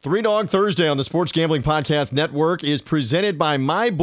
Three 0.00 0.22
Dog 0.22 0.48
Thursday 0.48 0.88
on 0.88 0.96
the 0.96 1.02
Sports 1.02 1.32
Gambling 1.32 1.64
Podcast 1.64 2.12
Network 2.12 2.62
is 2.62 2.80
presented 2.80 3.36
by 3.36 3.56
MyBookie.ag. 3.56 3.98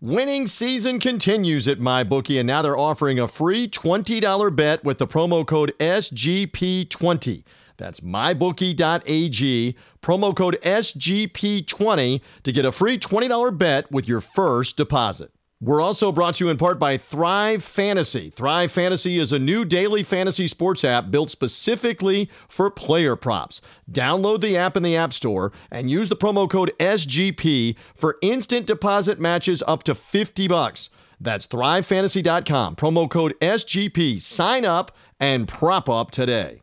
Winning 0.00 0.48
season 0.48 0.98
continues 0.98 1.68
at 1.68 1.78
MyBookie, 1.78 2.40
and 2.40 2.46
now 2.48 2.60
they're 2.60 2.76
offering 2.76 3.20
a 3.20 3.28
free 3.28 3.68
$20 3.68 4.56
bet 4.56 4.82
with 4.82 4.98
the 4.98 5.06
promo 5.06 5.46
code 5.46 5.72
SGP20. 5.78 7.44
That's 7.76 8.00
mybookie.ag, 8.00 9.76
promo 10.02 10.36
code 10.36 10.58
SGP20 10.64 12.20
to 12.42 12.52
get 12.52 12.64
a 12.64 12.72
free 12.72 12.98
$20 12.98 13.56
bet 13.56 13.88
with 13.92 14.08
your 14.08 14.20
first 14.20 14.76
deposit. 14.76 15.30
We're 15.60 15.80
also 15.80 16.12
brought 16.12 16.36
to 16.36 16.44
you 16.44 16.50
in 16.50 16.56
part 16.56 16.78
by 16.78 16.96
Thrive 16.98 17.64
Fantasy. 17.64 18.30
Thrive 18.30 18.70
Fantasy 18.70 19.18
is 19.18 19.32
a 19.32 19.40
new 19.40 19.64
daily 19.64 20.04
fantasy 20.04 20.46
sports 20.46 20.84
app 20.84 21.10
built 21.10 21.30
specifically 21.30 22.30
for 22.48 22.70
player 22.70 23.16
props. 23.16 23.60
Download 23.90 24.40
the 24.40 24.56
app 24.56 24.76
in 24.76 24.84
the 24.84 24.94
App 24.94 25.12
Store 25.12 25.52
and 25.72 25.90
use 25.90 26.08
the 26.08 26.16
promo 26.16 26.48
code 26.48 26.72
SGP 26.78 27.74
for 27.96 28.18
instant 28.22 28.66
deposit 28.66 29.18
matches 29.18 29.60
up 29.66 29.82
to 29.82 29.96
50 29.96 30.46
bucks. 30.46 30.90
That's 31.20 31.48
thrivefantasy.com, 31.48 32.76
promo 32.76 33.10
code 33.10 33.34
SGP. 33.40 34.20
Sign 34.20 34.64
up 34.64 34.96
and 35.18 35.48
prop 35.48 35.88
up 35.88 36.12
today. 36.12 36.62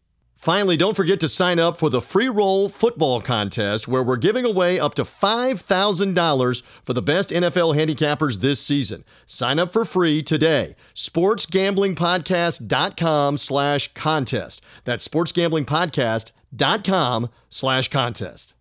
Finally, 0.41 0.75
don't 0.75 0.95
forget 0.95 1.19
to 1.19 1.29
sign 1.29 1.59
up 1.59 1.77
for 1.77 1.91
the 1.91 2.01
free 2.01 2.27
roll 2.27 2.67
football 2.67 3.21
contest 3.21 3.87
where 3.87 4.01
we're 4.01 4.17
giving 4.17 4.43
away 4.43 4.79
up 4.79 4.95
to 4.95 5.03
$5,000 5.03 6.63
for 6.83 6.93
the 6.93 7.01
best 7.03 7.29
NFL 7.29 7.75
handicappers 7.75 8.39
this 8.39 8.59
season. 8.59 9.03
Sign 9.27 9.59
up 9.59 9.71
for 9.71 9.85
free 9.85 10.23
today. 10.23 10.75
SportsGamblingPodcast.com 10.95 13.37
slash 13.37 13.93
contest. 13.93 14.63
That's 14.83 15.07
SportsGamblingPodcast.com 15.07 17.29
slash 17.51 17.87
contest. 17.89 18.55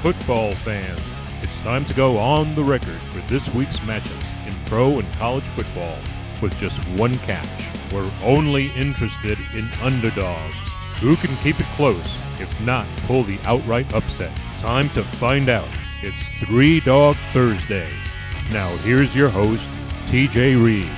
Football 0.00 0.54
fans, 0.54 1.02
it's 1.42 1.60
time 1.60 1.84
to 1.84 1.92
go 1.92 2.16
on 2.16 2.54
the 2.54 2.64
record 2.64 2.98
for 3.12 3.20
this 3.28 3.52
week's 3.52 3.80
matchups 3.80 4.22
in 4.22 4.25
pro 4.66 4.98
and 4.98 5.12
college 5.14 5.44
football 5.44 5.98
with 6.42 6.56
just 6.58 6.78
one 6.98 7.16
catch. 7.18 7.48
We're 7.92 8.10
only 8.22 8.70
interested 8.72 9.38
in 9.54 9.70
underdogs. 9.80 10.54
Who 11.00 11.16
can 11.16 11.34
keep 11.38 11.58
it 11.60 11.66
close, 11.76 12.18
if 12.40 12.60
not 12.60 12.86
pull 13.06 13.22
the 13.22 13.38
outright 13.44 13.92
upset? 13.94 14.36
Time 14.58 14.88
to 14.90 15.02
find 15.02 15.48
out. 15.48 15.68
It's 16.02 16.30
Three 16.44 16.80
Dog 16.80 17.16
Thursday. 17.32 17.90
Now 18.50 18.76
here's 18.78 19.14
your 19.14 19.28
host, 19.28 19.68
TJ 20.06 20.62
Reeves. 20.62 20.90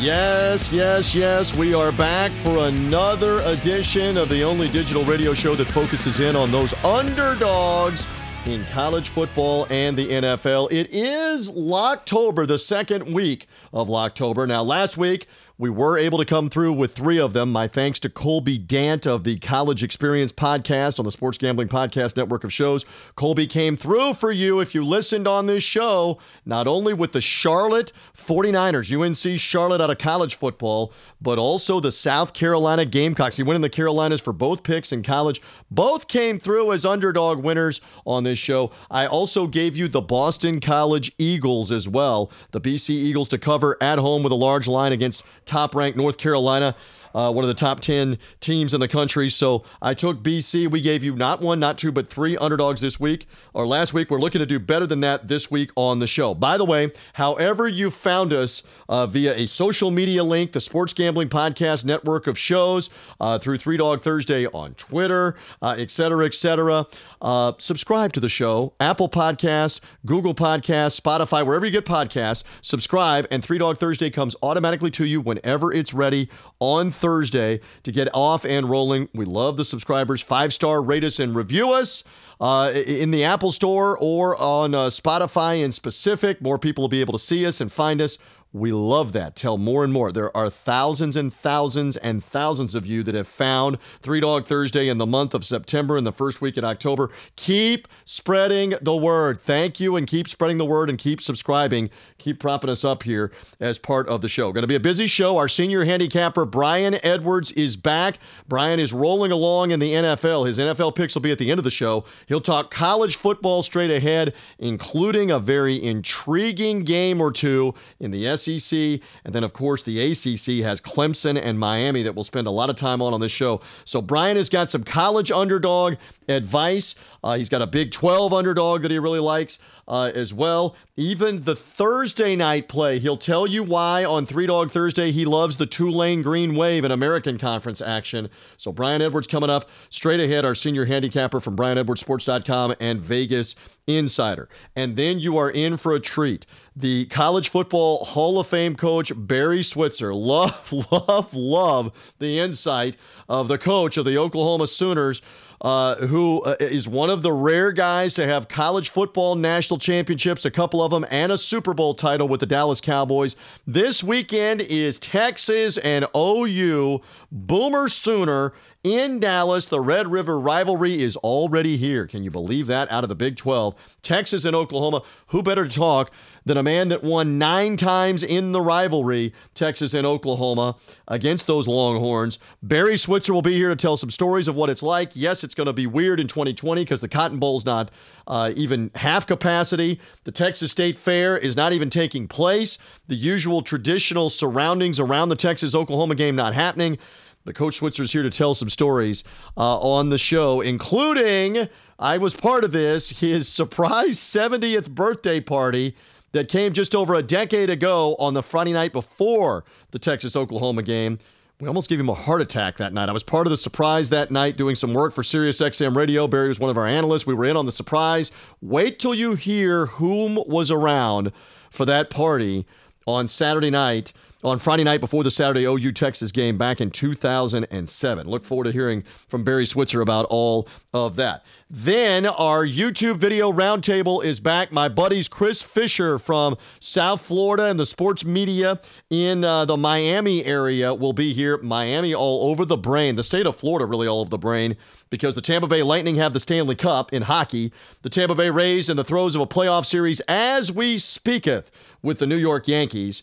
Yes, 0.00 0.72
yes, 0.72 1.14
yes. 1.14 1.54
We 1.54 1.74
are 1.74 1.92
back 1.92 2.32
for 2.32 2.66
another 2.66 3.38
edition 3.44 4.16
of 4.16 4.28
the 4.28 4.42
only 4.42 4.68
digital 4.68 5.04
radio 5.04 5.32
show 5.32 5.54
that 5.54 5.66
focuses 5.66 6.18
in 6.18 6.34
on 6.34 6.50
those 6.50 6.74
underdogs 6.82 8.08
in 8.46 8.64
college 8.66 9.08
football 9.08 9.66
and 9.70 9.96
the 9.96 10.08
NFL. 10.08 10.72
It 10.72 10.88
is 10.90 11.50
Locktober, 11.50 12.46
the 12.46 12.58
second 12.58 13.12
week 13.14 13.46
of 13.72 13.88
Locktober. 13.88 14.48
Now, 14.48 14.62
last 14.62 14.96
week, 14.96 15.28
we 15.62 15.70
were 15.70 15.96
able 15.96 16.18
to 16.18 16.24
come 16.24 16.50
through 16.50 16.72
with 16.72 16.92
three 16.92 17.20
of 17.20 17.34
them. 17.34 17.52
My 17.52 17.68
thanks 17.68 18.00
to 18.00 18.10
Colby 18.10 18.58
Dant 18.58 19.06
of 19.06 19.22
the 19.22 19.38
College 19.38 19.84
Experience 19.84 20.32
podcast 20.32 20.98
on 20.98 21.04
the 21.04 21.12
Sports 21.12 21.38
Gambling 21.38 21.68
Podcast 21.68 22.16
Network 22.16 22.42
of 22.42 22.52
shows. 22.52 22.84
Colby 23.14 23.46
came 23.46 23.76
through 23.76 24.14
for 24.14 24.32
you 24.32 24.58
if 24.58 24.74
you 24.74 24.84
listened 24.84 25.28
on 25.28 25.46
this 25.46 25.62
show, 25.62 26.18
not 26.44 26.66
only 26.66 26.92
with 26.92 27.12
the 27.12 27.20
Charlotte 27.20 27.92
49ers, 28.18 28.90
UNC 28.90 29.38
Charlotte 29.38 29.80
out 29.80 29.88
of 29.88 29.98
college 29.98 30.34
football, 30.34 30.92
but 31.20 31.38
also 31.38 31.78
the 31.78 31.92
South 31.92 32.32
Carolina 32.32 32.84
Gamecocks. 32.84 33.36
He 33.36 33.44
went 33.44 33.54
in 33.54 33.62
the 33.62 33.70
Carolinas 33.70 34.20
for 34.20 34.32
both 34.32 34.64
picks 34.64 34.90
in 34.90 35.04
college. 35.04 35.40
Both 35.70 36.08
came 36.08 36.40
through 36.40 36.72
as 36.72 36.84
underdog 36.84 37.38
winners 37.38 37.80
on 38.04 38.24
this 38.24 38.40
show. 38.40 38.72
I 38.90 39.06
also 39.06 39.46
gave 39.46 39.76
you 39.76 39.86
the 39.86 40.00
Boston 40.00 40.58
College 40.58 41.12
Eagles 41.18 41.70
as 41.70 41.88
well. 41.88 42.32
The 42.50 42.60
BC 42.60 42.90
Eagles 42.90 43.28
to 43.28 43.38
cover 43.38 43.80
at 43.80 44.00
home 44.00 44.24
with 44.24 44.32
a 44.32 44.34
large 44.34 44.66
line 44.66 44.90
against 44.90 45.22
top 45.52 45.74
ranked 45.74 45.98
North 45.98 46.16
Carolina 46.16 46.74
uh, 47.14 47.32
one 47.32 47.44
of 47.44 47.48
the 47.48 47.54
top 47.54 47.80
10 47.80 48.18
teams 48.40 48.74
in 48.74 48.80
the 48.80 48.88
country. 48.88 49.28
So 49.30 49.64
I 49.80 49.94
took 49.94 50.22
BC. 50.22 50.70
We 50.70 50.80
gave 50.80 51.02
you 51.02 51.16
not 51.16 51.40
one, 51.40 51.60
not 51.60 51.78
two, 51.78 51.92
but 51.92 52.08
three 52.08 52.36
underdogs 52.36 52.80
this 52.80 52.98
week 52.98 53.26
or 53.54 53.66
last 53.66 53.94
week. 53.94 54.10
We're 54.10 54.20
looking 54.20 54.40
to 54.40 54.46
do 54.46 54.58
better 54.58 54.86
than 54.86 55.00
that 55.00 55.28
this 55.28 55.50
week 55.50 55.70
on 55.76 55.98
the 55.98 56.06
show. 56.06 56.34
By 56.34 56.56
the 56.58 56.64
way, 56.64 56.92
however 57.14 57.68
you 57.68 57.90
found 57.90 58.32
us 58.32 58.62
uh, 58.88 59.06
via 59.06 59.34
a 59.34 59.46
social 59.46 59.90
media 59.90 60.22
link, 60.24 60.52
the 60.52 60.60
Sports 60.60 60.92
Gambling 60.94 61.28
Podcast 61.28 61.84
network 61.84 62.26
of 62.26 62.38
shows, 62.38 62.90
uh, 63.20 63.38
through 63.38 63.58
Three 63.58 63.76
Dog 63.76 64.02
Thursday 64.02 64.46
on 64.46 64.74
Twitter, 64.74 65.36
uh, 65.60 65.76
et 65.78 65.90
cetera, 65.90 66.26
et 66.26 66.34
cetera. 66.34 66.86
Uh, 67.20 67.52
subscribe 67.58 68.12
to 68.12 68.20
the 68.20 68.28
show, 68.28 68.72
Apple 68.80 69.08
Podcast, 69.08 69.80
Google 70.06 70.34
Podcast, 70.34 71.00
Spotify, 71.00 71.44
wherever 71.46 71.64
you 71.64 71.72
get 71.72 71.86
podcasts. 71.86 72.42
Subscribe, 72.60 73.26
and 73.30 73.42
Three 73.42 73.58
Dog 73.58 73.78
Thursday 73.78 74.10
comes 74.10 74.36
automatically 74.42 74.90
to 74.92 75.04
you 75.04 75.20
whenever 75.20 75.72
it's 75.72 75.94
ready 75.94 76.28
on 76.58 76.90
Thursday 77.02 77.60
to 77.82 77.92
get 77.92 78.08
off 78.14 78.46
and 78.46 78.70
rolling. 78.70 79.08
We 79.12 79.26
love 79.26 79.58
the 79.58 79.64
subscribers. 79.64 80.22
Five 80.22 80.54
star, 80.54 80.80
rate 80.82 81.04
us 81.04 81.18
and 81.18 81.34
review 81.34 81.72
us 81.72 82.04
uh, 82.40 82.72
in 82.74 83.10
the 83.10 83.24
Apple 83.24 83.52
Store 83.52 83.98
or 83.98 84.36
on 84.36 84.74
uh, 84.74 84.86
Spotify 84.86 85.62
in 85.62 85.72
specific. 85.72 86.40
More 86.40 86.58
people 86.58 86.82
will 86.82 86.88
be 86.88 87.00
able 87.00 87.12
to 87.12 87.18
see 87.18 87.44
us 87.44 87.60
and 87.60 87.70
find 87.70 88.00
us. 88.00 88.16
We 88.54 88.70
love 88.70 89.12
that. 89.12 89.34
Tell 89.34 89.56
more 89.56 89.82
and 89.82 89.94
more. 89.94 90.12
There 90.12 90.36
are 90.36 90.50
thousands 90.50 91.16
and 91.16 91.32
thousands 91.32 91.96
and 91.96 92.22
thousands 92.22 92.74
of 92.74 92.84
you 92.84 93.02
that 93.04 93.14
have 93.14 93.26
found 93.26 93.78
Three 94.02 94.20
Dog 94.20 94.44
Thursday 94.44 94.88
in 94.88 94.98
the 94.98 95.06
month 95.06 95.32
of 95.32 95.42
September 95.42 95.96
and 95.96 96.06
the 96.06 96.12
first 96.12 96.42
week 96.42 96.58
in 96.58 96.64
October. 96.64 97.10
Keep 97.36 97.88
spreading 98.04 98.74
the 98.82 98.94
word. 98.94 99.40
Thank 99.40 99.80
you, 99.80 99.96
and 99.96 100.06
keep 100.06 100.28
spreading 100.28 100.58
the 100.58 100.66
word 100.66 100.90
and 100.90 100.98
keep 100.98 101.22
subscribing. 101.22 101.88
Keep 102.18 102.40
propping 102.40 102.68
us 102.68 102.84
up 102.84 103.04
here 103.04 103.32
as 103.58 103.78
part 103.78 104.06
of 104.08 104.20
the 104.20 104.28
show. 104.28 104.52
Going 104.52 104.62
to 104.64 104.68
be 104.68 104.74
a 104.74 104.80
busy 104.80 105.06
show. 105.06 105.38
Our 105.38 105.48
senior 105.48 105.86
handicapper, 105.86 106.44
Brian 106.44 106.98
Edwards, 107.02 107.52
is 107.52 107.78
back. 107.78 108.18
Brian 108.48 108.78
is 108.78 108.92
rolling 108.92 109.32
along 109.32 109.70
in 109.70 109.80
the 109.80 109.92
NFL. 109.92 110.46
His 110.46 110.58
NFL 110.58 110.94
picks 110.94 111.14
will 111.14 111.22
be 111.22 111.32
at 111.32 111.38
the 111.38 111.50
end 111.50 111.58
of 111.58 111.64
the 111.64 111.70
show. 111.70 112.04
He'll 112.26 112.42
talk 112.42 112.70
college 112.70 113.16
football 113.16 113.62
straight 113.62 113.90
ahead, 113.90 114.34
including 114.58 115.30
a 115.30 115.38
very 115.38 115.82
intriguing 115.82 116.84
game 116.84 117.18
or 117.18 117.32
two 117.32 117.74
in 117.98 118.10
the 118.10 118.36
SEC. 118.36 118.41
And 118.48 119.34
then, 119.34 119.44
of 119.44 119.52
course, 119.52 119.82
the 119.82 120.00
ACC 120.00 120.64
has 120.64 120.80
Clemson 120.80 121.40
and 121.40 121.58
Miami 121.58 122.02
that 122.02 122.14
we'll 122.14 122.24
spend 122.24 122.46
a 122.46 122.50
lot 122.50 122.70
of 122.70 122.76
time 122.76 123.00
on 123.02 123.14
on 123.14 123.20
this 123.20 123.32
show. 123.32 123.60
So, 123.84 124.00
Brian 124.00 124.36
has 124.36 124.48
got 124.48 124.70
some 124.70 124.84
college 124.84 125.30
underdog 125.30 125.94
advice. 126.28 126.94
Uh, 127.22 127.36
he's 127.36 127.48
got 127.48 127.62
a 127.62 127.66
Big 127.66 127.90
12 127.90 128.32
underdog 128.32 128.82
that 128.82 128.90
he 128.90 128.98
really 128.98 129.20
likes 129.20 129.58
uh, 129.86 130.10
as 130.14 130.34
well. 130.34 130.76
Even 130.96 131.44
the 131.44 131.56
Thursday 131.56 132.36
night 132.36 132.68
play, 132.68 132.98
he'll 132.98 133.16
tell 133.16 133.46
you 133.46 133.62
why 133.62 134.04
on 134.04 134.26
Three 134.26 134.46
Dog 134.46 134.70
Thursday 134.70 135.12
he 135.12 135.24
loves 135.24 135.56
the 135.56 135.66
Tulane 135.66 136.22
Green 136.22 136.54
Wave 136.54 136.84
and 136.84 136.92
American 136.92 137.38
Conference 137.38 137.80
action. 137.80 138.28
So 138.56 138.72
Brian 138.72 139.00
Edwards 139.00 139.26
coming 139.26 139.50
up 139.50 139.68
straight 139.88 140.20
ahead, 140.20 140.44
our 140.44 140.54
senior 140.54 140.84
handicapper 140.84 141.40
from 141.40 141.56
BrianEdwardsSports.com 141.56 142.74
and 142.80 143.00
Vegas 143.00 143.54
Insider. 143.86 144.48
And 144.76 144.96
then 144.96 145.18
you 145.18 145.38
are 145.38 145.50
in 145.50 145.76
for 145.76 145.94
a 145.94 146.00
treat. 146.00 146.46
The 146.74 147.06
college 147.06 147.48
football 147.48 148.04
Hall 148.04 148.38
of 148.38 148.46
Fame 148.46 148.74
coach 148.74 149.12
Barry 149.14 149.62
Switzer. 149.62 150.14
Love, 150.14 150.72
love, 150.92 151.34
love 151.34 152.14
the 152.18 152.38
insight 152.38 152.96
of 153.28 153.48
the 153.48 153.58
coach 153.58 153.96
of 153.96 154.04
the 154.04 154.18
Oklahoma 154.18 154.66
Sooners 154.66 155.22
uh, 155.62 155.94
who 156.06 156.42
uh, 156.42 156.56
is 156.58 156.88
one 156.88 157.08
of 157.08 157.22
the 157.22 157.32
rare 157.32 157.70
guys 157.70 158.14
to 158.14 158.26
have 158.26 158.48
college 158.48 158.88
football 158.88 159.36
national 159.36 159.78
championships, 159.78 160.44
a 160.44 160.50
couple 160.50 160.82
of 160.82 160.90
them, 160.90 161.06
and 161.08 161.30
a 161.30 161.38
Super 161.38 161.72
Bowl 161.72 161.94
title 161.94 162.26
with 162.28 162.40
the 162.40 162.46
Dallas 162.46 162.80
Cowboys. 162.80 163.36
This 163.66 164.02
weekend 164.02 164.60
is 164.60 164.98
Texas 164.98 165.78
and 165.78 166.04
OU. 166.16 167.00
Boomer 167.30 167.88
Sooner 167.88 168.52
in 168.84 169.20
Dallas. 169.20 169.66
The 169.66 169.80
Red 169.80 170.10
River 170.10 170.38
rivalry 170.40 171.02
is 171.02 171.16
already 171.18 171.76
here. 171.76 172.06
Can 172.06 172.22
you 172.22 172.30
believe 172.30 172.66
that? 172.66 172.90
Out 172.90 173.04
of 173.04 173.08
the 173.08 173.14
Big 173.14 173.36
12, 173.36 173.74
Texas 174.02 174.44
and 174.44 174.56
Oklahoma. 174.56 175.02
Who 175.28 175.42
better 175.42 175.66
to 175.66 175.74
talk 175.74 176.10
than 176.44 176.56
a 176.56 176.62
man 176.62 176.88
that 176.88 177.04
won 177.04 177.38
nine 177.38 177.76
times 177.76 178.22
in 178.22 178.52
the 178.52 178.60
rivalry, 178.60 179.32
Texas 179.54 179.94
and 179.94 180.06
Oklahoma, 180.06 180.76
against 181.08 181.46
those 181.46 181.68
Longhorns? 181.68 182.38
Barry 182.62 182.96
Switzer 182.96 183.32
will 183.32 183.42
be 183.42 183.54
here 183.54 183.68
to 183.68 183.76
tell 183.76 183.96
some 183.96 184.10
stories 184.10 184.48
of 184.48 184.54
what 184.54 184.70
it's 184.70 184.82
like. 184.82 185.12
Yes, 185.14 185.44
it's 185.44 185.54
going 185.54 185.68
to 185.68 185.72
be 185.72 185.86
weird 185.86 186.18
in 186.18 186.26
2020 186.26 186.82
because 186.82 187.00
the 187.00 187.08
Cotton 187.08 187.38
Bowl's 187.38 187.64
not 187.64 187.90
uh, 188.26 188.52
even 188.56 188.90
half 188.94 189.26
capacity. 189.26 190.00
The 190.24 190.32
Texas 190.32 190.70
State 190.70 190.98
Fair 190.98 191.38
is 191.38 191.56
not 191.56 191.72
even 191.72 191.90
taking 191.90 192.26
place. 192.26 192.78
The 193.08 193.14
usual 193.14 193.62
traditional 193.62 194.28
surroundings 194.28 194.98
around 194.98 195.28
the 195.28 195.36
Texas 195.36 195.74
Oklahoma 195.74 196.14
game 196.14 196.34
not 196.36 196.54
happening. 196.54 196.98
The 197.44 197.52
Coach 197.52 197.74
Switzer's 197.74 198.12
here 198.12 198.22
to 198.22 198.30
tell 198.30 198.54
some 198.54 198.68
stories 198.68 199.24
uh, 199.56 199.78
on 199.80 200.10
the 200.10 200.18
show, 200.18 200.60
including 200.60 201.68
I 201.98 202.18
was 202.18 202.34
part 202.34 202.62
of 202.62 202.70
this, 202.70 203.18
his 203.18 203.48
surprise 203.48 204.18
70th 204.18 204.90
birthday 204.90 205.40
party 205.40 205.96
that 206.30 206.48
came 206.48 206.72
just 206.72 206.94
over 206.94 207.14
a 207.14 207.22
decade 207.22 207.68
ago 207.68 208.14
on 208.20 208.34
the 208.34 208.44
Friday 208.44 208.72
night 208.72 208.92
before 208.92 209.64
the 209.90 209.98
Texas 209.98 210.36
Oklahoma 210.36 210.84
game. 210.84 211.18
We 211.60 211.66
almost 211.66 211.88
gave 211.88 211.98
him 211.98 212.08
a 212.08 212.14
heart 212.14 212.40
attack 212.40 212.76
that 212.78 212.92
night. 212.92 213.08
I 213.08 213.12
was 213.12 213.24
part 213.24 213.46
of 213.46 213.50
the 213.50 213.56
surprise 213.56 214.10
that 214.10 214.30
night 214.30 214.56
doing 214.56 214.76
some 214.76 214.94
work 214.94 215.12
for 215.12 215.22
Sirius 215.24 215.60
XM 215.60 215.96
Radio. 215.96 216.28
Barry 216.28 216.48
was 216.48 216.60
one 216.60 216.70
of 216.70 216.76
our 216.76 216.86
analysts. 216.86 217.26
We 217.26 217.34
were 217.34 217.44
in 217.44 217.56
on 217.56 217.66
the 217.66 217.72
surprise. 217.72 218.30
Wait 218.60 218.98
till 218.98 219.14
you 219.14 219.34
hear 219.34 219.86
whom 219.86 220.42
was 220.46 220.70
around 220.70 221.32
for 221.70 221.84
that 221.86 222.08
party 222.08 222.66
on 223.06 223.26
Saturday 223.26 223.70
night 223.70 224.12
on 224.42 224.58
Friday 224.58 224.84
night 224.84 225.00
before 225.00 225.22
the 225.22 225.30
Saturday 225.30 225.64
OU 225.64 225.92
Texas 225.92 226.32
game 226.32 226.58
back 226.58 226.80
in 226.80 226.90
2007. 226.90 228.28
Look 228.28 228.44
forward 228.44 228.64
to 228.64 228.72
hearing 228.72 229.02
from 229.28 229.44
Barry 229.44 229.66
Switzer 229.66 230.00
about 230.00 230.26
all 230.30 230.68
of 230.92 231.16
that. 231.16 231.44
Then 231.70 232.26
our 232.26 232.66
YouTube 232.66 233.16
video 233.16 233.50
roundtable 233.50 234.22
is 234.22 234.40
back. 234.40 234.72
My 234.72 234.88
buddies 234.88 235.28
Chris 235.28 235.62
Fisher 235.62 236.18
from 236.18 236.56
South 236.80 237.22
Florida 237.22 237.66
and 237.66 237.78
the 237.78 237.86
sports 237.86 238.24
media 238.24 238.80
in 239.08 239.44
uh, 239.44 239.64
the 239.64 239.76
Miami 239.76 240.44
area 240.44 240.92
will 240.92 241.12
be 241.12 241.32
here. 241.32 241.56
Miami 241.58 242.12
all 242.14 242.50
over 242.50 242.64
the 242.64 242.76
brain. 242.76 243.16
The 243.16 243.24
state 243.24 243.46
of 243.46 243.56
Florida 243.56 243.86
really 243.86 244.06
all 244.06 244.20
over 244.20 244.30
the 244.30 244.38
brain 244.38 244.76
because 245.08 245.34
the 245.34 245.40
Tampa 245.40 245.66
Bay 245.66 245.82
Lightning 245.82 246.16
have 246.16 246.34
the 246.34 246.40
Stanley 246.40 246.74
Cup 246.74 247.12
in 247.12 247.22
hockey. 247.22 247.72
The 248.02 248.10
Tampa 248.10 248.34
Bay 248.34 248.50
Rays 248.50 248.90
in 248.90 248.96
the 248.96 249.04
throes 249.04 249.34
of 249.34 249.40
a 249.40 249.46
playoff 249.46 249.86
series 249.86 250.20
as 250.28 250.70
we 250.70 250.98
speaketh 250.98 251.70
with 252.02 252.18
the 252.18 252.26
New 252.26 252.36
York 252.36 252.68
Yankees. 252.68 253.22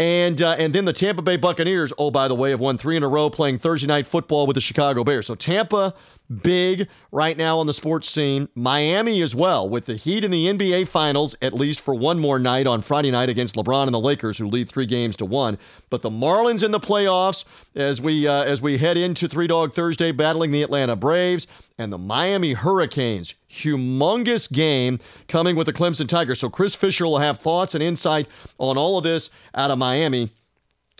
And 0.00 0.40
uh, 0.40 0.56
and 0.58 0.74
then 0.74 0.86
the 0.86 0.94
Tampa 0.94 1.20
Bay 1.20 1.36
Buccaneers, 1.36 1.92
oh 1.98 2.10
by 2.10 2.26
the 2.26 2.34
way, 2.34 2.50
have 2.52 2.60
won 2.60 2.78
three 2.78 2.96
in 2.96 3.02
a 3.02 3.08
row 3.08 3.28
playing 3.28 3.58
Thursday 3.58 3.86
night 3.86 4.06
football 4.06 4.46
with 4.46 4.54
the 4.54 4.60
Chicago 4.62 5.04
Bears. 5.04 5.26
So 5.26 5.34
Tampa 5.34 5.92
big 6.30 6.88
right 7.12 7.36
now 7.36 7.58
on 7.58 7.66
the 7.66 7.74
sports 7.74 8.08
scene. 8.08 8.48
Miami 8.54 9.20
as 9.20 9.34
well, 9.34 9.68
with 9.68 9.86
the 9.86 9.96
Heat 9.96 10.24
in 10.24 10.30
the 10.30 10.46
NBA 10.46 10.88
Finals, 10.88 11.34
at 11.42 11.52
least 11.52 11.80
for 11.80 11.94
one 11.94 12.18
more 12.18 12.38
night 12.38 12.66
on 12.66 12.82
Friday 12.82 13.10
night 13.10 13.28
against 13.28 13.56
LeBron 13.56 13.84
and 13.84 13.94
the 13.94 14.00
Lakers, 14.00 14.38
who 14.38 14.46
lead 14.46 14.68
three 14.68 14.86
games 14.86 15.16
to 15.16 15.24
one. 15.24 15.58
But 15.90 16.02
the 16.02 16.10
Marlins 16.10 16.62
in 16.62 16.70
the 16.70 16.80
playoffs 16.80 17.44
as 17.74 18.00
we 18.00 18.26
uh, 18.26 18.44
as 18.44 18.62
we 18.62 18.78
head 18.78 18.96
into 18.96 19.28
Three 19.28 19.46
Dog 19.46 19.74
Thursday, 19.74 20.12
battling 20.12 20.52
the 20.52 20.62
Atlanta 20.62 20.96
Braves 20.96 21.46
and 21.78 21.92
the 21.92 21.98
Miami 21.98 22.52
Hurricanes. 22.52 23.34
Humongous 23.50 24.50
game 24.50 25.00
coming 25.26 25.56
with 25.56 25.66
the 25.66 25.72
Clemson 25.72 26.08
Tigers. 26.08 26.38
So 26.38 26.48
Chris 26.48 26.74
Fisher 26.74 27.04
will 27.04 27.18
have 27.18 27.38
thoughts 27.38 27.74
and 27.74 27.82
insight 27.82 28.28
on 28.58 28.78
all 28.78 28.98
of 28.98 29.04
this 29.04 29.30
out 29.54 29.70
of 29.70 29.78
Miami. 29.78 30.30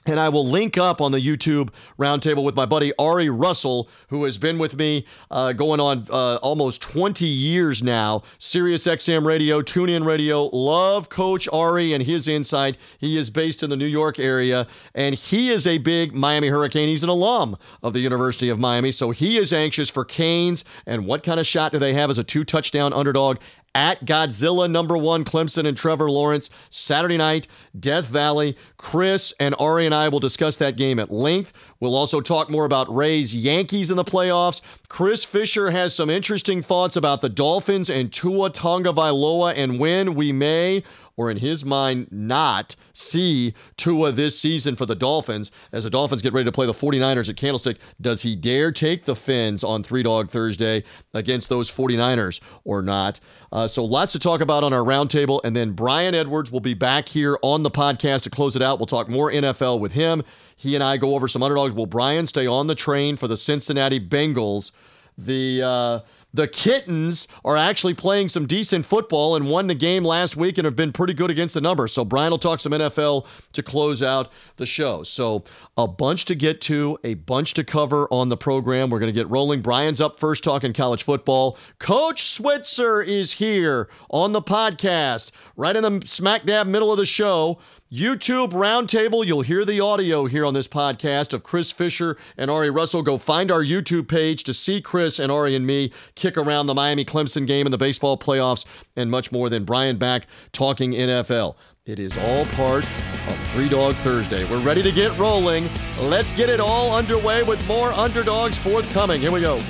And 0.06 0.19
I 0.19 0.31
will 0.31 0.47
link 0.49 0.79
up 0.79 1.02
on 1.02 1.12
the 1.12 1.20
YouTube 1.20 1.69
roundtable 1.99 2.43
with 2.43 2.55
my 2.55 2.64
buddy 2.64 2.91
Ari 2.99 3.29
Russell, 3.29 3.91
who 4.08 4.25
has 4.25 4.38
been 4.38 4.58
with 4.58 4.79
me 4.79 5.05
uh, 5.31 5.52
going 5.52 5.79
on 5.79 6.06
uh, 6.08 6.37
almost 6.37 6.81
20 6.81 7.26
years 7.26 7.82
now. 7.82 8.23
Sirius 8.38 8.87
XM 8.87 9.26
Radio, 9.26 9.61
TuneIn 9.61 10.06
Radio. 10.06 10.44
Love 10.56 11.11
Coach 11.11 11.47
Ari 11.52 11.93
and 11.93 12.02
his 12.02 12.29
insight. 12.29 12.79
He 12.99 13.19
is 13.19 13.29
based 13.29 13.62
in 13.62 13.69
the 13.69 13.76
New 13.76 13.85
York 13.85 14.19
area, 14.19 14.67
and 14.94 15.14
he 15.14 15.50
is 15.50 15.67
a 15.67 15.76
big 15.76 16.14
Miami 16.14 16.49
Hurricane. 16.49 16.88
He's 16.88 17.05
an 17.05 17.11
alum 17.11 17.58
of 17.82 17.93
the 17.93 18.00
University 18.00 18.49
of 18.49 18.58
Miami, 18.58 18.93
so 18.93 19.11
he 19.11 19.37
is 19.37 19.53
anxious 19.53 19.91
for 19.91 20.06
Canes 20.06 20.64
and 20.87 21.06
what 21.06 21.23
kind 21.23 21.38
of 21.38 21.46
shot 21.46 21.73
do 21.73 21.79
they 21.79 21.93
have 21.93 22.08
as 22.08 22.17
a 22.17 22.25
two 22.25 22.43
touchdown 22.43 22.94
underdog 22.94 23.37
at 23.75 24.05
Godzilla 24.05 24.70
number 24.70 24.96
one, 24.96 25.25
Clemson 25.25 25.67
and 25.67 25.76
Trevor 25.76 26.11
Lawrence. 26.11 26.50
Saturday 26.70 27.17
night, 27.17 27.46
Death 27.78 28.06
Valley. 28.06 28.56
Chris 28.76 29.32
and 29.38 29.55
Ari 29.58 29.87
and 29.87 29.94
I 29.94 30.08
will 30.08 30.20
discuss 30.20 30.56
that 30.56 30.76
game 30.76 30.99
at 30.99 31.11
length. 31.11 31.52
We'll 31.78 31.94
also 31.94 32.20
talk 32.20 32.50
more 32.50 32.64
about 32.64 32.94
Ray's 32.94 33.34
Yankees 33.34 33.90
in 33.90 33.96
the 33.96 34.05
playoffs. 34.05 34.61
Chris 34.88 35.25
Fisher 35.25 35.70
has 35.70 35.94
some 35.94 36.11
interesting 36.11 36.62
thoughts 36.62 36.96
about 36.96 37.20
the 37.20 37.28
Dolphins 37.28 37.88
and 37.90 38.12
Tua 38.12 38.50
Tagovailoa 38.50 39.55
and 39.56 39.78
when 39.78 40.14
we 40.14 40.32
may 40.32 40.82
or 41.20 41.31
in 41.31 41.37
his 41.37 41.67
mind 41.67 42.06
not 42.11 42.75
see 42.94 43.52
Tua 43.76 44.11
this 44.11 44.40
season 44.40 44.75
for 44.75 44.87
the 44.87 44.94
Dolphins 44.94 45.52
as 45.70 45.84
the 45.84 45.90
Dolphins 45.90 46.22
get 46.22 46.32
ready 46.32 46.46
to 46.46 46.52
play 46.52 46.64
the 46.64 46.72
49ers 46.72 47.28
at 47.28 47.37
Candlestick. 47.37 47.76
Does 48.00 48.22
he 48.22 48.34
dare 48.34 48.72
take 48.72 49.05
the 49.05 49.14
Fins 49.14 49.62
on 49.62 49.82
Three 49.82 50.02
Dog 50.02 50.31
Thursday 50.31 50.82
against 51.12 51.50
those 51.50 51.70
49ers 51.70 52.40
or 52.64 52.81
not? 52.81 53.20
Uh, 53.52 53.69
so 53.69 53.84
lots 53.84 54.12
to 54.12 54.19
talk 54.19 54.40
about 54.40 54.64
on 54.64 54.72
our 54.72 54.81
roundtable. 54.81 55.43
And 55.44 55.55
then 55.55 55.72
Brian 55.72 56.14
Edwards 56.14 56.50
will 56.50 56.61
be 56.61 56.72
back 56.72 57.06
here 57.06 57.38
on 57.43 57.64
the 57.64 57.70
podcast 57.70 58.22
to 58.22 58.31
close 58.31 58.56
it 58.56 58.62
out. 58.62 58.78
We'll 58.78 58.87
talk 58.87 59.11
more 59.11 59.31
NFL 59.31 59.78
with 59.78 59.93
him. 59.93 60.22
He 60.56 60.75
and 60.75 60.82
I 60.82 60.96
go 60.96 61.14
over 61.14 61.28
some 61.28 61.43
underdogs. 61.43 61.75
Will 61.75 61.84
Brian 61.84 62.26
stay 62.26 62.46
on 62.46 62.67
the 62.67 62.75
train 62.75 63.19
for 63.19 63.28
the 63.28 63.37
Cincinnati 63.37 64.00
Bengals? 64.00 64.72
The 65.19 65.62
uh, 65.62 66.00
the 66.32 66.47
Kittens 66.47 67.27
are 67.44 67.56
actually 67.56 67.94
playing 67.94 68.29
some 68.29 68.47
decent 68.47 68.87
football 68.87 69.37
and 69.37 69.49
won 69.50 69.67
the 69.67 69.75
game 69.75 70.05
last 70.05 70.37
week 70.37 70.59
and 70.59 70.65
have 70.65 70.77
been 70.77 70.93
pretty 70.93 71.15
good 71.15 71.31
against 71.31 71.55
the 71.55 71.61
number. 71.61 71.88
So 71.88 72.05
Brian 72.05 72.31
will 72.31 72.38
talk 72.38 72.61
some 72.61 72.73
NFL 72.73 73.27
to 73.53 73.62
close 73.62 74.03
out 74.03 74.31
the 74.56 74.67
show. 74.67 75.03
So 75.03 75.44
a 75.77 75.88
bunch 75.88 76.25
to 76.27 76.35
get 76.35 76.61
to, 76.62 76.99
a 77.05 77.15
bunch 77.15 77.55
to 77.55 77.65
cover 77.65 78.06
on 78.12 78.29
the 78.29 78.37
program. 78.37 78.91
We're 78.91 79.00
going 79.00 79.12
to 79.12 79.19
get 79.19 79.29
rolling. 79.29 79.61
Brian's 79.61 80.00
up 80.00 80.19
first 80.19 80.44
talking 80.44 80.73
college 80.73 81.03
football. 81.03 81.59
Coach 81.79 82.23
Switzer 82.23 83.03
is 83.03 83.32
here 83.32 83.88
on 84.11 84.32
the 84.32 84.43
podcast, 84.43 85.32
right 85.56 85.75
in 85.75 85.82
the 85.82 86.06
smack 86.06 86.47
dab 86.47 86.67
middle 86.67 86.93
of 86.93 86.99
the 86.99 87.06
show. 87.06 87.59
YouTube 87.93 88.53
Roundtable. 88.53 89.27
You'll 89.27 89.41
hear 89.41 89.65
the 89.65 89.81
audio 89.81 90.27
here 90.27 90.47
on 90.47 90.55
this 90.55 90.69
podcast 90.69 91.33
of 91.33 91.43
Chris 91.43 91.73
Fisher 91.73 92.17
and 92.37 92.49
Ari 92.49 92.71
Russell. 92.71 93.03
Go 93.03 93.19
find 93.19 93.51
our 93.51 93.65
YouTube 93.65 94.07
page 94.07 94.45
to 94.45 94.55
see 94.55 94.81
Chris 94.81 95.19
and 95.19 95.33
Ari 95.33 95.57
and 95.57 95.67
me 95.67 95.93
kick 96.15 96.37
around 96.39 96.67
the 96.67 96.75
Miami 96.75 97.05
Clemson 97.05 97.49
game 97.49 97.67
and 97.67 97.73
the 97.73 97.79
baseball 97.79 98.17
playoffs 98.17 98.65
and 98.95 99.11
much 99.11 99.33
more 99.33 99.49
than 99.49 99.65
Brian 99.65 99.97
back 99.97 100.29
talking 100.53 100.93
NFL. 100.93 101.57
It 101.85 101.99
is 101.99 102.17
all 102.17 102.45
part 102.47 102.85
of 102.85 103.51
Three 103.55 103.69
Dog 103.69 103.97
Thursday. 103.97 104.49
We're 104.49 104.63
ready 104.63 104.83
to 104.83 104.93
get 104.93 105.19
rolling. 105.19 105.69
Let's 105.99 106.31
get 106.31 106.49
it 106.49 106.61
all 106.61 106.95
underway 106.95 107.43
with 107.43 107.67
more 107.67 107.91
underdogs 107.91 108.57
forthcoming. 108.57 109.21
Here 109.21 109.33
we 109.33 109.41
go. 109.41 109.61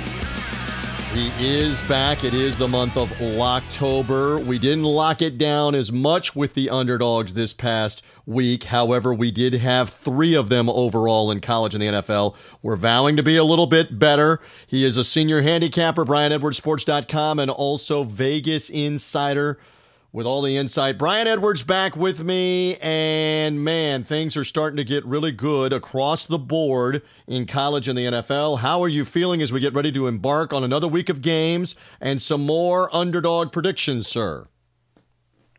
He 1.13 1.29
is 1.45 1.81
back. 1.81 2.23
It 2.23 2.33
is 2.33 2.57
the 2.57 2.69
month 2.69 2.95
of 2.95 3.11
October. 3.21 4.39
We 4.39 4.57
didn't 4.57 4.85
lock 4.85 5.21
it 5.21 5.37
down 5.37 5.75
as 5.75 5.91
much 5.91 6.37
with 6.37 6.53
the 6.53 6.69
underdogs 6.69 7.33
this 7.33 7.51
past 7.51 8.01
week. 8.25 8.63
However, 8.63 9.13
we 9.13 9.29
did 9.29 9.55
have 9.55 9.89
three 9.89 10.35
of 10.35 10.47
them 10.47 10.69
overall 10.69 11.29
in 11.29 11.41
college 11.41 11.75
and 11.75 11.81
the 11.81 11.87
NFL. 11.87 12.35
We're 12.61 12.77
vowing 12.77 13.17
to 13.17 13.23
be 13.23 13.35
a 13.35 13.43
little 13.43 13.67
bit 13.67 13.99
better. 13.99 14.39
He 14.65 14.85
is 14.85 14.95
a 14.95 15.03
senior 15.03 15.41
handicapper, 15.41 16.05
BrianEdwardsSports.com, 16.05 17.39
and 17.39 17.51
also 17.51 18.03
Vegas 18.03 18.69
Insider 18.69 19.59
with 20.13 20.25
all 20.25 20.41
the 20.41 20.57
insight. 20.57 20.97
Brian 20.97 21.27
Edwards 21.27 21.63
back 21.63 21.95
with 21.95 22.23
me, 22.23 22.75
and 22.77 23.63
man, 23.63 24.03
things 24.03 24.35
are 24.35 24.43
starting 24.43 24.77
to 24.77 24.83
get 24.83 25.05
really 25.05 25.31
good 25.31 25.71
across 25.71 26.25
the 26.25 26.37
board 26.37 27.01
in 27.27 27.45
college 27.45 27.87
and 27.87 27.97
the 27.97 28.05
NFL. 28.05 28.59
How 28.59 28.83
are 28.83 28.89
you 28.89 29.05
feeling 29.05 29.41
as 29.41 29.51
we 29.51 29.59
get 29.59 29.73
ready 29.73 29.91
to 29.93 30.07
embark 30.07 30.51
on 30.53 30.63
another 30.63 30.87
week 30.87 31.09
of 31.09 31.21
games 31.21 31.75
and 32.01 32.21
some 32.21 32.45
more 32.45 32.93
underdog 32.93 33.51
predictions, 33.51 34.07
sir? 34.07 34.47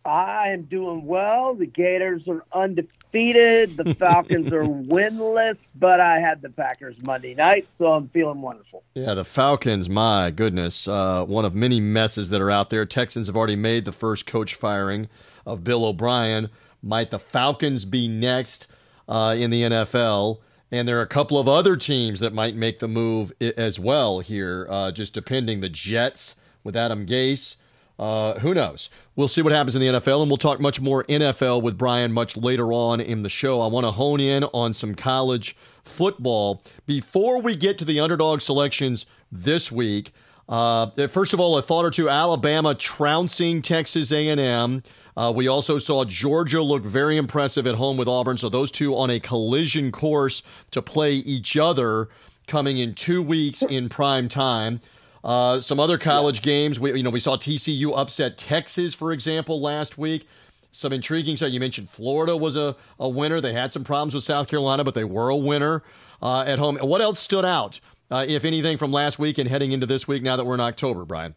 I 0.05 0.49
am 0.49 0.63
doing 0.63 1.07
well. 1.07 1.55
The 1.55 1.67
Gators 1.67 2.23
are 2.29 2.45
undefeated. 2.53 3.02
The 3.13 3.95
Falcons 3.99 4.51
are 4.53 4.65
winless, 4.65 5.59
but 5.75 6.01
I 6.01 6.19
had 6.19 6.41
the 6.43 6.49
Packers 6.49 6.97
Monday 7.03 7.35
night, 7.35 7.69
so 7.79 7.93
I'm 7.93 8.09
feeling 8.09 8.41
wonderful. 8.41 8.83
Yeah, 8.95 9.15
the 9.15 9.25
Falcons, 9.25 9.89
my 9.89 10.31
goodness, 10.31 10.89
uh, 10.89 11.25
one 11.25 11.45
of 11.45 11.55
many 11.55 11.81
messes 11.81 12.31
that 12.31 12.41
are 12.41 12.51
out 12.51 12.71
there. 12.71 12.87
Texans 12.87 13.27
have 13.27 13.37
already 13.37 13.57
made 13.57 13.85
the 13.85 13.93
first 13.93 14.27
coach 14.27 14.55
firing 14.55 15.09
of 15.47 15.63
Bill 15.63 15.85
O'Brien. 15.85 16.49
Might 16.83 17.11
the 17.11 17.19
Falcons 17.19 17.85
be 17.85 18.09
next 18.09 18.67
uh, 19.09 19.37
in 19.39 19.51
the 19.51 19.63
NFL? 19.63 20.39
And 20.71 20.89
there 20.89 20.99
are 20.99 21.03
a 21.03 21.07
couple 21.07 21.39
of 21.39 21.47
other 21.47 21.77
teams 21.77 22.21
that 22.21 22.33
might 22.33 22.57
make 22.57 22.79
the 22.79 22.89
move 22.89 23.31
as 23.41 23.79
well 23.79 24.21
here, 24.21 24.67
uh, 24.71 24.91
just 24.91 25.13
depending. 25.13 25.61
The 25.61 25.69
Jets 25.69 26.35
with 26.65 26.75
Adam 26.77 27.05
Gase 27.05 27.57
Uh, 28.03 28.37
who 28.41 28.53
knows? 28.53 28.91
We'll 29.15 29.29
see 29.29 29.43
what 29.43 29.53
happens 29.53 29.77
in 29.77 29.81
the 29.81 30.01
NFL, 30.01 30.23
and 30.23 30.29
we'll 30.29 30.37
talk 30.37 30.59
much 30.59 30.81
more 30.81 31.05
NFL 31.05 31.63
with 31.63 31.79
Brian 31.79 32.13
much 32.13 32.37
later 32.37 32.73
on 32.73 33.01
in 33.01 33.23
the 33.23 33.29
show. 33.29 33.61
I 33.61 33.69
want 33.69 33.87
to 33.87 33.93
hone 33.93 34.19
in 34.19 34.43
on 34.43 34.75
some 34.75 34.97
college 34.97 35.57
football 35.85 36.65
before 36.85 37.41
we 37.41 37.55
get 37.55 37.79
to 37.79 37.85
the 37.85 38.01
underdog 38.01 38.41
selections 38.41 39.07
this 39.31 39.71
week. 39.71 40.11
Uh, 40.49 40.91
first 41.07 41.33
of 41.33 41.39
all, 41.39 41.57
a 41.57 41.63
thought 41.63 41.85
or 41.85 41.93
two: 41.93 42.09
Alabama 42.09 42.75
trouncing 42.75 43.63
Texas 43.63 44.11
A&M. 44.11 44.83
Uh, 45.17 45.33
we 45.37 45.47
also 45.47 45.79
saw 45.79 46.05
Georgia 46.05 46.61
look 46.61 46.83
very 46.83 47.17
impressive 47.17 47.69
at 47.69 47.77
home 47.77 47.97
with 47.97 48.09
Auburn. 48.09 48.37
So 48.37 48.49
those 48.49 48.73
two 48.73 48.97
on 48.97 49.11
a 49.11 49.21
collision 49.21 49.93
course 49.93 50.43
to 50.73 50.83
play 50.83 51.13
each 51.15 51.57
other 51.57 52.09
coming 52.49 52.79
in 52.79 52.97
two 52.97 53.23
weeks 53.23 53.63
in 53.63 53.89
prime 53.89 54.29
time. 54.29 54.81
Uh, 55.25 55.61
some 55.61 55.79
other 55.79 55.99
college 55.99 56.39
yeah. 56.39 56.53
games. 56.53 56.81
We 56.81 56.95
you 56.95 57.03
know 57.03 57.11
we 57.11 57.21
saw 57.21 57.37
TCU 57.37 57.97
upset 57.97 58.37
Texas, 58.37 58.95
for 58.95 59.13
example, 59.13 59.61
last 59.61 59.97
week. 59.97 60.27
Some 60.73 60.93
intriguing 60.93 61.37
stuff. 61.37 61.51
You 61.51 61.61
mentioned 61.61 61.91
Florida 61.91 62.37
was 62.37 62.57
a, 62.57 62.77
a 62.99 63.09
winner. 63.09 63.41
They 63.41 63.53
had 63.53 63.73
some 63.73 63.85
problems 63.85 64.15
with 64.15 64.25
South 64.25 64.49
Carolina, 64.49 64.85
but 64.85 64.95
they 64.95 65.05
were 65.05 65.29
a 65.29 65.37
winner 65.37 65.83
uh, 66.23 66.45
at 66.47 66.59
home. 66.59 66.79
What 66.79 67.03
else 67.03 67.21
stood 67.21 67.45
out, 67.45 67.79
uh, 68.11 68.25
if 68.27 68.45
anything, 68.45 68.79
from 68.79 68.91
last 68.91 69.19
week 69.19 69.39
and 69.39 69.49
heading 69.49 69.73
into 69.73 69.87
this 69.87 70.09
week? 70.09 70.23
Now 70.23 70.37
that 70.37 70.45
we're 70.45 70.55
in 70.55 70.61
October, 70.61 71.05
Brian. 71.05 71.35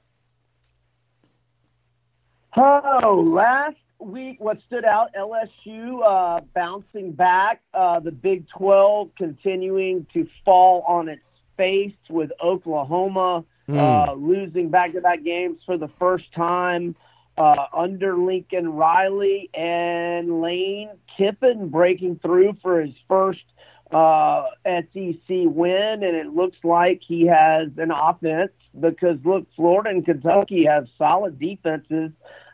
Oh, 2.58 3.24
last 3.28 3.76
week, 4.00 4.40
what 4.40 4.60
stood 4.66 4.86
out? 4.86 5.10
LSU 5.14 6.00
uh, 6.06 6.42
bouncing 6.54 7.12
back. 7.12 7.62
Uh, 7.74 8.00
the 8.00 8.12
Big 8.12 8.48
12 8.58 9.10
continuing 9.18 10.08
to 10.14 10.28
fall 10.46 10.86
on 10.88 11.10
its 11.10 11.22
face 11.58 11.96
with 12.10 12.32
Oklahoma 12.42 13.44
mm. 13.68 13.78
uh, 13.78 14.14
losing 14.14 14.70
back 14.70 14.94
to 14.94 15.02
back 15.02 15.24
games 15.24 15.60
for 15.66 15.78
the 15.78 15.90
first 16.00 16.32
time 16.34 16.96
uh, 17.38 17.66
under 17.74 18.18
Lincoln 18.18 18.70
Riley 18.74 19.50
and 19.54 20.42
Lane 20.42 20.90
Kiffin 21.18 21.70
breaking 21.70 22.20
through 22.20 22.58
for 22.62 22.82
his 22.82 22.96
first 23.08 23.44
uh, 23.92 24.46
SEC 24.66 25.18
win. 25.28 26.04
And 26.04 26.16
it 26.16 26.28
looks 26.28 26.58
like 26.64 27.02
he 27.06 27.28
has 27.28 27.70
an 27.78 27.92
offense 27.92 28.52
because, 28.80 29.18
look, 29.24 29.48
Florida 29.56 29.90
and 29.90 30.06
Kentucky 30.06 30.66
have 30.66 30.88
solid 30.98 31.40
defenses. 31.40 32.12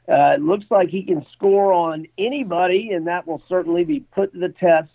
Uh, 0.09 0.33
it 0.35 0.41
looks 0.41 0.65
like 0.69 0.89
he 0.89 1.03
can 1.03 1.25
score 1.31 1.71
on 1.71 2.07
anybody, 2.17 2.91
and 2.91 3.07
that 3.07 3.27
will 3.27 3.41
certainly 3.47 3.85
be 3.85 3.99
put 3.99 4.33
to 4.33 4.39
the 4.39 4.49
test 4.49 4.89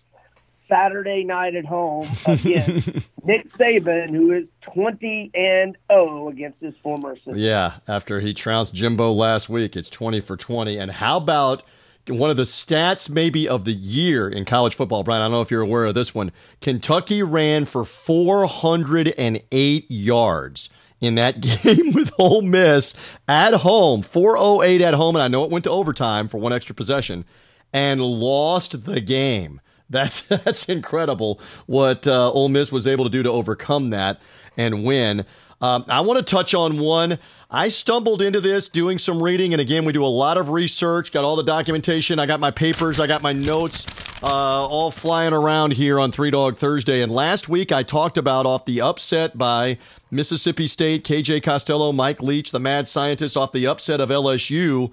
Saturday 0.67 1.23
night 1.23 1.55
at 1.55 1.65
home 1.65 2.07
against 2.25 2.87
Nick 3.23 3.51
Saban, 3.53 4.09
who 4.09 4.31
is 4.31 4.45
20 4.73 5.31
and 5.33 5.77
0 5.91 6.29
against 6.29 6.61
his 6.61 6.73
former 6.83 7.13
assistant. 7.13 7.37
Yeah, 7.37 7.75
after 7.87 8.19
he 8.19 8.33
trounced 8.33 8.73
Jimbo 8.73 9.11
last 9.11 9.49
week, 9.49 9.75
it's 9.75 9.89
20 9.89 10.21
for 10.21 10.37
20. 10.37 10.77
And 10.77 10.91
how 10.91 11.17
about 11.17 11.63
one 12.07 12.29
of 12.29 12.37
the 12.37 12.43
stats 12.43 13.09
maybe 13.09 13.49
of 13.49 13.65
the 13.65 13.73
year 13.73 14.29
in 14.29 14.45
college 14.45 14.75
football, 14.75 15.03
Brian? 15.03 15.21
I 15.21 15.25
don't 15.25 15.33
know 15.33 15.41
if 15.41 15.51
you're 15.51 15.61
aware 15.61 15.85
of 15.85 15.95
this 15.95 16.15
one. 16.15 16.31
Kentucky 16.61 17.23
ran 17.23 17.65
for 17.65 17.85
408 17.85 19.85
yards 19.89 20.69
in 20.99 21.15
that 21.15 21.41
game 21.41 21.93
with 21.93 22.11
Ole 22.17 22.41
Miss 22.41 22.93
at 23.27 23.53
home, 23.53 24.01
408 24.01 24.81
at 24.81 24.93
home, 24.93 25.15
and 25.15 25.23
I 25.23 25.27
know 25.27 25.43
it 25.43 25.51
went 25.51 25.65
to 25.65 25.71
overtime 25.71 26.27
for 26.27 26.37
one 26.37 26.53
extra 26.53 26.75
possession, 26.75 27.25
and 27.73 28.01
lost 28.01 28.85
the 28.85 29.01
game. 29.01 29.61
That's 29.89 30.21
that's 30.27 30.69
incredible 30.69 31.39
what 31.65 32.07
uh, 32.07 32.31
Ole 32.31 32.49
Miss 32.49 32.71
was 32.71 32.87
able 32.87 33.05
to 33.05 33.11
do 33.11 33.23
to 33.23 33.31
overcome 33.31 33.91
that 33.91 34.19
and 34.55 34.83
win. 34.83 35.25
Um, 35.59 35.85
I 35.87 36.01
want 36.01 36.19
to 36.19 36.23
touch 36.23 36.53
on 36.53 36.77
one. 36.77 37.17
I 37.49 37.69
stumbled 37.69 38.21
into 38.21 38.41
this 38.41 38.69
doing 38.69 38.99
some 38.99 39.23
reading, 39.23 39.53
and 39.53 39.61
again, 39.61 39.85
we 39.85 39.93
do 39.93 40.05
a 40.05 40.05
lot 40.05 40.37
of 40.37 40.49
research. 40.49 41.11
Got 41.11 41.23
all 41.23 41.35
the 41.35 41.43
documentation. 41.43 42.19
I 42.19 42.27
got 42.27 42.39
my 42.39 42.51
papers. 42.51 42.99
I 42.99 43.07
got 43.07 43.23
my 43.23 43.33
notes, 43.33 43.87
uh, 44.21 44.27
all 44.27 44.91
flying 44.91 45.33
around 45.33 45.73
here 45.73 45.99
on 45.99 46.11
Three 46.11 46.29
Dog 46.29 46.57
Thursday. 46.57 47.01
And 47.01 47.11
last 47.11 47.49
week, 47.49 47.71
I 47.71 47.81
talked 47.81 48.17
about 48.17 48.45
off 48.45 48.65
the 48.65 48.81
upset 48.81 49.35
by 49.35 49.79
Mississippi 50.11 50.67
State, 50.67 51.03
KJ 51.03 51.41
Costello, 51.41 51.91
Mike 51.91 52.21
Leach, 52.21 52.51
the 52.51 52.59
mad 52.59 52.87
scientist, 52.87 53.35
off 53.35 53.51
the 53.51 53.65
upset 53.65 53.99
of 53.99 54.09
LSU 54.09 54.91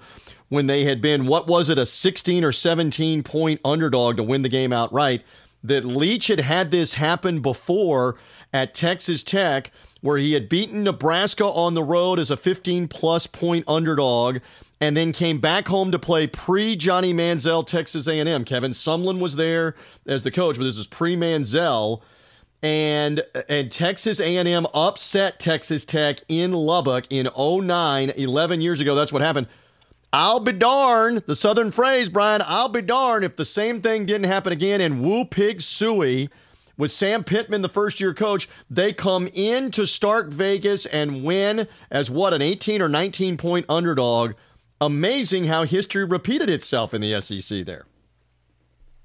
when 0.49 0.67
they 0.67 0.83
had 0.83 1.01
been, 1.01 1.25
what 1.25 1.47
was 1.47 1.69
it, 1.69 1.77
a 1.77 1.85
16 1.85 2.43
or 2.43 2.51
17 2.51 3.23
point 3.23 3.59
underdog 3.65 4.17
to 4.17 4.23
win 4.23 4.41
the 4.41 4.49
game 4.49 4.73
outright. 4.73 5.23
That 5.63 5.83
Leach 5.83 6.27
had 6.27 6.41
had 6.41 6.69
this 6.69 6.93
happen 6.93 7.41
before 7.41 8.17
at 8.53 8.75
Texas 8.75 9.23
Tech, 9.23 9.71
where 10.01 10.17
he 10.17 10.33
had 10.33 10.47
beaten 10.47 10.83
Nebraska 10.83 11.45
on 11.45 11.73
the 11.73 11.81
road 11.81 12.19
as 12.19 12.29
a 12.29 12.37
15 12.37 12.87
plus 12.87 13.25
point 13.25 13.65
underdog 13.67 14.37
and 14.81 14.95
then 14.95 15.11
came 15.11 15.39
back 15.39 15.67
home 15.67 15.91
to 15.91 15.99
play 15.99 16.27
pre 16.27 16.75
Johnny 16.75 17.13
Manziel 17.13 17.65
Texas 17.65 18.07
A&M. 18.07 18.45
Kevin 18.45 18.71
Sumlin 18.71 19.19
was 19.19 19.35
there 19.35 19.75
as 20.05 20.23
the 20.23 20.31
coach, 20.31 20.57
but 20.57 20.63
this 20.63 20.77
is 20.77 20.87
pre 20.87 21.15
Manziel. 21.15 22.01
And 22.61 23.23
and 23.49 23.71
Texas 23.71 24.19
A&M 24.19 24.65
upset 24.73 25.39
Texas 25.39 25.85
Tech 25.85 26.19
in 26.27 26.51
Lubbock 26.53 27.05
in 27.09 27.29
09, 27.37 28.09
11 28.11 28.61
years 28.61 28.79
ago. 28.79 28.95
That's 28.95 29.13
what 29.13 29.21
happened. 29.21 29.47
I'll 30.17 30.39
be 30.39 30.53
darned, 30.53 31.23
the 31.25 31.35
southern 31.35 31.71
phrase, 31.71 32.07
Brian, 32.07 32.41
I'll 32.45 32.69
be 32.69 32.81
darned 32.81 33.25
if 33.25 33.35
the 33.35 33.43
same 33.43 33.81
thing 33.81 34.05
didn't 34.05 34.31
happen 34.31 34.53
again 34.53 34.79
in 34.79 35.01
Woo 35.01 35.25
Pig 35.25 35.57
Sooie 35.57 36.29
with 36.77 36.93
Sam 36.93 37.25
Pittman, 37.25 37.61
the 37.61 37.67
first 37.67 37.99
year 37.99 38.13
coach. 38.13 38.47
They 38.69 38.93
come 38.93 39.27
in 39.33 39.71
to 39.71 39.85
Stark 39.85 40.29
Vegas 40.29 40.85
and 40.85 41.25
win 41.25 41.67
as 41.91 42.09
what, 42.09 42.33
an 42.33 42.41
18 42.41 42.81
or 42.81 42.87
19 42.87 43.35
point 43.35 43.65
underdog. 43.67 44.35
Amazing 44.79 45.47
how 45.47 45.65
history 45.65 46.05
repeated 46.05 46.49
itself 46.49 46.93
in 46.93 47.01
the 47.01 47.19
SEC 47.19 47.65
there. 47.65 47.85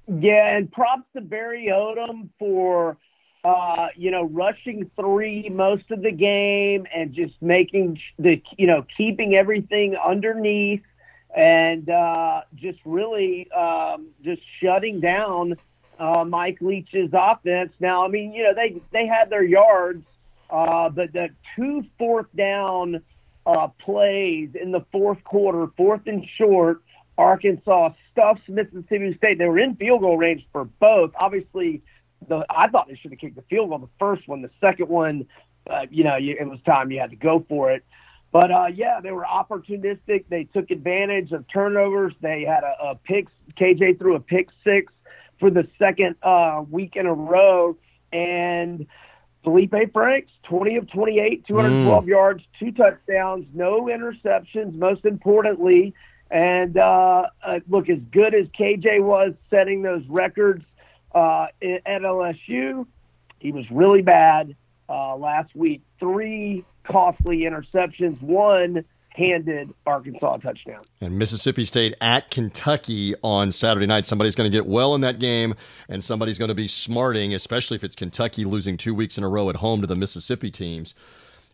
Yeah, 0.07 0.55
and 0.55 0.71
props 0.71 1.09
to 1.13 1.19
Barry 1.19 1.67
Odom 1.69 2.29
for 2.39 2.95
uh, 3.43 3.87
you 3.97 4.11
know, 4.11 4.25
rushing 4.25 4.89
three 4.99 5.49
most 5.49 5.89
of 5.89 6.03
the 6.03 6.11
game 6.11 6.85
and 6.95 7.11
just 7.11 7.33
making 7.41 7.99
the, 8.19 8.41
you 8.57 8.67
know, 8.67 8.85
keeping 8.95 9.33
everything 9.33 9.95
underneath 9.95 10.83
and 11.35 11.89
uh, 11.89 12.41
just 12.55 12.79
really 12.85 13.49
um, 13.51 14.07
just 14.23 14.41
shutting 14.61 14.99
down 14.99 15.55
uh, 15.99 16.25
Mike 16.25 16.57
Leach's 16.61 17.11
offense. 17.13 17.71
Now, 17.79 18.05
I 18.05 18.07
mean, 18.07 18.33
you 18.33 18.43
know, 18.43 18.53
they 18.53 18.81
they 18.91 19.07
had 19.07 19.29
their 19.29 19.43
yards, 19.43 20.03
uh, 20.49 20.89
but 20.89 21.13
the 21.13 21.29
two 21.55 21.85
fourth 21.97 22.27
down 22.35 23.01
uh, 23.45 23.67
plays 23.79 24.49
in 24.59 24.71
the 24.71 24.85
fourth 24.91 25.23
quarter, 25.23 25.67
fourth 25.77 26.01
and 26.05 26.25
short, 26.37 26.81
Arkansas 27.17 27.93
stuffs 28.11 28.41
Mississippi 28.47 29.15
State. 29.17 29.37
They 29.37 29.45
were 29.45 29.59
in 29.59 29.75
field 29.75 30.01
goal 30.01 30.17
range 30.17 30.45
for 30.51 30.65
both. 30.65 31.11
Obviously, 31.17 31.81
the 32.27 32.45
I 32.49 32.67
thought 32.67 32.87
they 32.87 32.95
should 32.95 33.11
have 33.11 33.19
kicked 33.19 33.35
the 33.35 33.43
field 33.43 33.69
goal 33.69 33.79
the 33.79 33.87
first 33.99 34.27
one. 34.27 34.41
The 34.41 34.51
second 34.59 34.89
one, 34.89 35.27
uh, 35.69 35.85
you 35.89 36.03
know, 36.03 36.17
it 36.19 36.47
was 36.47 36.59
time 36.65 36.91
you 36.91 36.99
had 36.99 37.11
to 37.11 37.15
go 37.15 37.45
for 37.47 37.71
it. 37.71 37.83
But 38.31 38.51
uh, 38.51 38.67
yeah, 38.73 39.01
they 39.01 39.11
were 39.11 39.25
opportunistic. 39.25 40.25
They 40.29 40.45
took 40.45 40.71
advantage 40.71 41.31
of 41.31 41.45
turnovers. 41.47 42.13
They 42.21 42.43
had 42.43 42.63
a, 42.63 42.91
a 42.91 42.95
pick. 42.95 43.27
KJ 43.59 43.99
threw 43.99 44.15
a 44.15 44.19
pick 44.19 44.49
six 44.63 44.93
for 45.39 45.49
the 45.49 45.67
second 45.77 46.15
uh, 46.23 46.63
week 46.69 46.95
in 46.95 47.07
a 47.07 47.13
row, 47.13 47.75
and 48.13 48.87
Felipe 49.43 49.73
Franks, 49.91 50.31
20 50.43 50.75
of 50.77 50.91
28, 50.91 51.45
212 51.47 52.03
mm. 52.03 52.07
yards, 52.07 52.43
two 52.59 52.71
touchdowns, 52.71 53.45
no 53.53 53.85
interceptions. 53.85 54.75
Most 54.75 55.03
importantly, 55.03 55.93
and 56.29 56.77
uh, 56.77 57.27
uh, 57.43 57.59
look, 57.67 57.89
as 57.89 57.99
good 58.11 58.33
as 58.33 58.47
KJ 58.57 59.01
was 59.03 59.33
setting 59.49 59.81
those 59.81 60.03
records 60.07 60.63
uh, 61.13 61.47
at 61.61 62.01
LSU, 62.01 62.85
he 63.39 63.51
was 63.51 63.65
really 63.71 64.01
bad 64.01 64.55
uh, 64.87 65.15
last 65.17 65.53
week. 65.55 65.81
Three 65.99 66.63
costly 66.83 67.39
interceptions, 67.39 68.21
one 68.21 68.83
handed 69.09 69.73
Arkansas 69.85 70.37
touchdown. 70.37 70.79
And 71.01 71.17
Mississippi 71.17 71.65
State 71.65 71.93
at 71.99 72.31
Kentucky 72.31 73.13
on 73.23 73.51
Saturday 73.51 73.85
night. 73.85 74.05
Somebody's 74.05 74.35
going 74.35 74.49
to 74.49 74.55
get 74.55 74.65
well 74.65 74.95
in 74.95 75.01
that 75.01 75.19
game, 75.19 75.55
and 75.89 76.03
somebody's 76.03 76.39
going 76.39 76.49
to 76.49 76.55
be 76.55 76.67
smarting, 76.67 77.33
especially 77.33 77.75
if 77.75 77.83
it's 77.83 77.95
Kentucky 77.95 78.45
losing 78.45 78.77
two 78.77 78.95
weeks 78.95 79.17
in 79.17 79.23
a 79.23 79.29
row 79.29 79.49
at 79.49 79.57
home 79.57 79.81
to 79.81 79.87
the 79.87 79.95
Mississippi 79.95 80.49
teams. 80.49 80.93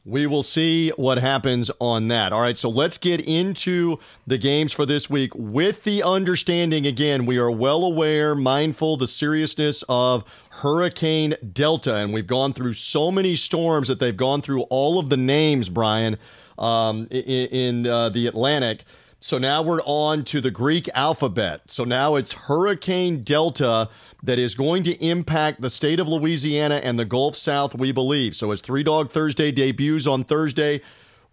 We 0.07 0.25
will 0.25 0.41
see 0.41 0.91
what 0.91 1.17
happens 1.17 1.69
on 1.81 2.07
that. 2.07 2.31
All 2.31 2.39
right, 2.39 2.57
so 2.57 2.69
let's 2.69 2.97
get 2.97 3.19
into 3.27 3.99
the 4.25 4.37
games 4.37 4.71
for 4.71 4.85
this 4.85 5.09
week 5.09 5.33
with 5.35 5.83
the 5.83 6.01
understanding 6.01 6.87
again, 6.87 7.25
we 7.25 7.37
are 7.37 7.51
well 7.51 7.83
aware, 7.83 8.33
mindful, 8.33 8.95
the 8.95 9.05
seriousness 9.05 9.83
of 9.89 10.23
Hurricane 10.49 11.35
Delta. 11.51 11.95
And 11.95 12.13
we've 12.13 12.25
gone 12.25 12.53
through 12.53 12.71
so 12.71 13.11
many 13.11 13.35
storms 13.35 13.89
that 13.89 13.99
they've 13.99 14.15
gone 14.15 14.41
through 14.41 14.61
all 14.69 14.97
of 14.97 15.09
the 15.09 15.17
names, 15.17 15.67
Brian, 15.67 16.17
um, 16.57 17.09
in, 17.11 17.47
in 17.81 17.87
uh, 17.87 18.07
the 18.07 18.27
Atlantic. 18.27 18.85
So 19.19 19.37
now 19.39 19.63
we're 19.63 19.81
on 19.83 20.23
to 20.25 20.41
the 20.41 20.51
Greek 20.51 20.89
alphabet. 20.93 21.71
So 21.71 21.83
now 21.83 22.15
it's 22.15 22.33
Hurricane 22.33 23.23
Delta 23.23 23.89
that 24.23 24.37
is 24.37 24.53
going 24.55 24.83
to 24.83 24.93
impact 25.03 25.61
the 25.61 25.69
state 25.69 25.99
of 25.99 26.07
Louisiana 26.07 26.75
and 26.83 26.99
the 26.99 27.05
Gulf 27.05 27.35
South, 27.35 27.73
we 27.75 27.91
believe. 27.91 28.35
So 28.35 28.51
as 28.51 28.61
Three 28.61 28.83
Dog 28.83 29.11
Thursday 29.11 29.51
debuts 29.51 30.05
on 30.07 30.23
Thursday, 30.23 30.81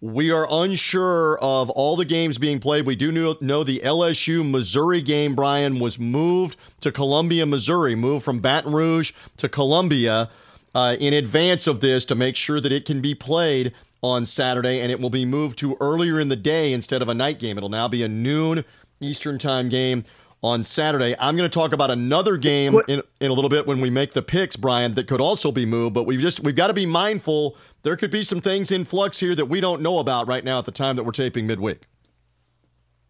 We 0.01 0.29
are 0.29 0.45
unsure 0.49 1.37
of 1.39 1.69
all 1.69 1.95
the 1.95 2.05
games 2.05 2.37
being 2.37 2.59
played. 2.59 2.85
We 2.85 2.95
do 2.95 3.11
know 3.11 3.63
the 3.63 3.81
LSU 3.83 4.47
Missouri 4.47 5.01
game, 5.01 5.35
Brian, 5.35 5.79
was 5.79 5.97
moved 5.97 6.57
to 6.81 6.91
Columbia, 6.91 7.45
Missouri, 7.45 7.95
moved 7.95 8.25
from 8.25 8.39
Baton 8.39 8.73
Rouge 8.73 9.13
to 9.37 9.47
Columbia 9.47 10.29
uh, 10.75 10.97
in 10.99 11.13
advance 11.13 11.65
of 11.65 11.79
this 11.79 12.05
to 12.05 12.15
make 12.15 12.35
sure 12.35 12.59
that 12.59 12.73
it 12.73 12.85
can 12.85 12.99
be 13.01 13.15
played 13.15 13.73
on 14.05 14.23
Saturday, 14.23 14.81
and 14.81 14.91
it 14.91 14.99
will 14.99 15.09
be 15.09 15.25
moved 15.25 15.57
to 15.57 15.75
earlier 15.81 16.19
in 16.19 16.27
the 16.27 16.35
day 16.35 16.73
instead 16.73 17.01
of 17.01 17.09
a 17.09 17.13
night 17.13 17.39
game. 17.39 17.57
It'll 17.57 17.69
now 17.69 17.87
be 17.87 18.03
a 18.03 18.07
noon 18.07 18.63
Eastern 19.01 19.39
time 19.39 19.67
game 19.67 20.03
on 20.43 20.61
Saturday. 20.61 21.15
I'm 21.19 21.35
going 21.35 21.49
to 21.49 21.53
talk 21.53 21.73
about 21.73 21.89
another 21.89 22.37
game 22.37 22.79
in, 22.87 23.01
in 23.19 23.31
a 23.31 23.33
little 23.33 23.49
bit 23.49 23.65
when 23.65 23.81
we 23.81 23.89
make 23.89 24.13
the 24.13 24.21
picks, 24.21 24.55
Brian, 24.55 24.93
that 24.93 25.07
could 25.07 25.21
also 25.21 25.51
be 25.51 25.65
moved. 25.65 25.95
But 25.95 26.03
we've 26.03 26.19
just 26.19 26.41
we've 26.41 26.55
got 26.55 26.67
to 26.67 26.73
be 26.73 26.85
mindful. 26.85 27.57
There 27.81 27.97
could 27.97 28.11
be 28.11 28.23
some 28.23 28.41
things 28.41 28.71
in 28.71 28.85
flux 28.85 29.19
here 29.19 29.33
that 29.33 29.45
we 29.45 29.59
don't 29.59 29.81
know 29.81 29.97
about 29.97 30.27
right 30.27 30.43
now 30.43 30.59
at 30.59 30.65
the 30.65 30.71
time 30.71 30.97
that 30.97 31.03
we're 31.03 31.11
taping 31.11 31.47
midweek. 31.47 31.87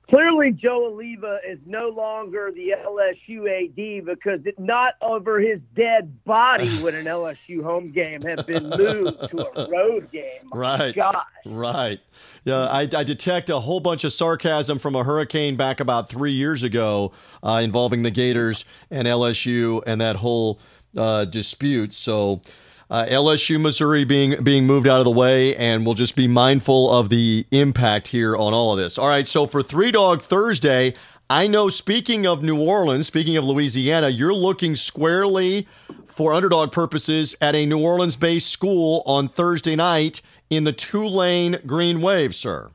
Clearly, 0.09 0.51
Joe 0.51 0.91
Alleva 0.91 1.39
is 1.47 1.57
no 1.65 1.89
longer 1.89 2.51
the 2.53 2.73
LSU 2.85 3.49
AD 3.49 4.05
because 4.05 4.45
it 4.45 4.59
not 4.59 4.93
over 5.01 5.39
his 5.39 5.59
dead 5.75 6.23
body 6.25 6.79
would 6.83 6.93
an 6.93 7.05
LSU 7.05 7.63
home 7.63 7.91
game 7.91 8.21
have 8.21 8.45
been 8.45 8.69
moved 8.69 9.17
to 9.31 9.59
a 9.59 9.69
road 9.69 10.11
game. 10.11 10.49
My 10.53 10.59
right. 10.59 10.95
Gosh. 10.95 11.15
Right. 11.45 11.99
Yeah, 12.43 12.65
I, 12.67 12.81
I, 12.81 13.03
detect 13.03 13.49
a 13.49 13.59
whole 13.59 13.79
bunch 13.79 14.03
of 14.03 14.13
sarcasm 14.13 14.77
from 14.77 14.95
a 14.95 15.03
hurricane 15.03 15.55
back 15.55 15.79
about 15.79 16.09
three 16.09 16.33
years 16.33 16.61
ago 16.61 17.11
uh, 17.43 17.61
involving 17.63 18.03
the 18.03 18.11
Gators 18.11 18.65
and 18.91 19.07
LSU 19.07 19.81
and 19.87 19.99
that 20.01 20.17
whole 20.17 20.59
uh, 20.95 21.25
dispute. 21.25 21.93
So 21.93 22.41
uh, 22.89 23.05
LSU, 23.05 23.59
Missouri 23.59 24.03
being 24.03 24.43
being 24.43 24.65
moved 24.65 24.87
out 24.87 24.99
of 24.99 25.05
the 25.05 25.11
way, 25.11 25.55
and 25.55 25.85
we'll 25.85 25.95
just 25.95 26.15
be 26.15 26.27
mindful 26.27 26.91
of 26.91 27.09
the 27.09 27.45
impact 27.51 28.07
here 28.07 28.35
on 28.35 28.53
all 28.53 28.73
of 28.73 28.77
this. 28.77 28.97
All 28.97 29.07
right, 29.07 29.27
so 29.27 29.45
for 29.45 29.63
Three 29.63 29.91
Dog 29.91 30.21
Thursday, 30.21 30.93
I 31.29 31.47
know. 31.47 31.69
Speaking 31.69 32.27
of 32.27 32.43
New 32.43 32.59
Orleans, 32.59 33.07
speaking 33.07 33.37
of 33.37 33.45
Louisiana, 33.45 34.09
you're 34.09 34.33
looking 34.33 34.75
squarely 34.75 35.67
for 36.05 36.33
underdog 36.33 36.71
purposes 36.71 37.35
at 37.41 37.55
a 37.55 37.65
New 37.65 37.81
Orleans-based 37.81 38.47
school 38.47 39.01
on 39.05 39.27
Thursday 39.27 39.75
night 39.75 40.21
in 40.49 40.63
the 40.63 40.71
Tulane 40.71 41.59
Green 41.65 42.01
Wave, 42.01 42.35
sir. 42.35 42.69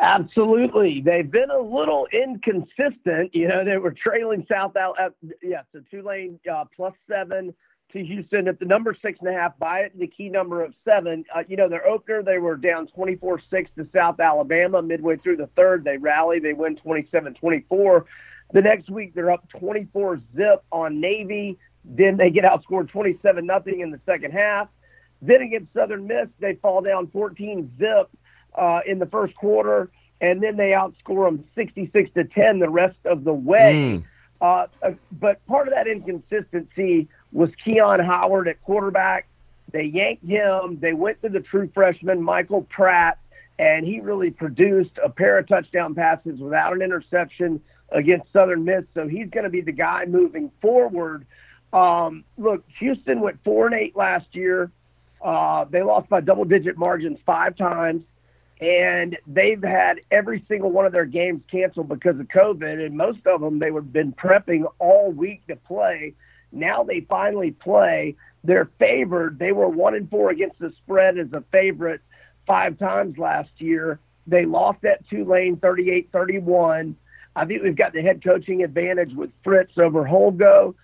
Absolutely. 0.00 1.00
They've 1.00 1.30
been 1.30 1.50
a 1.50 1.60
little 1.60 2.08
inconsistent. 2.12 3.32
You 3.32 3.46
know, 3.46 3.64
they 3.64 3.78
were 3.78 3.94
trailing 3.94 4.44
South 4.50 4.76
Al. 4.76 4.96
Uh, 5.00 5.10
yeah, 5.40 5.62
so 5.72 5.80
Tulane 5.92 6.40
uh, 6.52 6.64
plus 6.74 6.92
seven 7.08 7.54
to 7.92 8.04
Houston 8.04 8.48
at 8.48 8.58
the 8.58 8.64
number 8.64 8.96
six 9.00 9.18
and 9.20 9.28
a 9.28 9.32
half, 9.32 9.58
buy 9.58 9.80
it 9.80 9.98
the 9.98 10.06
key 10.06 10.28
number 10.28 10.62
of 10.62 10.74
seven. 10.84 11.24
Uh, 11.34 11.42
you 11.46 11.56
know, 11.56 11.68
their 11.68 11.86
opener, 11.86 12.22
they 12.22 12.38
were 12.38 12.56
down 12.56 12.86
24 12.88 13.40
6 13.50 13.70
to 13.76 13.86
South 13.94 14.20
Alabama. 14.20 14.82
Midway 14.82 15.16
through 15.16 15.36
the 15.36 15.48
third, 15.48 15.84
they 15.84 15.98
rally, 15.98 16.38
they 16.38 16.52
win 16.52 16.76
27 16.76 17.34
24. 17.34 18.06
The 18.52 18.60
next 18.60 18.90
week, 18.90 19.14
they're 19.14 19.30
up 19.30 19.48
24 19.50 20.20
zip 20.36 20.64
on 20.70 21.00
Navy. 21.00 21.58
Then 21.84 22.16
they 22.16 22.30
get 22.30 22.44
outscored 22.44 22.88
27 22.90 23.44
nothing 23.44 23.80
in 23.80 23.90
the 23.90 24.00
second 24.06 24.32
half. 24.32 24.68
Then 25.20 25.42
against 25.42 25.72
Southern 25.72 26.06
Miss, 26.06 26.28
they 26.40 26.54
fall 26.56 26.82
down 26.82 27.08
14 27.08 27.72
zip 27.78 28.10
uh, 28.54 28.80
in 28.86 28.98
the 28.98 29.06
first 29.06 29.34
quarter, 29.36 29.90
and 30.20 30.42
then 30.42 30.56
they 30.56 30.70
outscore 30.70 31.26
them 31.26 31.44
66 31.54 32.10
to 32.14 32.24
10 32.24 32.58
the 32.58 32.68
rest 32.68 32.98
of 33.04 33.24
the 33.24 33.32
way. 33.32 34.02
Mm. 34.02 34.04
Uh, 34.40 34.66
but 35.12 35.44
part 35.46 35.68
of 35.68 35.74
that 35.74 35.86
inconsistency 35.86 37.08
was 37.32 37.50
Keon 37.64 38.00
Howard 38.00 38.48
at 38.48 38.62
quarterback. 38.62 39.26
They 39.72 39.84
yanked 39.84 40.24
him. 40.24 40.78
They 40.80 40.92
went 40.92 41.22
to 41.22 41.28
the 41.28 41.40
true 41.40 41.70
freshman, 41.72 42.22
Michael 42.22 42.62
Pratt, 42.62 43.18
and 43.58 43.86
he 43.86 44.00
really 44.00 44.30
produced 44.30 44.92
a 45.02 45.08
pair 45.08 45.38
of 45.38 45.48
touchdown 45.48 45.94
passes 45.94 46.38
without 46.38 46.74
an 46.74 46.82
interception 46.82 47.60
against 47.90 48.32
Southern 48.32 48.64
Miss. 48.64 48.84
So 48.94 49.08
he's 49.08 49.30
going 49.30 49.44
to 49.44 49.50
be 49.50 49.60
the 49.60 49.72
guy 49.72 50.04
moving 50.04 50.50
forward. 50.60 51.26
Um, 51.72 52.24
look, 52.36 52.64
Houston 52.80 53.20
went 53.20 53.38
four 53.44 53.66
and 53.66 53.74
eight 53.74 53.96
last 53.96 54.26
year. 54.32 54.70
Uh, 55.22 55.64
they 55.64 55.82
lost 55.82 56.08
by 56.08 56.20
double 56.20 56.44
digit 56.44 56.76
margins 56.76 57.18
five 57.24 57.56
times, 57.56 58.02
and 58.60 59.16
they've 59.26 59.62
had 59.62 60.00
every 60.10 60.44
single 60.48 60.70
one 60.70 60.84
of 60.84 60.92
their 60.92 61.06
games 61.06 61.42
canceled 61.50 61.88
because 61.88 62.18
of 62.18 62.26
COVID. 62.28 62.84
And 62.84 62.96
most 62.96 63.26
of 63.26 63.40
them 63.40 63.58
they 63.58 63.70
would 63.70 63.84
have 63.84 63.92
been 63.92 64.12
prepping 64.12 64.64
all 64.78 65.12
week 65.12 65.46
to 65.46 65.56
play. 65.56 66.14
Now 66.52 66.84
they 66.84 67.00
finally 67.00 67.50
play. 67.50 68.16
They're 68.44 68.70
favored. 68.78 69.38
They 69.38 69.52
were 69.52 69.68
one 69.68 69.94
and 69.94 70.08
four 70.10 70.30
against 70.30 70.58
the 70.58 70.72
spread 70.84 71.18
as 71.18 71.32
a 71.32 71.42
favorite 71.52 72.00
five 72.46 72.78
times 72.78 73.18
last 73.18 73.50
year. 73.58 73.98
They 74.26 74.44
lost 74.44 74.84
at 74.84 75.08
Tulane 75.08 75.56
38 75.56 76.10
31. 76.12 76.96
I 77.34 77.44
think 77.46 77.62
we've 77.62 77.76
got 77.76 77.92
the 77.92 78.02
head 78.02 78.22
coaching 78.22 78.62
advantage 78.62 79.14
with 79.14 79.30
Fritz 79.42 79.72
over 79.78 80.04
Holgo, 80.04 80.74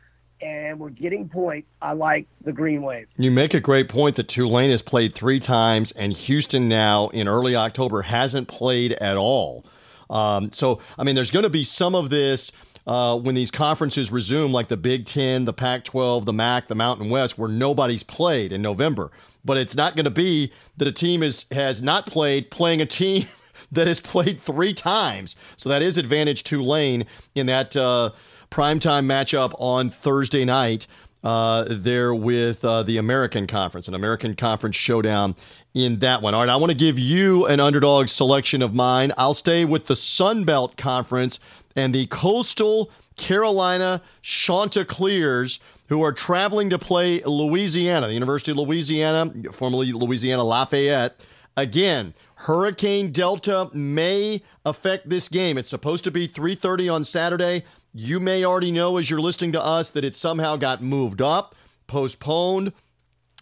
and 0.40 0.78
we're 0.78 0.88
getting 0.88 1.28
points. 1.28 1.68
I 1.82 1.92
like 1.92 2.26
the 2.42 2.52
Green 2.52 2.82
Wave. 2.82 3.06
You 3.16 3.30
make 3.30 3.54
a 3.54 3.60
great 3.60 3.88
point 3.88 4.16
that 4.16 4.28
Tulane 4.28 4.70
has 4.70 4.82
played 4.82 5.14
three 5.14 5.40
times, 5.40 5.92
and 5.92 6.12
Houston 6.12 6.68
now 6.68 7.08
in 7.08 7.28
early 7.28 7.54
October 7.54 8.02
hasn't 8.02 8.48
played 8.48 8.92
at 8.92 9.16
all. 9.16 9.66
Um, 10.08 10.50
so, 10.50 10.80
I 10.98 11.04
mean, 11.04 11.14
there's 11.14 11.30
going 11.30 11.42
to 11.42 11.50
be 11.50 11.64
some 11.64 11.94
of 11.94 12.08
this 12.08 12.50
uh, 12.88 13.18
when 13.18 13.34
these 13.34 13.50
conferences 13.50 14.10
resume, 14.10 14.50
like 14.50 14.68
the 14.68 14.76
Big 14.76 15.04
Ten, 15.04 15.44
the 15.44 15.52
Pac 15.52 15.84
12, 15.84 16.24
the 16.24 16.32
MAC, 16.32 16.68
the 16.68 16.74
Mountain 16.74 17.10
West, 17.10 17.38
where 17.38 17.50
nobody's 17.50 18.02
played 18.02 18.50
in 18.50 18.62
November. 18.62 19.10
But 19.44 19.58
it's 19.58 19.76
not 19.76 19.94
going 19.94 20.06
to 20.06 20.10
be 20.10 20.50
that 20.78 20.88
a 20.88 20.92
team 20.92 21.22
is, 21.22 21.44
has 21.52 21.82
not 21.82 22.06
played 22.06 22.50
playing 22.50 22.80
a 22.80 22.86
team 22.86 23.26
that 23.72 23.86
has 23.86 24.00
played 24.00 24.40
three 24.40 24.72
times. 24.72 25.36
So 25.58 25.68
that 25.68 25.82
is 25.82 25.98
advantage 25.98 26.44
Tulane 26.44 27.04
in 27.34 27.44
that 27.46 27.76
uh, 27.76 28.12
primetime 28.50 29.04
matchup 29.04 29.54
on 29.58 29.90
Thursday 29.90 30.46
night. 30.46 30.86
Uh, 31.24 31.64
there 31.68 32.14
with 32.14 32.64
uh, 32.64 32.84
the 32.84 32.96
American 32.96 33.48
Conference, 33.48 33.88
an 33.88 33.94
American 33.94 34.36
Conference 34.36 34.76
showdown 34.76 35.34
in 35.74 35.98
that 35.98 36.22
one. 36.22 36.32
All 36.32 36.40
right, 36.40 36.48
I 36.48 36.54
want 36.56 36.70
to 36.70 36.76
give 36.76 36.96
you 36.96 37.44
an 37.46 37.58
underdog 37.58 38.06
selection 38.06 38.62
of 38.62 38.72
mine. 38.72 39.12
I'll 39.18 39.34
stay 39.34 39.64
with 39.64 39.86
the 39.86 39.96
Sun 39.96 40.44
Belt 40.44 40.76
Conference 40.76 41.40
and 41.76 41.94
the 41.94 42.06
Coastal 42.06 42.90
Carolina 43.16 44.02
Chanticleers, 44.22 45.60
who 45.88 46.02
are 46.02 46.12
traveling 46.12 46.70
to 46.70 46.78
play 46.78 47.22
Louisiana, 47.22 48.08
the 48.08 48.14
University 48.14 48.52
of 48.52 48.58
Louisiana, 48.58 49.32
formerly 49.52 49.92
Louisiana 49.92 50.44
Lafayette. 50.44 51.24
Again, 51.56 52.14
Hurricane 52.36 53.10
Delta 53.10 53.68
may 53.72 54.42
affect 54.64 55.08
this 55.08 55.28
game. 55.28 55.58
It's 55.58 55.68
supposed 55.68 56.04
to 56.04 56.10
be 56.10 56.28
3:30 56.28 56.88
on 56.88 57.04
Saturday. 57.04 57.64
You 57.92 58.20
may 58.20 58.44
already 58.44 58.70
know 58.70 58.96
as 58.96 59.10
you're 59.10 59.20
listening 59.20 59.52
to 59.52 59.64
us 59.64 59.90
that 59.90 60.04
it 60.04 60.14
somehow 60.14 60.56
got 60.56 60.82
moved 60.82 61.20
up, 61.20 61.56
postponed, 61.88 62.72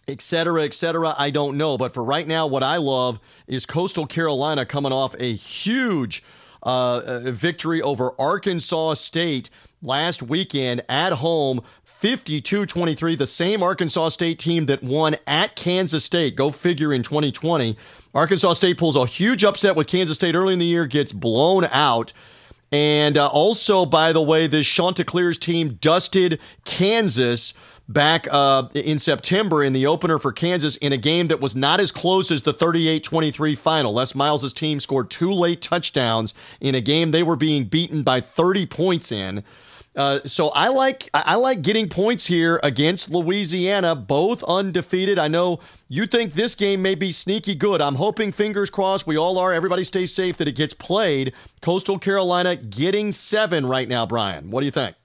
etc., 0.07 0.63
etc. 0.63 1.13
I 1.17 1.29
don't 1.29 1.57
know, 1.57 1.77
but 1.77 1.93
for 1.93 2.03
right 2.03 2.25
now 2.25 2.47
what 2.47 2.63
I 2.63 2.77
love 2.77 3.19
is 3.45 3.65
Coastal 3.65 4.07
Carolina 4.07 4.65
coming 4.65 4.93
off 4.93 5.13
a 5.19 5.33
huge 5.33 6.23
uh, 6.67 7.31
victory 7.31 7.81
over 7.81 8.11
Arkansas 8.19 8.95
State 8.95 9.49
last 9.81 10.21
weekend 10.21 10.83
at 10.89 11.13
home 11.13 11.61
52 11.83 12.65
23. 12.65 13.15
The 13.15 13.25
same 13.25 13.63
Arkansas 13.63 14.09
State 14.09 14.37
team 14.37 14.65
that 14.67 14.83
won 14.83 15.15
at 15.25 15.55
Kansas 15.55 16.03
State. 16.03 16.35
Go 16.35 16.51
figure 16.51 16.93
in 16.93 17.03
2020. 17.03 17.77
Arkansas 18.13 18.53
State 18.53 18.77
pulls 18.77 18.95
a 18.95 19.05
huge 19.05 19.43
upset 19.43 19.75
with 19.75 19.87
Kansas 19.87 20.15
State 20.15 20.35
early 20.35 20.53
in 20.53 20.59
the 20.59 20.65
year, 20.65 20.85
gets 20.85 21.13
blown 21.13 21.65
out. 21.71 22.11
And 22.71 23.17
uh, 23.17 23.27
also, 23.27 23.85
by 23.85 24.11
the 24.11 24.21
way, 24.21 24.47
the 24.47 24.61
Chanticleers 24.61 25.37
team 25.37 25.77
dusted 25.79 26.39
Kansas 26.65 27.53
back 27.89 28.27
uh, 28.29 28.67
in 28.73 28.99
September 28.99 29.63
in 29.63 29.73
the 29.73 29.85
opener 29.85 30.19
for 30.19 30.31
Kansas 30.31 30.75
in 30.77 30.91
a 30.91 30.97
game 30.97 31.27
that 31.27 31.39
was 31.39 31.55
not 31.55 31.79
as 31.79 31.91
close 31.91 32.31
as 32.31 32.43
the 32.43 32.53
38 32.53 33.03
23 33.03 33.55
final. 33.55 33.93
Les 33.93 34.15
Miles' 34.15 34.53
team 34.53 34.79
scored 34.79 35.09
two 35.09 35.31
late 35.31 35.61
touchdowns 35.61 36.33
in 36.59 36.75
a 36.75 36.81
game 36.81 37.11
they 37.11 37.23
were 37.23 37.35
being 37.35 37.65
beaten 37.65 38.03
by 38.03 38.21
30 38.21 38.65
points 38.65 39.11
in. 39.11 39.43
Uh, 39.95 40.19
so 40.25 40.49
I 40.49 40.67
like 40.67 41.09
I 41.15 41.35
like 41.35 41.63
getting 41.63 41.89
points 41.89 42.27
here 42.27 42.59
against 42.61 43.09
Louisiana, 43.09 43.95
both 43.95 44.43
undefeated. 44.43 45.17
I 45.17 45.27
know 45.27 45.59
you 45.89 46.05
think 46.05 46.33
this 46.33 46.53
game 46.53 46.83
may 46.83 46.93
be 46.93 47.11
sneaky 47.11 47.55
good. 47.55 47.81
I'm 47.81 47.95
hoping, 47.95 48.31
fingers 48.31 48.69
crossed, 48.69 49.07
we 49.07 49.17
all 49.17 49.39
are. 49.39 49.51
Everybody 49.51 49.83
stay 49.83 50.05
safe 50.05 50.37
that 50.37 50.47
it 50.47 50.55
gets 50.55 50.75
played. 50.75 51.33
Coastal 51.63 51.97
Carolina 51.97 52.57
getting 52.57 53.11
seven 53.11 53.65
right 53.65 53.89
now. 53.89 54.05
Brian, 54.05 54.51
what 54.51 54.59
do 54.59 54.65
you 54.67 54.71
think? 54.71 54.96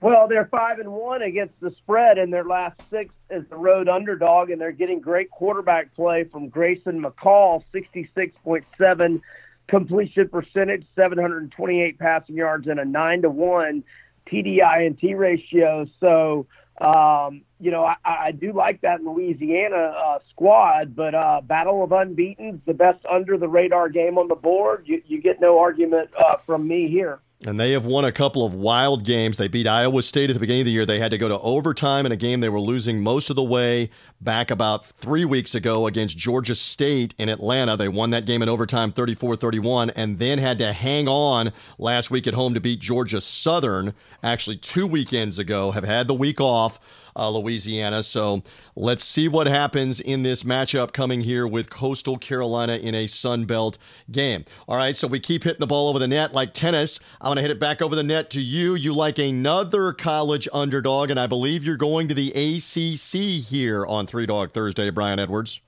Well, 0.00 0.28
they're 0.28 0.46
five 0.46 0.78
and 0.78 0.92
one 0.92 1.22
against 1.22 1.58
the 1.60 1.70
spread 1.72 2.18
in 2.18 2.30
their 2.30 2.44
last 2.44 2.80
six 2.90 3.12
as 3.30 3.42
the 3.50 3.56
road 3.56 3.88
underdog, 3.88 4.50
and 4.50 4.60
they're 4.60 4.72
getting 4.72 5.00
great 5.00 5.30
quarterback 5.30 5.94
play 5.94 6.24
from 6.24 6.48
Grayson 6.48 7.02
McCall, 7.02 7.64
sixty-six 7.72 8.36
point 8.44 8.64
seven 8.76 9.20
completion 9.66 10.28
percentage, 10.28 10.86
seven 10.94 11.18
hundred 11.18 11.42
and 11.42 11.52
twenty-eight 11.52 11.98
passing 11.98 12.36
yards, 12.36 12.68
and 12.68 12.78
a 12.78 12.84
nine 12.84 13.22
to 13.22 13.30
one 13.30 13.82
TDI 14.30 14.86
and 14.86 14.98
T 14.98 15.14
ratio. 15.14 15.86
So 16.00 16.46
Um, 16.80 17.42
you 17.58 17.72
know, 17.72 17.84
I, 17.84 17.96
I 18.04 18.30
do 18.30 18.52
like 18.52 18.82
that 18.82 19.02
Louisiana 19.02 19.94
uh, 20.06 20.18
squad, 20.30 20.94
but 20.94 21.12
uh, 21.12 21.40
Battle 21.42 21.82
of 21.82 21.90
Unbeaten's 21.90 22.60
the 22.66 22.74
best 22.74 23.04
under 23.10 23.36
the 23.36 23.48
radar 23.48 23.88
game 23.88 24.16
on 24.16 24.28
the 24.28 24.36
board. 24.36 24.84
You, 24.86 25.02
you 25.06 25.20
get 25.20 25.40
no 25.40 25.58
argument 25.58 26.10
uh, 26.16 26.36
from 26.46 26.68
me 26.68 26.88
here. 26.88 27.18
And 27.46 27.58
they 27.58 27.70
have 27.70 27.84
won 27.84 28.04
a 28.04 28.10
couple 28.10 28.44
of 28.44 28.52
wild 28.52 29.04
games. 29.04 29.36
They 29.36 29.46
beat 29.46 29.68
Iowa 29.68 30.02
State 30.02 30.28
at 30.28 30.34
the 30.34 30.40
beginning 30.40 30.62
of 30.62 30.66
the 30.66 30.72
year. 30.72 30.84
They 30.84 30.98
had 30.98 31.12
to 31.12 31.18
go 31.18 31.28
to 31.28 31.38
overtime 31.38 32.04
in 32.04 32.10
a 32.10 32.16
game 32.16 32.40
they 32.40 32.48
were 32.48 32.60
losing 32.60 33.00
most 33.00 33.30
of 33.30 33.36
the 33.36 33.44
way 33.44 33.90
back 34.20 34.50
about 34.50 34.84
three 34.84 35.24
weeks 35.24 35.54
ago 35.54 35.86
against 35.86 36.18
Georgia 36.18 36.56
State 36.56 37.14
in 37.16 37.28
Atlanta. 37.28 37.76
They 37.76 37.86
won 37.88 38.10
that 38.10 38.26
game 38.26 38.42
in 38.42 38.48
overtime 38.48 38.90
34 38.90 39.36
31 39.36 39.90
and 39.90 40.18
then 40.18 40.38
had 40.38 40.58
to 40.58 40.72
hang 40.72 41.06
on 41.06 41.52
last 41.78 42.10
week 42.10 42.26
at 42.26 42.34
home 42.34 42.54
to 42.54 42.60
beat 42.60 42.80
Georgia 42.80 43.20
Southern, 43.20 43.94
actually 44.20 44.56
two 44.56 44.88
weekends 44.88 45.38
ago, 45.38 45.70
have 45.70 45.84
had 45.84 46.08
the 46.08 46.14
week 46.14 46.40
off 46.40 46.80
uh, 47.18 47.28
Louisiana. 47.30 48.02
So 48.02 48.42
let's 48.76 49.04
see 49.04 49.28
what 49.28 49.46
happens 49.46 50.00
in 50.00 50.22
this 50.22 50.44
matchup 50.44 50.92
coming 50.92 51.22
here 51.22 51.46
with 51.46 51.68
Coastal 51.68 52.16
Carolina 52.16 52.76
in 52.76 52.94
a 52.94 53.06
Sun 53.06 53.46
Belt 53.46 53.76
game. 54.10 54.44
All 54.68 54.76
right, 54.76 54.96
so 54.96 55.08
we 55.08 55.20
keep 55.20 55.44
hitting 55.44 55.60
the 55.60 55.66
ball 55.66 55.88
over 55.88 55.98
the 55.98 56.08
net 56.08 56.32
like 56.32 56.54
tennis. 56.54 57.00
I'm 57.20 57.28
going 57.28 57.36
to 57.36 57.42
hit 57.42 57.50
it 57.50 57.60
back 57.60 57.82
over 57.82 57.96
the 57.96 58.02
net 58.02 58.30
to 58.30 58.40
you. 58.40 58.74
You 58.74 58.94
like 58.94 59.18
another 59.18 59.92
college 59.92 60.48
underdog, 60.52 61.10
and 61.10 61.18
I 61.18 61.26
believe 61.26 61.64
you're 61.64 61.76
going 61.76 62.08
to 62.08 62.14
the 62.14 62.30
ACC 62.30 63.42
here 63.44 63.84
on 63.84 64.06
Three 64.06 64.26
Dog 64.26 64.52
Thursday, 64.52 64.90
Brian 64.90 65.18
Edwards. 65.18 65.60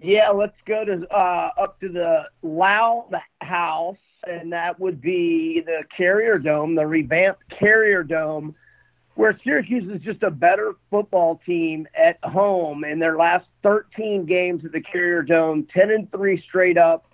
Yeah, 0.00 0.30
let's 0.30 0.56
go 0.64 0.84
to 0.84 1.06
uh, 1.12 1.50
up 1.60 1.80
to 1.80 1.88
the 1.88 2.24
Loud 2.42 3.10
House, 3.40 3.96
and 4.24 4.52
that 4.52 4.78
would 4.78 5.00
be 5.00 5.60
the 5.66 5.82
Carrier 5.96 6.38
Dome, 6.38 6.76
the 6.76 6.86
revamped 6.86 7.42
Carrier 7.58 8.04
Dome 8.04 8.54
where 9.18 9.36
Syracuse 9.42 9.92
is 9.92 10.00
just 10.00 10.22
a 10.22 10.30
better 10.30 10.76
football 10.92 11.40
team 11.44 11.88
at 11.92 12.22
home 12.22 12.84
in 12.84 13.00
their 13.00 13.16
last 13.16 13.46
13 13.64 14.26
games 14.26 14.64
at 14.64 14.70
the 14.70 14.80
Carrier 14.80 15.22
Dome, 15.22 15.66
10 15.74 15.90
and 15.90 16.12
3 16.12 16.40
straight 16.40 16.78
up, 16.78 17.04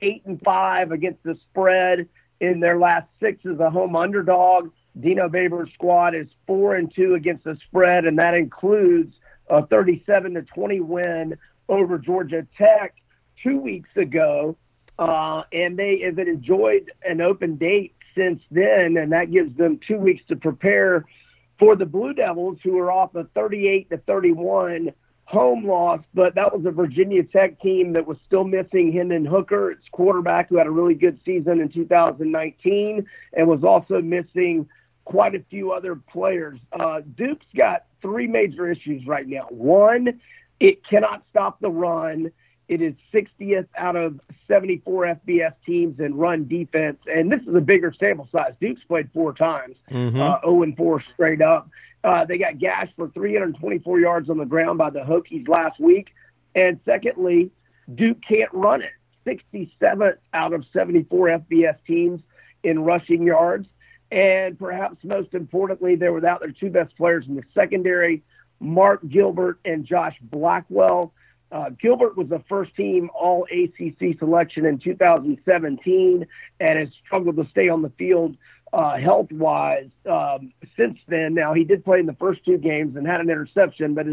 8 0.00 0.22
and 0.24 0.40
5 0.42 0.90
against 0.90 1.22
the 1.22 1.36
spread 1.50 2.08
in 2.40 2.60
their 2.60 2.78
last 2.78 3.08
6 3.20 3.44
as 3.44 3.60
a 3.60 3.68
home 3.68 3.94
underdog. 3.94 4.70
Dino 4.98 5.28
Babers' 5.28 5.70
squad 5.74 6.14
is 6.14 6.28
4 6.46 6.76
and 6.76 6.94
2 6.94 7.12
against 7.12 7.44
the 7.44 7.58
spread 7.66 8.06
and 8.06 8.18
that 8.18 8.32
includes 8.32 9.14
a 9.50 9.66
37 9.66 10.32
to 10.32 10.42
20 10.42 10.80
win 10.80 11.36
over 11.68 11.98
Georgia 11.98 12.46
Tech 12.56 12.94
2 13.42 13.58
weeks 13.58 13.90
ago. 13.96 14.56
Uh, 14.98 15.42
and 15.52 15.78
they 15.78 16.00
have 16.06 16.18
enjoyed 16.18 16.90
an 17.06 17.20
open 17.20 17.56
date 17.56 17.94
since 18.14 18.42
then, 18.50 18.96
and 18.96 19.12
that 19.12 19.30
gives 19.30 19.56
them 19.56 19.78
two 19.86 19.98
weeks 19.98 20.22
to 20.28 20.36
prepare 20.36 21.04
for 21.60 21.76
the 21.76 21.86
Blue 21.86 22.14
Devils, 22.14 22.58
who 22.64 22.76
are 22.78 22.90
off 22.90 23.14
a 23.14 23.24
38 23.34 23.90
to 23.90 23.98
31 23.98 24.92
home 25.26 25.64
loss, 25.64 26.00
but 26.12 26.34
that 26.34 26.52
was 26.52 26.66
a 26.66 26.72
Virginia 26.72 27.22
Tech 27.22 27.60
team 27.60 27.92
that 27.92 28.04
was 28.04 28.16
still 28.26 28.42
missing 28.42 28.90
Hendon 28.92 29.24
Hooker, 29.24 29.70
its 29.70 29.84
quarterback, 29.92 30.48
who 30.48 30.56
had 30.56 30.66
a 30.66 30.70
really 30.70 30.94
good 30.94 31.20
season 31.24 31.60
in 31.60 31.68
2019, 31.68 33.06
and 33.34 33.46
was 33.46 33.62
also 33.62 34.00
missing 34.00 34.68
quite 35.04 35.36
a 35.36 35.44
few 35.48 35.70
other 35.70 35.94
players. 35.94 36.58
Uh, 36.72 37.02
Duke's 37.16 37.46
got 37.56 37.84
three 38.02 38.26
major 38.26 38.68
issues 38.68 39.06
right 39.06 39.28
now. 39.28 39.46
One, 39.50 40.20
it 40.58 40.84
cannot 40.84 41.22
stop 41.30 41.60
the 41.60 41.70
run. 41.70 42.32
It 42.70 42.80
is 42.82 42.94
60th 43.12 43.66
out 43.76 43.96
of 43.96 44.20
74 44.46 45.18
FBS 45.26 45.54
teams 45.66 45.98
in 45.98 46.14
run 46.14 46.46
defense, 46.46 46.98
and 47.12 47.30
this 47.30 47.40
is 47.40 47.52
a 47.52 47.60
bigger 47.60 47.92
sample 47.98 48.28
size. 48.30 48.52
Duke's 48.60 48.84
played 48.84 49.10
four 49.12 49.34
times, 49.34 49.74
mm-hmm. 49.90 50.20
uh, 50.20 50.38
0 50.42 50.62
and 50.62 50.76
4 50.76 51.02
straight 51.12 51.42
up. 51.42 51.68
Uh, 52.04 52.24
they 52.26 52.38
got 52.38 52.60
gashed 52.60 52.92
for 52.94 53.08
324 53.08 53.98
yards 53.98 54.30
on 54.30 54.38
the 54.38 54.44
ground 54.44 54.78
by 54.78 54.88
the 54.88 55.00
Hokies 55.00 55.48
last 55.48 55.80
week. 55.80 56.10
And 56.54 56.78
secondly, 56.84 57.50
Duke 57.92 58.18
can't 58.22 58.52
run 58.52 58.82
it. 58.82 58.92
67th 59.26 60.18
out 60.32 60.52
of 60.52 60.64
74 60.72 61.26
FBS 61.26 61.76
teams 61.88 62.20
in 62.62 62.84
rushing 62.84 63.24
yards. 63.24 63.66
And 64.12 64.56
perhaps 64.56 64.98
most 65.02 65.34
importantly, 65.34 65.96
they're 65.96 66.12
without 66.12 66.38
their 66.38 66.52
two 66.52 66.70
best 66.70 66.96
players 66.96 67.24
in 67.26 67.34
the 67.34 67.42
secondary, 67.52 68.22
Mark 68.60 69.00
Gilbert 69.08 69.58
and 69.64 69.84
Josh 69.84 70.16
Blackwell. 70.22 71.12
Uh, 71.52 71.70
Gilbert 71.70 72.16
was 72.16 72.28
the 72.28 72.42
first 72.48 72.74
team 72.76 73.10
All 73.14 73.46
ACC 73.50 74.18
selection 74.18 74.64
in 74.66 74.78
2017 74.78 76.26
and 76.60 76.78
has 76.78 76.88
struggled 77.04 77.36
to 77.36 77.46
stay 77.50 77.68
on 77.68 77.82
the 77.82 77.90
field 77.90 78.36
uh, 78.72 78.96
health 78.98 79.32
wise 79.32 79.88
um, 80.08 80.52
since 80.76 80.98
then. 81.08 81.34
Now 81.34 81.54
he 81.54 81.64
did 81.64 81.84
play 81.84 81.98
in 81.98 82.06
the 82.06 82.14
first 82.14 82.44
two 82.44 82.58
games 82.58 82.96
and 82.96 83.06
had 83.06 83.20
an 83.20 83.30
interception, 83.30 83.94
but 83.94 84.06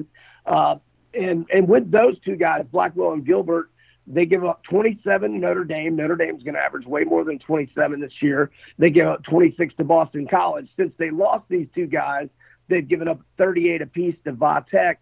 uh, 0.52 0.78
and 1.14 1.46
and 1.54 1.68
with 1.68 1.92
those 1.92 2.20
two 2.20 2.36
guys, 2.36 2.66
Blackwell 2.72 3.14
and 3.14 3.26
Gilbert, 3.26 3.70
they 4.08 4.26
give 4.26 4.44
up 4.44 4.64
27 4.64 5.40
Notre 5.40 5.64
Dame. 5.64 5.96
Notre 5.96 6.16
Dame's 6.16 6.44
going 6.44 6.56
to 6.56 6.62
average 6.62 6.88
way 6.88 7.04
more 7.04 7.24
than 7.24 7.40
27 7.40 8.00
this 8.00 8.14
year. 8.22 8.52
They 8.78 8.90
give 8.90 9.08
up 9.08 9.24
26 9.24 9.76
to 9.76 9.84
Boston 9.84 10.28
College. 10.28 10.70
Since 10.78 10.94
they 10.98 11.12
lost 11.12 11.46
these 11.50 11.68
two 11.76 11.88
guys, 11.88 12.30
they've 12.68 12.88
given 12.88 13.08
up 13.08 13.20
38 13.38 13.82
apiece 13.82 14.16
to 14.26 14.32
Vatech 14.32 14.96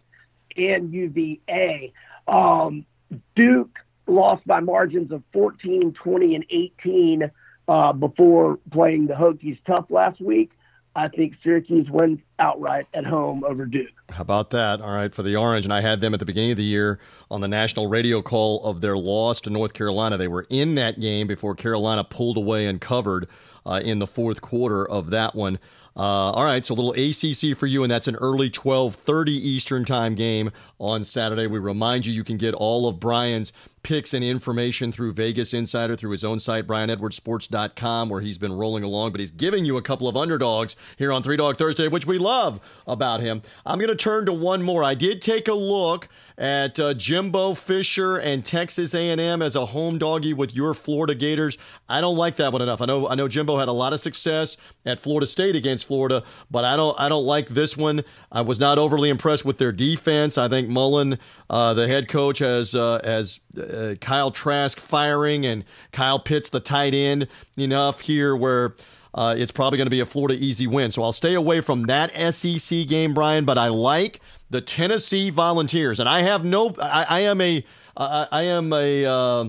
and 0.56 0.92
UVA. 0.92 1.92
Um, 2.28 2.86
Duke 3.34 3.78
lost 4.06 4.46
by 4.46 4.60
margins 4.60 5.12
of 5.12 5.22
14, 5.32 5.92
20, 5.92 6.34
and 6.34 6.44
18 6.50 7.30
uh, 7.68 7.92
before 7.92 8.58
playing 8.70 9.06
the 9.06 9.14
Hokies 9.14 9.58
tough 9.66 9.86
last 9.90 10.20
week. 10.20 10.52
I 10.94 11.08
think 11.08 11.34
Syracuse 11.42 11.90
wins 11.90 12.20
outright 12.38 12.86
at 12.94 13.04
home 13.04 13.44
over 13.44 13.66
Duke. 13.66 13.90
How 14.08 14.22
about 14.22 14.50
that? 14.50 14.80
All 14.80 14.94
right, 14.94 15.14
for 15.14 15.22
the 15.22 15.36
Orange. 15.36 15.66
And 15.66 15.74
I 15.74 15.82
had 15.82 16.00
them 16.00 16.14
at 16.14 16.20
the 16.20 16.26
beginning 16.26 16.52
of 16.52 16.56
the 16.56 16.64
year 16.64 16.98
on 17.30 17.42
the 17.42 17.48
national 17.48 17.88
radio 17.88 18.22
call 18.22 18.64
of 18.64 18.80
their 18.80 18.96
loss 18.96 19.42
to 19.42 19.50
North 19.50 19.74
Carolina. 19.74 20.16
They 20.16 20.28
were 20.28 20.46
in 20.48 20.74
that 20.76 20.98
game 20.98 21.26
before 21.26 21.54
Carolina 21.54 22.02
pulled 22.02 22.38
away 22.38 22.66
and 22.66 22.80
covered 22.80 23.28
uh, 23.66 23.82
in 23.84 23.98
the 23.98 24.06
fourth 24.06 24.40
quarter 24.40 24.88
of 24.88 25.10
that 25.10 25.34
one. 25.34 25.58
Uh, 25.96 26.30
all 26.32 26.44
right, 26.44 26.66
so 26.66 26.74
a 26.74 26.76
little 26.76 26.92
ACC 26.92 27.56
for 27.56 27.66
you, 27.66 27.82
and 27.82 27.90
that's 27.90 28.06
an 28.06 28.16
early 28.16 28.50
12:30 28.50 29.30
Eastern 29.30 29.84
Time 29.84 30.14
game 30.14 30.50
on 30.78 31.04
Saturday. 31.04 31.46
We 31.46 31.58
remind 31.58 32.04
you 32.04 32.12
you 32.12 32.24
can 32.24 32.36
get 32.36 32.52
all 32.52 32.86
of 32.86 33.00
Brian's 33.00 33.50
picks 33.82 34.12
and 34.12 34.24
information 34.24 34.90
through 34.90 35.12
Vegas 35.12 35.54
Insider 35.54 35.94
through 35.96 36.10
his 36.10 36.24
own 36.24 36.40
site, 36.40 36.66
BrianEdwardsSports.com, 36.66 38.08
where 38.08 38.20
he's 38.20 38.36
been 38.36 38.52
rolling 38.52 38.82
along. 38.82 39.12
But 39.12 39.20
he's 39.20 39.30
giving 39.30 39.64
you 39.64 39.76
a 39.76 39.82
couple 39.82 40.08
of 40.08 40.16
underdogs 40.16 40.76
here 40.98 41.12
on 41.12 41.22
Three 41.22 41.36
Dog 41.36 41.56
Thursday, 41.56 41.88
which 41.88 42.04
we 42.04 42.18
love 42.18 42.60
about 42.86 43.20
him. 43.20 43.42
I'm 43.64 43.78
going 43.78 43.88
to 43.88 43.96
turn 43.96 44.26
to 44.26 44.32
one 44.32 44.62
more. 44.62 44.82
I 44.82 44.94
did 44.94 45.22
take 45.22 45.48
a 45.48 45.54
look 45.54 46.08
at 46.38 46.78
uh, 46.78 46.94
Jimbo 46.94 47.54
Fisher 47.54 48.16
and 48.18 48.44
Texas 48.44 48.94
A&M 48.94 49.40
as 49.40 49.56
a 49.56 49.66
home 49.66 49.98
doggy 49.98 50.34
with 50.34 50.54
your 50.54 50.74
Florida 50.74 51.14
Gators. 51.14 51.56
I 51.88 52.00
don't 52.00 52.16
like 52.16 52.36
that 52.36 52.52
one 52.52 52.60
enough. 52.62 52.82
I 52.82 52.86
know 52.86 53.08
I 53.08 53.14
know 53.14 53.28
Jimbo 53.28 53.56
had 53.58 53.68
a 53.68 53.72
lot 53.72 53.92
of 53.92 54.00
success 54.00 54.56
at 54.84 55.00
Florida 55.00 55.26
State 55.26 55.56
against 55.56 55.85
Florida, 55.86 56.24
but 56.50 56.64
I 56.64 56.76
don't 56.76 56.98
I 56.98 57.08
don't 57.08 57.24
like 57.24 57.48
this 57.48 57.76
one. 57.76 58.04
I 58.30 58.42
was 58.42 58.60
not 58.60 58.78
overly 58.78 59.08
impressed 59.08 59.44
with 59.44 59.58
their 59.58 59.72
defense. 59.72 60.36
I 60.36 60.48
think 60.48 60.68
Mullen, 60.68 61.18
uh, 61.48 61.74
the 61.74 61.88
head 61.88 62.08
coach, 62.08 62.40
has 62.40 62.74
uh, 62.74 63.00
has 63.04 63.40
uh, 63.58 63.94
Kyle 64.00 64.30
Trask 64.30 64.80
firing 64.80 65.46
and 65.46 65.64
Kyle 65.92 66.18
Pitts, 66.18 66.50
the 66.50 66.60
tight 66.60 66.94
end, 66.94 67.28
enough 67.56 68.00
here 68.00 68.36
where. 68.36 68.74
Uh, 69.14 69.34
it's 69.34 69.50
probably 69.50 69.78
going 69.78 69.86
to 69.86 69.90
be 69.90 70.00
a 70.00 70.04
Florida 70.04 70.34
easy 70.38 70.66
win. 70.66 70.90
So 70.90 71.02
I'll 71.02 71.10
stay 71.10 71.32
away 71.32 71.62
from 71.62 71.84
that 71.84 72.12
SEC 72.34 72.86
game, 72.86 73.14
Brian. 73.14 73.46
But 73.46 73.56
I 73.56 73.68
like 73.68 74.20
the 74.50 74.60
Tennessee 74.60 75.30
Volunteers, 75.30 76.00
and 76.00 76.06
I 76.06 76.20
have 76.20 76.44
no. 76.44 76.74
I, 76.78 77.06
I 77.08 77.20
am 77.20 77.40
a. 77.40 77.64
I, 77.96 78.28
I 78.30 78.42
am 78.42 78.74
a. 78.74 79.06
Uh, 79.06 79.44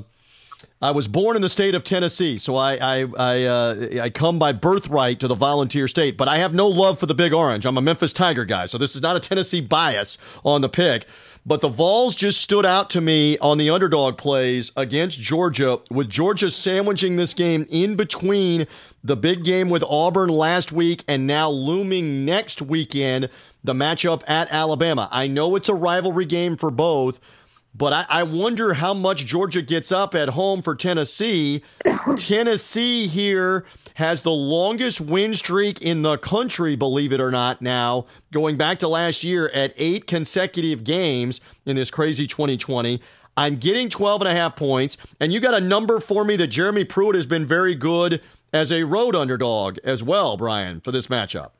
I 0.80 0.92
was 0.92 1.08
born 1.08 1.36
in 1.36 1.42
the 1.42 1.50
state 1.50 1.74
of 1.74 1.84
Tennessee, 1.84 2.38
so 2.38 2.56
I 2.56 2.76
I 2.76 3.06
I, 3.18 3.44
uh, 3.46 3.88
I 4.04 4.10
come 4.12 4.38
by 4.38 4.52
birthright 4.52 5.20
to 5.22 5.28
the 5.28 5.36
Volunteer 5.36 5.88
State, 5.88 6.18
but 6.18 6.28
I 6.28 6.38
have 6.38 6.54
no 6.54 6.68
love 6.68 7.00
for 7.00 7.08
the 7.08 7.16
Big 7.16 7.34
Orange. 7.34 7.66
I'm 7.66 7.78
a 7.78 7.82
Memphis 7.82 8.14
Tiger 8.14 8.46
guy, 8.46 8.68
so 8.68 8.78
this 8.78 8.96
is 8.96 9.02
not 9.02 9.16
a 9.16 9.20
Tennessee 9.20 9.62
bias 9.62 10.20
on 10.46 10.62
the 10.62 10.70
pick. 10.70 11.06
But 11.48 11.62
the 11.62 11.70
Vols 11.70 12.16
just 12.16 12.42
stood 12.42 12.66
out 12.66 12.90
to 12.90 13.02
me 13.02 13.38
on 13.40 13.58
the 13.58 13.70
underdog 13.70 14.18
plays 14.18 14.72
against 14.76 15.20
Georgia, 15.20 15.80
with 15.90 16.10
Georgia 16.10 16.50
sandwiching 16.50 17.16
this 17.16 17.34
game 17.34 17.66
in 17.70 17.96
between 17.96 18.68
the 19.02 19.16
big 19.16 19.46
game 19.46 19.70
with 19.70 19.82
Auburn 19.84 20.30
last 20.30 20.74
week 20.74 21.06
and 21.08 21.26
now 21.26 21.50
looming 21.50 22.26
next 22.26 22.62
weekend, 22.62 23.30
the 23.64 23.74
matchup 23.74 24.24
at 24.28 24.52
Alabama. 24.52 25.08
I 25.10 25.28
know 25.28 25.56
it's 25.56 25.70
a 25.70 25.74
rivalry 25.74 26.26
game 26.26 26.58
for 26.58 26.70
both, 26.70 27.20
but 27.76 27.94
I, 27.94 28.06
I 28.10 28.24
wonder 28.24 28.74
how 28.74 28.94
much 28.94 29.26
Georgia 29.26 29.62
gets 29.62 29.92
up 29.92 30.16
at 30.16 30.30
home 30.30 30.62
for 30.62 30.76
Tennessee. 30.76 31.64
Tennessee 32.16 33.08
here 33.08 33.66
has 33.96 34.22
the 34.22 34.32
longest 34.32 35.02
win 35.02 35.34
streak 35.34 35.82
in 35.82 36.02
the 36.02 36.18
country, 36.18 36.76
believe 36.76 37.14
it 37.14 37.20
or 37.20 37.32
not, 37.32 37.62
now, 37.62 38.06
going 38.32 38.58
back 38.58 38.80
to 38.80 38.88
last 38.88 39.24
year 39.24 39.50
at 39.50 39.74
eight 39.78 40.08
consecutive 40.08 40.84
games 40.84 41.42
in 41.66 41.76
this 41.76 41.92
crazy 41.92 42.28
2020. 42.28 43.02
I'm 43.36 43.58
getting 43.58 43.90
12 43.90 44.22
and 44.22 44.28
a 44.28 44.34
half 44.34 44.56
points, 44.56 44.98
and 45.20 45.32
you 45.32 45.40
got 45.40 45.54
a 45.54 45.62
number 45.62 46.00
for 46.00 46.24
me 46.24 46.36
that 46.38 46.48
Jeremy 46.48 46.86
Pruitt 46.86 47.16
has 47.16 47.28
been 47.28 47.46
very 47.46 47.76
good 47.76 48.22
as 48.54 48.72
a 48.72 48.84
road 48.84 49.16
underdog 49.16 49.78
as 49.84 50.02
well, 50.02 50.38
Brian, 50.38 50.80
for 50.82 50.92
this 50.92 51.08
matchup. 51.08 51.52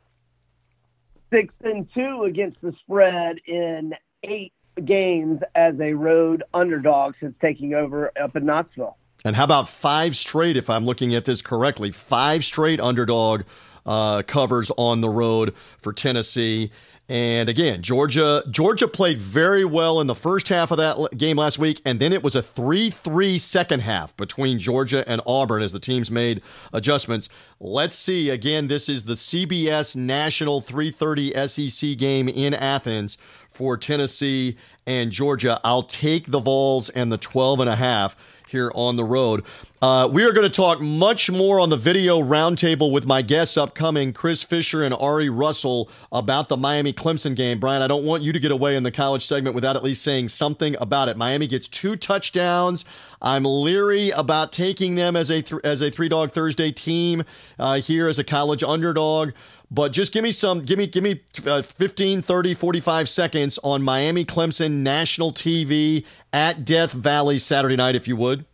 six 1.32 1.54
and 1.64 1.88
two 1.94 2.24
against 2.28 2.62
the 2.62 2.74
spread 2.84 3.38
in 3.46 3.94
eight 4.24 4.54
games 4.86 5.42
as 5.56 5.80
a 5.80 5.94
road 5.94 6.44
underdog 6.54 7.16
since 7.20 7.36
taking 7.42 7.74
over 7.74 8.12
up 8.22 8.36
in 8.36 8.46
Knoxville. 8.46 8.98
And 9.26 9.36
how 9.36 9.44
about 9.44 9.68
five 9.68 10.16
straight, 10.16 10.58
if 10.58 10.70
I'm 10.70 10.86
looking 10.86 11.16
at 11.16 11.26
this 11.26 11.42
correctly, 11.42 11.92
five 11.92 12.46
straight 12.46 12.80
underdog 12.80 13.44
uh, 13.86 14.22
covers 14.24 14.72
on 14.78 15.02
the 15.02 15.10
road 15.10 15.56
for 15.80 15.94
Tennessee. 15.94 16.72
And 17.10 17.48
again, 17.48 17.84
Georgia 17.84 18.44
Georgia 18.52 18.86
played 18.86 19.18
very 19.18 19.64
well 19.64 20.02
in 20.02 20.08
the 20.08 20.16
first 20.16 20.50
half 20.50 20.72
of 20.72 20.78
that 20.78 21.18
game 21.18 21.38
last 21.38 21.58
week, 21.58 21.82
and 21.86 22.02
then 22.02 22.12
it 22.12 22.22
was 22.22 22.36
a 22.36 22.42
3-3 22.42 23.40
second 23.40 23.80
half 23.80 24.16
between 24.18 24.60
Georgia 24.60 25.08
and 25.08 25.22
Auburn 25.26 25.62
as 25.62 25.72
the 25.72 25.80
teams 25.80 26.12
made 26.12 26.42
adjustments. 26.74 27.30
Let's 27.62 27.96
see. 27.96 28.30
Again, 28.30 28.68
this 28.68 28.90
is 28.90 29.04
the 29.06 29.14
CBS 29.14 29.96
National 29.96 30.62
3:30 30.62 31.48
SEC 31.48 31.98
game 31.98 32.28
in 32.28 32.54
Athens 32.54 33.18
for 33.58 33.76
Tennessee 33.76 34.56
and 34.86 35.12
Georgia. 35.12 35.60
I'll 35.64 35.82
take 35.82 36.30
the 36.30 36.40
Vols 36.40 36.90
and 36.90 37.12
the 37.12 37.18
12 37.18 37.62
and 37.62 37.70
a 37.70 37.76
half 37.76 38.16
here 38.48 38.72
on 38.76 38.96
the 38.96 39.04
road. 39.04 39.44
Uh, 39.82 40.10
we 40.12 40.24
are 40.24 40.32
going 40.32 40.50
to 40.50 40.56
talk 40.56 40.80
much 40.80 41.30
more 41.30 41.60
on 41.60 41.70
the 41.70 41.78
video 41.78 42.20
roundtable 42.20 42.92
with 42.92 43.06
my 43.06 43.22
guests 43.22 43.58
upcoming, 43.58 44.14
Chris 44.14 44.42
Fisher 44.42 44.84
and 44.84 44.94
Ari 44.94 45.30
Russell, 45.30 45.90
about 46.12 46.50
the 46.50 46.58
Miami 46.58 46.94
Clemson 46.94 47.36
game. 47.36 47.60
Brian, 47.60 47.82
I 47.82 47.88
don't 47.88 48.04
want 48.04 48.24
you 48.24 48.32
to 48.32 48.40
get 48.40 48.52
away 48.52 48.76
in 48.76 48.84
the 48.84 48.92
college 48.92 49.26
segment 49.26 49.56
without 49.56 49.76
at 49.76 49.84
least 49.84 50.02
saying 50.04 50.30
something 50.30 50.76
about 50.80 51.10
it. 51.10 51.18
Miami 51.18 51.48
gets 51.48 51.68
two 51.68 51.96
touchdowns. 51.96 52.86
I'm 53.22 53.44
leery 53.44 54.12
about 54.12 54.52
taking 54.52 54.96
them 54.96 55.16
as 55.16 55.32
a 55.32 55.42
th- 55.42 55.62
as 55.64 55.82
a 55.82 55.90
three 55.90 56.10
dog 56.10 56.32
Thursday 56.32 56.72
team 56.72 57.24
uh, 57.58 57.80
here 57.80 58.08
as 58.08 58.20
a 58.20 58.24
college 58.24 58.64
underdog. 58.64 59.32
But 59.70 59.92
just 59.92 60.14
give 60.14 60.24
me 60.24 60.32
some, 60.32 60.62
give 60.62 60.78
me, 60.78 60.88
give 60.88 61.04
me 61.04 61.22
uh, 61.46 61.62
15, 61.62 62.22
30, 62.22 62.54
45 62.54 63.10
seconds 63.10 63.60
on 63.64 63.84
Miami 63.84 64.24
Clemson 64.24 64.72
national 64.84 65.34
TV 65.34 66.06
at 66.32 66.64
Death 66.64 66.94
Valley 66.94 67.38
Saturday 67.38 67.76
night, 67.76 67.96
if 67.96 68.08
you 68.08 68.16
would. 68.16 68.46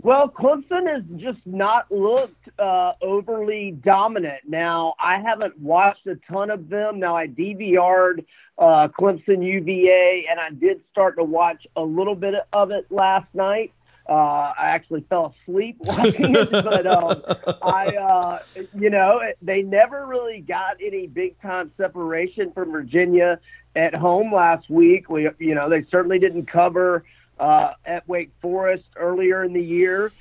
Well, 0.00 0.28
Clemson 0.28 0.86
has 0.86 1.02
just 1.16 1.38
not 1.46 1.90
looked 1.90 2.48
uh, 2.58 2.92
overly 3.00 3.70
dominant. 3.82 4.42
Now, 4.46 4.94
I 5.00 5.18
haven't 5.18 5.58
watched 5.58 6.06
a 6.06 6.16
ton 6.30 6.50
of 6.50 6.68
them. 6.68 7.00
Now, 7.00 7.16
I 7.16 7.26
DVR'd 7.26 8.22
uh, 8.58 8.88
Clemson 8.88 9.42
UVA, 9.42 10.26
and 10.30 10.38
I 10.38 10.50
did 10.50 10.82
start 10.92 11.16
to 11.16 11.24
watch 11.24 11.66
a 11.74 11.80
little 11.80 12.14
bit 12.14 12.34
of 12.52 12.70
it 12.70 12.86
last 12.90 13.26
night. 13.34 13.72
Uh, 14.06 14.52
I 14.58 14.66
actually 14.66 15.00
fell 15.08 15.34
asleep 15.42 15.76
watching 15.80 16.36
it, 16.36 16.50
but 16.50 16.86
um, 16.86 17.22
I, 17.62 17.86
uh, 17.96 18.38
you 18.74 18.90
know, 18.90 19.20
they 19.40 19.62
never 19.62 20.06
really 20.06 20.40
got 20.40 20.76
any 20.84 21.06
big 21.06 21.40
time 21.40 21.70
separation 21.78 22.52
from 22.52 22.70
Virginia 22.70 23.40
at 23.74 23.94
home 23.94 24.32
last 24.32 24.68
week. 24.68 25.08
We, 25.08 25.30
you 25.38 25.54
know, 25.54 25.70
they 25.70 25.84
certainly 25.90 26.18
didn't 26.18 26.46
cover 26.46 27.04
uh, 27.38 27.72
at 27.86 28.06
Wake 28.06 28.30
Forest 28.42 28.84
earlier 28.96 29.42
in 29.42 29.54
the 29.54 29.64
year. 29.64 30.12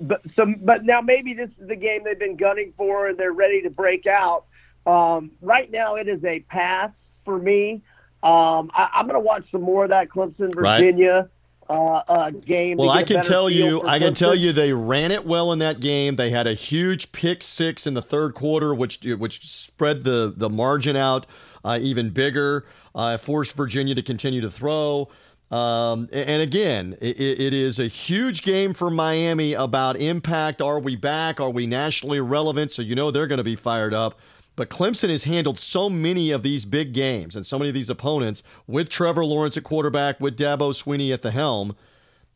But 0.00 0.22
some, 0.34 0.56
but 0.62 0.84
now 0.84 1.00
maybe 1.00 1.32
this 1.32 1.50
is 1.60 1.68
the 1.68 1.76
game 1.76 2.02
they've 2.04 2.18
been 2.18 2.36
gunning 2.36 2.72
for, 2.76 3.06
and 3.06 3.16
they're 3.18 3.32
ready 3.32 3.62
to 3.62 3.70
break 3.70 4.06
out. 4.06 4.46
Um, 4.86 5.30
right 5.40 5.70
now, 5.70 5.96
it 5.96 6.08
is 6.08 6.24
a 6.24 6.40
pass 6.40 6.90
for 7.24 7.38
me. 7.38 7.82
Um, 8.24 8.70
I, 8.74 8.88
am 8.94 9.06
going 9.06 9.14
to 9.14 9.20
watch 9.20 9.44
some 9.52 9.62
more 9.62 9.84
of 9.84 9.90
that 9.90 10.08
Clemson 10.08 10.52
Virginia. 10.52 11.12
Right 11.12 11.30
uh, 11.70 12.02
uh, 12.08 12.30
game. 12.30 12.76
Well, 12.76 12.90
I 12.90 13.04
can 13.04 13.22
tell 13.22 13.48
you, 13.48 13.82
I 13.86 13.98
can 13.98 14.12
tell 14.12 14.34
you, 14.34 14.52
they 14.52 14.72
ran 14.72 15.12
it 15.12 15.24
well 15.24 15.52
in 15.52 15.60
that 15.60 15.80
game. 15.80 16.16
They 16.16 16.30
had 16.30 16.46
a 16.46 16.54
huge 16.54 17.12
pick 17.12 17.42
six 17.42 17.86
in 17.86 17.94
the 17.94 18.02
third 18.02 18.34
quarter, 18.34 18.74
which 18.74 19.00
which 19.04 19.46
spread 19.46 20.02
the 20.02 20.32
the 20.36 20.50
margin 20.50 20.96
out 20.96 21.26
uh, 21.64 21.78
even 21.80 22.10
bigger, 22.10 22.66
uh, 22.94 23.16
forced 23.16 23.56
Virginia 23.56 23.94
to 23.94 24.02
continue 24.02 24.40
to 24.40 24.50
throw. 24.50 25.08
Um, 25.50 26.08
and 26.12 26.42
again, 26.42 26.96
it, 27.00 27.20
it 27.20 27.54
is 27.54 27.80
a 27.80 27.88
huge 27.88 28.42
game 28.42 28.72
for 28.72 28.88
Miami 28.90 29.54
about 29.54 29.96
impact. 29.96 30.60
Are 30.62 30.78
we 30.78 30.94
back? 30.94 31.40
Are 31.40 31.50
we 31.50 31.66
nationally 31.66 32.20
relevant? 32.20 32.72
So 32.72 32.82
you 32.82 32.94
know 32.94 33.10
they're 33.10 33.26
going 33.26 33.38
to 33.38 33.44
be 33.44 33.56
fired 33.56 33.94
up. 33.94 34.18
But 34.60 34.68
Clemson 34.68 35.08
has 35.08 35.24
handled 35.24 35.58
so 35.58 35.88
many 35.88 36.32
of 36.32 36.42
these 36.42 36.66
big 36.66 36.92
games 36.92 37.34
and 37.34 37.46
so 37.46 37.58
many 37.58 37.70
of 37.70 37.74
these 37.74 37.88
opponents 37.88 38.42
with 38.66 38.90
Trevor 38.90 39.24
Lawrence 39.24 39.56
at 39.56 39.64
quarterback, 39.64 40.20
with 40.20 40.36
Dabo 40.36 40.74
Swinney 40.74 41.14
at 41.14 41.22
the 41.22 41.30
helm. 41.30 41.74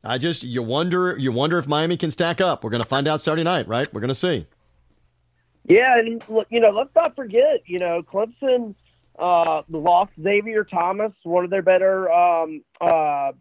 I 0.02 0.16
just 0.16 0.42
you 0.42 0.62
wonder 0.62 1.18
you 1.18 1.32
wonder 1.32 1.58
if 1.58 1.68
Miami 1.68 1.98
can 1.98 2.10
stack 2.10 2.40
up. 2.40 2.64
We're 2.64 2.70
going 2.70 2.82
to 2.82 2.88
find 2.88 3.06
out 3.06 3.20
Saturday 3.20 3.42
night, 3.42 3.68
right? 3.68 3.92
We're 3.92 4.00
going 4.00 4.08
to 4.08 4.14
see. 4.14 4.46
Yeah, 5.68 5.98
and 5.98 6.24
you 6.48 6.60
know, 6.60 6.70
let's 6.70 6.94
not 6.96 7.14
forget, 7.14 7.60
you 7.66 7.78
know, 7.78 8.02
Clemson 8.02 8.74
uh, 9.18 9.60
lost 9.68 10.12
Xavier 10.22 10.64
Thomas, 10.64 11.12
one 11.24 11.44
of 11.44 11.50
their 11.50 11.60
better 11.60 12.10
um, 12.10 12.64
uh, 12.80 13.32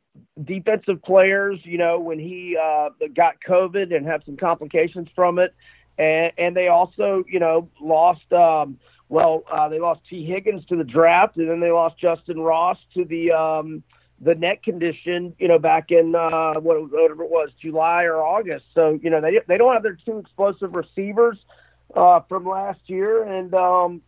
defensive 0.43 1.01
players. 1.03 1.57
You 1.63 1.77
know, 1.77 2.01
when 2.01 2.19
he 2.19 2.57
uh, 2.61 2.89
got 3.15 3.35
COVID 3.47 3.95
and 3.95 4.05
had 4.05 4.25
some 4.25 4.35
complications 4.35 5.07
from 5.15 5.39
it, 5.39 5.55
and, 5.97 6.31
and 6.37 6.55
they 6.55 6.67
also, 6.67 7.23
you 7.27 7.39
know, 7.39 7.69
lost. 7.81 8.31
Um, 8.31 8.77
well, 9.09 9.43
uh, 9.51 9.69
they 9.69 9.79
lost 9.79 10.01
Tee 10.09 10.25
Higgins 10.25 10.65
to 10.67 10.75
the 10.75 10.83
draft, 10.83 11.37
and 11.37 11.49
then 11.49 11.59
they 11.59 11.71
lost 11.71 11.99
Justin 11.99 12.39
Ross 12.39 12.77
to 12.95 13.05
the 13.05 13.31
um, 13.31 13.83
the 14.19 14.33
neck 14.33 14.63
condition. 14.63 15.35
You 15.37 15.47
know, 15.47 15.59
back 15.59 15.91
in 15.91 16.15
uh, 16.15 16.59
whatever 16.59 17.23
it 17.23 17.29
was, 17.29 17.49
July 17.61 18.03
or 18.03 18.17
August. 18.17 18.65
So 18.73 18.99
you 19.03 19.09
know, 19.09 19.21
they 19.21 19.39
they 19.47 19.57
don't 19.57 19.73
have 19.73 19.83
their 19.83 19.97
two 20.03 20.17
explosive 20.17 20.73
receivers 20.73 21.37
uh, 21.95 22.21
from 22.27 22.47
last 22.47 22.79
year, 22.87 23.23
and 23.23 23.53
um, 23.53 24.01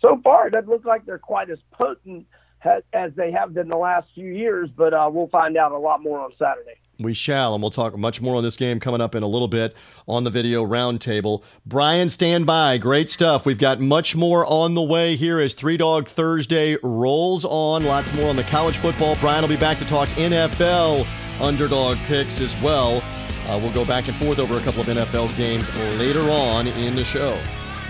so 0.00 0.20
far 0.22 0.46
it 0.46 0.50
doesn't 0.50 0.70
look 0.70 0.84
like 0.84 1.04
they're 1.04 1.18
quite 1.18 1.50
as 1.50 1.58
potent 1.72 2.26
as, 2.64 2.82
as 2.92 3.10
they 3.16 3.32
have 3.32 3.54
been 3.54 3.68
the 3.68 3.76
last 3.76 4.06
few 4.14 4.32
years. 4.32 4.70
But 4.76 4.94
uh, 4.94 5.10
we'll 5.12 5.28
find 5.28 5.56
out 5.56 5.72
a 5.72 5.78
lot 5.78 6.02
more 6.02 6.20
on 6.20 6.30
Saturday. 6.38 6.78
We 6.98 7.12
shall, 7.12 7.54
and 7.54 7.62
we'll 7.62 7.70
talk 7.70 7.96
much 7.96 8.20
more 8.20 8.36
on 8.36 8.44
this 8.44 8.56
game 8.56 8.78
coming 8.78 9.00
up 9.00 9.14
in 9.14 9.22
a 9.22 9.26
little 9.26 9.48
bit 9.48 9.74
on 10.06 10.24
the 10.24 10.30
video 10.30 10.64
roundtable. 10.64 11.42
Brian, 11.66 12.08
stand 12.08 12.46
by. 12.46 12.78
Great 12.78 13.10
stuff. 13.10 13.44
We've 13.44 13.58
got 13.58 13.80
much 13.80 14.14
more 14.14 14.46
on 14.46 14.74
the 14.74 14.82
way 14.82 15.16
here 15.16 15.40
as 15.40 15.54
Three 15.54 15.76
Dog 15.76 16.06
Thursday 16.06 16.76
rolls 16.82 17.44
on. 17.44 17.84
Lots 17.84 18.12
more 18.14 18.28
on 18.28 18.36
the 18.36 18.44
college 18.44 18.78
football. 18.78 19.16
Brian 19.20 19.42
will 19.42 19.48
be 19.48 19.56
back 19.56 19.78
to 19.78 19.84
talk 19.84 20.08
NFL 20.10 21.06
underdog 21.40 21.98
picks 21.98 22.40
as 22.40 22.56
well. 22.60 23.02
Uh, 23.48 23.58
we'll 23.58 23.74
go 23.74 23.84
back 23.84 24.08
and 24.08 24.16
forth 24.16 24.38
over 24.38 24.56
a 24.56 24.60
couple 24.60 24.80
of 24.80 24.86
NFL 24.86 25.36
games 25.36 25.74
later 25.98 26.30
on 26.30 26.66
in 26.66 26.94
the 26.94 27.04
show. 27.04 27.38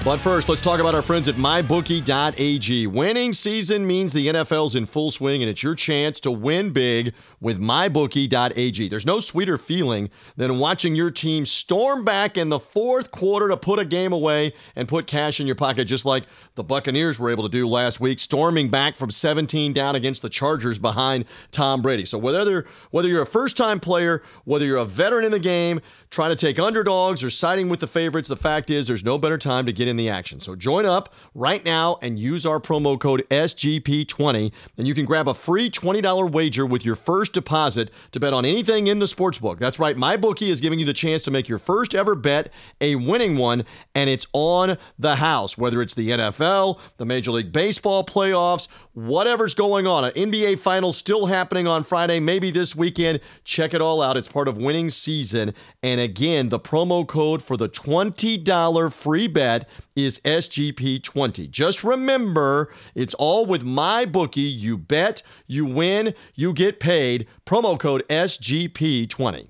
But 0.05 0.21
first, 0.21 0.51
let's 0.51 0.61
talk 0.61 0.81
about 0.81 0.95
our 0.95 1.01
friends 1.01 1.29
at 1.29 1.37
MyBookie.ag. 1.37 2.87
Winning 2.89 3.33
season 3.33 3.87
means 3.87 4.13
the 4.13 4.27
NFL's 4.27 4.75
in 4.75 4.85
full 4.85 5.11
swing, 5.11 5.43
and 5.43 5.49
it's 5.49 5.63
your 5.63 5.75
chance 5.75 6.21
to 6.21 6.31
win 6.31 6.73
big 6.73 7.15
with 7.45 7.61
MyBookie.ag. 7.61 8.89
There's 8.89 9.07
no 9.07 9.21
sweeter 9.21 9.57
feeling 9.57 10.11
than 10.37 10.59
watching 10.59 10.95
your 10.95 11.11
team 11.11 11.47
storm 11.47 12.05
back 12.05 12.37
in 12.37 12.49
the 12.49 12.59
fourth 12.59 13.13
quarter 13.13 13.49
to 13.49 13.57
put 13.57 13.79
a 13.79 13.85
game 13.85 14.13
away 14.13 14.53
and 14.75 14.87
put 14.87 15.07
cash 15.07 15.41
in 15.41 15.47
your 15.47 15.57
pocket, 15.57 15.87
just 15.87 16.05
like 16.05 16.25
the 16.57 16.65
Buccaneers 16.65 17.19
were 17.19 17.31
able 17.31 17.45
to 17.45 17.49
do 17.49 17.67
last 17.67 17.99
week, 17.99 18.19
storming 18.19 18.69
back 18.69 18.97
from 18.97 19.11
17 19.11 19.73
down 19.73 19.95
against 19.95 20.21
the 20.21 20.29
Chargers 20.29 20.79
behind 20.79 21.25
Tom 21.51 21.81
Brady. 21.81 22.05
So 22.05 22.19
whether 22.19 22.67
whether 22.91 23.09
you're 23.09 23.23
a 23.23 23.27
first-time 23.27 23.81
player, 23.81 24.23
whether 24.45 24.67
you're 24.67 24.77
a 24.77 24.85
veteran 24.85 25.25
in 25.25 25.33
the 25.33 25.39
game, 25.39 25.81
trying 26.11 26.31
to 26.31 26.37
take 26.37 26.59
underdogs 26.59 27.25
or 27.25 27.31
siding 27.31 27.69
with 27.69 27.81
the 27.81 27.87
favorites, 27.87 28.29
the 28.29 28.37
fact 28.37 28.71
is 28.71 28.87
there's 28.87 29.05
no 29.05 29.19
better 29.19 29.39
time 29.39 29.65
to 29.67 29.73
get 29.73 29.89
in 29.89 29.95
in 29.95 29.97
the 29.97 30.11
action. 30.11 30.41
So 30.41 30.57
join 30.57 30.85
up 30.85 31.15
right 31.35 31.65
now 31.65 31.99
and 32.03 32.19
use 32.19 32.45
our 32.45 32.59
promo 32.59 32.99
code 32.99 33.25
SGP20, 33.31 34.53
and 34.77 34.87
you 34.87 34.95
can 34.95 35.05
grab 35.05 35.29
a 35.29 35.35
free 35.35 35.71
$20 35.71 36.33
wager 36.33 36.67
with 36.67 36.85
your 36.85 36.97
first 36.97 37.34
deposit 37.35 37.91
to 38.13 38.21
bet 38.21 38.33
on 38.33 38.45
anything 38.45 38.87
in 38.87 38.99
the 38.99 39.07
sportsbook. 39.07 39.59
That's 39.59 39.79
right, 39.79 39.97
my 39.97 40.17
bookie 40.17 40.51
is 40.51 40.61
giving 40.61 40.79
you 40.79 40.87
the 40.87 40.95
chance 40.95 41.23
to 41.25 41.31
make 41.31 41.49
your 41.49 41.59
first 41.59 41.95
ever 41.95 42.15
bet 42.15 42.51
a 42.81 42.95
winning 42.97 43.37
one, 43.37 43.67
and 43.95 44.09
it's 44.09 44.27
on 44.33 44.79
the 44.99 45.17
house, 45.17 45.59
whether 45.59 45.83
it's 45.83 45.95
the 45.95 46.11
NFL, 46.11 46.79
the 46.97 47.05
Major 47.05 47.33
League 47.33 47.53
Baseball 47.53 48.05
playoffs, 48.05 48.69
whatever's 48.95 49.55
going 49.55 49.87
on. 49.87 50.05
An 50.05 50.13
NBA 50.13 50.59
Finals 50.59 50.97
still 50.97 51.27
happening 51.27 51.67
on 51.67 51.85
Friday, 51.85 52.21
maybe 52.21 52.51
this 52.51 52.75
weekend. 52.75 53.21
Check 53.45 53.75
it 53.75 53.81
all 53.81 54.01
out. 54.01 54.17
It's 54.17 54.29
part 54.29 54.49
of 54.49 54.57
winning 54.57 54.91
season. 54.91 55.55
And 55.83 56.01
again, 56.01 56.49
the 56.49 56.59
promo 56.59 57.07
code 57.07 57.43
for 57.43 57.57
the 57.57 57.69
$20 57.69 58.93
free 58.93 59.27
bet 59.27 59.69
is 59.95 60.21
SGP20. 60.21 61.51
Just 61.51 61.85
remember, 61.85 62.73
it's 62.95 63.15
all 63.15 63.45
with 63.47 63.65
my 63.65 64.05
bookie. 64.05 64.41
You 64.41 64.79
bet, 64.79 65.23
you 65.47 65.67
win, 65.67 66.15
you 66.35 66.53
get 66.53 66.81
paid. 66.81 67.27
Promo 67.45 67.79
code 67.79 68.05
SGP20. 68.09 69.49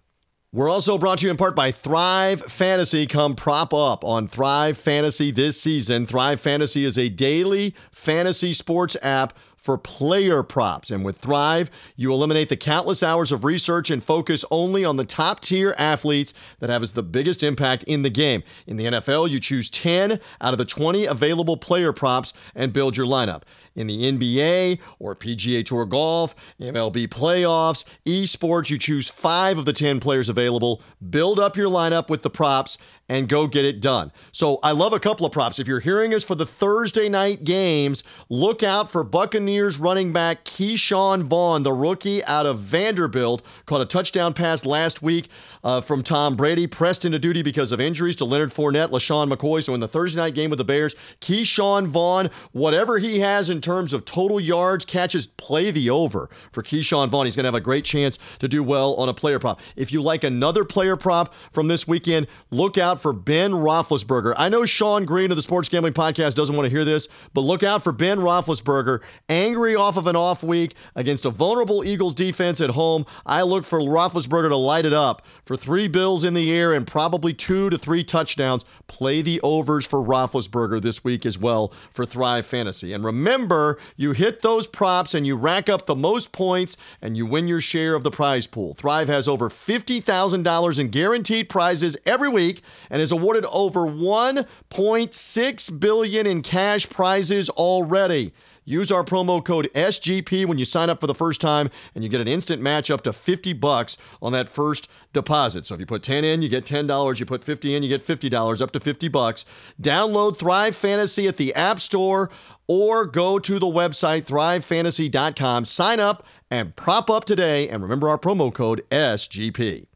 We're 0.54 0.70
also 0.70 0.98
brought 0.98 1.18
to 1.18 1.26
you 1.26 1.32
in 1.32 1.36
part 1.36 1.56
by 1.56 1.72
Thrive 1.72 2.40
Fantasy. 2.42 3.08
Come 3.08 3.34
prop 3.34 3.74
up 3.74 4.04
on 4.04 4.28
Thrive 4.28 4.78
Fantasy 4.78 5.32
this 5.32 5.60
season. 5.60 6.06
Thrive 6.06 6.40
Fantasy 6.40 6.84
is 6.84 6.96
a 6.96 7.08
daily 7.08 7.74
fantasy 7.90 8.52
sports 8.52 8.96
app 9.02 9.36
for 9.64 9.78
player 9.78 10.42
props. 10.42 10.90
And 10.90 11.06
with 11.06 11.16
Thrive, 11.16 11.70
you 11.96 12.12
eliminate 12.12 12.50
the 12.50 12.56
countless 12.56 13.02
hours 13.02 13.32
of 13.32 13.44
research 13.44 13.88
and 13.88 14.04
focus 14.04 14.44
only 14.50 14.84
on 14.84 14.96
the 14.96 15.06
top 15.06 15.40
tier 15.40 15.74
athletes 15.78 16.34
that 16.60 16.68
have 16.68 16.84
the 16.92 17.02
biggest 17.02 17.42
impact 17.42 17.82
in 17.84 18.02
the 18.02 18.10
game. 18.10 18.42
In 18.66 18.76
the 18.76 18.84
NFL, 18.84 19.30
you 19.30 19.40
choose 19.40 19.70
10 19.70 20.20
out 20.42 20.52
of 20.52 20.58
the 20.58 20.66
20 20.66 21.06
available 21.06 21.56
player 21.56 21.94
props 21.94 22.34
and 22.54 22.74
build 22.74 22.94
your 22.94 23.06
lineup. 23.06 23.44
In 23.74 23.86
the 23.86 24.12
NBA 24.12 24.80
or 24.98 25.16
PGA 25.16 25.64
Tour 25.64 25.86
Golf, 25.86 26.34
MLB 26.60 27.08
playoffs, 27.08 27.84
esports, 28.06 28.68
you 28.68 28.76
choose 28.76 29.08
five 29.08 29.56
of 29.56 29.64
the 29.64 29.72
10 29.72 29.98
players 29.98 30.28
available, 30.28 30.82
build 31.08 31.40
up 31.40 31.56
your 31.56 31.70
lineup 31.70 32.10
with 32.10 32.20
the 32.20 32.30
props, 32.30 32.76
and 33.08 33.28
go 33.28 33.46
get 33.46 33.64
it 33.64 33.80
done. 33.80 34.10
So 34.32 34.58
I 34.62 34.72
love 34.72 34.92
a 34.92 35.00
couple 35.00 35.26
of 35.26 35.32
props. 35.32 35.58
If 35.58 35.68
you're 35.68 35.80
hearing 35.80 36.14
us 36.14 36.24
for 36.24 36.34
the 36.34 36.46
Thursday 36.46 37.08
night 37.08 37.44
games, 37.44 38.02
look 38.28 38.62
out 38.62 38.90
for 38.90 39.04
Buccaneers 39.04 39.78
running 39.78 40.12
back 40.12 40.44
Ke'Shawn 40.44 41.22
Vaughn, 41.24 41.62
the 41.62 41.72
rookie 41.72 42.24
out 42.24 42.46
of 42.46 42.60
Vanderbilt, 42.60 43.42
caught 43.66 43.82
a 43.82 43.86
touchdown 43.86 44.32
pass 44.32 44.64
last 44.64 45.02
week 45.02 45.28
uh, 45.62 45.80
from 45.80 46.02
Tom 46.02 46.36
Brady, 46.36 46.66
pressed 46.66 47.04
into 47.04 47.18
duty 47.18 47.42
because 47.42 47.72
of 47.72 47.80
injuries 47.80 48.16
to 48.16 48.24
Leonard 48.24 48.52
Fournette, 48.52 48.90
LeSean 48.90 49.32
McCoy. 49.32 49.62
So 49.62 49.74
in 49.74 49.80
the 49.80 49.88
Thursday 49.88 50.20
night 50.20 50.34
game 50.34 50.50
with 50.50 50.58
the 50.58 50.64
Bears, 50.64 50.94
Ke'Shawn 51.20 51.86
Vaughn, 51.86 52.30
whatever 52.52 52.98
he 52.98 53.20
has 53.20 53.50
in 53.50 53.60
terms 53.60 53.92
of 53.92 54.04
total 54.04 54.40
yards, 54.40 54.84
catches, 54.84 55.26
play 55.26 55.70
the 55.70 55.90
over 55.90 56.30
for 56.52 56.62
Ke'Shawn 56.62 57.08
Vaughn. 57.08 57.26
He's 57.26 57.36
going 57.36 57.44
to 57.44 57.48
have 57.48 57.54
a 57.54 57.60
great 57.60 57.84
chance 57.84 58.18
to 58.38 58.48
do 58.48 58.62
well 58.62 58.94
on 58.94 59.08
a 59.08 59.14
player 59.14 59.38
prop. 59.38 59.60
If 59.76 59.92
you 59.92 60.02
like 60.02 60.24
another 60.24 60.64
player 60.64 60.96
prop 60.96 61.34
from 61.52 61.68
this 61.68 61.86
weekend, 61.86 62.26
look 62.50 62.78
out 62.78 62.93
out 62.94 63.02
for 63.02 63.12
Ben 63.12 63.50
Roethlisberger. 63.50 64.34
I 64.36 64.48
know 64.48 64.64
Sean 64.64 65.04
Green 65.04 65.32
of 65.32 65.36
the 65.36 65.42
Sports 65.42 65.68
Gambling 65.68 65.94
Podcast 65.94 66.34
doesn't 66.34 66.54
want 66.54 66.66
to 66.66 66.70
hear 66.70 66.84
this, 66.84 67.08
but 67.32 67.40
look 67.40 67.64
out 67.64 67.82
for 67.82 67.90
Ben 67.90 68.18
Roethlisberger, 68.18 69.00
angry 69.28 69.74
off 69.74 69.96
of 69.96 70.06
an 70.06 70.14
off 70.14 70.44
week 70.44 70.74
against 70.94 71.24
a 71.24 71.30
vulnerable 71.30 71.84
Eagles 71.84 72.14
defense 72.14 72.60
at 72.60 72.70
home. 72.70 73.04
I 73.26 73.42
look 73.42 73.64
for 73.64 73.80
Roethlisberger 73.80 74.48
to 74.48 74.56
light 74.56 74.86
it 74.86 74.92
up 74.92 75.26
for 75.44 75.56
three 75.56 75.88
bills 75.88 76.22
in 76.22 76.34
the 76.34 76.52
air 76.52 76.72
and 76.72 76.86
probably 76.86 77.34
two 77.34 77.68
to 77.70 77.78
three 77.78 78.04
touchdowns. 78.04 78.64
Play 78.86 79.22
the 79.22 79.40
overs 79.40 79.84
for 79.84 79.98
Roethlisberger 79.98 80.80
this 80.80 81.02
week 81.02 81.26
as 81.26 81.36
well 81.36 81.72
for 81.92 82.06
Thrive 82.06 82.46
Fantasy. 82.46 82.92
And 82.92 83.02
remember, 83.02 83.76
you 83.96 84.12
hit 84.12 84.42
those 84.42 84.68
props 84.68 85.14
and 85.14 85.26
you 85.26 85.34
rack 85.34 85.68
up 85.68 85.86
the 85.86 85.96
most 85.96 86.30
points 86.30 86.76
and 87.02 87.16
you 87.16 87.26
win 87.26 87.48
your 87.48 87.60
share 87.60 87.96
of 87.96 88.04
the 88.04 88.12
prize 88.12 88.46
pool. 88.46 88.74
Thrive 88.74 89.08
has 89.08 89.26
over 89.26 89.48
$50,000 89.50 90.78
in 90.78 90.88
guaranteed 90.90 91.48
prizes 91.48 91.96
every 92.06 92.28
week 92.28 92.62
and 92.90 93.00
has 93.00 93.12
awarded 93.12 93.44
over 93.46 93.80
1.6 93.80 95.80
billion 95.80 96.26
in 96.26 96.42
cash 96.42 96.88
prizes 96.88 97.50
already. 97.50 98.32
Use 98.66 98.90
our 98.90 99.04
promo 99.04 99.44
code 99.44 99.68
SGP 99.74 100.46
when 100.46 100.58
you 100.58 100.64
sign 100.64 100.88
up 100.88 101.00
for 101.00 101.06
the 101.06 101.14
first 101.14 101.40
time, 101.40 101.68
and 101.94 102.02
you 102.02 102.08
get 102.08 102.22
an 102.22 102.28
instant 102.28 102.62
match 102.62 102.90
up 102.90 103.02
to 103.02 103.12
50 103.12 103.52
bucks 103.52 103.98
on 104.22 104.32
that 104.32 104.48
first 104.48 104.88
deposit. 105.12 105.66
So 105.66 105.74
if 105.74 105.80
you 105.80 105.86
put 105.86 106.02
10 106.02 106.24
in, 106.24 106.40
you 106.40 106.48
get 106.48 106.64
$10. 106.64 107.20
You 107.20 107.26
put 107.26 107.44
50 107.44 107.74
in, 107.74 107.82
you 107.82 107.90
get 107.90 108.06
$50, 108.06 108.62
up 108.62 108.70
to 108.70 108.80
50 108.80 109.08
bucks. 109.08 109.44
Download 109.80 110.38
Thrive 110.38 110.74
Fantasy 110.74 111.28
at 111.28 111.36
the 111.36 111.54
App 111.54 111.78
Store 111.78 112.30
or 112.66 113.04
go 113.04 113.38
to 113.38 113.58
the 113.58 113.66
website 113.66 114.24
thrivefantasy.com. 114.24 115.66
Sign 115.66 116.00
up 116.00 116.26
and 116.50 116.74
prop 116.76 117.10
up 117.10 117.24
today, 117.24 117.68
and 117.68 117.82
remember 117.82 118.08
our 118.08 118.18
promo 118.18 118.52
code 118.52 118.84
SGP. 118.90 119.86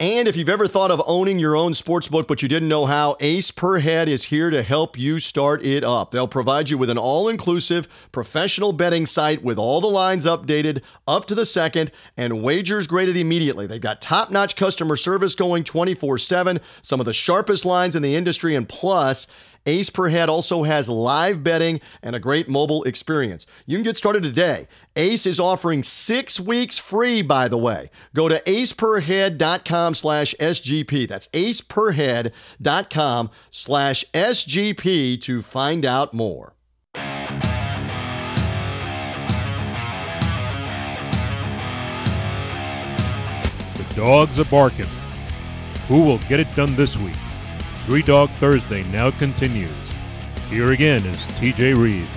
And 0.00 0.28
if 0.28 0.36
you've 0.36 0.48
ever 0.48 0.68
thought 0.68 0.92
of 0.92 1.02
owning 1.08 1.40
your 1.40 1.56
own 1.56 1.72
sportsbook 1.72 2.28
but 2.28 2.40
you 2.40 2.46
didn't 2.48 2.68
know 2.68 2.86
how, 2.86 3.16
Ace 3.18 3.50
Per 3.50 3.80
Head 3.80 4.08
is 4.08 4.22
here 4.22 4.48
to 4.48 4.62
help 4.62 4.96
you 4.96 5.18
start 5.18 5.64
it 5.64 5.82
up. 5.82 6.12
They'll 6.12 6.28
provide 6.28 6.70
you 6.70 6.78
with 6.78 6.88
an 6.88 6.98
all 6.98 7.28
inclusive 7.28 7.88
professional 8.12 8.72
betting 8.72 9.06
site 9.06 9.42
with 9.42 9.58
all 9.58 9.80
the 9.80 9.88
lines 9.88 10.24
updated 10.24 10.82
up 11.08 11.24
to 11.24 11.34
the 11.34 11.44
second 11.44 11.90
and 12.16 12.44
wagers 12.44 12.86
graded 12.86 13.16
immediately. 13.16 13.66
They've 13.66 13.80
got 13.80 14.00
top 14.00 14.30
notch 14.30 14.54
customer 14.54 14.94
service 14.94 15.34
going 15.34 15.64
24 15.64 16.18
7, 16.18 16.60
some 16.80 17.00
of 17.00 17.06
the 17.06 17.12
sharpest 17.12 17.64
lines 17.64 17.96
in 17.96 18.02
the 18.02 18.14
industry, 18.14 18.54
and 18.54 18.68
plus, 18.68 19.26
Ace 19.68 19.90
Per 19.90 20.08
Head 20.08 20.30
also 20.30 20.62
has 20.62 20.88
live 20.88 21.44
betting 21.44 21.82
and 22.02 22.16
a 22.16 22.20
great 22.20 22.48
mobile 22.48 22.82
experience. 22.84 23.44
You 23.66 23.76
can 23.76 23.84
get 23.84 23.98
started 23.98 24.22
today. 24.22 24.66
Ace 24.96 25.26
is 25.26 25.38
offering 25.38 25.82
six 25.82 26.40
weeks 26.40 26.78
free, 26.78 27.20
by 27.20 27.48
the 27.48 27.58
way. 27.58 27.90
Go 28.14 28.30
to 28.30 28.40
aceperhead.com 28.40 29.92
slash 29.92 30.34
SGP. 30.40 31.06
That's 31.06 31.28
aceperhead.com 31.28 33.30
slash 33.50 34.06
SGP 34.14 35.20
to 35.20 35.42
find 35.42 35.84
out 35.84 36.14
more. 36.14 36.54
The 43.74 43.84
dogs 43.94 44.40
are 44.40 44.46
barking. 44.46 44.86
Who 45.88 46.04
will 46.04 46.18
get 46.20 46.40
it 46.40 46.48
done 46.56 46.74
this 46.74 46.96
week? 46.96 47.14
Three 47.88 48.02
Dog 48.02 48.28
Thursday 48.32 48.82
now 48.92 49.10
continues. 49.10 49.70
Here 50.50 50.72
again 50.72 51.02
is 51.06 51.16
TJ 51.38 51.74
Reeves. 51.74 52.10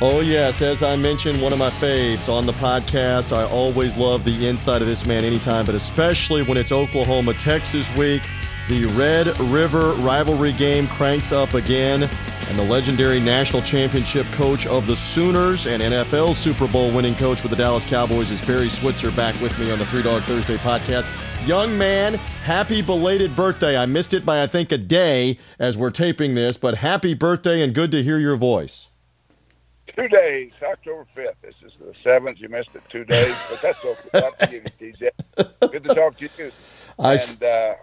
Oh, 0.00 0.20
yes. 0.20 0.62
As 0.62 0.82
I 0.82 0.96
mentioned, 0.96 1.42
one 1.42 1.52
of 1.52 1.58
my 1.58 1.68
faves 1.68 2.26
on 2.26 2.46
the 2.46 2.54
podcast. 2.54 3.36
I 3.36 3.44
always 3.44 3.98
love 3.98 4.24
the 4.24 4.48
inside 4.48 4.80
of 4.80 4.88
this 4.88 5.04
man 5.04 5.24
anytime, 5.24 5.66
but 5.66 5.74
especially 5.74 6.40
when 6.40 6.56
it's 6.56 6.72
Oklahoma 6.72 7.34
Texas 7.34 7.94
week. 7.96 8.22
The 8.70 8.86
Red 8.86 9.36
River 9.50 9.94
rivalry 9.94 10.52
game 10.52 10.86
cranks 10.86 11.32
up 11.32 11.54
again, 11.54 12.04
and 12.04 12.56
the 12.56 12.62
legendary 12.62 13.18
national 13.18 13.62
championship 13.62 14.24
coach 14.26 14.64
of 14.68 14.86
the 14.86 14.94
Sooners 14.94 15.66
and 15.66 15.82
NFL 15.82 16.36
Super 16.36 16.68
Bowl 16.68 16.94
winning 16.94 17.16
coach 17.16 17.42
with 17.42 17.50
the 17.50 17.56
Dallas 17.56 17.84
Cowboys 17.84 18.30
is 18.30 18.40
Barry 18.40 18.68
Switzer 18.68 19.10
back 19.10 19.34
with 19.40 19.58
me 19.58 19.72
on 19.72 19.80
the 19.80 19.86
Three 19.86 20.04
Dog 20.04 20.22
Thursday 20.22 20.54
podcast. 20.58 21.10
Young 21.44 21.76
man, 21.76 22.14
happy 22.14 22.80
belated 22.80 23.34
birthday. 23.34 23.76
I 23.76 23.86
missed 23.86 24.14
it 24.14 24.24
by, 24.24 24.40
I 24.40 24.46
think, 24.46 24.70
a 24.70 24.78
day 24.78 25.40
as 25.58 25.76
we're 25.76 25.90
taping 25.90 26.36
this, 26.36 26.56
but 26.56 26.76
happy 26.76 27.12
birthday 27.12 27.62
and 27.62 27.74
good 27.74 27.90
to 27.90 28.04
hear 28.04 28.20
your 28.20 28.36
voice. 28.36 28.86
Two 29.96 30.06
days, 30.06 30.52
October 30.62 31.08
5th. 31.16 31.34
This 31.42 31.56
is 31.66 31.72
the 31.80 31.92
7th. 32.08 32.38
You 32.38 32.48
missed 32.48 32.70
it 32.74 32.82
two 32.88 33.04
days, 33.04 33.34
but 33.50 33.62
that's 33.62 33.84
okay. 33.84 34.20
Talk 34.20 34.38
to 34.38 34.52
you, 34.52 34.62
DJ. 34.80 35.10
Good 35.72 35.82
to 35.82 35.92
talk 35.92 36.16
to 36.18 36.28
you. 36.38 36.52
I, 37.00 37.14
and 37.14 37.42
uh, 37.42 37.74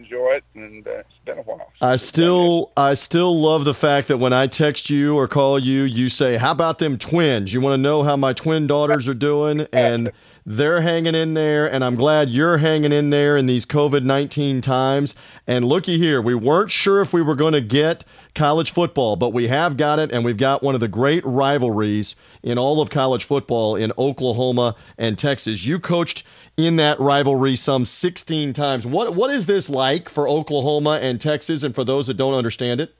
enjoy 0.00 0.32
it, 0.36 0.44
and 0.54 0.86
uh, 0.86 0.90
it's 0.90 1.08
been 1.24 1.38
a 1.38 1.42
while. 1.42 1.70
I 1.80 1.96
still, 1.96 2.72
I 2.76 2.94
still 2.94 3.38
love 3.38 3.64
the 3.64 3.74
fact 3.74 4.08
that 4.08 4.18
when 4.18 4.32
I 4.32 4.46
text 4.46 4.90
you 4.90 5.16
or 5.16 5.28
call 5.28 5.58
you, 5.58 5.82
you 5.82 6.08
say, 6.08 6.36
"How 6.36 6.52
about 6.52 6.78
them 6.78 6.98
twins? 6.98 7.52
You 7.52 7.60
want 7.60 7.74
to 7.74 7.78
know 7.78 8.02
how 8.02 8.16
my 8.16 8.32
twin 8.32 8.66
daughters 8.66 9.08
are 9.08 9.14
doing?" 9.14 9.66
And 9.72 10.12
they're 10.46 10.80
hanging 10.80 11.14
in 11.14 11.34
there, 11.34 11.70
and 11.70 11.84
I'm 11.84 11.96
glad 11.96 12.30
you're 12.30 12.58
hanging 12.58 12.92
in 12.92 13.10
there 13.10 13.36
in 13.36 13.46
these 13.46 13.66
COVID 13.66 14.04
19 14.04 14.60
times. 14.60 15.14
And 15.46 15.64
looky 15.64 15.98
here, 15.98 16.20
we 16.20 16.34
weren't 16.34 16.70
sure 16.70 17.00
if 17.00 17.12
we 17.12 17.22
were 17.22 17.36
going 17.36 17.52
to 17.52 17.60
get 17.60 18.04
college 18.34 18.70
football, 18.70 19.16
but 19.16 19.30
we 19.30 19.48
have 19.48 19.76
got 19.76 19.98
it, 19.98 20.10
and 20.12 20.24
we've 20.24 20.36
got 20.36 20.62
one 20.62 20.74
of 20.74 20.80
the 20.80 20.88
great 20.88 21.24
rivalries 21.24 22.16
in 22.42 22.58
all 22.58 22.80
of 22.80 22.90
college 22.90 23.24
football 23.24 23.76
in 23.76 23.92
Oklahoma 23.98 24.74
and 24.96 25.18
Texas. 25.18 25.66
You 25.66 25.78
coached 25.78 26.24
in 26.60 26.76
that 26.76 27.00
rivalry 27.00 27.56
some 27.56 27.84
16 27.84 28.52
times. 28.52 28.86
What 28.86 29.14
What 29.14 29.30
is 29.30 29.46
this 29.46 29.68
like 29.68 30.08
for 30.08 30.28
Oklahoma 30.28 30.98
and 31.02 31.20
Texas, 31.20 31.62
and 31.62 31.74
for 31.74 31.84
those 31.84 32.06
that 32.06 32.14
don't 32.14 32.34
understand 32.34 32.80
it? 32.80 32.94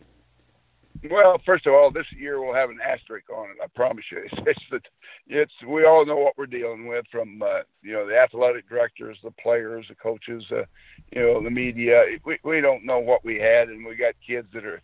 Well, 1.09 1.40
first 1.46 1.66
of 1.66 1.73
all, 1.73 1.90
this 1.90 2.07
year 2.12 2.42
we'll 2.42 2.55
have 2.55 2.68
an 2.68 2.79
asterisk 2.85 3.31
on 3.31 3.51
it. 3.51 3.57
I 3.62 3.66
promise 3.75 4.05
you. 4.11 4.18
It's, 4.25 4.42
it's 4.46 4.61
that 4.70 4.83
it's 5.27 5.53
we 5.66 5.85
all 5.85 6.05
know 6.05 6.16
what 6.16 6.37
we're 6.37 6.46
dealing 6.46 6.87
with 6.87 7.07
from 7.11 7.40
uh, 7.42 7.61
you 7.83 7.92
know 7.92 8.07
the 8.07 8.18
athletic 8.18 8.68
directors, 8.68 9.18
the 9.23 9.31
players, 9.31 9.87
the 9.88 9.94
coaches, 9.94 10.44
uh, 10.51 10.64
you 11.12 11.23
know 11.23 11.42
the 11.42 11.51
media. 11.51 12.05
We 12.25 12.38
we 12.42 12.61
don't 12.61 12.85
know 12.85 12.99
what 12.99 13.25
we 13.25 13.38
had, 13.38 13.68
and 13.68 13.87
we 13.87 13.94
got 13.94 14.14
kids 14.27 14.49
that 14.53 14.64
are 14.64 14.83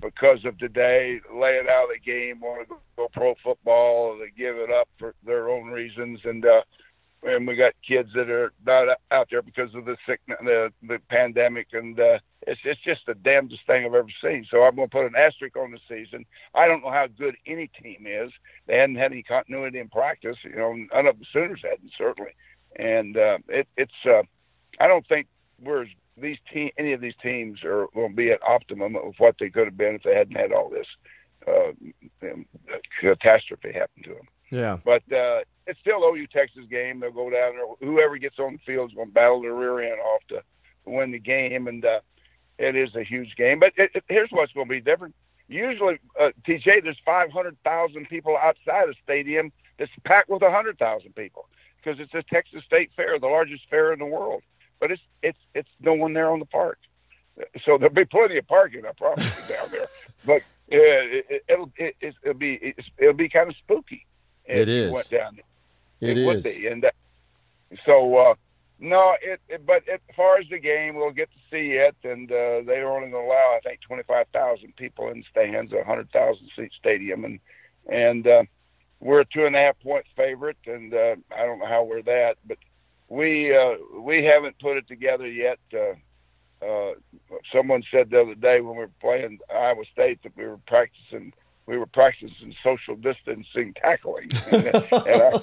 because 0.00 0.44
of 0.44 0.58
today 0.58 1.20
laying 1.34 1.66
out 1.70 1.84
of 1.84 1.90
the 1.94 2.00
game, 2.04 2.40
want 2.40 2.68
to 2.68 2.76
go 2.96 3.08
pro 3.12 3.34
football, 3.42 4.18
they 4.18 4.30
give 4.36 4.56
it 4.56 4.70
up 4.70 4.88
for 4.98 5.14
their 5.24 5.48
own 5.48 5.68
reasons, 5.68 6.20
and 6.24 6.44
uh, 6.44 6.60
and 7.22 7.46
we 7.46 7.56
got 7.56 7.72
kids 7.86 8.10
that 8.14 8.30
are 8.30 8.52
not 8.64 8.98
out 9.10 9.28
there 9.30 9.42
because 9.42 9.74
of 9.74 9.84
the 9.84 9.96
sickness, 10.06 10.38
the 10.42 10.72
the 10.82 10.98
pandemic, 11.08 11.68
and 11.72 11.98
uh, 11.98 12.18
it's 12.42 12.60
it's 12.64 12.80
just 12.82 13.00
the 13.06 13.14
damnedest 13.14 13.66
thing 13.66 13.84
I've 13.84 13.94
ever 13.94 14.08
seen. 14.22 14.46
So 14.50 14.62
I'm 14.62 14.76
going 14.76 14.88
to 14.88 14.96
put 14.96 15.06
an 15.06 15.16
asterisk 15.16 15.56
on 15.56 15.72
the 15.72 15.80
season. 15.88 16.24
I 16.54 16.66
don't 16.66 16.82
know 16.82 16.90
how 16.90 17.06
good 17.06 17.36
any 17.46 17.68
team 17.82 18.06
is. 18.06 18.30
They 18.66 18.76
hadn't 18.76 18.96
had 18.96 19.12
any 19.12 19.22
continuity 19.22 19.78
in 19.78 19.88
practice. 19.88 20.36
You 20.44 20.56
know, 20.56 20.74
none 20.74 21.06
of 21.06 21.18
the 21.18 21.26
Sooners 21.32 21.62
hadn't 21.62 21.92
certainly, 21.96 22.32
and 22.76 23.16
uh, 23.16 23.38
it, 23.48 23.68
it's. 23.76 23.92
Uh, 24.04 24.22
I 24.78 24.88
don't 24.88 25.06
think 25.08 25.26
we're 25.60 25.86
these 26.16 26.38
team 26.52 26.70
any 26.78 26.92
of 26.92 27.00
these 27.00 27.14
teams 27.22 27.62
are 27.64 27.86
going 27.94 28.10
to 28.10 28.16
be 28.16 28.30
at 28.30 28.42
optimum 28.42 28.96
of 28.96 29.14
what 29.18 29.36
they 29.38 29.50
could 29.50 29.66
have 29.66 29.76
been 29.76 29.96
if 29.96 30.02
they 30.02 30.14
hadn't 30.14 30.36
had 30.36 30.52
all 30.52 30.70
this 30.70 30.86
uh, 31.46 31.72
catastrophe 33.00 33.72
happen 33.72 34.02
to 34.02 34.10
them. 34.10 34.28
Yeah. 34.50 34.78
But 34.84 35.02
uh, 35.12 35.40
it's 35.66 35.80
still 35.80 36.02
OU 36.04 36.26
Texas 36.28 36.64
game. 36.70 37.00
They'll 37.00 37.10
go 37.10 37.30
down 37.30 37.54
there. 37.56 37.66
Whoever 37.88 38.18
gets 38.18 38.38
on 38.38 38.54
the 38.54 38.58
field 38.66 38.90
is 38.90 38.94
going 38.94 39.08
to 39.08 39.14
battle 39.14 39.42
their 39.42 39.54
rear 39.54 39.80
end 39.80 40.00
off 40.00 40.22
to 40.28 40.42
win 40.84 41.10
the 41.10 41.18
game, 41.18 41.66
and 41.66 41.84
uh, 41.84 42.00
it 42.58 42.76
is 42.76 42.94
a 42.94 43.02
huge 43.02 43.34
game. 43.36 43.58
But 43.58 43.72
it, 43.76 43.90
it, 43.94 44.04
here's 44.08 44.30
what's 44.30 44.52
going 44.52 44.68
to 44.68 44.74
be 44.74 44.80
different: 44.80 45.14
Usually, 45.48 45.98
uh, 46.20 46.30
TJ, 46.46 46.82
there's 46.82 46.98
500,000 47.04 48.08
people 48.08 48.36
outside 48.36 48.88
the 48.88 48.94
stadium 49.02 49.52
that's 49.78 49.90
packed 50.04 50.28
with 50.28 50.42
100,000 50.42 51.14
people 51.14 51.48
because 51.82 52.00
it's 52.00 52.14
a 52.14 52.22
Texas 52.22 52.64
State 52.64 52.90
Fair, 52.96 53.18
the 53.18 53.26
largest 53.26 53.62
fair 53.70 53.92
in 53.92 53.98
the 53.98 54.06
world. 54.06 54.42
But 54.80 54.90
it's 54.90 55.02
it's 55.22 55.38
it's 55.54 55.68
no 55.80 55.94
one 55.94 56.12
there 56.12 56.30
on 56.30 56.38
the 56.38 56.44
park, 56.44 56.78
so 57.64 57.78
there'll 57.78 57.94
be 57.94 58.04
plenty 58.04 58.36
of 58.36 58.46
parking. 58.46 58.84
I 58.84 58.92
promise 58.92 59.24
you 59.24 59.54
down 59.54 59.68
there. 59.70 59.86
But 60.24 60.42
uh, 60.42 60.42
it, 60.72 61.44
it'll 61.48 61.70
it, 61.76 61.94
it'll 62.00 62.34
be 62.34 62.74
it'll 62.98 63.14
be 63.14 63.28
kind 63.28 63.48
of 63.48 63.56
spooky. 63.56 64.04
It 64.44 64.68
is. 64.68 64.90
Went 64.90 65.08
down. 65.08 65.38
It, 66.00 66.26
would 66.26 66.42
be, 66.42 66.66
and 66.66 66.84
uh, 66.84 66.90
so 67.84 68.16
uh, 68.16 68.34
no, 68.78 69.16
it, 69.22 69.40
it. 69.48 69.66
But 69.66 69.88
as 69.88 70.00
far 70.14 70.38
as 70.38 70.46
the 70.50 70.58
game, 70.58 70.96
we'll 70.96 71.10
get 71.12 71.30
to 71.30 71.38
see 71.50 71.72
it, 71.72 71.96
and 72.04 72.30
uh, 72.30 72.62
they're 72.66 72.88
only 72.88 73.10
going 73.10 73.24
to 73.24 73.30
allow, 73.30 73.56
I 73.56 73.60
think, 73.64 73.80
twenty 73.80 74.02
five 74.02 74.26
thousand 74.32 74.76
people 74.76 75.08
in 75.08 75.24
stands, 75.30 75.72
a 75.72 75.84
hundred 75.84 76.10
thousand 76.10 76.50
seat 76.54 76.72
stadium, 76.78 77.24
and 77.24 77.40
and 77.88 78.26
uh, 78.26 78.42
we're 79.00 79.20
a 79.20 79.24
two 79.24 79.46
and 79.46 79.56
a 79.56 79.60
half 79.60 79.80
point 79.80 80.04
favorite, 80.16 80.58
and 80.66 80.92
uh, 80.92 81.16
I 81.34 81.46
don't 81.46 81.58
know 81.58 81.66
how 81.66 81.84
we're 81.84 82.02
that, 82.02 82.36
but 82.46 82.58
we 83.08 83.56
uh, 83.56 83.76
we 84.00 84.24
haven't 84.24 84.58
put 84.58 84.76
it 84.76 84.88
together 84.88 85.26
yet. 85.26 85.58
Uh, 85.72 85.94
uh, 86.64 86.94
someone 87.52 87.82
said 87.90 88.10
the 88.10 88.20
other 88.20 88.34
day 88.34 88.60
when 88.60 88.76
we 88.76 88.84
were 88.84 88.90
playing 89.00 89.38
Iowa 89.54 89.84
State 89.92 90.22
that 90.22 90.36
we 90.36 90.46
were 90.46 90.58
practicing 90.66 91.32
we 91.66 91.76
were 91.76 91.86
practicing 91.86 92.54
social 92.62 92.96
distancing 92.96 93.74
tackling. 93.74 94.30
and, 94.52 94.66
and 94.66 95.22
I, 95.22 95.40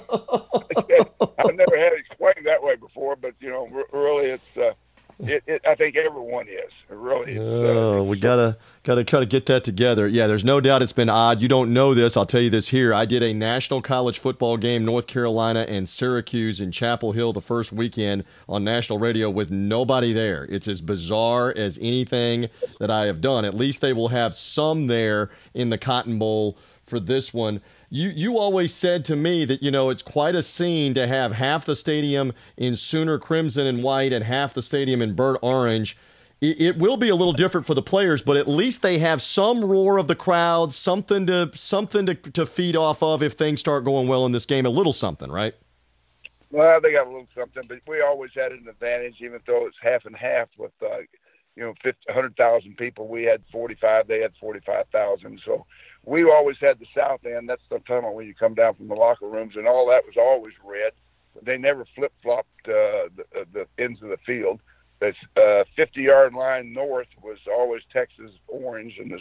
I've 1.38 1.54
never 1.54 1.76
had 1.76 1.92
it 1.92 2.00
explained 2.06 2.46
that 2.46 2.62
way 2.62 2.76
before, 2.76 3.16
but 3.16 3.34
you 3.40 3.50
know, 3.50 3.68
really, 3.92 4.30
it's. 4.30 4.56
Uh, 4.56 4.72
it, 5.20 5.42
it, 5.46 5.62
I 5.66 5.74
think 5.74 5.96
everyone 5.96 6.48
is. 6.48 6.72
It 6.90 6.96
really. 6.96 7.32
Is, 7.32 7.38
oh, 7.40 8.00
uh, 8.00 8.02
we 8.02 8.18
gotta 8.18 8.56
gotta 8.82 9.04
kind 9.04 9.22
of 9.22 9.30
get 9.30 9.46
that 9.46 9.62
together. 9.62 10.08
Yeah, 10.08 10.26
there's 10.26 10.44
no 10.44 10.60
doubt 10.60 10.82
it's 10.82 10.92
been 10.92 11.08
odd. 11.08 11.40
You 11.40 11.48
don't 11.48 11.72
know 11.72 11.94
this. 11.94 12.16
I'll 12.16 12.26
tell 12.26 12.40
you 12.40 12.50
this 12.50 12.68
here. 12.68 12.92
I 12.92 13.04
did 13.04 13.22
a 13.22 13.32
national 13.32 13.80
college 13.82 14.18
football 14.18 14.56
game, 14.56 14.84
North 14.84 15.06
Carolina 15.06 15.66
and 15.68 15.88
Syracuse 15.88 16.60
in 16.60 16.72
Chapel 16.72 17.12
Hill, 17.12 17.32
the 17.32 17.40
first 17.40 17.72
weekend 17.72 18.24
on 18.48 18.64
national 18.64 18.98
radio 18.98 19.30
with 19.30 19.50
nobody 19.50 20.12
there. 20.12 20.46
It's 20.50 20.68
as 20.68 20.80
bizarre 20.80 21.52
as 21.56 21.78
anything 21.78 22.48
that 22.80 22.90
I 22.90 23.06
have 23.06 23.20
done. 23.20 23.44
At 23.44 23.54
least 23.54 23.80
they 23.80 23.92
will 23.92 24.08
have 24.08 24.34
some 24.34 24.88
there 24.88 25.30
in 25.54 25.70
the 25.70 25.78
Cotton 25.78 26.18
Bowl 26.18 26.58
for 26.84 27.00
this 27.00 27.32
one 27.34 27.60
you 27.94 28.08
you 28.08 28.38
always 28.38 28.74
said 28.74 29.04
to 29.04 29.14
me 29.14 29.44
that 29.44 29.62
you 29.62 29.70
know 29.70 29.88
it's 29.88 30.02
quite 30.02 30.34
a 30.34 30.42
scene 30.42 30.94
to 30.94 31.06
have 31.06 31.30
half 31.30 31.64
the 31.64 31.76
stadium 31.76 32.32
in 32.56 32.74
Sooner 32.74 33.20
crimson 33.20 33.68
and 33.68 33.84
white 33.84 34.12
and 34.12 34.24
half 34.24 34.52
the 34.52 34.62
stadium 34.62 35.00
in 35.00 35.14
burnt 35.14 35.38
orange. 35.42 35.96
It, 36.40 36.60
it, 36.60 36.78
will 36.78 36.96
be 36.96 37.08
a 37.08 37.14
little 37.14 37.32
different 37.32 37.66
for 37.66 37.74
the 37.74 37.82
players, 37.82 38.20
but 38.20 38.36
at 38.36 38.48
least 38.48 38.82
they 38.82 38.98
have 38.98 39.22
some 39.22 39.64
roar 39.64 39.98
of 39.98 40.08
the 40.08 40.16
crowd, 40.16 40.74
something 40.74 41.24
to 41.28 41.52
something 41.54 42.04
to 42.06 42.14
to 42.16 42.44
feed 42.46 42.74
off 42.74 43.00
of 43.00 43.22
if 43.22 43.34
things 43.34 43.60
start 43.60 43.84
going 43.84 44.08
well 44.08 44.26
in 44.26 44.32
this 44.32 44.44
game. 44.44 44.66
A 44.66 44.70
little 44.70 44.92
something, 44.92 45.30
right? 45.30 45.54
Well, 46.50 46.80
they 46.80 46.90
got 46.90 47.06
a 47.06 47.10
little 47.10 47.28
something, 47.32 47.62
but 47.68 47.78
we 47.86 48.00
always 48.00 48.32
had 48.34 48.50
an 48.50 48.66
advantage, 48.68 49.16
even 49.20 49.38
though 49.46 49.66
it's 49.66 49.76
half 49.80 50.04
and 50.04 50.16
half 50.16 50.48
with. 50.58 50.72
Uh, 50.82 50.98
you 51.56 51.62
know, 51.62 51.72
100,000 51.84 52.76
people. 52.76 53.06
We 53.06 53.22
had 53.22 53.40
45. 53.52 54.08
They 54.08 54.18
had 54.18 54.32
45,000. 54.40 55.40
So 55.44 55.64
we 56.06 56.24
always 56.24 56.56
had 56.60 56.78
the 56.78 56.86
south 56.96 57.24
end. 57.24 57.48
That's 57.48 57.62
the 57.70 57.78
tunnel 57.80 58.14
when 58.14 58.26
you 58.26 58.34
come 58.34 58.54
down 58.54 58.74
from 58.74 58.88
the 58.88 58.94
locker 58.94 59.28
rooms, 59.28 59.54
and 59.56 59.66
all 59.66 59.88
that 59.88 60.04
was 60.04 60.16
always 60.16 60.52
red. 60.64 60.92
They 61.42 61.56
never 61.56 61.84
flip 61.94 62.12
flopped 62.22 62.48
uh, 62.68 63.08
the, 63.16 63.24
uh, 63.36 63.44
the 63.52 63.66
ends 63.78 64.02
of 64.02 64.08
the 64.08 64.18
field. 64.18 64.60
The 65.00 65.12
uh, 65.36 65.64
50 65.76 66.02
yard 66.02 66.34
line 66.34 66.72
north 66.72 67.08
was 67.22 67.38
always 67.50 67.82
Texas 67.92 68.30
orange, 68.46 68.98
and 68.98 69.10
the 69.10 69.20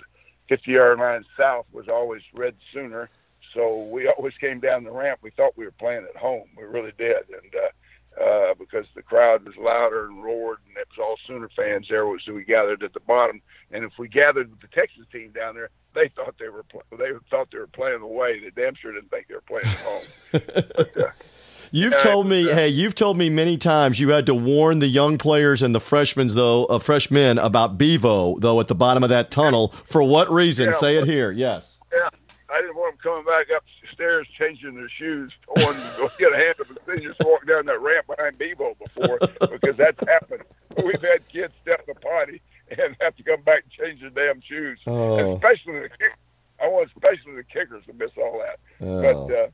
50 0.50 0.72
yard 0.72 1.00
line 1.00 1.26
south 1.38 1.66
was 1.72 1.88
always 1.88 2.22
red 2.34 2.56
sooner. 2.74 3.10
So 3.54 3.84
we 3.84 4.08
always 4.08 4.34
came 4.40 4.60
down 4.60 4.84
the 4.84 4.92
ramp. 4.92 5.20
We 5.22 5.32
thought 5.32 5.58
we 5.58 5.66
were 5.66 5.72
playing 5.72 6.06
at 6.10 6.20
home. 6.20 6.48
We 6.58 6.64
really 6.64 6.94
did, 6.98 7.18
and 7.30 7.56
uh, 7.56 7.70
uh, 8.22 8.54
because 8.60 8.86
the 8.96 9.02
crowd 9.02 9.46
was 9.46 9.56
louder 9.58 10.06
and 10.06 10.24
roared, 10.24 10.60
and 10.68 10.78
it 10.78 10.88
was 10.90 11.00
all 11.00 11.16
Sooner 11.28 11.50
fans 11.56 11.88
there. 11.90 12.06
So 12.26 12.34
we 12.34 12.44
gathered 12.44 12.84
at 12.84 12.94
the 12.94 13.00
bottom, 13.02 13.42
and 13.72 13.84
if 13.84 13.94
we 13.98 14.08
gathered 14.08 14.52
with 14.52 14.62
the 14.62 14.68
Texas 14.68 15.06
team 15.12 15.32
down 15.32 15.56
there, 15.56 15.70
they 15.96 16.10
thought 16.16 16.36
they 16.40 16.50
were 16.50 16.66
they 16.92 17.12
thought 17.30 17.50
they 17.52 17.60
were 17.60 17.68
playing 17.68 18.02
away. 18.02 18.40
They 18.40 18.62
damn 18.62 18.76
sure 18.76 18.94
didn't 18.94 19.10
think 19.10 19.28
they 19.28 19.36
were 19.36 19.42
playing 19.42 19.66
at 19.66 19.80
home. 19.80 20.04
but, 20.76 20.98
uh, 20.98 21.12
You've 21.76 21.98
told 21.98 22.28
me, 22.28 22.52
uh, 22.52 22.54
hey, 22.54 22.68
you've 22.68 22.94
told 22.94 23.18
me 23.18 23.30
many 23.32 23.58
times 23.58 24.00
you 24.00 24.10
had 24.10 24.28
to 24.28 24.36
warn 24.36 24.78
the 24.78 24.88
young 24.88 25.18
players 25.18 25.64
and 25.64 25.74
the 25.74 25.80
freshmen, 25.80 26.28
though, 26.28 26.66
uh, 26.66 26.78
freshmen 26.78 27.40
about 27.40 27.80
Bevo, 27.80 28.38
though, 28.38 28.60
at 28.60 28.68
the 28.68 28.76
bottom 28.76 29.02
of 29.02 29.10
that 29.10 29.32
tunnel. 29.32 29.70
For 29.86 30.04
what 30.04 30.32
reason? 30.32 30.68
Yeah, 30.68 30.72
Say 30.74 30.98
it 30.98 31.06
here. 31.06 31.32
Yes. 31.32 31.80
Yeah, 31.92 32.10
I 32.48 32.62
didn't 32.62 32.76
want 32.76 32.94
them 32.94 33.00
coming 33.02 33.26
back 33.26 33.48
upstairs 33.94 34.28
changing 34.38 34.76
their 34.76 34.90
shoes, 34.90 35.32
going 35.56 35.76
to 35.76 35.94
go 35.98 36.10
get 36.18 36.34
a 36.34 36.38
hand 36.38 36.56
of 36.60 36.68
the 36.68 36.78
seniors 36.86 37.16
walk 37.22 37.46
down 37.48 37.66
that 37.66 37.82
ramp 37.82 38.08
behind 38.08 38.38
Bevo 38.38 38.76
before, 38.76 39.20
because 39.52 39.78
that's 39.78 40.08
happened. 40.08 40.44
We've 40.84 41.02
had 41.02 41.28
kids 41.30 41.54
step 41.62 41.86
the 41.86 41.96
potty 41.96 42.42
and 42.70 42.96
have 43.02 43.16
to 43.16 43.24
come 43.24 43.42
back 43.42 43.64
and 43.64 43.72
change 43.72 44.02
their 44.02 44.34
damn 44.34 44.42
shoes. 44.42 44.80
Oh. 44.88 45.36
Especially 45.36 45.80
the 45.80 45.90
kick. 45.90 46.14
I 46.62 46.68
want 46.68 46.90
especially 46.96 47.36
the 47.36 47.44
kickers 47.44 47.86
to 47.88 47.94
miss 47.94 48.12
all 48.18 48.40
that. 48.40 48.60
Oh. 48.86 49.02
But 49.02 49.36
uh, 49.36 49.48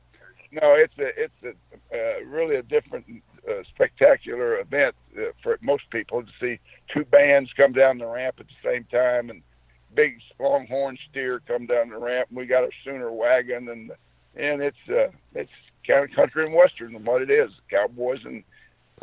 no, 0.51 0.75
it's 0.75 0.93
a 0.99 1.23
it's 1.23 1.33
a 1.43 1.49
uh, 1.93 2.25
really 2.25 2.55
a 2.55 2.63
different 2.63 3.05
uh, 3.49 3.63
spectacular 3.73 4.59
event 4.59 4.95
uh, 5.17 5.31
for 5.41 5.57
most 5.61 5.89
people 5.89 6.21
to 6.21 6.29
see 6.39 6.59
two 6.93 7.03
bands 7.05 7.49
come 7.57 7.73
down 7.73 7.97
the 7.97 8.07
ramp 8.07 8.35
at 8.39 8.47
the 8.47 8.69
same 8.69 8.85
time 8.85 9.29
and 9.29 9.41
big 9.95 10.19
longhorn 10.39 10.97
steer 11.09 11.41
come 11.47 11.65
down 11.65 11.89
the 11.89 11.97
ramp. 11.97 12.29
And 12.29 12.37
we 12.37 12.45
got 12.45 12.63
a 12.63 12.69
Sooner 12.83 13.11
wagon 13.11 13.69
and 13.69 13.91
and 14.39 14.61
it's 14.61 14.77
uh, 14.89 15.09
it's 15.35 15.51
kind 15.85 16.09
of 16.09 16.15
country 16.15 16.45
and 16.45 16.53
western 16.53 16.95
and 16.95 17.05
what 17.05 17.21
it 17.21 17.29
is. 17.29 17.51
Cowboys 17.69 18.19
and 18.25 18.43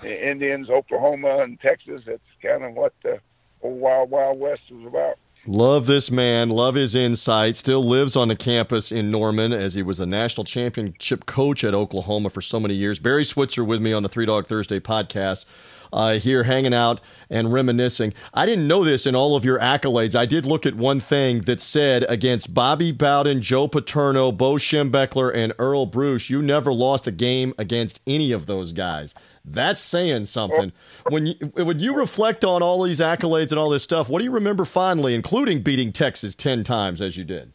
Indians, 0.04 0.70
Oklahoma 0.70 1.38
and 1.38 1.60
Texas. 1.60 2.02
It's 2.06 2.22
kind 2.42 2.64
of 2.64 2.74
what 2.74 2.94
the 3.02 3.20
old 3.62 3.80
Wild 3.80 4.10
Wild 4.10 4.38
West 4.38 4.62
was 4.70 4.86
about. 4.86 5.18
Love 5.48 5.86
this 5.86 6.10
man. 6.10 6.50
Love 6.50 6.74
his 6.74 6.96
insight. 6.96 7.56
Still 7.56 7.84
lives 7.84 8.16
on 8.16 8.28
the 8.28 8.34
campus 8.34 8.90
in 8.90 9.12
Norman 9.12 9.52
as 9.52 9.74
he 9.74 9.82
was 9.82 10.00
a 10.00 10.06
national 10.06 10.44
championship 10.44 11.24
coach 11.26 11.62
at 11.62 11.72
Oklahoma 11.72 12.30
for 12.30 12.40
so 12.40 12.58
many 12.58 12.74
years. 12.74 12.98
Barry 12.98 13.24
Switzer 13.24 13.62
with 13.62 13.80
me 13.80 13.92
on 13.92 14.02
the 14.02 14.08
Three 14.08 14.26
Dog 14.26 14.46
Thursday 14.46 14.80
podcast. 14.80 15.44
Uh, 15.92 16.18
here 16.18 16.44
hanging 16.44 16.74
out 16.74 17.00
and 17.30 17.52
reminiscing. 17.52 18.12
I 18.34 18.46
didn't 18.46 18.68
know 18.68 18.84
this 18.84 19.06
in 19.06 19.14
all 19.14 19.36
of 19.36 19.44
your 19.44 19.58
accolades. 19.58 20.14
I 20.14 20.26
did 20.26 20.46
look 20.46 20.66
at 20.66 20.74
one 20.74 21.00
thing 21.00 21.42
that 21.42 21.60
said 21.60 22.04
against 22.08 22.54
Bobby 22.54 22.92
Bowden, 22.92 23.42
Joe 23.42 23.68
Paterno, 23.68 24.32
Bo 24.32 24.54
Schembechler, 24.54 25.34
and 25.34 25.52
Earle 25.58 25.86
Bruce, 25.86 26.30
you 26.30 26.42
never 26.42 26.72
lost 26.72 27.06
a 27.06 27.12
game 27.12 27.54
against 27.58 28.00
any 28.06 28.32
of 28.32 28.46
those 28.46 28.72
guys. 28.72 29.14
That's 29.44 29.80
saying 29.80 30.24
something. 30.24 30.72
When 31.08 31.26
you 31.26 31.34
when 31.54 31.78
you 31.78 31.94
reflect 31.94 32.44
on 32.44 32.62
all 32.62 32.82
these 32.82 32.98
accolades 32.98 33.50
and 33.50 33.60
all 33.60 33.70
this 33.70 33.84
stuff, 33.84 34.08
what 34.08 34.18
do 34.18 34.24
you 34.24 34.32
remember 34.32 34.64
fondly, 34.64 35.14
including 35.14 35.62
beating 35.62 35.92
Texas 35.92 36.34
ten 36.34 36.64
times 36.64 37.00
as 37.00 37.16
you 37.16 37.22
did? 37.24 37.52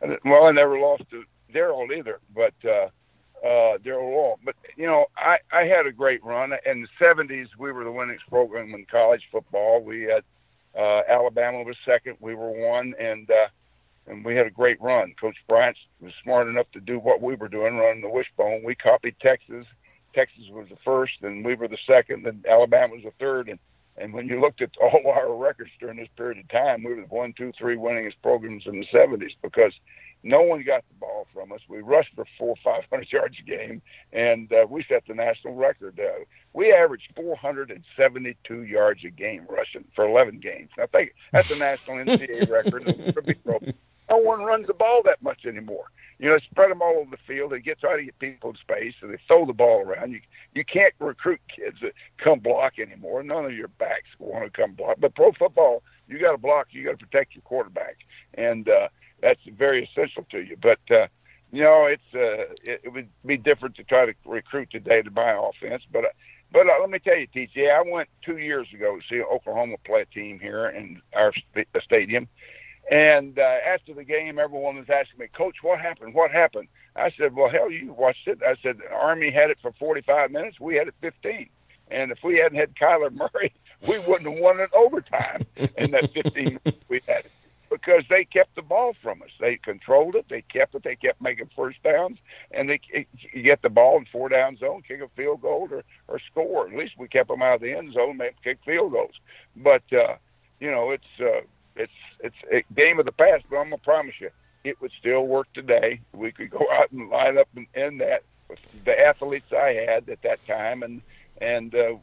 Well, 0.00 0.44
I 0.44 0.52
never 0.52 0.78
lost 0.78 1.02
to 1.10 1.24
Darrell 1.52 1.86
either, 1.92 2.20
but 2.34 2.54
uh, 2.64 2.88
uh, 3.44 3.78
Darrell 3.78 4.10
Royal. 4.10 4.40
But 4.44 4.56
you 4.76 4.86
know, 4.86 5.06
I 5.16 5.38
I 5.52 5.64
had 5.64 5.86
a 5.86 5.92
great 5.92 6.24
run 6.24 6.52
in 6.66 6.82
the 6.82 7.04
'70s. 7.04 7.48
We 7.58 7.72
were 7.72 7.84
the 7.84 7.90
winningest 7.90 8.28
program 8.28 8.74
in 8.74 8.86
college 8.90 9.22
football. 9.30 9.82
We 9.82 10.02
had 10.02 10.22
uh, 10.78 11.02
Alabama 11.08 11.62
was 11.62 11.76
second. 11.84 12.16
We 12.20 12.34
were 12.34 12.50
one, 12.50 12.94
and 12.98 13.30
uh, 13.30 13.48
and 14.06 14.24
we 14.24 14.36
had 14.36 14.46
a 14.46 14.50
great 14.50 14.80
run. 14.80 15.14
Coach 15.20 15.36
Bryant 15.48 15.76
was 16.00 16.12
smart 16.22 16.48
enough 16.48 16.70
to 16.72 16.80
do 16.80 16.98
what 16.98 17.20
we 17.20 17.34
were 17.34 17.48
doing, 17.48 17.76
running 17.76 18.02
the 18.02 18.08
wishbone. 18.08 18.62
We 18.64 18.74
copied 18.74 19.16
Texas 19.20 19.66
Texas 20.14 20.44
was 20.50 20.66
the 20.68 20.76
first, 20.84 21.12
and 21.22 21.44
we 21.44 21.54
were 21.54 21.68
the 21.68 21.78
second, 21.86 22.26
and 22.26 22.44
Alabama 22.46 22.94
was 22.94 23.04
the 23.04 23.12
third. 23.20 23.48
And 23.48 23.58
and 23.96 24.12
when 24.12 24.28
you 24.28 24.40
looked 24.40 24.62
at 24.62 24.70
all 24.80 25.10
our 25.10 25.34
records 25.34 25.70
during 25.80 25.96
this 25.96 26.08
period 26.16 26.38
of 26.38 26.48
time, 26.48 26.84
we 26.84 26.94
were 26.94 27.02
the 27.02 27.14
one, 27.14 27.34
two, 27.36 27.52
three 27.58 27.76
winningest 27.76 28.14
programs 28.22 28.64
in 28.66 28.80
the 28.80 28.86
'70s 28.86 29.34
because 29.42 29.72
no 30.22 30.42
one 30.42 30.62
got 30.64 30.84
the 30.88 30.94
ball 30.94 31.26
from 31.32 31.52
us. 31.52 31.60
We 31.68 31.80
rushed 31.80 32.14
for 32.14 32.24
four, 32.38 32.54
five 32.64 32.84
hundred 32.90 33.12
yards 33.12 33.36
a 33.38 33.42
game, 33.42 33.82
and 34.12 34.52
uh, 34.52 34.66
we 34.68 34.84
set 34.88 35.04
the 35.06 35.14
national 35.14 35.54
record. 35.54 35.98
Uh, 35.98 36.24
we 36.52 36.72
averaged 36.72 37.12
472 37.14 38.62
yards 38.62 39.04
a 39.04 39.10
game 39.10 39.46
rushing 39.48 39.84
for 39.94 40.08
11 40.08 40.40
games. 40.40 40.70
I 40.78 40.86
think 40.86 41.14
that's 41.32 41.50
a 41.50 41.58
national 41.58 41.96
NCAA 42.04 42.50
record. 42.50 43.14
For 43.14 43.22
big 43.22 43.42
pro 43.44 43.60
no 44.10 44.16
one 44.16 44.42
runs 44.42 44.66
the 44.66 44.74
ball 44.74 45.02
that 45.04 45.22
much 45.22 45.44
anymore. 45.44 45.84
You 46.18 46.30
know, 46.30 46.38
spread 46.50 46.70
them 46.70 46.82
all 46.82 46.96
over 46.98 47.10
the 47.10 47.22
field. 47.26 47.52
They 47.52 47.60
get 47.60 47.80
try 47.80 47.96
to 47.96 48.04
get 48.04 48.18
people 48.18 48.50
in 48.50 48.56
space, 48.56 48.94
and 49.02 49.12
they 49.12 49.18
throw 49.26 49.46
the 49.46 49.52
ball 49.52 49.80
around. 49.80 50.12
You 50.12 50.20
you 50.54 50.64
can't 50.64 50.94
recruit 50.98 51.40
kids 51.54 51.76
that 51.82 51.92
come 52.22 52.40
block 52.40 52.78
anymore. 52.78 53.22
None 53.22 53.44
of 53.44 53.52
your 53.52 53.68
backs 53.68 54.08
want 54.18 54.44
to 54.44 54.50
come 54.50 54.72
block. 54.72 54.96
But 54.98 55.14
pro 55.14 55.32
football, 55.32 55.82
you 56.08 56.18
got 56.18 56.32
to 56.32 56.38
block. 56.38 56.68
You 56.70 56.84
got 56.84 56.98
to 56.98 57.06
protect 57.06 57.34
your 57.34 57.42
quarterback, 57.42 57.98
and 58.34 58.68
uh, 58.68 58.88
that's 59.22 59.40
very 59.46 59.84
essential 59.84 60.26
to 60.30 60.38
you. 60.40 60.56
But 60.60 60.80
uh, 60.90 61.08
you 61.52 61.62
know, 61.62 61.86
it's 61.86 62.02
uh, 62.14 62.54
it, 62.62 62.82
it 62.84 62.92
would 62.92 63.08
be 63.26 63.36
different 63.38 63.76
to 63.76 63.84
try 63.84 64.06
to 64.06 64.14
recruit 64.26 64.70
today 64.70 65.02
to 65.02 65.10
my 65.10 65.32
offense. 65.32 65.84
But 65.92 66.04
uh, 66.06 66.08
but 66.52 66.66
uh, 66.68 66.72
let 66.80 66.90
me 66.90 66.98
tell 66.98 67.16
you, 67.16 67.28
TJ, 67.28 67.70
I 67.72 67.82
went 67.90 68.08
two 68.24 68.38
years 68.38 68.68
ago 68.74 68.96
to 68.98 69.02
see 69.08 69.22
Oklahoma 69.22 69.76
play 69.84 70.02
a 70.02 70.06
team 70.06 70.40
here 70.40 70.68
in 70.68 71.00
our 71.14 71.32
st- 71.34 71.68
stadium 71.84 72.28
And 72.90 73.38
uh, 73.38 73.42
after 73.66 73.94
the 73.94 74.04
game, 74.04 74.38
everyone 74.38 74.76
was 74.76 74.88
asking 74.90 75.20
me, 75.20 75.26
Coach, 75.36 75.56
what 75.62 75.80
happened? 75.80 76.14
What 76.14 76.30
happened? 76.30 76.68
I 76.96 77.12
said, 77.18 77.34
Well, 77.36 77.50
hell, 77.50 77.70
you 77.70 77.92
watched 77.92 78.26
it. 78.28 78.40
I 78.46 78.56
said, 78.62 78.78
Army 78.92 79.30
had 79.30 79.50
it 79.50 79.58
for 79.62 79.72
45 79.78 80.30
minutes. 80.32 80.60
We 80.60 80.76
had 80.76 80.88
it 80.88 80.94
15. 81.02 81.48
And 81.90 82.12
if 82.12 82.18
we 82.24 82.38
hadn't 82.38 82.58
had 82.58 82.74
Kyler 82.76 83.12
Murray, 83.14 83.52
we 83.88 83.98
wouldn't 84.00 84.30
have 84.30 84.40
won 84.42 84.60
it 84.60 84.70
overtime 84.74 85.46
in 85.76 85.92
that 85.92 86.12
15 86.14 86.44
minutes 86.64 86.84
we 86.88 87.00
had 87.08 87.26
it 87.26 87.32
because 87.70 88.02
they 88.08 88.24
kept 88.24 88.54
the 88.56 88.62
ball 88.62 88.94
from 89.02 89.22
us. 89.22 89.30
They 89.40 89.56
controlled 89.56 90.14
it. 90.14 90.26
They 90.28 90.42
kept 90.42 90.74
it. 90.74 90.82
They 90.84 90.96
kept 90.96 91.20
making 91.20 91.50
first 91.54 91.82
downs, 91.82 92.18
and 92.50 92.68
they 92.68 92.80
you 93.32 93.42
get 93.42 93.62
the 93.62 93.68
ball 93.68 93.98
in 93.98 94.06
four 94.06 94.28
down 94.28 94.56
zone, 94.56 94.82
kick 94.86 95.00
a 95.00 95.08
field 95.16 95.42
goal 95.42 95.68
or 95.70 95.84
or 96.08 96.20
score. 96.30 96.68
At 96.68 96.74
least 96.74 96.94
we 96.98 97.08
kept 97.08 97.28
them 97.28 97.42
out 97.42 97.56
of 97.56 97.60
the 97.60 97.72
end 97.72 97.92
zone, 97.94 98.16
make 98.16 98.40
kick 98.42 98.58
field 98.64 98.92
goals. 98.92 99.14
But 99.56 99.82
uh, 99.92 100.16
you 100.60 100.70
know, 100.70 100.90
it's 100.90 101.20
uh, 101.20 101.42
it's 101.76 101.92
it's 102.20 102.36
a 102.52 102.62
game 102.74 102.98
of 102.98 103.06
the 103.06 103.12
past. 103.12 103.44
But 103.50 103.56
I'm 103.56 103.70
gonna 103.70 103.78
promise 103.78 104.14
you, 104.20 104.30
it 104.64 104.80
would 104.80 104.92
still 104.98 105.26
work 105.26 105.52
today. 105.54 106.00
We 106.12 106.32
could 106.32 106.50
go 106.50 106.66
out 106.72 106.90
and 106.90 107.08
line 107.10 107.38
up 107.38 107.48
and 107.56 107.66
end 107.74 108.00
that 108.00 108.22
with 108.48 108.58
the 108.84 108.98
athletes 108.98 109.52
I 109.52 109.86
had 109.88 110.08
at 110.08 110.22
that 110.22 110.44
time, 110.46 110.82
and 110.82 111.02
and 111.40 111.74
uh, 111.74 111.94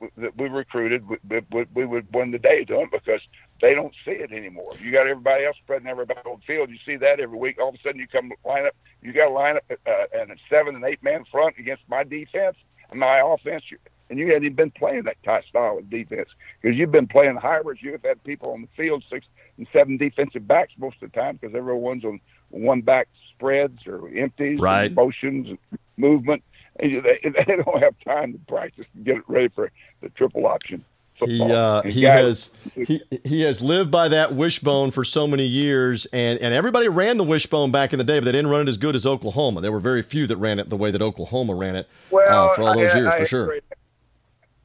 we, 0.00 0.28
we 0.36 0.48
recruited, 0.48 1.08
we, 1.08 1.40
we, 1.50 1.64
we 1.74 1.84
would 1.86 2.06
win 2.12 2.30
the 2.30 2.38
day 2.38 2.64
to 2.64 2.74
them 2.74 2.88
because 2.92 3.20
they 3.62 3.74
don't 3.74 3.94
see 4.04 4.10
it 4.10 4.32
anymore. 4.32 4.74
You 4.80 4.90
got 4.90 5.06
everybody 5.06 5.46
else 5.46 5.56
spreading 5.62 5.86
everybody 5.86 6.20
on 6.26 6.40
the 6.40 6.46
field. 6.46 6.68
You 6.68 6.78
see 6.84 6.96
that 6.96 7.20
every 7.20 7.38
week. 7.38 7.58
All 7.60 7.68
of 7.68 7.76
a 7.76 7.78
sudden, 7.78 8.00
you 8.00 8.08
come 8.08 8.32
line 8.44 8.66
up. 8.66 8.74
You 9.00 9.12
got 9.12 9.28
to 9.28 9.30
line 9.30 9.56
up 9.56 9.64
uh, 9.70 10.20
in 10.20 10.32
a 10.32 10.34
seven 10.50 10.74
and 10.74 10.84
eight 10.84 11.02
man 11.02 11.24
front 11.30 11.56
against 11.58 11.84
my 11.88 12.02
defense 12.02 12.56
and 12.90 12.98
my 12.98 13.22
offense. 13.24 13.62
And 14.10 14.18
you 14.18 14.26
hadn't 14.26 14.44
even 14.44 14.56
been 14.56 14.70
playing 14.72 15.04
that 15.04 15.22
type 15.22 15.44
style 15.48 15.78
of 15.78 15.88
defense 15.88 16.28
because 16.60 16.76
you've 16.76 16.90
been 16.90 17.06
playing 17.06 17.36
hybrids. 17.36 17.80
You've 17.82 18.02
had 18.02 18.22
people 18.24 18.52
on 18.52 18.62
the 18.62 18.68
field 18.76 19.04
six 19.08 19.24
and 19.56 19.66
seven 19.72 19.96
defensive 19.96 20.46
backs 20.46 20.72
most 20.76 20.96
of 21.00 21.12
the 21.12 21.18
time 21.18 21.38
because 21.40 21.54
everyone's 21.54 22.04
on 22.04 22.20
one 22.50 22.80
back 22.82 23.08
spreads 23.30 23.86
or 23.86 24.08
empties, 24.14 24.60
right. 24.60 24.86
and 24.86 24.94
motions, 24.96 25.48
and 25.48 25.58
movement 25.96 26.42
they, 26.78 26.88
they 27.22 27.56
don't 27.56 27.82
have 27.82 27.94
time 28.04 28.32
to 28.32 28.38
practice 28.48 28.86
and 28.94 29.04
get 29.04 29.16
it 29.16 29.24
ready 29.28 29.48
for 29.48 29.70
the 30.00 30.08
triple 30.10 30.46
option. 30.46 30.84
Football. 31.26 31.46
He 31.46 31.52
uh, 31.52 31.82
he 31.82 32.00
guys, 32.02 32.50
has 32.74 32.88
he 32.88 33.02
he 33.24 33.40
has 33.42 33.60
lived 33.60 33.90
by 33.90 34.08
that 34.08 34.34
wishbone 34.34 34.90
for 34.90 35.04
so 35.04 35.26
many 35.26 35.46
years, 35.46 36.06
and 36.06 36.38
and 36.40 36.52
everybody 36.52 36.88
ran 36.88 37.16
the 37.16 37.24
wishbone 37.24 37.70
back 37.70 37.92
in 37.92 37.98
the 37.98 38.04
day, 38.04 38.18
but 38.18 38.24
they 38.24 38.32
didn't 38.32 38.50
run 38.50 38.62
it 38.62 38.68
as 38.68 38.76
good 38.76 38.96
as 38.96 39.06
Oklahoma. 39.06 39.60
There 39.60 39.72
were 39.72 39.80
very 39.80 40.02
few 40.02 40.26
that 40.26 40.36
ran 40.36 40.58
it 40.58 40.68
the 40.68 40.76
way 40.76 40.90
that 40.90 41.00
Oklahoma 41.00 41.54
ran 41.54 41.76
it 41.76 41.88
well, 42.10 42.46
uh, 42.46 42.54
for 42.54 42.62
all 42.62 42.74
those 42.76 42.92
had, 42.92 43.02
years, 43.02 43.14
for 43.14 43.24
sure. 43.24 43.46
Great, 43.46 43.64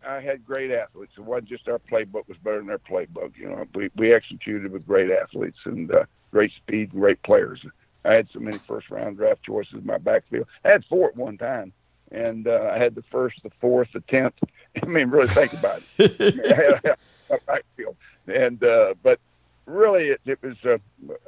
I 0.08 0.20
had 0.20 0.46
great 0.46 0.72
athletes. 0.72 1.14
It 1.18 1.22
wasn't 1.22 1.50
just 1.50 1.68
our 1.68 1.80
playbook 1.80 2.28
was 2.28 2.38
better 2.44 2.58
than 2.58 2.68
their 2.68 2.80
playbook. 2.80 3.38
You 3.38 3.50
know, 3.50 3.66
we 3.76 3.90
we 3.96 4.14
executed 4.14 4.72
with 4.72 4.88
great 4.88 5.12
athletes 5.12 5.60
and 5.66 5.92
uh, 5.94 6.06
great 6.32 6.52
speed 6.54 6.92
and 6.94 7.02
great 7.02 7.22
players. 7.24 7.64
I 8.04 8.14
had 8.14 8.28
so 8.34 8.40
many 8.40 8.58
first 8.58 8.90
round 8.90 9.18
draft 9.18 9.44
choices 9.44 9.74
in 9.76 9.86
my 9.86 9.98
backfield. 9.98 10.48
I 10.66 10.70
had 10.70 10.86
four 10.86 11.10
at 11.10 11.16
one 11.16 11.38
time 11.38 11.74
and 12.12 12.48
uh, 12.48 12.72
I 12.74 12.78
had 12.78 12.96
the 12.96 13.04
first, 13.12 13.42
the 13.44 13.52
fourth, 13.60 13.90
the 13.94 14.02
tenth. 14.02 14.36
I 14.84 14.86
mean, 14.86 15.10
really 15.10 15.28
think 15.28 15.54
about 15.54 15.82
it. 15.98 16.98
I 17.32 17.38
backfield, 17.46 17.96
and 18.28 18.64
uh, 18.64 18.94
but 19.04 19.20
really, 19.66 20.10
it, 20.10 20.22
it 20.26 20.42
was 20.42 20.56
a, 20.64 20.80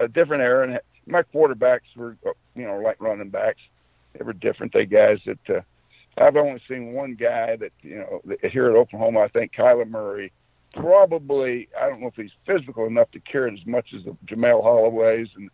a 0.04 0.08
different 0.08 0.44
era. 0.44 0.68
And 0.68 0.80
my 1.06 1.24
quarterbacks 1.24 1.96
were, 1.96 2.18
you 2.56 2.66
know, 2.66 2.80
like 2.80 3.02
running 3.02 3.30
backs. 3.30 3.60
They 4.14 4.24
were 4.24 4.34
different. 4.34 4.74
They 4.74 4.86
guys 4.86 5.20
that 5.26 5.50
uh, 5.50 5.62
I've 6.18 6.36
only 6.36 6.62
seen 6.68 6.94
one 6.94 7.16
guy 7.16 7.56
that 7.58 7.72
you 7.82 7.98
know 7.98 8.22
here 8.50 8.70
at 8.70 8.76
Oklahoma. 8.76 9.22
I 9.22 9.28
think 9.28 9.54
Kyler 9.54 9.90
Murray. 9.90 10.32
Probably, 10.76 11.68
I 11.80 11.90
don't 11.90 12.00
know 12.00 12.08
if 12.08 12.16
he's 12.16 12.30
physical 12.46 12.86
enough 12.86 13.10
to 13.12 13.20
carry 13.20 13.52
it 13.52 13.60
as 13.60 13.66
much 13.66 13.88
as 13.98 14.04
the 14.04 14.16
Jamelle 14.28 14.64
Holieways 14.64 15.28
and 15.36 15.50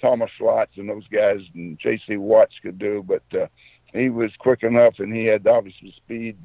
Thomas 0.00 0.30
Lotts 0.40 0.76
and 0.76 0.88
those 0.88 1.08
guys 1.08 1.40
and 1.54 1.76
J.C. 1.76 2.16
Watts 2.16 2.54
could 2.62 2.78
do, 2.78 3.04
but 3.04 3.22
uh, 3.36 3.48
he 3.92 4.10
was 4.10 4.30
quick 4.38 4.62
enough, 4.62 4.94
and 4.98 5.12
he 5.12 5.24
had 5.24 5.44
obviously 5.48 5.92
speed 5.96 6.36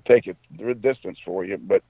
to 0.00 0.12
take 0.12 0.26
it 0.26 0.36
the 0.58 0.74
distance 0.74 1.18
for 1.24 1.44
you. 1.44 1.58
But 1.58 1.82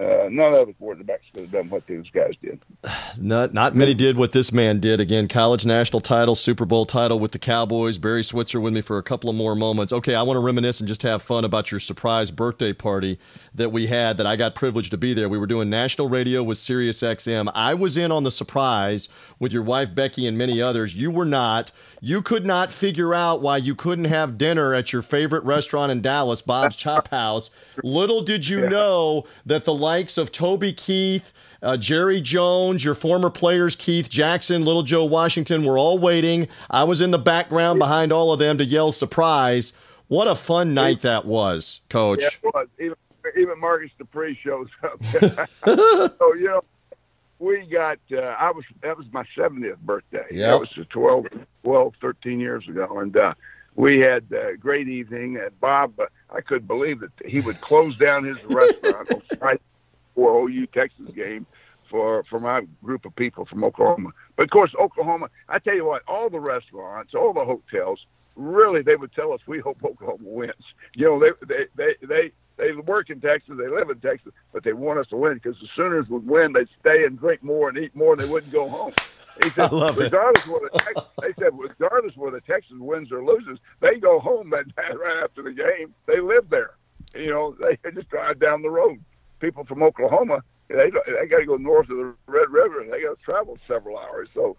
uh, 0.00 0.28
none 0.28 0.52
of 0.54 0.66
the 0.66 0.72
quarterbacks 0.72 1.20
could 1.32 1.42
have 1.42 1.52
done 1.52 1.70
what 1.70 1.86
these 1.86 2.04
guys 2.12 2.32
did. 2.42 2.60
Not 3.16 3.54
not 3.54 3.76
many 3.76 3.94
did 3.94 4.16
what 4.16 4.32
this 4.32 4.52
man 4.52 4.80
did. 4.80 5.00
Again, 5.00 5.28
college 5.28 5.64
national 5.64 6.00
title, 6.00 6.34
Super 6.34 6.64
Bowl 6.64 6.84
title 6.84 7.20
with 7.20 7.30
the 7.30 7.38
Cowboys. 7.38 7.96
Barry 7.96 8.24
Switzer 8.24 8.60
with 8.60 8.74
me 8.74 8.80
for 8.80 8.98
a 8.98 9.04
couple 9.04 9.30
of 9.30 9.36
more 9.36 9.54
moments. 9.54 9.92
Okay, 9.92 10.16
I 10.16 10.22
want 10.22 10.36
to 10.36 10.40
reminisce 10.40 10.80
and 10.80 10.88
just 10.88 11.02
have 11.02 11.22
fun 11.22 11.44
about 11.44 11.70
your 11.70 11.78
surprise 11.78 12.32
birthday 12.32 12.72
party 12.72 13.20
that 13.54 13.70
we 13.70 13.86
had. 13.86 14.16
That 14.16 14.26
I 14.26 14.34
got 14.34 14.56
privileged 14.56 14.90
to 14.90 14.96
be 14.96 15.14
there. 15.14 15.28
We 15.28 15.38
were 15.38 15.46
doing 15.46 15.70
national 15.70 16.08
radio 16.08 16.42
with 16.42 16.58
Sirius 16.58 17.02
XM. 17.02 17.52
I 17.54 17.74
was 17.74 17.96
in 17.96 18.10
on 18.10 18.24
the 18.24 18.32
surprise 18.32 19.08
with 19.38 19.52
your 19.52 19.62
wife 19.62 19.94
Becky 19.94 20.26
and 20.26 20.36
many 20.36 20.60
others. 20.60 20.96
You 20.96 21.12
were 21.12 21.24
not. 21.24 21.70
You 22.04 22.20
could 22.20 22.44
not 22.44 22.70
figure 22.70 23.14
out 23.14 23.40
why 23.40 23.56
you 23.56 23.74
couldn't 23.74 24.04
have 24.04 24.36
dinner 24.36 24.74
at 24.74 24.92
your 24.92 25.00
favorite 25.00 25.42
restaurant 25.44 25.90
in 25.90 26.02
Dallas, 26.02 26.42
Bob's 26.42 26.76
Chop 26.76 27.08
House. 27.08 27.50
Little 27.82 28.20
did 28.20 28.46
you 28.46 28.68
know 28.68 29.24
that 29.46 29.64
the 29.64 29.72
likes 29.72 30.18
of 30.18 30.30
Toby 30.30 30.74
Keith, 30.74 31.32
uh, 31.62 31.78
Jerry 31.78 32.20
Jones, 32.20 32.84
your 32.84 32.92
former 32.92 33.30
players, 33.30 33.74
Keith 33.74 34.10
Jackson, 34.10 34.66
Little 34.66 34.82
Joe 34.82 35.06
Washington, 35.06 35.64
were 35.64 35.78
all 35.78 35.98
waiting. 35.98 36.46
I 36.68 36.84
was 36.84 37.00
in 37.00 37.10
the 37.10 37.18
background 37.18 37.78
behind 37.78 38.12
all 38.12 38.34
of 38.34 38.38
them 38.38 38.58
to 38.58 38.66
yell 38.66 38.92
surprise. 38.92 39.72
What 40.08 40.28
a 40.28 40.34
fun 40.34 40.74
night 40.74 41.00
that 41.00 41.24
was, 41.24 41.80
Coach. 41.88 42.20
Yeah, 42.20 42.28
it 42.28 42.54
was. 42.54 42.68
Even, 42.78 42.96
even 43.34 43.58
Marcus 43.58 43.92
Dupree 43.96 44.38
shows 44.44 44.68
up. 44.82 45.02
so, 45.64 46.34
you 46.34 46.48
know, 46.48 46.60
we 47.44 47.66
got 47.66 47.98
uh, 48.12 48.20
I 48.20 48.50
was 48.50 48.64
that 48.82 48.96
was 48.96 49.06
my 49.12 49.24
70th 49.36 49.78
birthday. 49.78 50.24
Yeah, 50.30 50.52
that 50.52 50.60
was 50.60 50.86
12, 50.90 51.26
12, 51.62 51.94
13 52.00 52.40
years 52.40 52.66
ago, 52.68 52.98
and 53.00 53.16
uh, 53.16 53.34
we 53.74 54.00
had 54.00 54.24
a 54.32 54.56
great 54.56 54.88
evening. 54.88 55.36
And 55.36 55.58
Bob, 55.60 55.98
uh, 56.00 56.06
I 56.30 56.40
couldn't 56.40 56.66
believe 56.66 57.00
that 57.00 57.10
he 57.24 57.40
would 57.40 57.60
close 57.60 57.96
down 57.98 58.24
his 58.24 58.42
restaurant 58.44 59.10
right 59.40 59.60
before 60.14 60.48
OU 60.48 60.66
Texas 60.68 61.10
game 61.14 61.46
for 61.90 62.24
for 62.24 62.40
my 62.40 62.62
group 62.82 63.04
of 63.04 63.14
people 63.16 63.44
from 63.44 63.62
Oklahoma. 63.64 64.10
But 64.36 64.44
of 64.44 64.50
course, 64.50 64.74
Oklahoma. 64.80 65.28
I 65.48 65.58
tell 65.58 65.74
you 65.74 65.84
what, 65.84 66.02
all 66.08 66.30
the 66.30 66.40
restaurants, 66.40 67.14
all 67.14 67.32
the 67.32 67.44
hotels, 67.44 68.00
really, 68.36 68.82
they 68.82 68.96
would 68.96 69.12
tell 69.12 69.32
us 69.32 69.40
we 69.46 69.60
hope 69.60 69.84
Oklahoma 69.84 70.18
wins. 70.22 70.52
You 70.94 71.06
know, 71.06 71.20
they 71.20 71.30
they 71.46 71.66
they 71.76 72.06
they 72.06 72.32
they 72.56 72.72
work 72.72 73.10
in 73.10 73.20
Texas, 73.20 73.54
they 73.58 73.68
live 73.68 73.90
in 73.90 74.00
Texas, 74.00 74.32
but 74.52 74.64
they 74.64 74.72
want 74.72 74.98
us 75.00 75.06
to 75.08 75.16
win 75.16 75.34
because 75.34 75.56
the 75.60 75.68
Sooners 75.76 76.06
would 76.08 76.26
win, 76.26 76.52
they'd 76.52 76.68
stay 76.80 77.04
and 77.04 77.18
drink 77.18 77.42
more 77.42 77.68
and 77.68 77.78
eat 77.78 77.94
more, 77.94 78.12
and 78.12 78.20
they 78.20 78.26
wouldn't 78.26 78.52
go 78.52 78.70
home. 78.70 78.94
He 79.40 79.50
said, 79.56 79.70
I 79.70 79.74
love 79.74 79.96
regardless 79.96 80.44
it. 80.44 80.48
Whether 80.48 80.70
Texas, 80.86 81.02
they 81.20 81.34
said, 81.38 81.52
regardless 81.58 82.16
whether 82.16 82.40
Texas 82.40 82.76
wins 82.78 83.10
or 83.10 83.24
loses, 83.24 83.58
they 83.80 83.98
go 83.98 84.20
home 84.20 84.50
that 84.50 84.66
right 84.76 85.22
after 85.24 85.42
the 85.42 85.52
game. 85.52 85.94
They 86.06 86.20
live 86.20 86.48
there. 86.50 86.76
You 87.14 87.30
know, 87.30 87.56
they 87.60 87.78
just 87.94 88.08
drive 88.10 88.38
down 88.40 88.62
the 88.62 88.70
road. 88.70 88.98
People 89.40 89.64
from 89.64 89.82
Oklahoma, 89.82 90.42
they 90.68 90.90
they 91.06 91.26
got 91.28 91.38
to 91.38 91.46
go 91.46 91.56
north 91.56 91.90
of 91.90 91.96
the 91.96 92.14
Red 92.26 92.50
River, 92.50 92.80
and 92.80 92.92
they 92.92 93.02
got 93.02 93.18
to 93.18 93.24
travel 93.24 93.58
several 93.68 93.98
hours. 93.98 94.28
So 94.32 94.56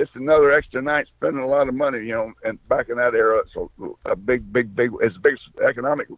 it's 0.00 0.10
another 0.14 0.50
extra 0.50 0.80
night 0.80 1.06
spending 1.16 1.42
a 1.42 1.46
lot 1.46 1.68
of 1.68 1.74
money, 1.74 1.98
you 1.98 2.14
know. 2.14 2.32
And 2.42 2.58
back 2.68 2.88
in 2.88 2.96
that 2.96 3.14
era, 3.14 3.42
it's 3.44 3.54
a, 3.54 4.10
a 4.10 4.16
big, 4.16 4.50
big, 4.50 4.74
big, 4.74 4.90
it's 5.00 5.16
a 5.16 5.20
big 5.20 5.36
economic 5.62 6.08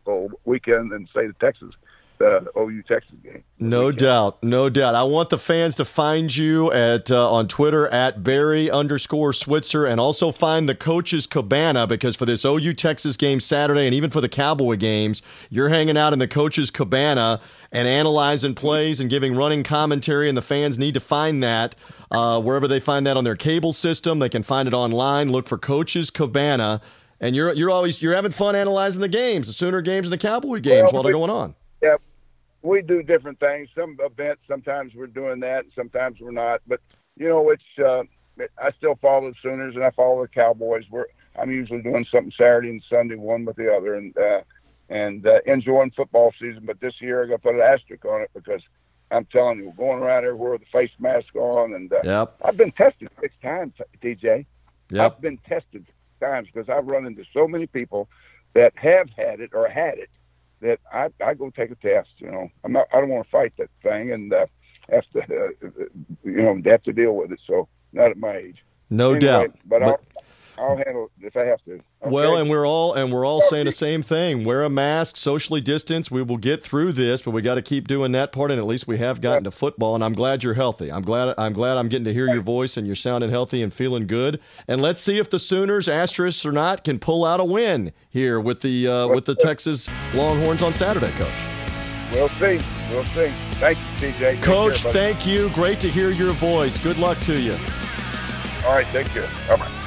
weekend 0.45 0.93
in 0.93 1.07
say, 1.07 1.27
the 1.27 1.31
state 1.31 1.31
of 1.31 1.39
Texas 1.41 1.75
the 2.23 2.53
OU 2.57 2.83
Texas 2.83 3.17
game. 3.23 3.43
No 3.59 3.87
weekend. 3.87 3.99
doubt, 3.99 4.45
no 4.45 4.69
doubt. 4.69 4.95
I 4.95 5.03
want 5.03 5.31
the 5.31 5.39
fans 5.39 5.75
to 5.77 5.85
find 5.85 6.35
you 6.35 6.71
at 6.73 7.11
uh, 7.11 7.31
on 7.31 7.49
Twitter 7.49 7.89
at 7.89 8.23
Barry 8.23 8.71
underscore 8.71 9.33
Switzer, 9.33 9.87
and 9.87 10.01
also 10.01 10.31
find 10.31 10.69
the 10.69 10.75
coach's 10.75 11.27
cabana 11.27 11.87
because 11.87 12.15
for 12.15 12.25
this 12.25 12.45
OU 12.45 12.75
Texas 12.75 13.17
game 13.17 13.41
Saturday, 13.41 13.87
and 13.87 13.95
even 13.95 14.11
for 14.11 14.21
the 14.21 14.29
Cowboy 14.29 14.77
games, 14.77 15.23
you're 15.51 15.69
hanging 15.69 15.97
out 15.97 16.13
in 16.13 16.19
the 16.19 16.29
coach's 16.29 16.71
cabana 16.71 17.41
and 17.73 17.89
analyzing 17.89 18.55
plays 18.55 19.01
and 19.01 19.11
giving 19.11 19.35
running 19.35 19.63
commentary, 19.63 20.29
and 20.29 20.37
the 20.37 20.43
fans 20.43 20.79
need 20.79 20.95
to 20.95 21.01
find 21.01 21.43
that. 21.43 21.75
Uh, 22.13 22.41
wherever 22.41 22.69
they 22.69 22.79
find 22.79 23.07
that 23.07 23.17
on 23.17 23.25
their 23.25 23.37
cable 23.37 23.73
system, 23.73 24.19
they 24.19 24.29
can 24.29 24.43
find 24.43 24.69
it 24.69 24.75
online. 24.75 25.33
Look 25.33 25.49
for 25.49 25.57
Coach's 25.57 26.11
Cabana, 26.11 26.83
and 27.21 27.35
you're 27.35 27.55
you're 27.55 27.71
always 27.71 28.03
you're 28.03 28.15
having 28.15 28.33
fun 28.33 28.55
analyzing 28.55 29.01
the 29.01 29.09
games, 29.09 29.47
the 29.47 29.55
Sooner 29.55 29.81
games 29.81 30.07
and 30.07 30.13
the 30.13 30.19
Cowboy 30.19 30.61
games 30.61 30.85
well, 30.85 30.93
while 30.93 31.03
they're 31.05 31.13
going 31.13 31.31
on. 31.31 31.55
Yeah, 31.83 31.97
we 32.61 32.83
do 32.83 33.03
different 33.03 33.41
things. 33.41 33.71
Some 33.75 33.97
events, 34.01 34.43
sometimes 34.47 34.95
we're 34.95 35.07
doing 35.07 35.41
that, 35.41 35.65
sometimes 35.75 36.21
we're 36.21 36.33
not. 36.33 36.61
But 36.67 36.81
you 37.17 37.29
know, 37.29 37.49
it's 37.49 37.63
uh, 37.79 38.03
I 38.59 38.73
still 38.77 38.97
follow 39.01 39.31
the 39.31 39.37
Sooners 39.43 39.75
and 39.75 39.83
I 39.83 39.91
follow 39.91 40.21
the 40.21 40.29
Cowboys. 40.29 40.85
We're 40.91 41.07
I'm 41.41 41.51
usually 41.51 41.81
doing 41.81 42.05
something 42.13 42.33
Saturday 42.37 42.69
and 42.69 42.83
Sunday, 42.91 43.15
one 43.15 43.47
with 43.47 43.57
the 43.57 43.75
other, 43.75 43.95
and 43.95 44.15
uh, 44.19 44.43
and 44.91 45.27
uh, 45.27 45.39
enjoying 45.47 45.93
football 45.93 46.33
season. 46.39 46.65
But 46.67 46.81
this 46.81 47.01
year, 47.01 47.25
I 47.25 47.27
got 47.27 47.37
to 47.37 47.39
put 47.39 47.55
an 47.55 47.63
asterisk 47.63 48.05
on 48.05 48.21
it 48.21 48.31
because 48.35 48.61
I'm 49.13 49.27
telling 49.27 49.59
you, 49.59 49.67
we're 49.67 49.87
going 49.87 50.03
around 50.03 50.25
everywhere 50.25 50.53
with 50.53 50.63
a 50.63 50.73
face 50.73 50.91
mask 50.99 51.35
on, 51.35 51.75
and 51.75 51.93
uh, 51.93 52.01
yep. 52.05 52.37
I've 52.43 52.57
been 52.57 52.73
tested 52.73 53.11
six 53.21 53.35
times, 53.43 53.75
DJ. 54.03 54.47
Yep. 54.91 55.13
I've 55.13 55.21
been 55.21 55.39
tested 55.39 55.85
six 55.87 55.93
times 56.21 56.49
because 56.53 56.69
I've 56.69 56.87
run 56.87 57.07
into 57.07 57.25
so 57.33 57.47
many 57.47 57.67
people 57.67 58.09
that 58.55 58.73
have 58.77 59.11
had 59.11 59.41
it 59.41 59.51
or 59.53 59.69
had 59.69 59.99
it 59.99 60.11
that 60.61 60.81
I 60.93 61.09
I 61.25 61.35
go 61.35 61.51
take 61.51 61.71
a 61.71 61.75
test. 61.77 62.11
You 62.19 62.31
know, 62.31 62.51
I'm 62.65 62.73
not 62.73 62.87
I 62.93 63.01
don't 63.01 63.11
want 63.11 63.25
to 63.25 63.31
fight 63.31 63.53
that 63.59 63.71
thing, 63.83 64.13
and 64.13 64.33
uh, 64.33 64.47
have 64.91 65.05
to, 65.13 65.21
uh, 65.21 65.69
you 66.25 66.43
know, 66.43 66.61
have 66.65 66.83
to 66.85 66.93
deal 66.93 67.13
with 67.15 67.33
it. 67.33 67.41
So 67.47 67.69
not 67.93 68.11
at 68.11 68.17
my 68.17 68.37
age. 68.37 68.65
No 68.91 69.15
anyway, 69.15 69.21
doubt. 69.21 69.57
But, 69.67 69.83
But- 69.83 70.01
I'll, 70.59 70.77
handle 70.77 71.11
it 71.19 71.27
if 71.27 71.37
I 71.37 71.45
have 71.45 71.63
to. 71.65 71.73
Okay? 71.75 71.83
Well, 72.03 72.37
and 72.37 72.51
we're 72.51 72.67
all 72.67 72.95
and 72.95 73.13
we're 73.13 73.27
all 73.27 73.41
saying 73.41 73.67
the 73.67 73.73
same 73.73 74.03
thing. 74.03 74.45
Wear 74.45 74.65
a 74.65 74.71
mask, 74.71 75.17
socially 75.17 75.61
distance. 75.61 76.11
We 76.11 76.23
will 76.23 76.37
get 76.37 76.63
through 76.63 76.93
this, 76.93 77.23
but 77.23 77.31
we 77.31 77.43
got 77.43 77.55
to 77.55 77.63
keep 77.63 77.89
doing 77.89 78.13
that 78.13 78.33
part. 78.33 78.51
And 78.51 78.61
at 78.61 78.67
least 78.67 78.87
we 78.87 78.99
have 78.99 79.21
gotten 79.21 79.45
to 79.45 79.51
football. 79.51 79.95
And 79.95 80.05
I'm 80.05 80.13
glad 80.13 80.43
you're 80.43 80.55
healthy. 80.55 80.91
I'm 80.91 81.03
glad. 81.03 81.35
I'm 81.39 81.53
glad 81.53 81.79
I'm 81.79 81.89
getting 81.89 82.05
to 82.05 82.15
hear 82.15 82.29
your 82.29 82.43
voice 82.43 82.77
and 82.77 82.87
you're 82.87 82.97
sounding 82.97 83.31
healthy 83.31 83.63
and 83.63 83.73
feeling 83.73 84.07
good. 84.07 84.41
And 84.69 84.81
let's 84.83 85.01
see 85.01 85.19
if 85.19 85.31
the 85.31 85.39
Sooners, 85.39 85.89
asterisks 85.89 86.45
or 86.45 86.53
not, 86.53 86.85
can 86.85 86.99
pull 86.99 87.25
out 87.25 87.41
a 87.41 87.45
win 87.45 87.93
here 88.11 88.41
with 88.41 88.61
the 88.61 88.89
uh, 88.89 89.09
with 89.09 89.25
the 89.25 89.35
Texas 89.35 89.89
Longhorns 90.15 90.63
on 90.63 90.73
Saturday, 90.73 91.11
Coach. 91.13 91.33
we'll 92.13 92.29
see. 92.31 92.61
We'll 92.91 93.05
see. 93.07 93.33
Thank 93.55 93.79
you, 93.79 94.09
TJ. 94.09 94.19
Take 94.19 94.43
Coach, 94.43 94.83
care, 94.83 94.93
thank 94.93 95.27
you. 95.27 95.49
Great 95.51 95.81
to 95.81 95.91
hear 95.91 96.11
your 96.11 96.33
voice. 96.33 96.79
Good 96.79 96.99
luck 96.99 97.19
to 97.21 97.41
you. 97.41 97.57
All 98.65 98.75
right, 98.75 98.87
Thank 98.89 99.13
you. 99.15 99.23
Bye 99.49 99.57
bye. 99.57 99.82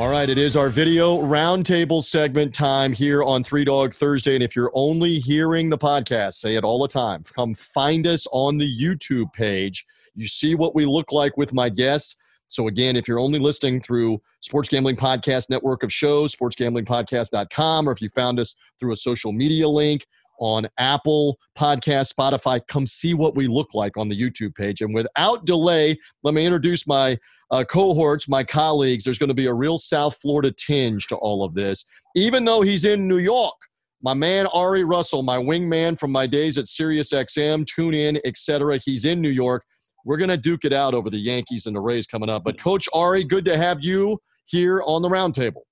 All 0.00 0.08
right, 0.08 0.30
it 0.30 0.38
is 0.38 0.56
our 0.56 0.70
video 0.70 1.20
roundtable 1.20 2.02
segment 2.02 2.54
time 2.54 2.90
here 2.90 3.22
on 3.22 3.44
Three 3.44 3.66
Dog 3.66 3.92
Thursday. 3.92 4.34
And 4.34 4.42
if 4.42 4.56
you're 4.56 4.70
only 4.72 5.18
hearing 5.18 5.68
the 5.68 5.76
podcast, 5.76 6.32
say 6.36 6.54
it 6.54 6.64
all 6.64 6.80
the 6.80 6.88
time. 6.88 7.22
Come 7.34 7.54
find 7.54 8.06
us 8.06 8.26
on 8.32 8.56
the 8.56 8.78
YouTube 8.78 9.30
page. 9.34 9.84
You 10.14 10.26
see 10.26 10.54
what 10.54 10.74
we 10.74 10.86
look 10.86 11.12
like 11.12 11.36
with 11.36 11.52
my 11.52 11.68
guests. 11.68 12.16
So, 12.48 12.68
again, 12.68 12.96
if 12.96 13.06
you're 13.06 13.18
only 13.18 13.38
listening 13.38 13.78
through 13.78 14.22
Sports 14.40 14.70
Gambling 14.70 14.96
Podcast 14.96 15.50
network 15.50 15.82
of 15.82 15.92
shows, 15.92 16.34
sportsgamblingpodcast.com, 16.34 17.86
or 17.86 17.92
if 17.92 18.00
you 18.00 18.08
found 18.08 18.40
us 18.40 18.54
through 18.78 18.92
a 18.92 18.96
social 18.96 19.32
media 19.32 19.68
link 19.68 20.06
on 20.38 20.66
Apple 20.78 21.38
Podcast, 21.58 22.14
Spotify, 22.14 22.58
come 22.68 22.86
see 22.86 23.12
what 23.12 23.36
we 23.36 23.48
look 23.48 23.74
like 23.74 23.98
on 23.98 24.08
the 24.08 24.18
YouTube 24.18 24.54
page. 24.54 24.80
And 24.80 24.94
without 24.94 25.44
delay, 25.44 25.98
let 26.22 26.32
me 26.32 26.46
introduce 26.46 26.86
my 26.86 27.18
uh, 27.50 27.64
cohorts, 27.64 28.28
my 28.28 28.44
colleagues, 28.44 29.04
there's 29.04 29.18
going 29.18 29.28
to 29.28 29.34
be 29.34 29.46
a 29.46 29.54
real 29.54 29.78
South 29.78 30.16
Florida 30.20 30.52
tinge 30.52 31.06
to 31.08 31.16
all 31.16 31.44
of 31.44 31.54
this. 31.54 31.84
Even 32.14 32.44
though 32.44 32.62
he's 32.62 32.84
in 32.84 33.08
New 33.08 33.18
York, 33.18 33.54
my 34.02 34.14
man 34.14 34.46
Ari 34.48 34.84
Russell, 34.84 35.22
my 35.22 35.36
wingman 35.36 35.98
from 35.98 36.10
my 36.10 36.26
days 36.26 36.58
at 36.58 36.64
SiriusXM, 36.64 37.66
tune 37.66 37.94
in, 37.94 38.20
etc. 38.24 38.78
He's 38.84 39.04
in 39.04 39.20
New 39.20 39.30
York. 39.30 39.64
We're 40.04 40.16
going 40.16 40.30
to 40.30 40.36
duke 40.36 40.64
it 40.64 40.72
out 40.72 40.94
over 40.94 41.10
the 41.10 41.18
Yankees 41.18 41.66
and 41.66 41.76
the 41.76 41.80
Rays 41.80 42.06
coming 42.06 42.30
up. 42.30 42.44
But 42.44 42.58
Coach 42.58 42.88
Ari, 42.94 43.24
good 43.24 43.44
to 43.44 43.56
have 43.56 43.82
you 43.82 44.18
here 44.46 44.82
on 44.82 45.02
the 45.02 45.08
roundtable. 45.08 45.62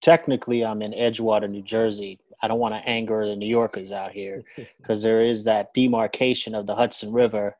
technically 0.00 0.64
I'm 0.64 0.82
in 0.82 0.92
Edgewater, 0.92 1.50
New 1.50 1.62
Jersey. 1.62 2.18
I 2.42 2.48
don't 2.48 2.60
want 2.60 2.74
to 2.74 2.88
anger 2.88 3.26
the 3.26 3.36
New 3.36 3.48
Yorkers 3.48 3.92
out 3.92 4.12
here 4.12 4.42
because 4.78 5.02
there 5.02 5.20
is 5.20 5.44
that 5.44 5.74
demarcation 5.74 6.54
of 6.54 6.66
the 6.66 6.74
Hudson 6.74 7.12
River 7.12 7.56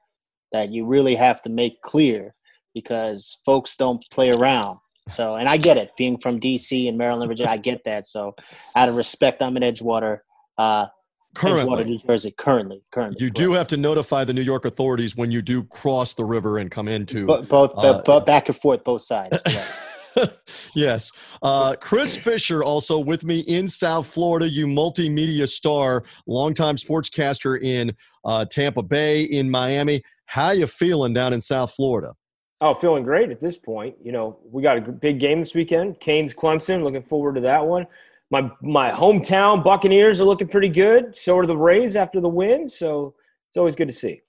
that 0.52 0.70
you 0.70 0.86
really 0.86 1.14
have 1.16 1.42
to 1.42 1.50
make 1.50 1.82
clear 1.82 2.34
because 2.80 3.38
folks 3.44 3.76
don't 3.76 4.04
play 4.10 4.30
around. 4.30 4.78
So, 5.08 5.36
and 5.36 5.48
I 5.48 5.56
get 5.56 5.76
it, 5.76 5.90
being 5.96 6.18
from 6.18 6.38
DC 6.38 6.88
and 6.88 6.98
Maryland, 6.98 7.28
Virginia, 7.28 7.50
I 7.50 7.56
get 7.56 7.82
that. 7.84 8.06
So, 8.06 8.34
out 8.76 8.88
of 8.88 8.94
respect, 8.94 9.42
I'm 9.42 9.56
in 9.56 9.62
Edgewater, 9.62 10.18
uh, 10.58 10.86
Edgewater, 10.86 10.88
Currently, 11.34 11.84
New 11.84 11.98
Jersey. 11.98 12.34
Currently, 12.36 12.82
currently, 12.92 13.24
you 13.24 13.30
do 13.30 13.52
have 13.52 13.68
to 13.68 13.76
notify 13.76 14.24
the 14.24 14.34
New 14.34 14.42
York 14.42 14.64
authorities 14.64 15.16
when 15.16 15.30
you 15.30 15.40
do 15.40 15.62
cross 15.64 16.12
the 16.12 16.24
river 16.24 16.58
and 16.58 16.70
come 16.70 16.88
into. 16.88 17.26
Bo- 17.26 17.42
both, 17.42 17.72
uh, 17.76 18.02
both 18.02 18.26
back 18.26 18.48
and 18.48 18.56
forth, 18.56 18.84
both 18.84 19.02
sides. 19.02 19.40
yes. 20.74 21.12
Uh, 21.42 21.74
Chris 21.80 22.16
Fisher, 22.16 22.62
also 22.64 22.98
with 22.98 23.24
me 23.24 23.40
in 23.40 23.68
South 23.68 24.06
Florida, 24.06 24.48
you 24.48 24.66
multimedia 24.66 25.48
star, 25.48 26.04
longtime 26.26 26.76
sportscaster 26.76 27.60
in 27.60 27.94
uh, 28.24 28.44
Tampa 28.44 28.82
Bay, 28.82 29.22
in 29.22 29.50
Miami. 29.50 30.02
How 30.26 30.50
you 30.50 30.66
feeling 30.66 31.14
down 31.14 31.32
in 31.32 31.40
South 31.40 31.72
Florida? 31.72 32.14
Oh, 32.60 32.74
feeling 32.74 33.04
great 33.04 33.30
at 33.30 33.40
this 33.40 33.56
point. 33.56 33.96
You 34.02 34.10
know, 34.10 34.38
we 34.50 34.62
got 34.62 34.78
a 34.78 34.80
big 34.80 35.20
game 35.20 35.38
this 35.38 35.54
weekend. 35.54 36.00
Canes 36.00 36.34
Clemson. 36.34 36.82
Looking 36.82 37.02
forward 37.02 37.36
to 37.36 37.40
that 37.42 37.64
one. 37.64 37.86
My 38.30 38.50
my 38.60 38.90
hometown 38.90 39.62
Buccaneers 39.62 40.20
are 40.20 40.24
looking 40.24 40.48
pretty 40.48 40.68
good. 40.68 41.14
So 41.14 41.38
are 41.38 41.46
the 41.46 41.56
Rays 41.56 41.94
after 41.94 42.20
the 42.20 42.28
win. 42.28 42.66
So 42.66 43.14
it's 43.48 43.56
always 43.56 43.76
good 43.76 43.88
to 43.88 43.94
see. 43.94 44.22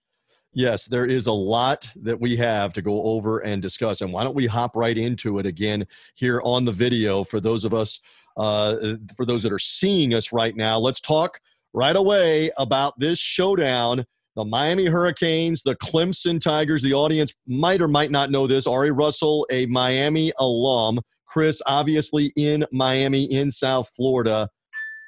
Yes, 0.53 0.85
there 0.85 1.05
is 1.05 1.27
a 1.27 1.31
lot 1.31 1.91
that 1.95 2.19
we 2.19 2.35
have 2.37 2.73
to 2.73 2.81
go 2.81 3.03
over 3.03 3.39
and 3.39 3.61
discuss. 3.61 4.01
And 4.01 4.11
why 4.11 4.23
don't 4.23 4.35
we 4.35 4.47
hop 4.47 4.75
right 4.75 4.97
into 4.97 5.39
it 5.39 5.45
again 5.45 5.85
here 6.15 6.41
on 6.43 6.65
the 6.65 6.71
video 6.71 7.23
for 7.23 7.39
those 7.39 7.65
of 7.65 7.73
us, 7.73 7.99
uh, 8.35 8.95
for 9.15 9.25
those 9.25 9.43
that 9.43 9.51
are 9.51 9.59
seeing 9.59 10.13
us 10.13 10.33
right 10.33 10.55
now? 10.55 10.79
Let's 10.79 11.01
talk 11.01 11.39
right 11.73 11.95
away 11.95 12.51
about 12.57 12.99
this 12.99 13.19
showdown. 13.19 14.05
The 14.39 14.45
Miami 14.45 14.85
Hurricanes, 14.85 15.63
the 15.63 15.75
Clemson 15.75 16.39
Tigers. 16.39 16.81
The 16.81 16.93
audience 16.93 17.33
might 17.45 17.81
or 17.81 17.89
might 17.89 18.09
not 18.09 18.31
know 18.31 18.47
this. 18.47 18.67
Ari 18.67 18.91
Russell, 18.91 19.45
a 19.51 19.65
Miami 19.65 20.31
alum. 20.39 21.01
Chris, 21.27 21.61
obviously 21.65 22.31
in 22.37 22.65
Miami, 22.71 23.25
in 23.25 23.51
South 23.51 23.89
Florida. 23.97 24.47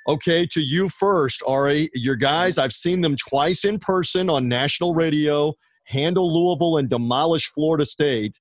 Okay, 0.09 0.45
to 0.47 0.59
you 0.59 0.89
first, 0.89 1.41
Ari. 1.47 1.89
Your 1.93 2.17
guys, 2.17 2.57
I've 2.57 2.73
seen 2.73 2.99
them 2.99 3.15
twice 3.15 3.63
in 3.63 3.79
person 3.79 4.29
on 4.29 4.49
national 4.49 4.93
radio, 4.93 5.53
handle 5.86 6.29
Louisville 6.29 6.75
and 6.75 6.89
demolish 6.89 7.49
Florida 7.53 7.86
State. 7.86 8.38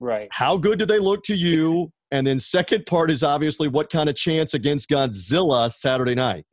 right. 0.00 0.28
How 0.32 0.58
good 0.58 0.78
do 0.78 0.84
they 0.84 0.98
look 0.98 1.22
to 1.24 1.34
you? 1.34 1.90
And 2.10 2.26
then, 2.26 2.38
second 2.38 2.84
part 2.84 3.10
is 3.10 3.22
obviously 3.22 3.68
what 3.68 3.88
kind 3.88 4.10
of 4.10 4.16
chance 4.16 4.52
against 4.52 4.90
Godzilla 4.90 5.72
Saturday 5.72 6.14
night? 6.14 6.44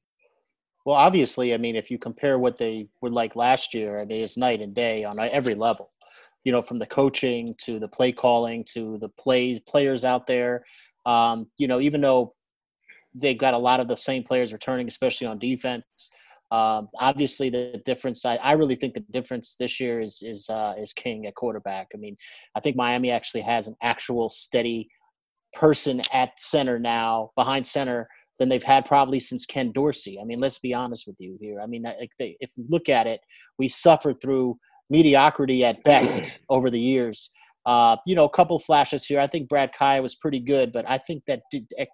Well, 0.86 0.97
obviously, 0.97 1.53
I 1.53 1.57
mean, 1.57 1.75
if 1.75 1.89
you 1.89 1.97
compare 1.97 2.38
what 2.38 2.57
they 2.57 2.88
were 3.01 3.09
like 3.09 3.36
last 3.36 3.73
year, 3.73 4.01
I 4.01 4.05
mean, 4.05 4.21
it's 4.21 4.38
night 4.38 4.61
and 4.61 4.73
day 4.73 5.03
on 5.03 5.19
every 5.19 5.55
level. 5.55 5.91
You 6.43 6.51
know, 6.51 6.61
from 6.61 6.77
the 6.77 6.86
coaching 6.86 7.55
to 7.59 7.79
the 7.79 7.88
play 7.88 8.11
calling 8.11 8.65
to 8.73 8.97
the 8.99 9.07
plays 9.07 9.61
players 9.61 10.03
out 10.03 10.27
there. 10.27 10.65
Um, 11.05 11.47
you 11.57 11.67
know, 11.67 11.79
even 11.79 12.01
though 12.01 12.34
they've 13.15 13.38
got 13.38 13.53
a 13.53 13.57
lot 13.57 13.79
of 13.79 13.88
the 13.88 13.95
same 13.95 14.23
players 14.23 14.51
returning, 14.51 14.88
especially 14.88 15.27
on 15.27 15.39
defense. 15.39 15.86
Um, 16.51 16.89
obviously, 16.99 17.49
the 17.49 17.81
difference. 17.86 18.25
I, 18.25 18.36
I 18.36 18.53
really 18.53 18.75
think 18.75 18.93
the 18.93 18.99
difference 19.11 19.55
this 19.59 19.79
year 19.79 19.99
is 19.99 20.21
is 20.21 20.49
uh, 20.49 20.73
is 20.79 20.93
King 20.93 21.25
at 21.25 21.36
quarterback. 21.36 21.88
I 21.93 21.97
mean, 21.97 22.15
I 22.55 22.59
think 22.59 22.75
Miami 22.75 23.09
actually 23.09 23.41
has 23.41 23.67
an 23.67 23.75
actual 23.81 24.29
steady 24.29 24.89
person 25.53 26.01
at 26.11 26.38
center 26.39 26.77
now, 26.79 27.31
behind 27.36 27.65
center, 27.65 28.07
than 28.39 28.49
they've 28.49 28.63
had 28.63 28.86
probably 28.86 29.19
since 29.19 29.45
Ken 29.45 29.71
Dorsey. 29.71 30.17
I 30.21 30.25
mean, 30.25 30.39
let's 30.39 30.59
be 30.59 30.73
honest 30.73 31.05
with 31.07 31.15
you 31.19 31.38
here. 31.39 31.59
I 31.61 31.67
mean, 31.67 31.84
like 31.84 32.11
they, 32.19 32.36
if 32.39 32.51
you 32.57 32.65
look 32.69 32.89
at 32.89 33.07
it, 33.07 33.21
we 33.59 33.67
suffered 33.67 34.21
through 34.21 34.57
mediocrity 34.89 35.63
at 35.63 35.84
best 35.84 36.39
over 36.49 36.69
the 36.69 36.79
years. 36.79 37.29
Uh, 37.65 37.95
you 38.05 38.15
know, 38.15 38.25
a 38.25 38.29
couple 38.29 38.59
flashes 38.59 39.05
here. 39.05 39.19
I 39.19 39.27
think 39.27 39.47
Brad 39.47 39.71
Kaaya 39.73 40.01
was 40.01 40.15
pretty 40.15 40.39
good, 40.39 40.73
but 40.73 40.89
I 40.89 40.97
think 40.97 41.23
that 41.27 41.41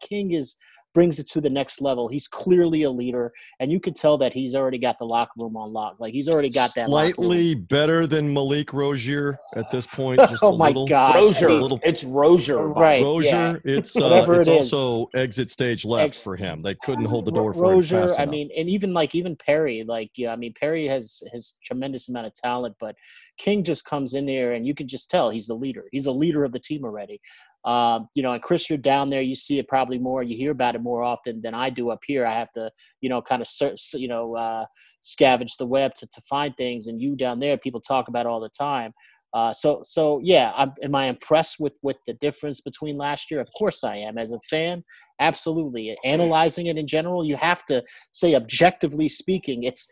King 0.02 0.32
is 0.32 0.56
brings 0.94 1.20
it 1.20 1.28
to 1.28 1.42
the 1.42 1.50
next 1.50 1.82
level. 1.82 2.08
He's 2.08 2.28
clearly 2.28 2.84
a 2.84 2.90
leader, 2.92 3.32
and 3.60 3.72
you 3.72 3.80
can 3.80 3.94
tell 3.94 4.18
that 4.18 4.34
he's 4.34 4.56
already 4.56 4.78
got 4.78 4.98
the 4.98 5.06
locker 5.06 5.32
room 5.38 5.56
on 5.56 5.72
lock. 5.72 5.98
Like 6.00 6.14
he's 6.14 6.28
already 6.30 6.50
got 6.50 6.74
that. 6.76 6.88
Slightly 6.88 7.56
better 7.56 8.08
than 8.08 8.34
Malik 8.34 8.74
Rosier 8.74 9.38
at 9.56 9.70
this 9.72 9.86
point. 9.86 10.20
Just 10.30 10.44
Oh 10.44 10.54
a 10.54 10.58
my 10.58 10.68
little. 10.68 10.88
gosh. 10.88 11.42
I 11.42 11.48
mean- 11.48 11.62
little- 11.62 11.80
It's 11.84 12.04
Rosier. 12.04 12.68
Right. 12.68 13.04
Rosier, 13.04 13.30
yeah. 13.30 13.56
it's 13.66 13.96
uh, 13.98 14.26
it's 14.30 14.48
it 14.48 14.52
is. 14.52 14.74
also 14.74 15.10
exit 15.14 15.50
stage 15.50 15.86
left 15.86 16.10
Ex- 16.16 16.24
for 16.24 16.36
him. 16.36 16.62
They 16.62 16.76
couldn't 16.84 17.06
hold 17.06 17.26
the 17.26 17.32
door 17.32 17.54
for 17.54 17.66
him 17.66 17.72
Rosier, 17.78 18.08
fast 18.08 18.20
I 18.20 18.26
mean, 18.26 18.50
and 18.58 18.70
even 18.70 18.94
like 18.94 19.16
even 19.16 19.36
Perry, 19.36 19.84
like 19.88 20.12
yeah, 20.16 20.32
I 20.32 20.36
mean 20.36 20.54
Perry 20.60 20.88
has 20.88 21.22
his 21.32 21.58
tremendous 21.64 22.10
amount 22.10 22.28
of 22.28 22.34
talent, 22.34 22.76
but 22.80 22.96
King 23.38 23.64
just 23.64 23.86
comes 23.86 24.14
in 24.16 24.26
there 24.26 24.54
and 24.54 24.66
you 24.68 24.76
can 24.76 24.88
just 24.88 25.10
tell 25.10 25.30
he's 25.30 25.48
the 25.48 25.54
leader. 25.54 25.86
He's 25.92 26.08
a 26.08 26.12
leader 26.12 26.44
of 26.44 26.52
the 26.52 26.60
team 26.60 26.84
already. 26.84 27.22
Um, 27.66 28.08
you 28.16 28.24
know, 28.24 28.34
and 28.34 28.42
Chris, 28.42 28.70
you're 28.70 28.78
down 28.78 29.10
there. 29.10 29.22
You 29.22 29.36
see 29.36 29.60
it 29.60 29.68
probably 29.68 30.00
more. 30.00 30.24
You 30.24 30.38
hear 30.38 30.52
about 30.52 30.76
it 30.76 30.82
more 30.82 31.04
often 31.04 31.42
than 31.42 31.54
I 31.54 31.70
do 31.70 31.90
up 31.90 32.00
here. 32.06 32.26
I 32.26 32.34
have 32.34 32.52
to, 32.54 32.72
you 33.02 33.10
know, 33.10 33.22
kind 33.22 33.42
of 33.42 33.48
search, 33.48 33.94
you 33.94 34.08
know, 34.08 34.36
uh, 34.36 34.66
scavenge 35.04 35.58
the 35.58 35.66
web 35.66 35.94
to, 35.96 36.08
to 36.08 36.22
find 36.22 36.56
things. 36.56 36.88
And 36.88 37.02
you 37.02 37.16
down 37.16 37.40
there, 37.40 37.58
people 37.58 37.82
talk 37.82 38.08
about 38.08 38.26
it 38.26 38.30
all 38.30 38.40
the 38.40 38.50
time. 38.50 38.94
Uh, 39.34 39.54
so, 39.54 39.82
so 39.84 40.20
yeah, 40.24 40.52
I'm, 40.56 40.74
am 40.82 40.96
I 40.96 41.06
impressed 41.06 41.60
with 41.60 41.78
with 41.84 41.98
the 42.08 42.16
difference 42.16 42.62
between 42.62 42.98
last 42.98 43.30
year? 43.30 43.40
Of 43.40 43.50
course 43.56 43.84
I 43.84 43.98
am. 43.98 44.18
As 44.18 44.32
a 44.32 44.40
fan, 44.50 44.84
absolutely. 45.20 45.96
Analyzing 46.04 46.66
it 46.66 46.78
in 46.78 46.88
general, 46.88 47.24
you 47.24 47.36
have 47.36 47.64
to 47.66 47.84
say 48.12 48.36
objectively 48.36 49.08
speaking, 49.08 49.64
it's 49.64 49.88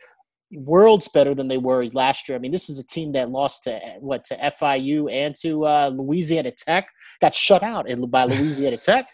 worlds 0.51 1.07
better 1.07 1.35
than 1.35 1.47
they 1.47 1.57
were 1.57 1.85
last 1.87 2.27
year. 2.27 2.35
I 2.37 2.39
mean, 2.39 2.51
this 2.51 2.69
is 2.69 2.79
a 2.79 2.85
team 2.85 3.11
that 3.13 3.29
lost 3.29 3.63
to 3.63 3.79
what 3.99 4.23
to 4.25 4.37
FIU 4.37 5.11
and 5.11 5.35
to 5.41 5.65
uh, 5.65 5.91
Louisiana 5.93 6.51
Tech, 6.51 6.89
got 7.21 7.35
shut 7.35 7.63
out 7.63 7.87
by 8.09 8.23
Louisiana 8.25 8.77
Tech. 8.77 9.07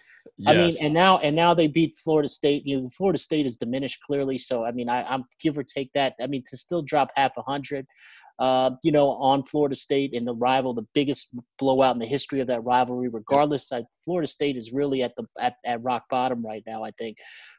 I 0.48 0.54
mean, 0.54 0.74
and 0.82 0.94
now 0.94 1.18
and 1.18 1.36
now 1.36 1.54
they 1.54 1.68
beat 1.68 1.96
Florida 1.96 2.30
State. 2.30 2.66
You 2.66 2.82
know, 2.82 2.90
Florida 2.90 3.20
State 3.20 3.46
is 3.46 3.58
diminished 3.58 4.00
clearly. 4.06 4.38
So 4.38 4.64
I 4.64 4.72
mean, 4.72 4.88
I, 4.90 5.04
I'm 5.04 5.26
give 5.42 5.58
or 5.58 5.64
take 5.64 5.92
that. 5.94 6.16
I 6.22 6.28
mean, 6.28 6.44
to 6.50 6.58
still 6.58 6.82
drop 6.82 7.12
half 7.18 7.34
a 7.38 7.42
hundred, 7.42 7.86
uh, 8.40 8.72
you 8.84 8.92
know, 8.92 9.12
on 9.12 9.44
Florida 9.44 9.76
State 9.76 10.12
in 10.14 10.26
the 10.26 10.34
rival, 10.34 10.74
the 10.74 10.88
biggest 10.94 11.30
blowout 11.60 11.96
in 11.96 12.00
the 12.00 12.06
history 12.06 12.40
of 12.40 12.48
that 12.48 12.64
rivalry. 12.64 13.08
Regardless, 13.08 13.72
I, 13.72 13.84
Florida 14.04 14.28
State 14.28 14.58
is 14.58 14.74
really 14.74 15.04
at 15.04 15.16
the 15.16 15.26
at, 15.40 15.56
at 15.66 15.84
rock 15.84 16.04
bottom 16.10 16.44
right 16.44 16.64
now. 16.66 16.84
I 16.84 16.92
think, 16.98 17.18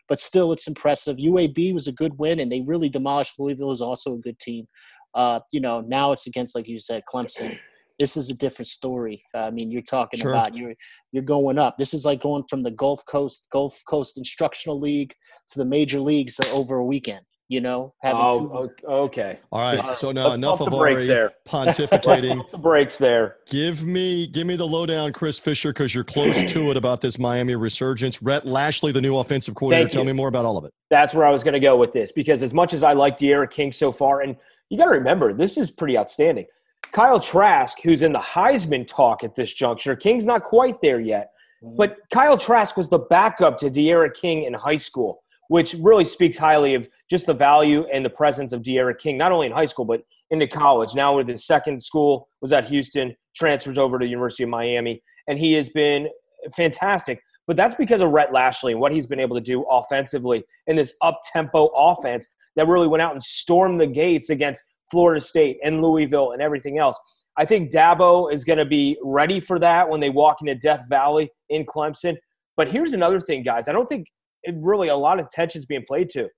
but 0.09 0.19
still, 0.21 0.53
it's 0.53 0.67
impressive. 0.67 1.17
UAB 1.17 1.73
was 1.73 1.87
a 1.87 1.93
good 1.93 2.19
win, 2.19 2.41
and 2.41 2.51
they 2.51 2.61
really 2.61 2.89
demolished 2.89 3.39
Louisville. 3.39 3.71
Is 3.71 3.83
also 3.83 4.15
a 4.15 4.19
good 4.19 4.39
team. 4.41 4.67
Uh, 5.15 5.41
you 5.53 5.61
know, 5.61 5.81
now 5.81 6.11
it's 6.11 6.27
against, 6.27 6.57
like 6.57 6.67
you 6.69 6.79
said, 6.79 7.03
Clemson. 7.13 7.57
This 8.01 8.17
is 8.17 8.29
a 8.29 8.35
different 8.35 8.67
story. 8.67 9.23
Uh, 9.33 9.43
I 9.43 9.51
mean, 9.53 9.71
you're 9.71 9.81
talking 9.81 10.19
Sure. 10.19 10.33
about 10.33 10.57
you're 10.57 10.75
you're 11.13 11.23
going 11.23 11.59
up. 11.59 11.79
This 11.79 11.95
is 11.95 12.05
like 12.05 12.21
going 12.21 12.43
from 12.51 12.65
the 12.65 12.73
Gulf 12.73 13.05
Coast 13.07 13.47
Gulf 13.53 13.81
Coast 13.89 14.19
Instructional 14.19 14.81
League 14.81 15.15
to 15.51 15.59
the 15.61 15.65
major 15.65 16.01
leagues 16.01 16.37
over 16.53 16.79
a 16.79 16.85
weekend. 16.85 17.25
You 17.49 17.61
know, 17.61 17.95
having 18.01 18.21
two- 18.21 18.27
Oh, 18.27 18.71
o- 18.89 19.03
okay. 19.05 19.39
All 19.53 19.61
right. 19.61 19.79
So 19.79 20.13
now 20.13 20.25
let's 20.25 20.37
enough 20.37 20.61
of 20.61 20.71
the 20.71 20.79
brakes 20.79 21.03
Ari 21.03 21.09
there. 21.09 21.33
pontificating. 21.49 22.37
Pump 22.39 22.51
the 22.51 22.59
brakes 22.59 22.97
there. 22.97 23.37
Give 23.47 23.83
me 23.85 24.27
give 24.27 24.47
me 24.47 24.57
the 24.57 24.67
lowdown, 24.67 25.13
Chris 25.13 25.39
Fisher, 25.39 25.71
because 25.71 25.95
you're 25.95 26.05
close 26.05 26.43
to 26.53 26.71
it 26.71 26.77
about 26.79 27.03
this 27.03 27.19
Miami 27.19 27.55
resurgence. 27.55 28.23
Rhett 28.23 28.47
Lashlee, 28.47 28.93
the 28.93 29.01
new 29.01 29.19
offensive 29.19 29.55
coordinator. 29.55 29.85
Thank 29.85 29.93
Tell 29.93 30.03
you. 30.03 30.07
me 30.07 30.13
more 30.13 30.29
about 30.29 30.47
all 30.47 30.57
of 30.57 30.65
it. 30.65 30.73
That's 30.89 31.13
where 31.13 31.27
I 31.27 31.31
was 31.31 31.45
going 31.45 31.55
to 31.55 31.61
go 31.61 31.77
with 31.77 31.93
this 31.93 32.13
because 32.13 32.43
as 32.43 32.55
much 32.55 32.73
as 32.73 32.83
I 32.83 32.95
like 32.95 33.19
D'Eriq 33.19 33.51
King 33.51 33.73
so 33.73 33.93
far, 33.93 34.23
and 34.23 34.37
you 34.71 34.79
got 34.79 34.87
to 34.87 34.93
remember 34.93 35.35
this 35.35 35.59
is 35.59 35.71
pretty 35.71 35.99
outstanding. 35.99 36.47
Kyle 36.93 37.19
Trask, 37.21 37.79
who's 37.83 38.03
in 38.03 38.13
the 38.13 38.21
Heisman 38.21 38.87
talk 38.87 39.25
at 39.25 39.35
this 39.35 39.53
juncture, 39.53 39.97
King's 39.97 40.27
not 40.27 40.45
quite 40.45 40.81
there 40.81 41.01
yet, 41.01 41.31
mm. 41.63 41.77
but 41.77 41.99
Kyle 42.13 42.39
Trask 42.39 42.77
was 42.77 42.89
the 42.89 43.01
backup 43.01 43.59
to 43.59 43.71
D'Eriq 43.71 44.15
King 44.15 44.45
in 44.45 44.55
high 44.55 44.77
school, 44.77 45.24
which 45.49 45.75
really 45.81 46.05
speaks 46.05 46.39
highly 46.39 46.75
of 46.75 46.89
just 47.11 47.27
the 47.27 47.35
value 47.35 47.87
and 47.93 48.05
the 48.05 48.11
presence 48.11 48.53
of 48.53 48.63
D'Eriq 48.63 48.99
King, 48.99 49.19
not 49.19 49.33
only 49.33 49.47
in 49.47 49.53
high 49.53 49.67
school 49.67 49.85
but 49.85 50.03
into 50.31 50.47
college. 50.47 50.95
Now 50.95 51.17
with 51.17 51.29
his 51.29 51.47
second 51.47 51.83
school 51.83 52.29
was 52.41 52.53
at 52.53 52.69
Houston, 52.69 53.15
transfers 53.37 53.79
over 53.79 53.99
to 53.99 54.05
the 54.05 54.11
University 54.11 54.45
of 54.45 54.49
Miami, 54.49 55.03
and 55.29 55.39
he 55.39 55.53
has 55.55 55.69
been 55.71 56.09
fantastic. 56.57 57.21
But 57.47 57.57
that's 57.57 57.75
because 57.75 58.01
of 58.01 58.11
Rhett 58.11 58.33
Lashlee 58.33 58.73
and 58.73 58.81
what 58.81 58.93
he's 58.93 59.07
been 59.07 59.21
able 59.21 59.37
to 59.37 59.43
do 59.43 59.65
offensively 59.71 60.45
in 60.67 60.77
this 60.77 60.95
up 61.03 61.21
tempo 61.31 61.67
offense 61.77 62.27
that 62.57 62.69
really 62.69 62.89
went 62.89 63.03
out 63.03 63.13
and 63.13 63.23
stormed 63.23 63.81
the 63.81 63.87
gates 63.87 64.31
against 64.31 64.63
Florida 64.91 65.21
State 65.21 65.59
and 65.63 65.83
Louisville 65.83 66.33
and 66.33 66.41
everything 66.41 66.79
else. 66.79 66.99
I 67.37 67.45
think 67.45 67.73
Dabo 67.73 68.33
is 68.33 68.45
going 68.45 68.59
to 68.59 68.65
be 68.65 68.97
ready 69.03 69.41
for 69.41 69.59
that 69.59 69.89
when 69.89 70.01
they 70.01 70.11
walk 70.11 70.37
into 70.41 70.55
Death 70.55 70.87
Valley 70.89 71.31
in 71.51 71.67
Clemson. 71.67 72.17
But 72.57 72.71
here's 72.71 72.93
another 72.93 73.21
thing, 73.21 73.43
guys. 73.43 73.69
I 73.69 73.73
don't 73.73 73.89
think 73.89 74.07
it 74.45 74.55
really 74.61 74.89
a 74.89 74.97
lot 74.97 75.19
of 75.19 75.27
attention's 75.27 75.67
being 75.67 75.85
played 75.87 76.09
to. 76.11 76.29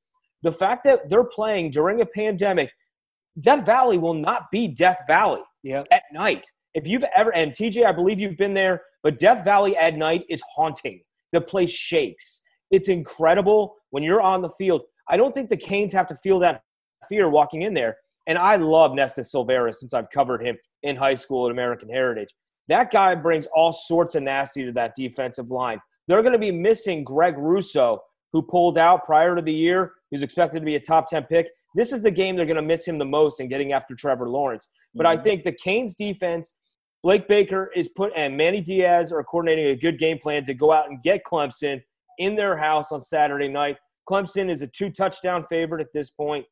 The 0.42 0.52
fact 0.52 0.84
that 0.84 1.08
they're 1.08 1.24
playing 1.24 1.70
during 1.70 2.00
a 2.00 2.06
pandemic, 2.06 2.70
Death 3.40 3.66
Valley 3.66 3.98
will 3.98 4.14
not 4.14 4.50
be 4.50 4.68
Death 4.68 4.98
Valley 5.06 5.42
yeah. 5.62 5.84
at 5.90 6.02
night. 6.12 6.46
If 6.74 6.86
you've 6.86 7.04
ever, 7.16 7.34
and 7.34 7.52
TJ, 7.52 7.86
I 7.86 7.92
believe 7.92 8.20
you've 8.20 8.36
been 8.36 8.54
there, 8.54 8.82
but 9.02 9.18
Death 9.18 9.44
Valley 9.44 9.76
at 9.76 9.96
night 9.96 10.24
is 10.28 10.42
haunting. 10.54 11.00
The 11.32 11.40
place 11.40 11.70
shakes. 11.70 12.42
It's 12.70 12.88
incredible 12.88 13.74
when 13.90 14.02
you're 14.02 14.20
on 14.20 14.42
the 14.42 14.50
field. 14.50 14.82
I 15.08 15.16
don't 15.16 15.32
think 15.32 15.48
the 15.48 15.56
Canes 15.56 15.92
have 15.92 16.06
to 16.08 16.16
feel 16.16 16.38
that 16.40 16.62
fear 17.08 17.28
walking 17.28 17.62
in 17.62 17.74
there. 17.74 17.96
And 18.26 18.38
I 18.38 18.56
love 18.56 18.92
Nesta 18.94 19.20
Silvera 19.20 19.72
since 19.72 19.94
I've 19.94 20.10
covered 20.10 20.44
him 20.44 20.56
in 20.82 20.96
high 20.96 21.14
school 21.14 21.46
at 21.46 21.52
American 21.52 21.88
Heritage. 21.88 22.34
That 22.68 22.90
guy 22.90 23.14
brings 23.14 23.46
all 23.54 23.72
sorts 23.72 24.14
of 24.16 24.24
nasty 24.24 24.64
to 24.64 24.72
that 24.72 24.94
defensive 24.96 25.50
line. 25.50 25.78
They're 26.08 26.22
going 26.22 26.32
to 26.32 26.38
be 26.38 26.52
missing 26.52 27.04
Greg 27.04 27.36
Rousseau, 27.36 28.00
who 28.32 28.42
pulled 28.42 28.78
out 28.78 29.04
prior 29.04 29.34
to 29.34 29.42
the 29.42 29.52
year. 29.52 29.92
Was 30.12 30.22
expected 30.22 30.60
to 30.60 30.64
be 30.64 30.76
a 30.76 30.80
top 30.80 31.08
10 31.08 31.24
pick. 31.24 31.48
This 31.74 31.92
is 31.92 32.02
the 32.02 32.10
game 32.10 32.36
they're 32.36 32.46
going 32.46 32.56
to 32.56 32.62
miss 32.62 32.86
him 32.86 32.98
the 32.98 33.04
most 33.04 33.40
in 33.40 33.48
getting 33.48 33.72
after 33.72 33.94
Trevor 33.94 34.28
Lawrence. 34.28 34.68
But 34.94 35.04
I 35.04 35.14
mm-hmm. 35.14 35.24
think 35.24 35.44
the 35.44 35.52
Canes 35.52 35.94
defense, 35.94 36.56
Blake 37.02 37.28
Baker 37.28 37.70
is 37.76 37.88
put, 37.88 38.12
and 38.16 38.36
Manny 38.36 38.60
Diaz 38.60 39.12
are 39.12 39.22
coordinating 39.24 39.66
a 39.66 39.76
good 39.76 39.98
game 39.98 40.18
plan 40.18 40.44
to 40.46 40.54
go 40.54 40.72
out 40.72 40.88
and 40.88 41.02
get 41.02 41.22
Clemson 41.24 41.82
in 42.18 42.34
their 42.34 42.56
house 42.56 42.92
on 42.92 43.02
Saturday 43.02 43.48
night. 43.48 43.76
Clemson 44.08 44.50
is 44.50 44.62
a 44.62 44.66
two 44.68 44.90
touchdown 44.90 45.44
favorite 45.50 45.80
at 45.80 45.92
this 45.92 46.10
point. 46.10 46.46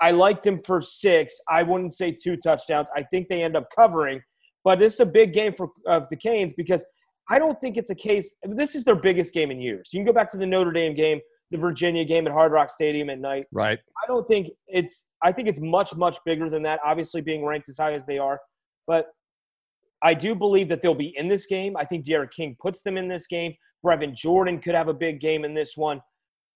I 0.00 0.12
like 0.12 0.42
them 0.42 0.60
for 0.64 0.80
six. 0.80 1.34
I 1.48 1.62
wouldn't 1.62 1.92
say 1.92 2.12
two 2.12 2.36
touchdowns. 2.36 2.88
I 2.96 3.02
think 3.02 3.28
they 3.28 3.42
end 3.42 3.56
up 3.56 3.68
covering, 3.74 4.22
but 4.64 4.78
this 4.78 4.94
is 4.94 5.00
a 5.00 5.06
big 5.06 5.34
game 5.34 5.52
for 5.54 5.70
of 5.86 6.08
the 6.10 6.16
Canes 6.16 6.54
because 6.54 6.84
I 7.30 7.38
don't 7.38 7.60
think 7.60 7.76
it's 7.76 7.90
a 7.90 7.94
case. 7.94 8.34
This 8.42 8.74
is 8.74 8.84
their 8.84 8.96
biggest 8.96 9.32
game 9.32 9.50
in 9.50 9.60
years. 9.60 9.90
You 9.92 9.98
can 9.98 10.06
go 10.06 10.12
back 10.12 10.30
to 10.32 10.36
the 10.36 10.46
Notre 10.46 10.72
Dame 10.72 10.94
game, 10.94 11.20
the 11.50 11.58
Virginia 11.58 12.04
game 12.04 12.26
at 12.26 12.32
Hard 12.32 12.52
Rock 12.52 12.70
Stadium 12.70 13.08
at 13.08 13.20
night. 13.20 13.46
Right. 13.52 13.78
I 14.02 14.06
don't 14.06 14.26
think 14.26 14.48
it's. 14.66 15.08
I 15.22 15.32
think 15.32 15.48
it's 15.48 15.60
much 15.60 15.94
much 15.96 16.18
bigger 16.24 16.50
than 16.50 16.62
that. 16.64 16.80
Obviously, 16.84 17.20
being 17.20 17.44
ranked 17.44 17.68
as 17.68 17.78
high 17.78 17.94
as 17.94 18.04
they 18.04 18.18
are, 18.18 18.40
but 18.86 19.06
I 20.02 20.14
do 20.14 20.34
believe 20.34 20.68
that 20.68 20.82
they'll 20.82 20.94
be 20.94 21.14
in 21.16 21.28
this 21.28 21.46
game. 21.46 21.76
I 21.76 21.84
think 21.84 22.04
D'Eriq 22.04 22.30
King 22.30 22.56
puts 22.60 22.82
them 22.82 22.96
in 22.96 23.08
this 23.08 23.26
game. 23.26 23.54
Brevin 23.84 24.14
Jordan 24.14 24.58
could 24.60 24.74
have 24.74 24.88
a 24.88 24.94
big 24.94 25.20
game 25.20 25.44
in 25.44 25.54
this 25.54 25.76
one. 25.76 26.00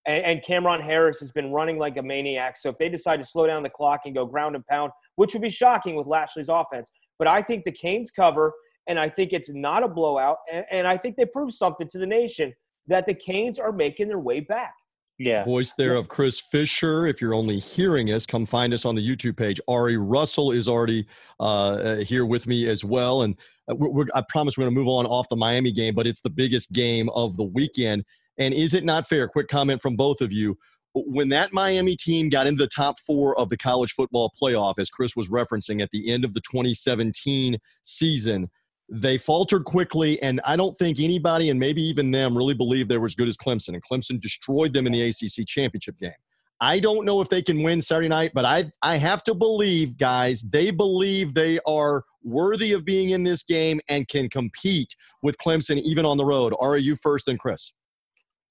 And, 0.07 0.25
and 0.25 0.43
Cameron 0.43 0.81
Harris 0.81 1.21
has 1.21 1.33
been 1.33 1.53
running 1.53 1.79
like 1.79 1.97
a 1.97 2.03
maniac. 2.03 2.57
So 2.57 2.71
if 2.71 2.79
they 2.79 2.89
decide 2.89 3.19
to 3.19 3.27
slow 3.27 3.47
down 3.47 3.63
the 3.63 3.71
clock 3.71 4.01
and 4.05 4.15
go 4.15 4.27
ground 4.27 4.57
and 4.57 4.67
pound, 4.67 4.93
which 5.17 5.35
would 5.35 5.43
be 5.43 5.51
shocking 5.51 5.95
with 5.95 6.07
Lashlee's 6.07 6.49
offense, 6.49 6.91
but 7.19 7.29
I 7.29 7.43
think 7.43 7.65
the 7.65 7.73
Canes 7.73 8.11
cover, 8.11 8.53
and 8.87 8.99
I 8.99 9.09
think 9.09 9.33
it's 9.33 9.51
not 9.51 9.83
a 9.83 9.89
blowout. 9.89 10.39
And, 10.53 10.65
and 10.71 10.87
I 10.87 10.97
think 10.97 11.17
they 11.17 11.27
prove 11.27 11.53
something 11.53 11.89
to 11.89 11.99
the 11.99 12.07
nation 12.07 12.53
that 12.87 13.07
the 13.07 13.15
Canes 13.15 13.59
are 13.59 13.73
making 13.73 14.09
their 14.09 14.19
way 14.19 14.41
back. 14.41 14.75
Yeah. 15.19 15.45
Voice 15.45 15.73
there 15.79 15.95
of 15.95 16.09
Chris 16.09 16.41
Fisher. 16.41 17.07
If 17.07 17.21
you're 17.21 17.35
only 17.35 17.59
hearing 17.59 18.11
us, 18.11 18.27
come 18.27 18.45
find 18.45 18.75
us 18.75 18.85
on 18.85 18.97
the 18.97 19.07
YouTube 19.07 19.37
page. 19.37 19.61
Ari 19.69 19.97
Russell 19.97 20.51
is 20.51 20.67
already 20.67 21.07
uh, 21.39 21.43
uh, 21.43 21.97
here 21.99 22.27
with 22.27 22.49
me 22.49 22.69
as 22.69 22.85
well. 22.85 23.23
And 23.23 23.37
uh, 23.71 23.77
we're, 23.77 23.91
we're, 23.91 24.07
I 24.15 24.23
promise 24.29 24.59
we're 24.59 24.65
going 24.65 24.75
to 24.75 24.81
move 24.81 24.89
on 24.89 25.07
off 25.07 25.29
the 25.29 25.37
Miami 25.37 25.71
game, 25.71 25.95
but 25.95 26.07
it's 26.07 26.21
the 26.21 26.31
biggest 26.31 26.73
game 26.73 27.09
of 27.11 27.37
the 27.37 27.45
weekend. 27.45 28.05
And 28.39 28.53
is 28.53 28.75
it 28.75 28.85
not 28.85 29.09
fair? 29.09 29.29
Quick 29.29 29.47
comment 29.47 29.81
from 29.81 29.95
both 29.95 30.21
of 30.21 30.33
you. 30.33 30.59
When 30.95 31.29
that 31.31 31.53
Miami 31.53 31.97
team 31.97 32.29
got 32.29 32.47
into 32.47 32.63
the 32.63 32.69
top 32.69 32.97
four 33.01 33.39
of 33.39 33.49
the 33.49 33.57
college 33.57 33.93
football 33.93 34.33
playoff, 34.41 34.75
as 34.79 34.91
Chris 34.91 35.17
was 35.17 35.29
referencing 35.29 35.81
at 35.81 35.91
the 35.93 36.11
end 36.11 36.25
of 36.25 36.35
the 36.35 36.41
2017 36.41 37.59
season, 37.83 38.49
they 38.89 39.19
faltered 39.19 39.65
quickly, 39.65 40.21
and 40.23 40.41
I 40.45 40.57
don't 40.57 40.77
think 40.77 41.01
anybody, 41.01 41.51
and 41.51 41.59
maybe 41.59 41.83
even 41.83 42.11
them, 42.11 42.37
really 42.37 42.55
believed 42.55 42.91
they 42.91 42.99
were 42.99 43.07
as 43.07 43.15
good 43.15 43.29
as 43.29 43.37
Clemson. 43.37 43.71
And 43.71 43.83
Clemson 43.83 44.21
destroyed 44.21 44.73
them 44.73 44.87
in 44.87 44.93
the 44.93 45.03
ACC 45.03 45.47
championship 45.47 45.99
game. 45.99 46.13
I 46.61 46.79
don't 46.79 47.05
know 47.05 47.21
if 47.21 47.29
they 47.29 47.43
can 47.43 47.63
win 47.63 47.81
Saturday 47.81 48.09
night, 48.09 48.33
but 48.35 48.45
I 48.45 48.71
I 48.83 48.97
have 48.97 49.25
to 49.25 49.35
believe, 49.35 49.99
guys, 49.99 50.43
they 50.43 50.71
believe 50.71 51.35
they 51.35 51.59
are 51.67 52.05
worthy 52.23 52.73
of 52.73 52.85
being 52.85 53.11
in 53.11 53.25
this 53.25 53.43
game 53.43 53.81
and 53.89 54.09
can 54.09 54.29
compete 54.31 54.95
with 55.23 55.37
Clemson 55.39 55.79
even 55.79 56.07
on 56.07 56.17
the 56.17 56.25
road. 56.25 56.55
Are 56.61 56.77
you 56.77 56.97
first 56.97 57.29
and 57.29 57.39
Chris? 57.39 57.73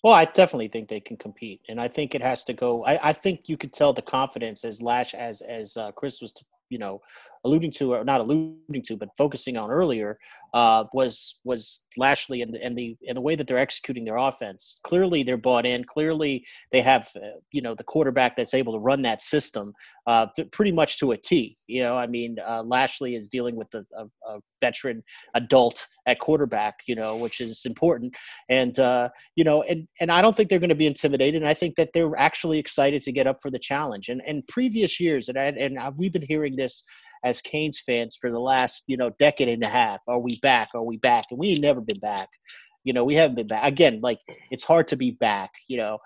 Well, 0.03 0.13
I 0.13 0.25
definitely 0.25 0.67
think 0.67 0.89
they 0.89 0.99
can 0.99 1.15
compete, 1.15 1.61
and 1.69 1.79
I 1.79 1.87
think 1.87 2.13
it 2.13 2.21
has 2.21 2.43
to 2.45 2.53
go. 2.53 2.83
I, 2.85 3.09
I 3.09 3.13
think 3.13 3.47
you 3.47 3.55
could 3.55 3.71
tell 3.71 3.93
the 3.93 4.01
confidence 4.01 4.65
as 4.65 4.81
Lash 4.81 5.13
as 5.13 5.41
as 5.41 5.77
uh, 5.77 5.91
Chris 5.93 6.21
was, 6.21 6.33
you 6.69 6.77
know, 6.77 6.99
alluding 7.45 7.71
to 7.71 7.93
or 7.93 8.03
not 8.03 8.21
alluding 8.21 8.81
to, 8.83 8.95
but 8.95 9.09
focusing 9.17 9.57
on 9.57 9.69
earlier 9.69 10.17
uh, 10.53 10.85
was 10.93 11.39
was 11.43 11.81
Lashlee 11.97 12.41
and 12.41 12.53
the 12.53 12.63
and 12.63 12.77
the 12.77 12.95
and 13.07 13.17
the 13.17 13.21
way 13.21 13.35
that 13.35 13.47
they're 13.47 13.57
executing 13.57 14.05
their 14.05 14.17
offense. 14.17 14.79
Clearly, 14.83 15.23
they're 15.23 15.37
bought 15.37 15.65
in. 15.65 15.83
Clearly, 15.83 16.45
they 16.71 16.81
have 16.81 17.09
uh, 17.15 17.39
you 17.51 17.61
know 17.61 17.75
the 17.75 17.83
quarterback 17.83 18.35
that's 18.35 18.53
able 18.53 18.73
to 18.73 18.79
run 18.79 19.01
that 19.01 19.21
system 19.21 19.73
uh, 20.07 20.27
pretty 20.51 20.71
much 20.71 20.99
to 20.99 21.11
a 21.11 21.17
T. 21.17 21.57
You 21.67 21.83
know, 21.83 21.97
I 21.97 22.07
mean, 22.07 22.37
uh, 22.45 22.63
Lashlee 22.63 23.15
is 23.15 23.29
dealing 23.29 23.55
with 23.55 23.73
a, 23.73 23.85
a, 23.97 24.05
a 24.27 24.39
veteran 24.61 25.03
adult 25.33 25.87
at 26.05 26.19
quarterback, 26.19 26.75
you 26.85 26.95
know, 26.95 27.17
which 27.17 27.41
is 27.41 27.65
important, 27.65 28.15
and 28.49 28.77
uh, 28.79 29.09
you 29.35 29.43
know, 29.43 29.63
and 29.63 29.87
and 29.99 30.11
I 30.11 30.21
don't 30.21 30.35
think 30.35 30.49
they're 30.49 30.59
going 30.59 30.69
to 30.69 30.75
be 30.75 30.87
intimidated. 30.87 31.41
And 31.41 31.49
I 31.49 31.53
think 31.53 31.75
that 31.75 31.89
they're 31.93 32.17
actually 32.17 32.59
excited 32.59 33.01
to 33.03 33.11
get 33.11 33.27
up 33.27 33.37
for 33.41 33.51
the 33.51 33.59
challenge. 33.59 34.09
And 34.09 34.21
and 34.25 34.45
previous 34.47 34.99
years, 34.99 35.29
and 35.29 35.37
I, 35.37 35.45
and 35.45 35.79
I, 35.79 35.89
we've 35.89 36.13
been 36.13 36.25
hearing 36.27 36.55
this 36.55 36.83
as 37.23 37.41
Canes 37.41 37.79
fans 37.79 38.17
for 38.19 38.31
the 38.31 38.39
last 38.39 38.83
you 38.87 38.97
know 38.97 39.11
decade 39.19 39.49
and 39.49 39.63
a 39.63 39.67
half. 39.67 40.01
Are 40.07 40.19
we 40.19 40.37
back? 40.41 40.69
Are 40.73 40.83
we 40.83 40.97
back? 40.97 41.25
And 41.31 41.39
we 41.39 41.49
ain't 41.49 41.61
never 41.61 41.81
been 41.81 41.99
back. 41.99 42.29
You 42.83 42.93
know, 42.93 43.03
we 43.03 43.15
haven't 43.15 43.35
been 43.35 43.47
back. 43.47 43.63
Again, 43.63 43.99
like 44.01 44.19
it's 44.51 44.63
hard 44.63 44.87
to 44.89 44.95
be 44.95 45.11
back. 45.11 45.51
You 45.67 45.77
know, 45.77 45.99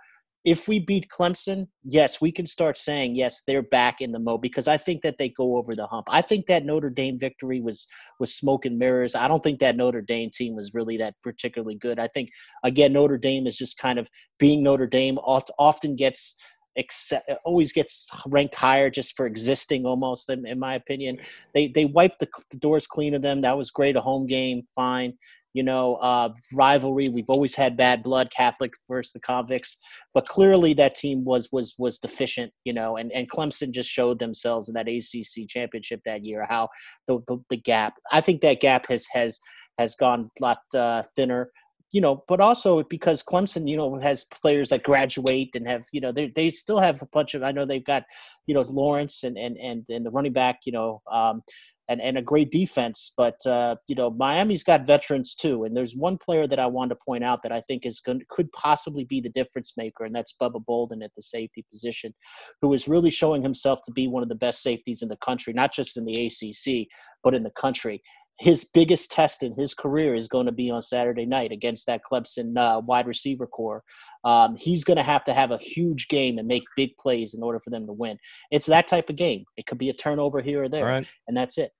if 0.47 0.65
we 0.65 0.79
beat 0.79 1.09
Clemson, 1.09 1.67
yes, 1.83 2.21
we 2.21 2.31
can 2.31 2.45
start 2.45 2.77
saying 2.77 3.15
yes, 3.15 3.41
they're 3.45 3.63
back 3.63 3.99
in 3.99 4.13
the 4.13 4.19
mode 4.19 4.41
because 4.41 4.65
I 4.65 4.77
think 4.77 5.01
that 5.01 5.17
they 5.17 5.27
go 5.27 5.57
over 5.57 5.75
the 5.75 5.87
hump. 5.87 6.07
I 6.09 6.21
think 6.21 6.45
that 6.45 6.63
Notre 6.63 6.89
Dame 6.89 7.19
victory 7.19 7.59
was 7.59 7.85
was 8.19 8.33
smoke 8.33 8.65
and 8.65 8.79
mirrors. 8.79 9.13
I 9.13 9.27
don't 9.27 9.43
think 9.43 9.59
that 9.59 9.75
Notre 9.75 10.01
Dame 10.01 10.29
team 10.33 10.55
was 10.55 10.73
really 10.73 10.95
that 10.97 11.15
particularly 11.21 11.75
good. 11.75 11.99
I 11.99 12.07
think 12.07 12.29
again 12.63 12.93
Notre 12.93 13.17
Dame 13.17 13.45
is 13.45 13.57
just 13.57 13.77
kind 13.77 13.99
of 13.99 14.07
being 14.39 14.63
Notre 14.63 14.87
Dame 14.87 15.17
oft- 15.17 15.51
often 15.59 15.97
gets 15.97 16.37
accept, 16.77 17.29
always 17.45 17.71
gets 17.71 18.07
ranked 18.27 18.55
higher 18.55 18.89
just 18.89 19.15
for 19.15 19.25
existing 19.25 19.85
almost 19.85 20.29
in, 20.29 20.45
in 20.45 20.59
my 20.59 20.75
opinion. 20.75 21.19
They 21.53 21.67
they 21.67 21.85
wiped 21.85 22.19
the, 22.19 22.27
the 22.51 22.57
doors 22.57 22.87
clean 22.87 23.13
of 23.13 23.21
them. 23.21 23.41
That 23.41 23.57
was 23.57 23.71
great. 23.71 23.95
A 23.95 24.01
home 24.01 24.27
game, 24.27 24.63
fine 24.75 25.13
you 25.57 25.63
know, 25.63 25.95
uh, 25.95 26.29
rivalry. 26.53 27.09
We've 27.09 27.29
always 27.29 27.55
had 27.55 27.75
bad 27.75 28.03
blood, 28.03 28.29
Catholic 28.29 28.73
versus 28.87 29.11
the 29.11 29.19
convicts, 29.19 29.77
but 30.13 30.27
clearly 30.27 30.75
that 30.75 30.93
team 30.93 31.25
was 31.25 31.49
was 31.51 31.73
was 31.79 31.97
deficient, 31.97 32.53
you 32.63 32.73
know. 32.73 32.97
And 32.97 33.11
and 33.11 33.27
Clemson 33.27 33.71
just 33.71 33.89
showed 33.89 34.19
themselves 34.19 34.69
in 34.69 34.75
that 34.75 34.87
ACC 34.87 35.47
championship 35.47 36.01
that 36.05 36.23
year 36.23 36.45
how 36.47 36.69
the 37.07 37.21
the, 37.27 37.39
the 37.49 37.57
gap. 37.57 37.95
I 38.11 38.21
think 38.21 38.41
that 38.41 38.59
gap 38.59 38.87
has 38.89 39.07
has 39.13 39.39
has 39.79 39.95
gone 39.95 40.29
a 40.39 40.43
lot 40.43 40.59
uh, 40.75 41.01
thinner. 41.15 41.49
You 41.93 42.01
know, 42.01 42.23
but 42.27 42.41
also 42.41 42.83
because 42.83 43.23
Clemson, 43.23 43.67
you 43.69 43.77
know, 43.77 43.97
has 43.99 44.25
players 44.25 44.69
that 44.69 44.83
graduate 44.83 45.55
and 45.55 45.65
have, 45.67 45.85
you 45.93 46.01
know, 46.01 46.11
they 46.11 46.27
they 46.27 46.49
still 46.49 46.79
have 46.79 47.01
a 47.01 47.07
bunch 47.07 47.33
of. 47.33 47.43
I 47.43 47.51
know 47.51 47.65
they've 47.65 47.83
got, 47.83 48.03
you 48.45 48.53
know, 48.53 48.61
Lawrence 48.61 49.23
and 49.23 49.37
and 49.37 49.57
and, 49.57 49.85
and 49.87 50.05
the 50.05 50.11
running 50.11 50.33
back, 50.33 50.59
you 50.65 50.73
know, 50.73 51.01
um, 51.09 51.43
and 51.87 52.01
and 52.01 52.17
a 52.17 52.21
great 52.21 52.51
defense. 52.51 53.13
But 53.15 53.45
uh, 53.45 53.77
you 53.87 53.95
know, 53.95 54.09
Miami's 54.09 54.63
got 54.63 54.85
veterans 54.85 55.33
too, 55.33 55.63
and 55.63 55.75
there's 55.75 55.95
one 55.95 56.17
player 56.17 56.45
that 56.45 56.59
I 56.59 56.65
wanted 56.65 56.95
to 56.95 57.01
point 57.05 57.23
out 57.23 57.41
that 57.43 57.53
I 57.53 57.61
think 57.61 57.85
is 57.85 58.01
going 58.01 58.21
could 58.27 58.51
possibly 58.51 59.05
be 59.05 59.21
the 59.21 59.29
difference 59.29 59.73
maker, 59.77 60.03
and 60.03 60.13
that's 60.13 60.33
Bubba 60.41 60.63
Bolden 60.65 61.01
at 61.01 61.11
the 61.15 61.21
safety 61.21 61.65
position, 61.71 62.13
who 62.61 62.73
is 62.73 62.89
really 62.89 63.11
showing 63.11 63.43
himself 63.43 63.79
to 63.85 63.91
be 63.91 64.07
one 64.07 64.23
of 64.23 64.29
the 64.29 64.35
best 64.35 64.61
safeties 64.61 65.01
in 65.01 65.07
the 65.09 65.17
country, 65.17 65.53
not 65.53 65.73
just 65.73 65.95
in 65.95 66.03
the 66.03 66.25
ACC, 66.25 66.87
but 67.23 67.33
in 67.33 67.43
the 67.43 67.51
country. 67.51 68.01
His 68.39 68.63
biggest 68.63 69.11
test 69.11 69.43
in 69.43 69.53
his 69.53 69.73
career 69.73 70.13
is 70.13 70.27
going 70.27 70.45
to 70.45 70.51
be 70.51 70.69
on 70.69 70.81
Saturday 70.81 71.25
night 71.25 71.51
against 71.51 71.87
that 71.87 72.01
Clemson 72.09 72.57
uh, 72.57 72.79
wide 72.81 73.07
receiver 73.07 73.47
core. 73.47 73.83
Um, 74.23 74.55
he's 74.55 74.83
going 74.83 74.97
to 74.97 75.03
have 75.03 75.23
to 75.25 75.33
have 75.33 75.51
a 75.51 75.57
huge 75.57 76.07
game 76.07 76.37
and 76.37 76.47
make 76.47 76.63
big 76.75 76.95
plays 76.97 77.33
in 77.33 77.41
order 77.41 77.59
for 77.59 77.71
them 77.71 77.87
to 77.87 77.93
win. 77.93 78.17
It's 78.51 78.67
that 78.67 78.87
type 78.87 79.09
of 79.09 79.15
game. 79.15 79.43
It 79.57 79.65
could 79.65 79.77
be 79.77 79.89
a 79.89 79.93
turnover 79.93 80.41
here 80.41 80.63
or 80.63 80.69
there, 80.69 80.87
and 81.27 81.35
that's 81.35 81.57
it. 81.57 81.71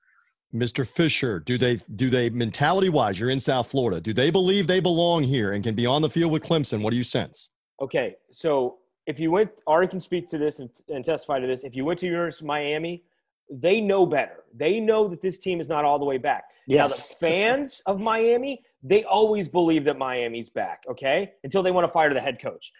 Mr. 0.53 0.87
Fisher, 0.87 1.39
do 1.39 1.57
they 1.57 1.75
do 1.95 2.09
they 2.09 2.29
mentality 2.29 2.89
wise? 2.89 3.19
You're 3.19 3.29
in 3.29 3.39
South 3.39 3.69
Florida. 3.69 3.99
Do 3.99 4.13
they 4.13 4.31
believe 4.31 4.65
they 4.65 4.79
belong 4.79 5.23
here 5.23 5.51
and 5.51 5.63
can 5.63 5.75
be 5.75 5.85
on 5.85 6.01
the 6.01 6.09
field 6.09 6.31
with 6.31 6.43
Clemson? 6.43 6.81
What 6.81 6.91
do 6.91 6.97
you 6.97 7.03
sense? 7.03 7.49
Okay, 7.81 8.15
so 8.31 8.77
if 9.05 9.19
you 9.19 9.29
went, 9.29 9.51
Ari 9.67 9.87
can 9.87 9.99
speak 9.99 10.27
to 10.29 10.37
this 10.37 10.59
and, 10.59 10.69
and 10.89 11.03
testify 11.03 11.39
to 11.39 11.47
this. 11.47 11.63
If 11.63 11.75
you 11.75 11.85
went 11.85 11.99
to 11.99 12.05
University 12.07 12.45
of 12.45 12.47
Miami, 12.47 13.03
they 13.49 13.81
know 13.81 14.05
better. 14.05 14.43
They 14.55 14.79
know 14.79 15.07
that 15.07 15.21
this 15.21 15.39
team 15.39 15.59
is 15.59 15.69
not 15.69 15.85
all 15.85 15.99
the 15.99 16.05
way 16.05 16.17
back. 16.17 16.45
Yes. 16.67 16.77
Now, 16.77 16.87
the 16.87 17.15
fans 17.31 17.81
of 17.85 17.99
Miami, 17.99 18.61
they 18.83 19.03
always 19.03 19.47
believe 19.47 19.83
that 19.85 19.97
Miami's 19.97 20.49
back. 20.49 20.83
Okay, 20.89 21.31
until 21.43 21.63
they 21.63 21.71
want 21.71 21.87
to 21.87 21.91
fire 21.91 22.13
the 22.13 22.21
head 22.21 22.41
coach. 22.41 22.71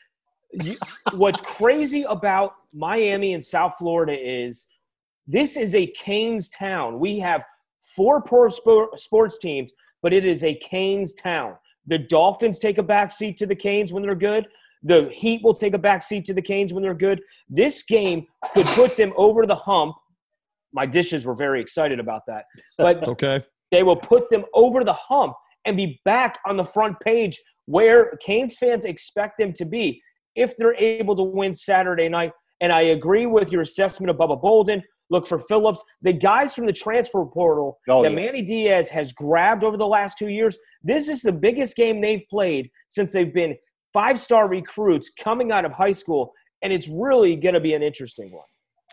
You, 0.52 0.76
what's 1.14 1.42
crazy 1.42 2.04
about 2.04 2.54
Miami 2.74 3.34
and 3.34 3.44
South 3.44 3.76
Florida 3.78 4.18
is 4.18 4.68
this 5.28 5.58
is 5.58 5.76
a 5.76 5.88
Canes 5.88 6.50
town. 6.50 7.00
We 7.00 7.20
have 7.20 7.44
four 7.96 8.22
pro 8.22 8.50
sports 8.50 9.40
teams, 9.40 9.74
but 10.02 10.14
it 10.14 10.26
is 10.26 10.44
a 10.44 10.56
Canes 10.56 11.14
town. 11.14 11.56
The 11.88 11.98
Dolphins 11.98 12.60
take 12.60 12.78
a 12.78 12.84
back 12.84 13.12
seat 13.12 13.38
to 13.38 13.46
the 13.46 13.56
Canes 13.56 13.94
when 13.94 14.04
they're 14.04 14.16
good. 14.16 14.48
The 14.84 15.10
Heat 15.14 15.42
will 15.44 15.54
take 15.54 15.74
a 15.74 15.80
back 15.80 16.04
seat 16.04 16.26
to 16.26 16.34
the 16.34 16.42
Canes 16.42 16.74
when 16.74 16.84
they're 16.84 16.94
good. 16.94 17.22
This 17.50 17.84
game 17.84 18.28
could 18.54 18.66
put 18.68 18.96
them 18.96 19.14
over 19.18 19.46
the 19.46 19.56
hump. 19.56 19.96
My 20.78 20.86
dishes 20.86 21.26
were 21.26 21.34
very 21.34 21.60
excited 21.60 22.00
about 22.00 22.22
that. 22.28 22.46
But 22.78 23.08
okay. 23.08 23.44
they 23.72 23.82
will 23.82 23.96
put 23.96 24.30
them 24.30 24.46
over 24.54 24.84
the 24.84 24.94
hump 24.94 25.34
and 25.66 25.76
be 25.76 26.00
back 26.06 26.38
on 26.46 26.56
the 26.56 26.64
front 26.64 27.00
page 27.00 27.36
where 27.66 28.16
Canes 28.24 28.56
fans 28.58 28.86
expect 28.86 29.40
them 29.40 29.54
to 29.54 29.66
be 29.66 30.00
if 30.36 30.56
they're 30.56 30.76
able 30.76 31.16
to 31.16 31.24
win 31.24 31.52
Saturday 31.54 32.08
night. 32.10 32.32
And 32.62 32.72
I 32.72 32.82
agree 32.98 33.26
with 33.26 33.52
your 33.52 33.64
assessment 33.64 34.12
of 34.12 34.18
Bubba 34.18 34.40
Bolden 34.40 34.84
look 35.10 35.26
for 35.26 35.40
Phillips. 35.40 35.84
The 36.04 36.14
guys 36.14 36.54
from 36.54 36.68
the 36.68 36.74
transfer 36.74 37.26
portal 37.26 37.80
oh, 37.90 38.04
that 38.04 38.12
yeah. 38.12 38.16
Manny 38.16 38.44
Diaz 38.44 38.88
has 38.90 39.12
grabbed 39.14 39.64
over 39.64 39.78
the 39.78 39.88
last 39.88 40.20
two 40.20 40.28
years, 40.28 40.60
this 40.84 41.08
is 41.08 41.22
the 41.22 41.32
biggest 41.32 41.76
game 41.76 42.02
they've 42.02 42.26
played 42.30 42.70
since 42.90 43.12
they've 43.12 43.34
been 43.34 43.56
five 43.94 44.20
star 44.20 44.48
recruits 44.48 45.10
coming 45.20 45.52
out 45.52 45.66
of 45.66 45.74
high 45.74 45.94
school. 46.04 46.34
And 46.62 46.72
it's 46.72 46.88
really 46.88 47.36
going 47.36 47.56
to 47.56 47.60
be 47.60 47.74
an 47.74 47.82
interesting 47.82 48.32
one. 48.32 48.46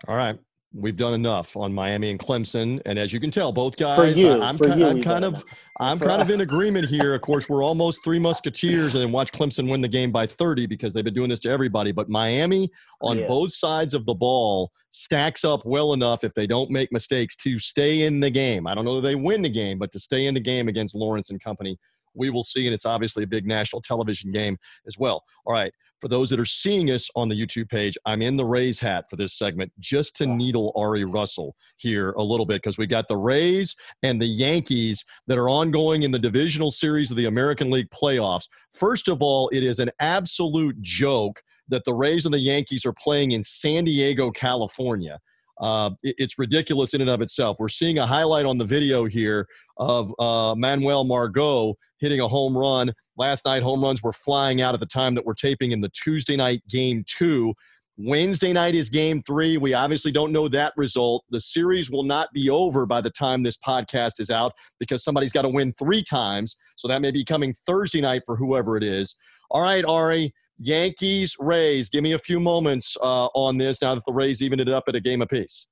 All 0.09 0.16
right 0.16 0.39
we've 0.74 0.96
done 0.96 1.14
enough 1.14 1.56
on 1.56 1.72
Miami 1.72 2.10
and 2.10 2.18
Clemson, 2.18 2.82
and 2.84 2.98
as 2.98 3.12
you 3.12 3.20
can 3.20 3.30
tell, 3.30 3.52
both 3.52 3.76
guys. 3.76 3.96
For 3.96 4.06
you, 4.06 4.42
I'm, 4.42 4.58
for 4.58 4.68
kind, 4.68 4.80
you, 4.80 4.86
I'm 4.86 5.02
kind 5.02 5.24
of, 5.24 5.44
I'm 5.80 5.98
kind 5.98 6.20
of 6.20 6.30
in 6.30 6.40
agreement 6.40 6.88
here. 6.88 7.14
Of 7.14 7.20
course, 7.22 7.48
we're 7.48 7.62
almost 7.62 8.02
three 8.02 8.18
Musketeers, 8.18 8.94
and 8.94 9.02
then 9.02 9.12
watch 9.12 9.32
Clemson 9.32 9.70
win 9.70 9.80
the 9.80 9.88
game 9.88 10.10
by 10.10 10.26
30 10.26 10.66
because 10.66 10.92
they've 10.92 11.04
been 11.04 11.14
doing 11.14 11.30
this 11.30 11.40
to 11.40 11.50
everybody. 11.50 11.92
But 11.92 12.08
Miami, 12.08 12.70
on 13.00 13.18
yeah. 13.18 13.28
both 13.28 13.52
sides 13.52 13.94
of 13.94 14.04
the 14.06 14.14
ball, 14.14 14.72
stacks 14.90 15.44
up 15.44 15.64
well 15.64 15.92
enough 15.92 16.24
if 16.24 16.34
they 16.34 16.46
don't 16.46 16.70
make 16.70 16.90
mistakes 16.92 17.36
to 17.36 17.58
stay 17.58 18.02
in 18.02 18.20
the 18.20 18.30
game. 18.30 18.66
I 18.66 18.74
don't 18.74 18.84
know 18.84 18.96
that 18.96 19.06
they 19.06 19.14
win 19.14 19.42
the 19.42 19.50
game, 19.50 19.78
but 19.78 19.92
to 19.92 20.00
stay 20.00 20.26
in 20.26 20.34
the 20.34 20.40
game 20.40 20.68
against 20.68 20.94
Lawrence 20.94 21.30
and 21.30 21.42
company 21.42 21.78
we 22.14 22.30
will 22.30 22.42
see. 22.42 22.66
And 22.66 22.74
it's 22.74 22.86
obviously 22.86 23.24
a 23.24 23.26
big 23.26 23.46
national 23.46 23.82
television 23.82 24.30
game 24.30 24.56
as 24.86 24.98
well. 24.98 25.24
All 25.44 25.52
right. 25.52 25.72
For 26.05 26.09
those 26.09 26.28
that 26.28 26.38
are 26.38 26.44
seeing 26.44 26.90
us 26.90 27.09
on 27.16 27.30
the 27.30 27.34
YouTube 27.34 27.70
page, 27.70 27.96
I'm 28.05 28.20
in 28.20 28.36
the 28.36 28.44
Rays 28.44 28.78
hat 28.78 29.07
for 29.09 29.16
this 29.16 29.38
segment 29.38 29.72
just 29.80 30.14
to 30.16 30.26
needle 30.26 30.70
Ari 30.76 31.07
Russell 31.07 31.57
here 31.78 32.11
a 32.18 32.22
little 32.22 32.44
bit 32.44 32.61
because 32.61 32.76
we 32.76 32.86
got 32.86 33.09
the 33.09 33.16
Rays 33.16 33.74
and 34.02 34.20
the 34.20 34.26
Yankees 34.26 35.02
that 35.28 35.38
are 35.38 35.48
ongoing 35.48 36.02
in 36.02 36.11
the 36.11 36.18
divisional 36.18 36.70
series 36.70 37.11
of 37.11 37.16
the 37.16 37.24
American 37.24 37.70
League 37.70 37.88
playoffs. 37.88 38.50
First 38.74 39.09
of 39.09 39.22
all, 39.22 39.48
it 39.48 39.62
is 39.62 39.78
an 39.78 39.88
absolute 39.98 40.78
joke 40.82 41.42
that 41.68 41.86
the 41.86 41.94
Rays 41.94 42.26
and 42.26 42.34
the 42.34 42.38
Yankees 42.38 42.84
are 42.84 42.92
playing 42.92 43.30
in 43.30 43.42
San 43.42 43.84
Diego, 43.84 44.30
California. 44.30 45.18
Uh, 45.61 45.90
it, 46.02 46.14
it's 46.18 46.38
ridiculous 46.38 46.94
in 46.94 47.00
and 47.00 47.11
of 47.11 47.20
itself. 47.20 47.57
We're 47.59 47.68
seeing 47.68 47.98
a 47.98 48.07
highlight 48.07 48.46
on 48.46 48.59
the 48.59 48.64
video 48.64 49.05
here 49.05 49.46
of 49.76 50.12
uh, 50.18 50.55
Manuel 50.57 51.05
Margot 51.05 51.74
hitting 51.98 52.20
a 52.20 52.28
home 52.28 52.57
run. 52.57 52.92
Last 53.16 53.44
night, 53.44 53.62
home 53.62 53.82
runs 53.82 54.02
were 54.02 54.12
flying 54.12 54.61
out 54.61 54.74
at 54.74 54.80
the 54.80 54.86
time 54.86 55.14
that 55.14 55.24
we're 55.24 55.34
taping 55.34 55.72
in 55.72 55.80
the 55.80 55.90
Tuesday 55.90 56.36
night 56.36 56.62
game 56.68 57.05
two. 57.07 57.55
Wednesday 57.96 58.52
night 58.52 58.74
is 58.74 58.88
game 58.88 59.22
three. 59.22 59.57
We 59.57 59.72
obviously 59.72 60.11
don't 60.11 60.32
know 60.32 60.48
that 60.48 60.72
result. 60.76 61.24
The 61.30 61.40
series 61.40 61.92
will 61.92 62.02
not 62.02 62.28
be 62.32 62.50
over 62.50 62.86
by 62.86 63.00
the 63.00 63.11
time 63.11 63.42
this 63.44 63.57
podcast 63.57 64.18
is 64.18 64.30
out 64.30 64.52
because 64.80 65.05
somebody's 65.05 65.32
got 65.32 65.42
to 65.42 65.48
win 65.48 65.72
three 65.78 66.02
times. 66.02 66.57
So 66.74 66.88
that 66.88 67.00
may 67.00 67.12
be 67.12 67.24
coming 67.24 67.55
Thursday 67.66 68.00
night 68.00 68.22
for 68.26 68.36
whoever 68.36 68.76
it 68.76 68.82
is. 68.82 69.14
All 69.50 69.62
right, 69.62 69.84
Ari, 69.84 70.34
Yankees, 70.59 71.36
Rays. 71.38 71.88
Give 71.88 72.02
me 72.02 72.12
a 72.12 72.18
few 72.18 72.40
moments 72.40 72.96
uh, 73.00 73.26
on 73.34 73.59
this 73.59 73.82
now 73.82 73.94
that 73.94 74.05
the 74.07 74.12
Rays 74.12 74.42
evened 74.42 74.61
it 74.61 74.68
up 74.68 74.84
at 74.88 74.94
a 74.94 75.00
game 75.00 75.22
apiece. 75.22 75.66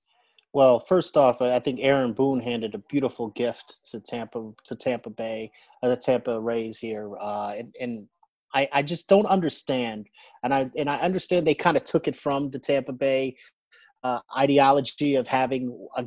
Well, 0.55 0.80
first 0.80 1.16
off, 1.16 1.41
I 1.41 1.59
think 1.61 1.80
Aaron 1.80 2.12
Boone 2.12 2.41
handed 2.41 2.74
a 2.74 2.78
beautiful 2.78 3.28
gift 3.28 3.80
to 3.91 4.01
Tampa 4.01 4.53
to 4.64 4.76
Tampa 4.76 5.09
Bay, 5.09 5.51
uh, 5.83 5.89
the 5.89 5.97
Tampa 5.97 6.39
Rays 6.39 6.78
here, 6.78 7.11
uh, 7.18 7.55
and, 7.57 7.74
and 7.80 8.07
I, 8.55 8.68
I 8.70 8.83
just 8.83 9.09
don't 9.09 9.26
understand, 9.26 10.09
and 10.43 10.53
I 10.53 10.70
and 10.76 10.91
I 10.91 10.99
understand 10.99 11.47
they 11.47 11.55
kind 11.55 11.76
of 11.76 11.85
took 11.85 12.07
it 12.07 12.16
from 12.16 12.51
the 12.51 12.59
Tampa 12.59 12.93
Bay 12.93 13.37
uh, 14.05 14.20
ideology 14.37 15.14
of 15.14 15.26
having 15.26 15.89
a 15.97 16.05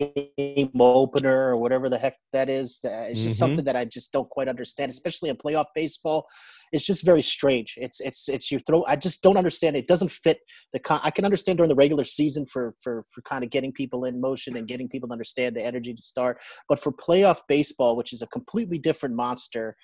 game 0.00 0.70
opener 0.78 1.50
or 1.50 1.56
whatever 1.56 1.88
the 1.88 1.98
heck 1.98 2.16
that 2.32 2.48
is. 2.48 2.80
Uh, 2.84 3.08
it's 3.08 3.22
just 3.22 3.34
mm-hmm. 3.34 3.38
something 3.38 3.64
that 3.64 3.76
I 3.76 3.84
just 3.84 4.12
don't 4.12 4.28
quite 4.28 4.48
understand, 4.48 4.90
especially 4.90 5.30
in 5.30 5.36
playoff 5.36 5.66
baseball. 5.74 6.26
It's 6.72 6.84
just 6.84 7.04
very 7.04 7.22
strange. 7.22 7.74
It's 7.76 8.00
it's 8.00 8.28
it's 8.28 8.50
your 8.50 8.60
throw. 8.60 8.84
I 8.86 8.96
just 8.96 9.22
don't 9.22 9.36
understand. 9.36 9.76
It 9.76 9.86
doesn't 9.86 10.10
fit 10.10 10.38
the. 10.72 10.78
Con- 10.78 11.00
I 11.02 11.10
can 11.10 11.24
understand 11.24 11.58
during 11.58 11.68
the 11.68 11.74
regular 11.74 12.04
season 12.04 12.46
for 12.46 12.74
for 12.80 13.04
for 13.10 13.22
kind 13.22 13.44
of 13.44 13.50
getting 13.50 13.72
people 13.72 14.04
in 14.04 14.20
motion 14.20 14.56
and 14.56 14.66
getting 14.66 14.88
people 14.88 15.08
to 15.08 15.12
understand 15.12 15.56
the 15.56 15.64
energy 15.64 15.94
to 15.94 16.02
start, 16.02 16.40
but 16.68 16.80
for 16.80 16.92
playoff 16.92 17.40
baseball, 17.48 17.96
which 17.96 18.12
is 18.12 18.22
a 18.22 18.26
completely 18.28 18.78
different 18.78 19.14
monster, 19.14 19.76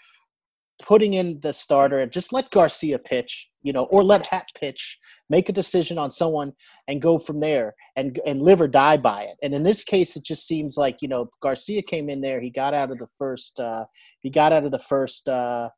putting 0.82 1.14
in 1.14 1.40
the 1.40 1.52
starter, 1.52 2.00
and 2.00 2.11
just 2.11 2.32
let 2.32 2.50
Garcia 2.50 2.98
pitch, 2.98 3.49
you 3.62 3.72
know, 3.72 3.84
or 3.84 4.02
let 4.02 4.26
Happ 4.26 4.46
pitch, 4.58 4.98
make 5.28 5.48
a 5.48 5.52
decision 5.52 5.98
on 5.98 6.11
someone 6.11 6.52
and 6.88 7.02
go 7.02 7.18
from 7.18 7.40
there 7.40 7.74
and 7.96 8.20
and 8.26 8.40
live 8.40 8.61
or 8.61 8.68
die 8.68 8.96
by 8.96 9.22
it. 9.22 9.36
And 9.42 9.54
in 9.54 9.62
this 9.62 9.84
case, 9.84 10.16
it 10.16 10.24
just 10.24 10.46
seems 10.46 10.76
like 10.76 10.98
you 11.00 11.08
know 11.08 11.30
Garcia 11.42 11.82
came 11.82 12.08
in 12.08 12.20
there, 12.20 12.40
he 12.40 12.50
got 12.50 12.74
out 12.74 12.90
of 12.90 12.98
the 12.98 13.08
first, 13.18 13.61
uh, 13.61 13.84
he 14.20 14.30
got 14.30 14.52
out 14.52 14.64
of 14.64 14.70
the 14.70 14.78
first, 14.78 15.28
uh, 15.28 15.68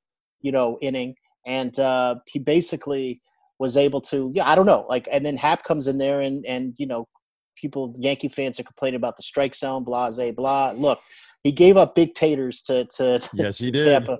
you 0.40 0.52
know, 0.52 0.78
inning, 0.80 1.14
and 1.46 1.78
uh, 1.78 2.16
he 2.30 2.38
basically 2.38 3.20
was 3.58 3.76
able 3.76 4.00
to, 4.00 4.32
yeah, 4.34 4.48
I 4.48 4.54
don't 4.54 4.66
know, 4.66 4.86
like, 4.88 5.08
and 5.10 5.24
then 5.24 5.36
Happ 5.36 5.62
comes 5.64 5.88
in 5.88 5.98
there 5.98 6.20
and 6.20 6.44
and 6.46 6.74
you 6.78 6.86
know, 6.86 7.08
people, 7.56 7.94
Yankee 7.98 8.28
fans 8.28 8.58
are 8.60 8.64
complaining 8.64 8.96
about 8.96 9.16
the 9.16 9.22
strike 9.22 9.54
zone, 9.54 9.84
blah, 9.84 10.10
blah, 10.10 10.32
blah. 10.32 10.72
Look, 10.72 11.00
he 11.42 11.52
gave 11.52 11.76
up 11.76 11.94
big 11.94 12.14
taters 12.14 12.62
to 12.62 12.84
to, 12.96 13.18
to 13.18 13.28
yes, 13.34 13.58
he 13.58 13.70
did. 13.72 13.86
Tampa 13.86 14.18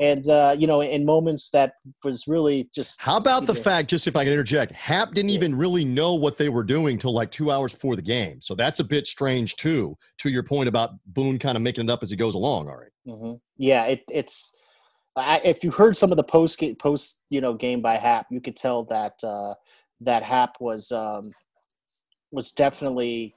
and 0.00 0.28
uh, 0.28 0.54
you 0.58 0.66
know 0.66 0.80
in 0.80 1.04
moments 1.04 1.50
that 1.50 1.74
was 2.02 2.26
really 2.26 2.68
just 2.74 3.00
how 3.00 3.16
about 3.16 3.46
the 3.46 3.52
know, 3.52 3.60
fact 3.60 3.88
just 3.88 4.06
if 4.06 4.16
i 4.16 4.24
can 4.24 4.32
interject 4.32 4.72
happ 4.72 5.14
didn't 5.14 5.28
yeah. 5.28 5.36
even 5.36 5.54
really 5.54 5.84
know 5.84 6.14
what 6.14 6.36
they 6.36 6.48
were 6.48 6.64
doing 6.64 6.98
till 6.98 7.12
like 7.12 7.30
two 7.30 7.50
hours 7.50 7.72
before 7.72 7.94
the 7.94 8.02
game 8.02 8.40
so 8.40 8.54
that's 8.54 8.80
a 8.80 8.84
bit 8.84 9.06
strange 9.06 9.54
too 9.56 9.96
to 10.18 10.28
your 10.28 10.42
point 10.42 10.68
about 10.68 10.90
boone 11.06 11.38
kind 11.38 11.56
of 11.56 11.62
making 11.62 11.84
it 11.84 11.90
up 11.90 12.02
as 12.02 12.10
he 12.10 12.16
goes 12.16 12.34
along 12.34 12.68
all 12.68 12.76
right. 12.76 12.90
mm-hmm. 13.06 13.34
yeah 13.56 13.84
it, 13.84 14.02
it's 14.10 14.56
I, 15.16 15.40
if 15.44 15.62
you 15.62 15.70
heard 15.70 15.96
some 15.96 16.10
of 16.10 16.16
the 16.16 16.24
post 16.24 16.62
post 16.78 17.22
you 17.30 17.40
know 17.40 17.54
game 17.54 17.80
by 17.80 17.96
happ 17.96 18.26
you 18.30 18.40
could 18.40 18.56
tell 18.56 18.84
that 18.84 19.22
uh, 19.22 19.54
that 20.00 20.22
happ 20.22 20.60
was 20.60 20.90
um, 20.90 21.32
was 22.32 22.52
definitely 22.52 23.36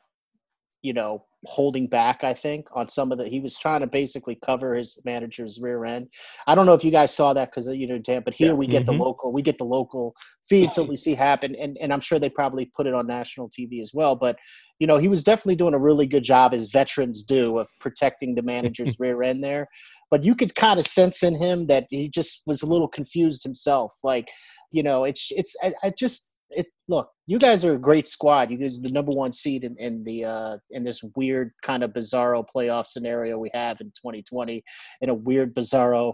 you 0.82 0.94
know 0.94 1.24
holding 1.46 1.88
back, 1.88 2.24
I 2.24 2.34
think, 2.34 2.68
on 2.74 2.90
some 2.90 3.12
of 3.12 3.18
the. 3.18 3.28
He 3.28 3.40
was 3.40 3.58
trying 3.58 3.82
to 3.82 3.88
basically 3.88 4.38
cover 4.44 4.74
his 4.74 5.00
manager's 5.06 5.60
rear 5.62 5.86
end. 5.86 6.08
I 6.48 6.56
don't 6.56 6.66
know 6.66 6.74
if 6.74 6.84
you 6.84 6.92
guys 6.92 7.14
saw 7.14 7.34
that 7.34 7.52
because 7.52 7.68
you 7.68 7.88
know, 7.88 8.00
Dan, 8.00 8.24
but 8.26 8.34
here 8.34 8.50
yeah. 8.50 8.54
we 8.54 8.68
get 8.68 8.86
mm-hmm. 8.86 8.98
the 8.98 9.04
local, 9.04 9.32
we 9.32 9.42
get 9.42 9.58
the 9.58 9.66
local 9.66 10.16
feed, 10.50 10.72
so 10.72 10.84
we 10.84 10.96
see 10.98 11.16
happen, 11.16 11.56
and 11.56 11.78
and 11.80 11.94
I'm 11.94 12.00
sure 12.00 12.20
they 12.20 12.30
probably 12.30 12.72
put 12.76 12.88
it 12.88 12.94
on 12.94 13.08
national 13.08 13.50
TV 13.50 13.82
as 13.82 13.92
well. 13.94 14.16
But 14.16 14.38
you 14.80 14.88
know, 14.88 14.98
he 14.98 15.08
was 15.08 15.24
definitely 15.24 15.56
doing 15.56 15.74
a 15.74 15.80
really 15.80 16.08
good 16.08 16.24
job, 16.24 16.54
as 16.54 16.70
veterans 16.72 17.24
do, 17.24 17.58
of 17.58 17.68
protecting 17.80 18.36
the 18.36 18.44
manager's 18.44 18.96
rear 19.00 19.24
end 19.24 19.44
there. 19.44 19.68
but 20.10 20.24
you 20.24 20.36
could 20.36 20.56
kind 20.56 20.80
of 20.80 20.86
sense 20.86 21.24
in 21.24 21.36
him 21.36 21.68
that 21.68 21.86
he 21.90 22.10
just 22.10 22.42
was 22.46 22.62
a 22.62 22.68
little 22.68 22.88
confused 22.88 23.44
himself. 23.44 23.94
Like, 24.04 24.30
you 24.72 24.84
know, 24.84 25.04
it's 25.04 25.28
it's 25.32 25.56
I, 25.64 25.74
I 25.84 25.94
just 25.98 26.32
it 26.50 26.68
look 26.88 27.10
you 27.28 27.38
guys 27.38 27.66
are 27.66 27.74
a 27.74 27.78
great 27.78 28.08
squad. 28.08 28.50
You 28.50 28.58
guys 28.58 28.80
are 28.80 28.82
the 28.82 28.90
number 28.90 29.12
one 29.12 29.34
seed 29.34 29.64
in, 29.66 29.76
in 29.78 30.04
the 30.04 30.24
uh 30.26 30.58
in 30.72 30.84
this 30.84 31.04
weird 31.16 31.52
kind 31.62 31.84
of 31.84 31.92
bizarro 31.92 32.46
playoff 32.48 32.86
scenario 32.88 33.38
we 33.38 33.52
have 33.54 33.80
in 33.82 33.88
2020 33.88 34.64
in 35.02 35.10
a 35.10 35.14
weird 35.14 35.54
bizarro 35.54 36.14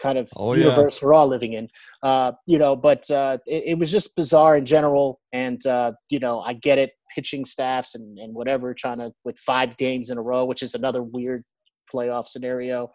kind 0.00 0.16
of 0.18 0.28
Oh, 0.36 0.54
universe 0.54 1.02
we're 1.02 1.12
all 1.12 1.26
living 1.26 1.54
in. 1.54 1.68
Uh 2.02 2.32
you 2.46 2.58
know 2.58 2.76
but 2.76 3.10
uh 3.10 3.38
it, 3.46 3.64
it 3.66 3.78
was 3.78 3.90
just 3.90 4.16
bizarre 4.16 4.56
in 4.56 4.64
general. 4.64 5.20
And 5.32 5.64
uh 5.66 5.92
you 6.08 6.20
know 6.20 6.40
i 6.40 6.52
get 6.52 6.78
it 6.78 6.92
pitching 7.14 7.44
staffs 7.44 7.94
and, 7.96 8.18
and 8.18 8.34
whatever 8.34 8.74
trying 8.74 8.98
to 8.98 9.12
with 9.24 9.38
five 9.38 9.76
games 9.76 10.10
in 10.10 10.18
a 10.18 10.22
row 10.22 10.44
which 10.44 10.62
is 10.62 10.74
another 10.74 11.02
weird 11.02 11.44
playoff 11.92 12.26
scenario 12.26 12.90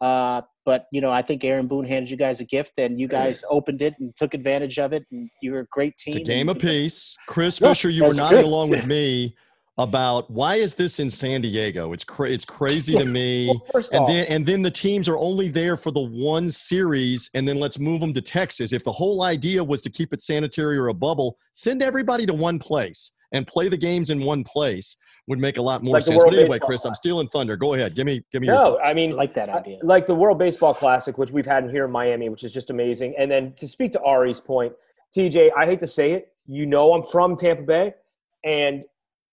uh, 0.00 0.42
but 0.64 0.86
you 0.92 1.00
know, 1.00 1.10
I 1.10 1.22
think 1.22 1.44
Aaron 1.44 1.66
Boone 1.66 1.84
handed 1.84 2.10
you 2.10 2.16
guys 2.16 2.40
a 2.40 2.44
gift, 2.44 2.78
and 2.78 3.00
you 3.00 3.08
guys 3.08 3.42
opened 3.50 3.82
it 3.82 3.94
and 4.00 4.14
took 4.16 4.34
advantage 4.34 4.78
of 4.78 4.92
it, 4.92 5.04
and 5.10 5.30
you 5.42 5.52
were 5.52 5.60
a 5.60 5.66
great 5.72 5.96
team. 5.96 6.16
It's 6.16 6.28
a 6.28 6.30
game 6.32 6.48
and, 6.48 6.58
apiece. 6.58 7.16
Chris 7.26 7.60
No, 7.60 7.68
Fisher, 7.68 7.88
you 7.90 8.04
were 8.04 8.14
nodding 8.14 8.38
good. 8.40 8.44
along 8.44 8.70
with 8.70 8.86
me 8.96 9.34
about 9.78 10.28
why 10.28 10.56
is 10.56 10.74
this 10.74 10.98
in 10.98 11.08
San 11.08 11.40
Diego? 11.40 11.92
It's 11.92 12.02
cra- 12.04 12.30
it's 12.30 12.44
crazy 12.44 12.94
to 12.94 13.04
me. 13.18 13.46
Well, 13.48 13.66
first 13.72 13.92
And 13.92 14.02
off, 14.02 14.08
then 14.08 14.26
and 14.26 14.44
then 14.44 14.60
the 14.60 14.70
teams 14.70 15.08
are 15.08 15.16
only 15.18 15.48
there 15.48 15.76
for 15.76 15.90
the 15.90 16.00
one 16.00 16.48
series, 16.48 17.30
and 17.34 17.48
then 17.48 17.58
let's 17.58 17.78
move 17.78 18.00
them 18.00 18.12
to 18.14 18.20
Texas. 18.20 18.72
If 18.72 18.84
the 18.84 18.92
whole 18.92 19.22
idea 19.22 19.62
was 19.64 19.80
to 19.82 19.90
keep 19.90 20.12
it 20.12 20.20
sanitary 20.20 20.76
or 20.76 20.88
a 20.88 20.94
bubble, 20.94 21.38
send 21.54 21.82
everybody 21.82 22.26
to 22.26 22.34
one 22.34 22.58
place 22.58 23.12
and 23.32 23.46
play 23.46 23.68
the 23.68 23.76
games 23.76 24.10
in 24.10 24.20
one 24.24 24.42
place 24.44 24.96
would 25.28 25.38
make 25.38 25.58
a 25.58 25.62
lot 25.62 25.82
more 25.82 25.94
Like 25.94 26.04
sense. 26.04 26.22
But 26.22 26.32
anyway, 26.32 26.48
Baseball 26.48 26.66
Chris, 26.66 26.84
I'm 26.86 26.94
stealing 26.94 27.28
thunder. 27.28 27.56
Go 27.56 27.74
ahead. 27.74 27.94
Give 27.94 28.06
me 28.06 28.24
give 28.32 28.40
me 28.40 28.46
your 28.48 28.56
no, 28.56 28.64
thoughts. 28.72 28.80
I 28.84 28.90
I 28.90 28.94
mean, 28.94 29.14
like 29.14 29.34
that 29.34 29.50
idea. 29.50 29.78
like 29.82 30.06
the 30.06 30.14
World 30.14 30.38
Baseball 30.38 30.74
Classic, 30.74 31.16
which 31.18 31.30
we've 31.30 31.46
had 31.46 31.70
here 31.70 31.84
in 31.84 31.90
Miami, 31.90 32.30
which 32.30 32.44
is 32.44 32.52
just 32.52 32.70
amazing. 32.70 33.14
And 33.18 33.30
then 33.30 33.52
to 33.56 33.68
speak 33.68 33.92
to 33.92 34.00
Ari's 34.00 34.40
point, 34.40 34.72
TJ, 35.14 35.50
I 35.56 35.66
hate 35.66 35.80
to 35.80 35.86
say 35.86 36.12
it, 36.12 36.32
you 36.46 36.64
know 36.64 36.94
I'm 36.94 37.02
from 37.02 37.36
Tampa 37.36 37.62
Bay, 37.62 37.94
and 38.42 38.86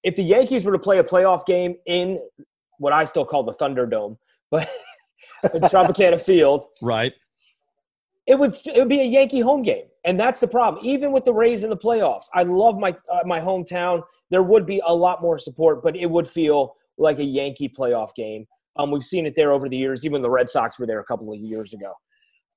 if 0.04 0.18
the 0.18 0.24
Yankees 0.24 0.66
were 0.66 0.74
to 0.74 0.80
play 0.80 1.00
a 1.00 1.04
playoff 1.04 1.46
game 1.46 1.76
in 1.86 2.20
what 2.78 2.91
I 2.91 3.06
still 3.06 3.26
call 3.26 3.43
the 3.43 3.54
Thunderdome, 3.54 4.18
but 4.52 4.70
in 5.54 5.62
Tropicana 5.62 6.22
Field, 6.22 6.66
right. 6.82 7.14
it 8.28 8.38
would 8.38 8.54
st- 8.54 8.76
it 8.76 8.80
would 8.80 8.89
be 8.89 9.00
a 9.00 9.06
Yankee 9.06 9.39
home 9.39 9.64
game, 9.64 9.86
and 10.04 10.20
that's 10.20 10.41
the 10.41 10.48
problem. 10.48 10.86
Even 10.86 11.14
with 11.14 11.24
the 11.24 11.34
Rays 11.34 11.64
in 11.64 11.70
the 11.70 11.78
playoffs, 11.78 12.26
I 12.34 12.43
love 12.43 12.78
my 12.78 12.96
uh, 13.10 13.22
my 13.26 13.39
hometown. 13.39 14.04
There 14.32 14.43
would 14.43 14.65
be 14.65 14.82
a 14.86 14.93
lot 14.93 15.21
more 15.21 15.38
support, 15.38 15.84
but 15.84 15.95
it 15.95 16.09
would 16.09 16.28
feel 16.28 16.76
like 16.97 17.19
a 17.19 17.23
Yankee 17.23 17.69
playoff 17.69 18.15
game. 18.15 18.45
Um, 18.78 18.91
we've 18.91 19.03
seen 19.03 19.26
it 19.26 19.36
there 19.36 19.51
over 19.51 19.69
the 19.69 19.78
years. 19.78 20.05
Even 20.05 20.21
the 20.21 20.30
Red 20.30 20.49
Sox 20.49 20.80
were 20.80 20.86
there 20.86 20.99
a 20.99 21.03
couple 21.03 21.32
of 21.32 21.39
years 21.39 21.73
ago. 21.73 21.93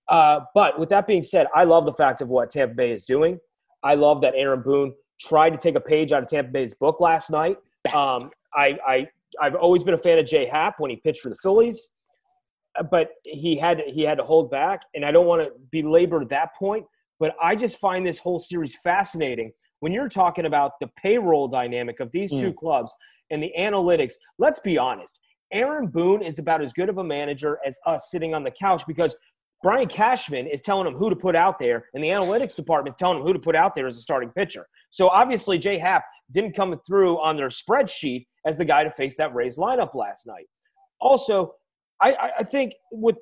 Uh, 0.09 0.41
but 0.55 0.79
with 0.79 0.89
that 0.89 1.07
being 1.07 1.23
said, 1.23 1.47
I 1.55 1.65
love 1.65 1.85
the 1.85 1.93
fact 1.93 2.21
of 2.23 2.29
what 2.29 2.51
Tampa 2.51 2.75
Bay 2.75 2.93
is 2.93 3.05
doing. 3.05 3.39
I 3.83 3.95
love 3.95 4.21
that 4.23 4.35
Aaron 4.35 4.63
Boone 4.63 4.95
tried 5.21 5.51
to 5.51 5.59
take 5.59 5.75
a 5.75 5.81
page 5.81 6.13
out 6.13 6.23
of 6.23 6.29
Tampa 6.29 6.51
Bay's 6.51 6.75
book 6.75 6.99
last 7.01 7.31
night. 7.31 7.59
Um, 7.95 8.31
I, 8.55 8.79
I 8.87 9.09
I've 9.41 9.55
always 9.55 9.85
been 9.85 9.95
a 9.95 9.99
fan 9.99 10.19
of 10.19 10.27
Jay 10.27 10.47
Happ 10.47 10.81
when 10.81 10.91
he 10.91 10.97
pitched 10.97 11.21
for 11.21 11.29
the 11.29 11.37
Phillies 11.37 11.93
but 12.91 13.11
he 13.25 13.57
had 13.57 13.83
he 13.87 14.03
had 14.03 14.19
to 14.19 14.25
hold 14.25 14.51
back 14.51 14.83
and 14.95 15.05
i 15.05 15.11
don't 15.11 15.27
want 15.27 15.43
to 15.43 15.51
belabor 15.71 16.25
that 16.25 16.55
point 16.55 16.85
but 17.19 17.35
i 17.43 17.55
just 17.55 17.79
find 17.79 18.07
this 18.07 18.19
whole 18.19 18.39
series 18.39 18.77
fascinating 18.83 19.53
when 19.81 19.93
you're 19.93 20.09
talking 20.09 20.47
about 20.47 20.73
the 20.81 20.89
payroll 20.97 21.49
dynamic 21.49 22.01
of 22.01 22.11
these 22.13 22.31
two 22.31 22.53
mm. 22.53 22.57
clubs 22.57 22.95
and 23.31 23.43
the 23.43 23.53
analytics 23.59 24.15
let's 24.39 24.59
be 24.59 24.79
honest 24.79 25.21
aaron 25.53 25.87
boone 25.87 26.23
is 26.23 26.39
about 26.39 26.63
as 26.63 26.73
good 26.73 26.89
of 26.89 26.99
a 26.99 27.05
manager 27.05 27.59
as 27.65 27.79
us 27.87 28.11
sitting 28.11 28.35
on 28.35 28.43
the 28.43 28.51
couch 28.51 28.83
because 28.87 29.17
brian 29.63 29.89
cashman 29.89 30.47
is 30.47 30.61
telling 30.61 30.87
him 30.87 30.95
who 30.95 31.11
to 31.11 31.17
put 31.17 31.35
out 31.35 31.59
there 31.59 31.87
and 31.95 32.03
the 32.03 32.09
analytics 32.09 32.55
department 32.55 32.95
is 32.95 32.99
telling 32.99 33.19
him 33.19 33.25
who 33.25 33.33
to 33.33 33.39
put 33.39 33.57
out 33.57 33.75
there 33.75 33.87
as 33.87 33.97
a 33.97 34.01
starting 34.01 34.31
pitcher. 34.31 34.67
So 34.91 35.09
obviously 35.09 35.59
jay 35.59 35.79
happ 35.79 36.05
didn't 36.33 36.55
come 36.55 36.79
through 36.87 37.21
on 37.21 37.37
their 37.37 37.49
spreadsheet 37.49 38.27
as 38.47 38.57
the 38.57 38.65
guy 38.65 38.85
to 38.85 38.91
face 38.91 39.17
that 39.17 39.35
rays 39.35 39.57
lineup 39.57 39.95
last 39.95 40.27
night. 40.27 40.47
Also 41.01 41.55
I, 42.01 42.33
I- 42.39 42.45
think 42.45 42.75
with 42.93 43.17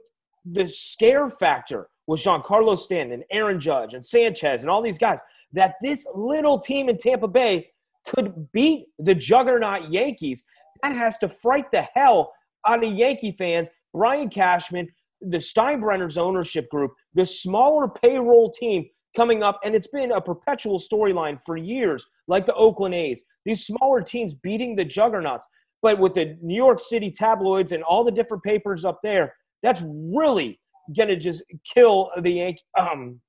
the 0.45 0.69
scare 0.69 1.29
factor 1.29 1.89
with 2.07 2.21
Giancarlo 2.21 2.79
Stanton, 2.79 3.25
Aaron 3.31 3.59
Judge, 3.59 3.95
and 3.95 4.05
Sanchez, 4.05 4.63
and 4.63 4.71
all 4.71 4.81
these 4.81 4.99
guys, 4.99 5.19
that 5.53 5.75
this 5.83 6.07
little 6.15 6.59
team 6.59 6.89
in 6.89 6.99
Tampa 6.99 7.29
Bay 7.29 7.71
could 8.07 8.51
beat 8.53 8.87
the 8.99 9.15
juggernaut 9.15 9.91
Yankees, 9.91 10.45
that 10.83 10.95
has 10.95 11.19
to 11.19 11.29
fright 11.29 11.71
the 11.73 11.83
hell 11.95 12.33
out 12.67 12.85
of 12.85 12.93
Yankee 12.93 13.35
fans. 13.39 13.71
Brian 13.93 14.29
Cashman, 14.29 14.89
the 15.21 15.39
Steinbrenner's 15.39 16.19
ownership 16.19 16.69
group, 16.69 16.93
the 17.15 17.27
smaller 17.27 17.89
payroll 17.89 18.51
team 18.51 18.87
coming 19.17 19.43
up, 19.43 19.59
and 19.65 19.75
it's 19.75 19.89
been 19.89 20.13
a 20.13 20.21
perpetual 20.21 20.79
storyline 20.79 21.41
for 21.45 21.57
years, 21.57 22.05
like 22.29 22.45
the 22.45 22.55
Oakland 22.55 22.95
A's. 22.95 23.25
These 23.45 23.67
smaller 23.67 24.03
teams 24.03 24.35
beating 24.35 24.77
the 24.77 24.85
juggernauts. 24.85 25.47
But 25.83 25.99
with 25.99 26.15
the 26.15 26.37
New 26.43 26.57
York 26.57 26.79
City 26.79 27.11
tabloids 27.11 27.73
and 27.73 27.83
all 27.83 28.05
the 28.05 28.11
different 28.11 28.43
papers 28.43 28.85
up 28.85 29.01
there, 29.03 29.35
that's 29.63 29.83
really 29.85 30.61
going 30.95 31.09
to 31.09 31.17
just 31.17 31.43
kill 31.75 32.11
the 32.21 32.31
Yank- 32.31 32.61
um, 32.77 33.21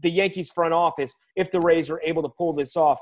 the 0.00 0.10
Yankees 0.10 0.50
front 0.50 0.74
office 0.74 1.14
if 1.36 1.50
the 1.50 1.60
Rays 1.60 1.90
are 1.90 2.00
able 2.04 2.22
to 2.22 2.28
pull 2.28 2.52
this 2.52 2.76
off 2.76 2.98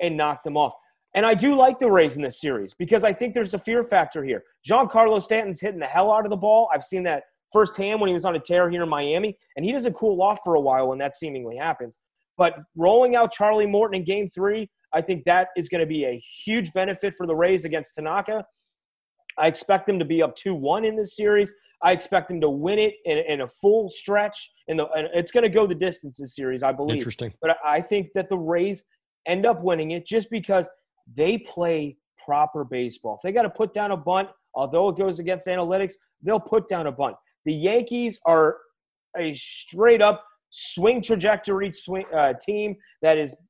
and 0.00 0.16
knock 0.16 0.42
them 0.44 0.56
off. 0.56 0.74
And 1.14 1.24
I 1.24 1.34
do 1.34 1.56
like 1.56 1.78
the 1.78 1.90
Rays 1.90 2.16
in 2.16 2.22
this 2.22 2.40
series 2.40 2.74
because 2.74 3.02
I 3.02 3.12
think 3.12 3.32
there's 3.32 3.54
a 3.54 3.58
fear 3.58 3.82
factor 3.82 4.22
here. 4.22 4.44
Giancarlo 4.68 5.22
Stanton's 5.22 5.60
hitting 5.60 5.80
the 5.80 5.86
hell 5.86 6.12
out 6.12 6.24
of 6.24 6.30
the 6.30 6.36
ball. 6.36 6.68
I've 6.72 6.84
seen 6.84 7.02
that 7.04 7.24
firsthand 7.52 8.00
when 8.00 8.08
he 8.08 8.14
was 8.14 8.26
on 8.26 8.36
a 8.36 8.40
tear 8.40 8.68
here 8.68 8.82
in 8.82 8.88
Miami, 8.88 9.38
and 9.56 9.64
he 9.64 9.72
doesn't 9.72 9.94
cool 9.94 10.20
off 10.20 10.40
for 10.44 10.56
a 10.56 10.60
while 10.60 10.88
when 10.88 10.98
that 10.98 11.14
seemingly 11.14 11.56
happens. 11.56 11.98
But 12.36 12.58
rolling 12.76 13.16
out 13.16 13.32
Charlie 13.32 13.66
Morton 13.66 14.00
in 14.00 14.04
game 14.04 14.28
three, 14.28 14.68
I 14.92 15.00
think 15.00 15.24
that 15.24 15.48
is 15.56 15.68
going 15.68 15.80
to 15.80 15.86
be 15.86 16.04
a 16.04 16.22
huge 16.44 16.72
benefit 16.74 17.14
for 17.16 17.26
the 17.26 17.34
Rays 17.34 17.64
against 17.64 17.94
Tanaka. 17.94 18.44
I 19.38 19.46
expect 19.46 19.86
them 19.86 19.98
to 19.98 20.04
be 20.04 20.22
up 20.22 20.34
2 20.36 20.54
1 20.54 20.84
in 20.84 20.96
this 20.96 21.16
series. 21.16 21.52
I 21.82 21.92
expect 21.92 22.28
them 22.28 22.40
to 22.40 22.50
win 22.50 22.78
it 22.78 22.94
in, 23.04 23.18
in 23.18 23.40
a 23.42 23.46
full 23.46 23.88
stretch. 23.88 24.52
And 24.68 24.80
it's 25.14 25.30
going 25.30 25.42
to 25.42 25.50
go 25.50 25.66
the 25.66 25.74
distance 25.74 26.18
this 26.18 26.34
series, 26.34 26.62
I 26.62 26.72
believe. 26.72 26.98
Interesting. 26.98 27.32
But 27.40 27.56
I 27.64 27.80
think 27.80 28.12
that 28.14 28.28
the 28.28 28.38
Rays 28.38 28.84
end 29.26 29.46
up 29.46 29.62
winning 29.62 29.92
it 29.92 30.06
just 30.06 30.30
because 30.30 30.70
they 31.14 31.38
play 31.38 31.96
proper 32.24 32.64
baseball. 32.64 33.16
If 33.16 33.22
they 33.22 33.32
got 33.32 33.42
to 33.42 33.50
put 33.50 33.72
down 33.72 33.90
a 33.90 33.96
bunt, 33.96 34.28
although 34.54 34.88
it 34.88 34.96
goes 34.96 35.18
against 35.18 35.46
analytics, 35.46 35.94
they'll 36.22 36.40
put 36.40 36.68
down 36.68 36.86
a 36.86 36.92
bunt. 36.92 37.16
The 37.44 37.52
Yankees 37.52 38.18
are 38.26 38.56
a 39.16 39.34
straight 39.34 40.02
up 40.02 40.24
swing 40.50 41.02
trajectory 41.02 41.72
swing, 41.72 42.04
uh, 42.14 42.32
team 42.40 42.76
that 43.02 43.18
is 43.18 43.40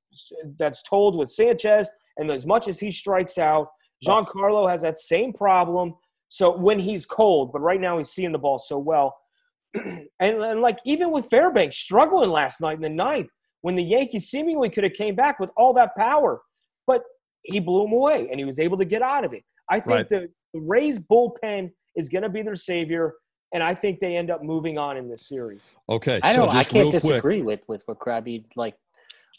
that's 0.59 0.83
told 0.83 1.17
with 1.17 1.29
Sanchez, 1.29 1.91
and 2.17 2.31
as 2.31 2.47
much 2.47 2.69
as 2.69 2.79
he 2.79 2.91
strikes 2.91 3.39
out, 3.39 3.69
Giancarlo 4.07 4.69
has 4.71 4.83
that 4.83 4.99
same 4.99 5.33
problem. 5.33 5.95
So 6.29 6.57
when 6.57 6.79
he's 6.79 7.07
cold, 7.07 7.53
but 7.53 7.61
right 7.61 7.81
now 7.81 7.99
he's 7.99 8.11
seeing 8.11 8.33
the 8.33 8.39
ball 8.39 8.59
so 8.59 8.79
well. 8.79 9.17
and, 9.75 10.09
and 10.21 10.61
like 10.61 10.79
even 10.85 11.11
with 11.13 11.27
Fairbanks 11.27 11.77
struggling 11.77 12.31
last 12.31 12.61
night 12.61 12.77
in 12.77 12.83
the 12.83 12.89
ninth, 12.89 13.29
when 13.63 13.75
the 13.75 13.83
Yankees 13.83 14.29
seemingly 14.29 14.69
could 14.71 14.85
have 14.85 14.93
came 14.93 15.15
back 15.15 15.39
with 15.41 15.51
all 15.57 15.73
that 15.75 15.97
power, 15.97 16.41
but 16.87 17.03
he 17.43 17.61
blew 17.61 17.85
him 17.85 17.93
away 17.93 18.29
and 18.31 18.39
he 18.39 18.45
was 18.45 18.59
able 18.59 18.79
to 18.79 18.85
get 18.85 19.03
out 19.03 19.25
of 19.25 19.33
it. 19.33 19.43
I 19.71 19.81
think 19.81 19.95
Right. 19.97 20.09
the, 20.09 20.29
the 20.55 20.61
Rays 20.61 20.99
bullpen 20.99 21.71
is 21.97 22.09
going 22.09 22.23
to 22.23 22.29
be 22.29 22.43
their 22.43 22.57
savior, 22.57 23.15
and 23.53 23.63
I 23.63 23.75
think 23.75 24.01
they 24.01 24.17
end 24.17 24.31
up 24.31 24.43
moving 24.43 24.79
on 24.79 24.97
in 24.97 25.09
this 25.09 25.29
series. 25.29 25.71
Okay. 25.89 26.21
I 26.23 26.35
don't. 26.35 26.49
I 26.51 26.63
can't 26.63 26.75
real 26.75 26.91
quick. 26.91 27.03
disagree 27.03 27.43
with 27.43 27.61
with 27.69 27.83
what 27.87 27.99
Krabby 27.99 28.45
like. 28.55 28.77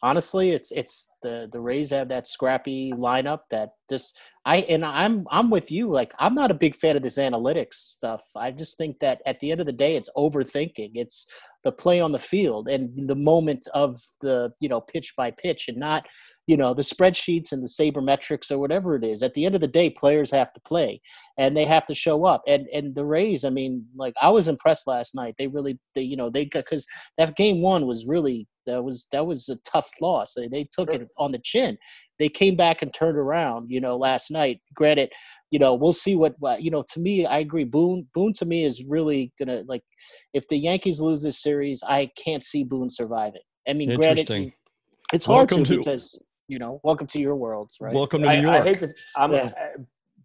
Honestly, 0.04 0.52
it's 0.52 0.72
it's 0.72 1.10
the 1.24 1.49
the 1.51 1.59
Rays 1.59 1.89
have 1.89 2.09
that 2.09 2.28
scrappy 2.28 2.91
lineup 2.93 3.41
that 3.51 3.72
just 3.89 4.18
I 4.45 4.57
and 4.70 4.86
I'm 4.86 5.26
I'm 5.30 5.49
with 5.49 5.72
you. 5.72 5.91
Like 5.91 6.13
I'm 6.20 6.34
not 6.34 6.51
a 6.51 6.55
big 6.55 6.76
fan 6.76 6.95
of 6.95 7.03
this 7.03 7.18
analytics 7.18 7.74
stuff. 7.74 8.24
I 8.36 8.51
just 8.51 8.78
think 8.78 8.99
that 8.99 9.22
at 9.26 9.39
the 9.39 9.51
end 9.51 9.59
of 9.59 9.65
the 9.65 9.74
day, 9.74 9.95
it's 9.95 10.09
overthinking. 10.15 10.91
It's 10.93 11.28
the 11.63 11.72
play 11.72 11.99
on 11.99 12.13
the 12.13 12.20
field 12.20 12.70
and 12.70 13.09
the 13.09 13.15
moment 13.15 13.68
of 13.74 13.99
the 14.22 14.51
you 14.59 14.70
know 14.70 14.80
pitch 14.80 15.13
by 15.18 15.32
pitch, 15.32 15.68
and 15.68 15.78
not 15.78 16.07
you 16.47 16.55
know 16.55 16.74
the 16.74 16.82
spreadsheets 16.82 17.51
and 17.51 17.61
the 17.61 17.68
sabermetrics 17.68 18.51
or 18.51 18.59
whatever 18.59 18.95
it 18.95 19.03
is. 19.03 19.22
At 19.22 19.34
the 19.34 19.45
end 19.45 19.55
of 19.55 19.61
the 19.61 19.68
day, 19.68 19.89
players 19.89 20.32
have 20.32 20.53
to 20.53 20.61
play 20.61 21.01
and 21.38 21.55
they 21.55 21.65
have 21.65 21.86
to 21.88 21.95
show 21.95 22.26
up. 22.26 22.41
And 22.47 22.68
and 22.74 22.95
the 22.95 23.05
Rays, 23.05 23.43
I 23.43 23.49
mean, 23.49 23.86
like 23.95 24.13
I 24.22 24.30
was 24.30 24.47
impressed 24.47 24.88
last 24.88 25.13
night. 25.13 25.36
They 25.38 25.47
really 25.47 25.78
they 25.93 26.03
you 26.03 26.15
know 26.15 26.30
they 26.30 26.45
got 26.45 26.65
because 26.65 26.88
that 27.18 27.36
game 27.36 27.61
one 27.61 27.86
was 27.86 28.05
really 28.05 28.47
that 28.68 28.84
was 28.84 29.07
that 29.11 29.26
was 29.26 29.49
a 29.49 29.55
tough 29.57 29.89
loss. 29.99 30.36
They, 30.36 30.47
they 30.47 30.68
took 30.72 30.93
it 30.93 31.07
on 31.18 31.32
the 31.32 31.39
chin. 31.39 31.78
They 32.20 32.30
came 32.30 32.55
back 32.55 32.82
and 32.82 32.93
turned 32.93 33.18
around. 33.18 33.70
You 33.70 33.80
know, 33.82 33.95
last 33.97 34.32
night. 34.32 34.59
Granted, 34.74 35.11
you 35.51 35.59
know 35.59 35.74
we'll 35.76 35.93
see 35.93 36.15
what, 36.15 36.36
what 36.39 36.61
you 36.61 36.72
know. 36.72 36.84
To 36.93 36.99
me, 36.99 37.26
I 37.26 37.39
agree. 37.39 37.63
Boone 37.63 38.07
Boone 38.13 38.34
to 38.34 38.45
me 38.45 38.65
is 38.65 38.84
really 38.86 39.32
gonna 39.39 39.63
like 39.68 39.84
if 40.34 40.47
the 40.47 40.57
Yankees 40.57 40.99
lose 40.99 41.22
this 41.24 41.41
series, 41.41 41.84
I 41.88 42.09
can't 42.24 42.43
see 42.43 42.63
Boone 42.63 42.89
surviving. 42.89 43.41
I 43.68 43.74
mean, 43.74 43.95
granted, 43.95 44.53
it's 45.13 45.26
hard 45.26 45.51
Welcome 45.51 45.63
to, 45.65 45.74
to- 45.74 45.80
because 45.80 46.22
you 46.47 46.59
know, 46.59 46.80
welcome 46.84 47.07
to 47.07 47.20
your 47.20 47.36
worlds, 47.36 47.78
right? 47.82 47.93
Welcome 47.93 48.22
to 48.22 48.30
I, 48.30 48.39
New 48.39 48.49
I 48.49 48.55
York. 48.55 48.68
hate 48.68 48.80
this. 48.80 48.93
I'm. 49.15 49.32
Yeah. 49.34 49.51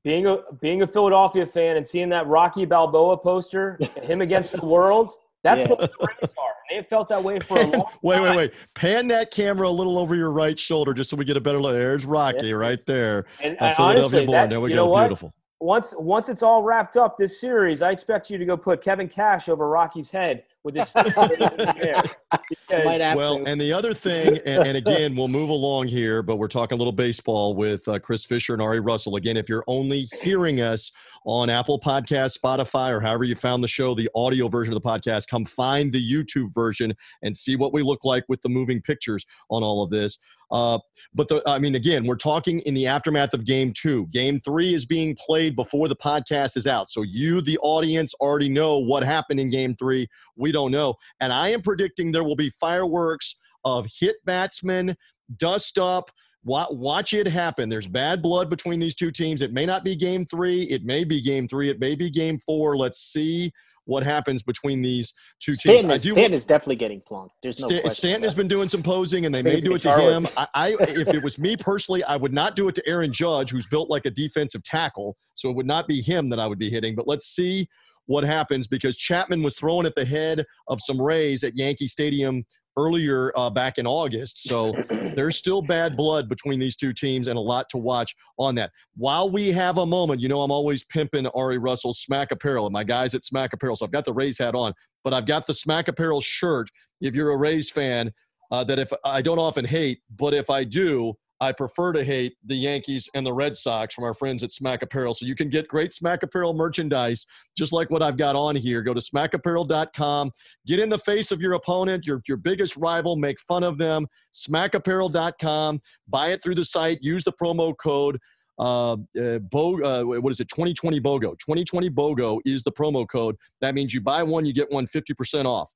being 0.05 0.27
a 0.27 0.39
being 0.61 0.83
a 0.83 0.87
Philadelphia 0.87 1.45
fan 1.47 1.77
and 1.77 1.87
seeing 1.87 2.09
that 2.09 2.27
Rocky 2.27 2.65
Balboa 2.65 3.17
poster, 3.19 3.79
him 4.03 4.21
against 4.21 4.53
the 4.53 4.65
world, 4.67 5.13
that's 5.45 5.63
Yeah. 5.63 5.69
the 5.69 5.91
Braves 6.01 6.35
are. 6.39 6.52
They 6.73 6.77
have 6.77 6.87
felt 6.87 7.11
that 7.11 7.23
way 7.23 7.39
for 7.39 7.59
a 7.59 7.67
long 7.67 7.85
wait, 8.01 8.15
time. 8.15 8.23
wait, 8.23 8.37
wait. 8.37 8.53
Pan 8.73 9.07
that 9.09 9.31
camera 9.31 9.69
a 9.69 9.71
little 9.71 9.99
over 9.99 10.15
your 10.17 10.33
right 10.33 10.59
shoulder 10.59 10.95
just 10.95 11.11
so 11.11 11.19
we 11.19 11.27
get 11.27 11.37
a 11.37 11.41
better 11.41 11.61
look. 11.61 11.75
There's 11.75 12.07
Rocky 12.07 12.47
Yeah. 12.47 12.53
right 12.55 12.81
there. 12.87 13.27
And, 13.43 13.57
A 13.61 13.65
and 13.65 13.77
Philadelphia 13.77 14.01
honestly, 14.05 14.25
born. 14.27 14.33
that, 14.33 14.49
there 14.49 14.61
we 14.63 14.71
you 14.71 14.77
go. 14.77 14.85
know 14.87 14.91
what? 14.91 15.03
Beautiful. 15.09 15.35
Once 15.61 15.95
once 15.99 16.31
it's 16.31 16.43
all 16.43 16.63
wrapped 16.63 16.97
up, 16.97 17.19
this 17.19 17.39
series, 17.39 17.83
I 17.83 17.91
expect 17.91 18.31
you 18.31 18.39
to 18.39 18.45
go 18.47 18.57
put 18.57 18.83
Kevin 18.83 19.07
Cash 19.07 19.51
over 19.51 19.69
Rocky's 19.69 20.11
head 20.11 20.45
with 20.65 20.75
his 20.75 20.89
feet 20.91 21.07
in 21.09 21.13
the 21.13 21.75
air. 21.95 22.03
Because- 22.69 23.17
Well, 23.17 23.37
to. 23.41 23.45
and 23.45 23.61
the 23.61 23.71
other 23.75 23.93
thing, 23.93 24.39
and, 24.47 24.67
and 24.67 24.77
again, 24.79 25.15
we'll 25.15 25.29
move 25.29 25.51
along 25.51 25.89
here, 25.89 26.23
but 26.23 26.37
we're 26.37 26.49
talking 26.49 26.77
a 26.77 26.79
little 26.79 26.91
baseball 26.93 27.55
with 27.55 27.87
uh, 27.87 27.99
Chris 27.99 28.25
Fisher 28.25 28.55
and 28.55 28.63
Ari 28.63 28.81
Russell. 28.81 29.17
Again, 29.17 29.37
if 29.37 29.47
you're 29.51 29.65
only 29.67 30.07
hearing 30.23 30.63
us 30.63 30.91
on 31.25 31.51
Apple 31.51 31.81
Podcast, 31.81 32.39
Spotify, 32.39 32.91
or 32.91 33.01
however 33.01 33.25
you 33.25 33.35
found 33.35 33.63
the 33.63 33.69
show, 33.69 33.95
the 33.95 34.11
audio 34.15 34.49
version 34.49 34.75
of 34.75 34.83
the 34.83 34.89
podcast, 34.89 35.29
come 35.29 35.45
find 35.45 35.93
the 35.93 36.13
YouTube 36.13 36.53
version 36.55 36.95
and 37.23 37.37
see 37.37 37.57
what 37.57 37.73
we 37.73 37.83
look 37.83 38.05
like 38.05 38.25
with 38.29 38.43
the 38.43 38.49
moving 38.49 38.81
pictures 38.81 39.25
on 39.51 39.63
all 39.63 39.83
of 39.83 39.91
this. 39.91 40.19
Uh, 40.51 40.79
but 41.15 41.29
the, 41.29 41.43
I 41.47 41.59
mean, 41.59 41.77
again, 41.77 42.07
we're 42.07 42.17
talking 42.17 42.61
in 42.61 42.75
the 42.75 42.87
aftermath 42.87 43.33
of 43.33 43.47
game 43.47 43.73
two. 43.73 44.07
Game 44.13 44.39
three 44.39 44.75
is 44.75 44.85
being 44.85 45.17
played 45.17 45.57
before 45.57 45.89
the 45.89 45.97
podcast 45.97 46.59
is 46.59 46.67
out. 46.67 46.91
So 46.91 47.03
you, 47.03 47.41
the 47.41 47.59
audience, 47.63 48.13
already 48.21 48.51
know 48.51 48.79
what 48.79 49.03
happened 49.03 49.41
in 49.41 49.49
game 49.49 49.75
three. 49.77 50.07
We 50.37 50.53
don't 50.53 50.71
know. 50.71 50.95
And 51.21 51.33
I 51.33 51.49
am 51.49 51.63
predicting 51.63 52.13
there 52.13 52.25
will 52.25 52.37
be 52.37 52.51
fireworks 52.51 53.37
of 53.65 53.87
hit 53.99 54.17
batsmen, 54.27 54.95
dust 55.39 55.79
up. 55.79 56.11
Wa- 56.45 56.69
Watch 56.71 57.13
it 57.13 57.27
happen. 57.27 57.69
There's 57.69 57.87
bad 57.87 58.23
blood 58.23 58.51
between 58.51 58.81
these 58.81 58.95
two 58.95 59.11
teams. 59.11 59.43
It 59.43 59.53
may 59.53 59.67
not 59.67 59.85
be 59.85 59.95
game 59.95 60.27
three. 60.27 60.63
It 60.65 60.85
may 60.85 61.05
be 61.05 61.21
game 61.21 61.47
three. 61.47 61.71
It 61.71 61.79
may 61.79 61.95
be 61.95 62.11
game 62.11 62.39
four. 62.45 62.77
Let's 62.77 62.99
see 63.13 63.53
what 63.85 64.03
happens 64.03 64.43
between 64.43 64.81
these 64.81 65.13
two 65.41 65.53
teams. 65.53 65.61
Stanton, 65.61 65.91
is, 65.91 66.03
do 66.03 66.13
Stanton 66.13 66.35
is 66.35 66.47
definitely 66.47 66.77
getting 66.77 67.01
plunked. 67.01 67.35
There's 67.43 67.61
no 67.61 67.67
Sta- 67.67 67.81
question. 67.81 67.97
Stanton 67.97 68.23
has 68.23 68.35
been 68.35 68.49
doing 68.49 68.69
some 68.69 68.83
posing, 68.83 69.27
and 69.27 69.35
they 69.35 69.43
may 69.43 69.59
do 69.59 69.75
it 69.75 69.81
to 69.83 69.99
him. 69.99 70.27
I, 70.37 70.47
I, 70.55 70.77
if 70.81 71.09
it 71.09 71.23
was 71.23 71.39
me 71.39 71.57
personally, 71.57 72.05
I 72.05 72.17
would 72.17 72.33
not 72.33 72.57
do 72.57 72.69
it 72.69 72.75
to 72.77 72.89
Aaron 72.89 73.13
Judge, 73.13 73.51
who's 73.51 73.67
built 73.67 73.91
like 73.91 74.07
a 74.07 74.11
defensive 74.11 74.63
tackle. 74.63 75.17
So 75.35 75.51
it 75.51 75.57
would 75.57 75.67
not 75.67 75.89
be 75.89 76.01
him 76.01 76.29
that 76.31 76.39
I 76.39 76.47
would 76.47 76.59
be 76.59 76.71
hitting. 76.71 76.95
But 76.95 77.09
let's 77.09 77.27
see 77.27 77.69
what 78.07 78.25
happens 78.25 78.67
because 78.67 78.97
Chapman 78.97 79.43
was 79.43 79.55
throwing 79.55 79.87
at 79.87 79.95
the 79.95 80.05
head 80.05 80.45
of 80.69 80.81
some 80.81 81.01
Rays 81.01 81.45
at 81.45 81.57
Yankee 81.57 81.89
Stadium 81.89 82.45
earlier 82.77 83.33
uh, 83.37 83.51
back 83.51 83.79
in 83.79 83.87
August. 83.87 84.43
So 84.45 84.73
there's 85.17 85.37
still 85.37 85.63
bad 85.63 85.97
blood 85.97 86.29
between 86.29 86.59
these 86.59 86.77
two 86.77 86.93
teams 86.93 87.29
and 87.29 87.39
a 87.39 87.41
lot 87.43 87.69
to 87.71 87.79
watch 87.79 88.15
on 88.39 88.55
that. 88.57 88.71
While 88.97 89.31
we 89.31 89.53
have 89.53 89.79
a 89.79 89.87
moment, 89.87 90.21
you 90.21 90.29
know, 90.29 90.43
I'm 90.43 90.51
always 90.51 90.85
pimping 90.85 91.27
Ari 91.29 91.59
Russell's 91.59 92.01
Smack 92.01 92.33
Apparel 92.33 92.67
and 92.67 92.73
my 92.73 92.85
guys 92.85 93.15
at 93.15 93.25
Smack 93.25 93.53
Apparel. 93.53 93.77
So 93.77 93.87
I've 93.87 93.93
got 93.93 94.05
the 94.05 94.13
Rays 94.13 94.39
hat 94.39 94.55
on, 94.55 94.73
but 95.05 95.15
I've 95.15 95.27
got 95.27 95.47
the 95.47 95.55
Smack 95.55 95.89
Apparel 95.89 96.21
shirt. 96.21 96.69
If 97.01 97.15
you're 97.15 97.31
a 97.31 97.37
Rays 97.37 97.71
fan, 97.71 98.13
uh, 98.51 98.63
that 98.65 98.79
if 98.79 98.93
I 99.05 99.23
don't 99.23 99.39
often 99.39 99.65
hate, 99.65 100.01
but 100.17 100.35
if 100.35 100.51
I 100.51 100.65
do, 100.65 101.15
I 101.43 101.51
prefer 101.51 101.93
to 101.95 102.05
hate 102.05 102.37
the 102.47 102.55
Yankees 102.55 103.09
and 103.15 103.27
the 103.27 103.33
Red 103.33 103.57
Sox 103.57 103.97
from 103.97 104.05
our 104.05 104.15
friends 104.15 104.45
at 104.45 104.53
Smack 104.53 104.83
Apparel. 104.83 105.13
So 105.13 105.27
you 105.27 105.35
can 105.35 105.49
get 105.49 105.67
great 105.67 105.93
Smack 105.93 106.23
Apparel 106.23 106.55
merchandise, 106.55 107.27
just 107.59 107.73
like 107.73 107.91
what 107.91 108.01
I've 108.01 108.17
got 108.17 108.37
on 108.37 108.55
here. 108.55 108.81
Go 108.81 108.95
to 108.95 109.01
smackapparel.com. 109.01 110.31
Get 110.69 110.79
in 110.79 110.89
the 110.89 110.99
face 110.99 111.33
of 111.33 111.41
your 111.41 111.55
opponent, 111.55 112.07
your, 112.07 112.23
your 112.29 112.37
biggest 112.37 112.77
rival, 112.77 113.17
make 113.17 113.41
fun 113.41 113.65
of 113.65 113.77
them. 113.77 114.07
Smackapparel.com. 114.33 115.81
Buy 116.09 116.29
it 116.29 116.45
through 116.45 116.55
the 116.55 116.65
site. 116.65 117.01
Use 117.03 117.25
the 117.25 117.33
promo 117.33 117.77
code. 117.77 118.21
Uh, 118.61 118.93
uh, 119.21 119.39
Bo, 119.41 119.83
uh, 119.83 120.05
what 120.21 120.31
is 120.31 120.39
it? 120.39 120.49
2020 120.49 121.01
BOGO. 121.01 121.37
2020 121.41 121.91
BOGO 121.91 122.39
is 122.45 122.63
the 122.63 122.71
promo 122.71 123.05
code. 123.09 123.35
That 123.61 123.75
means 123.75 123.93
you 123.93 124.01
buy 124.01 124.23
one, 124.23 124.47
you 124.47 124.53
get 124.53 124.71
one 124.71 124.87
50% 124.87 125.45
off. 125.47 125.73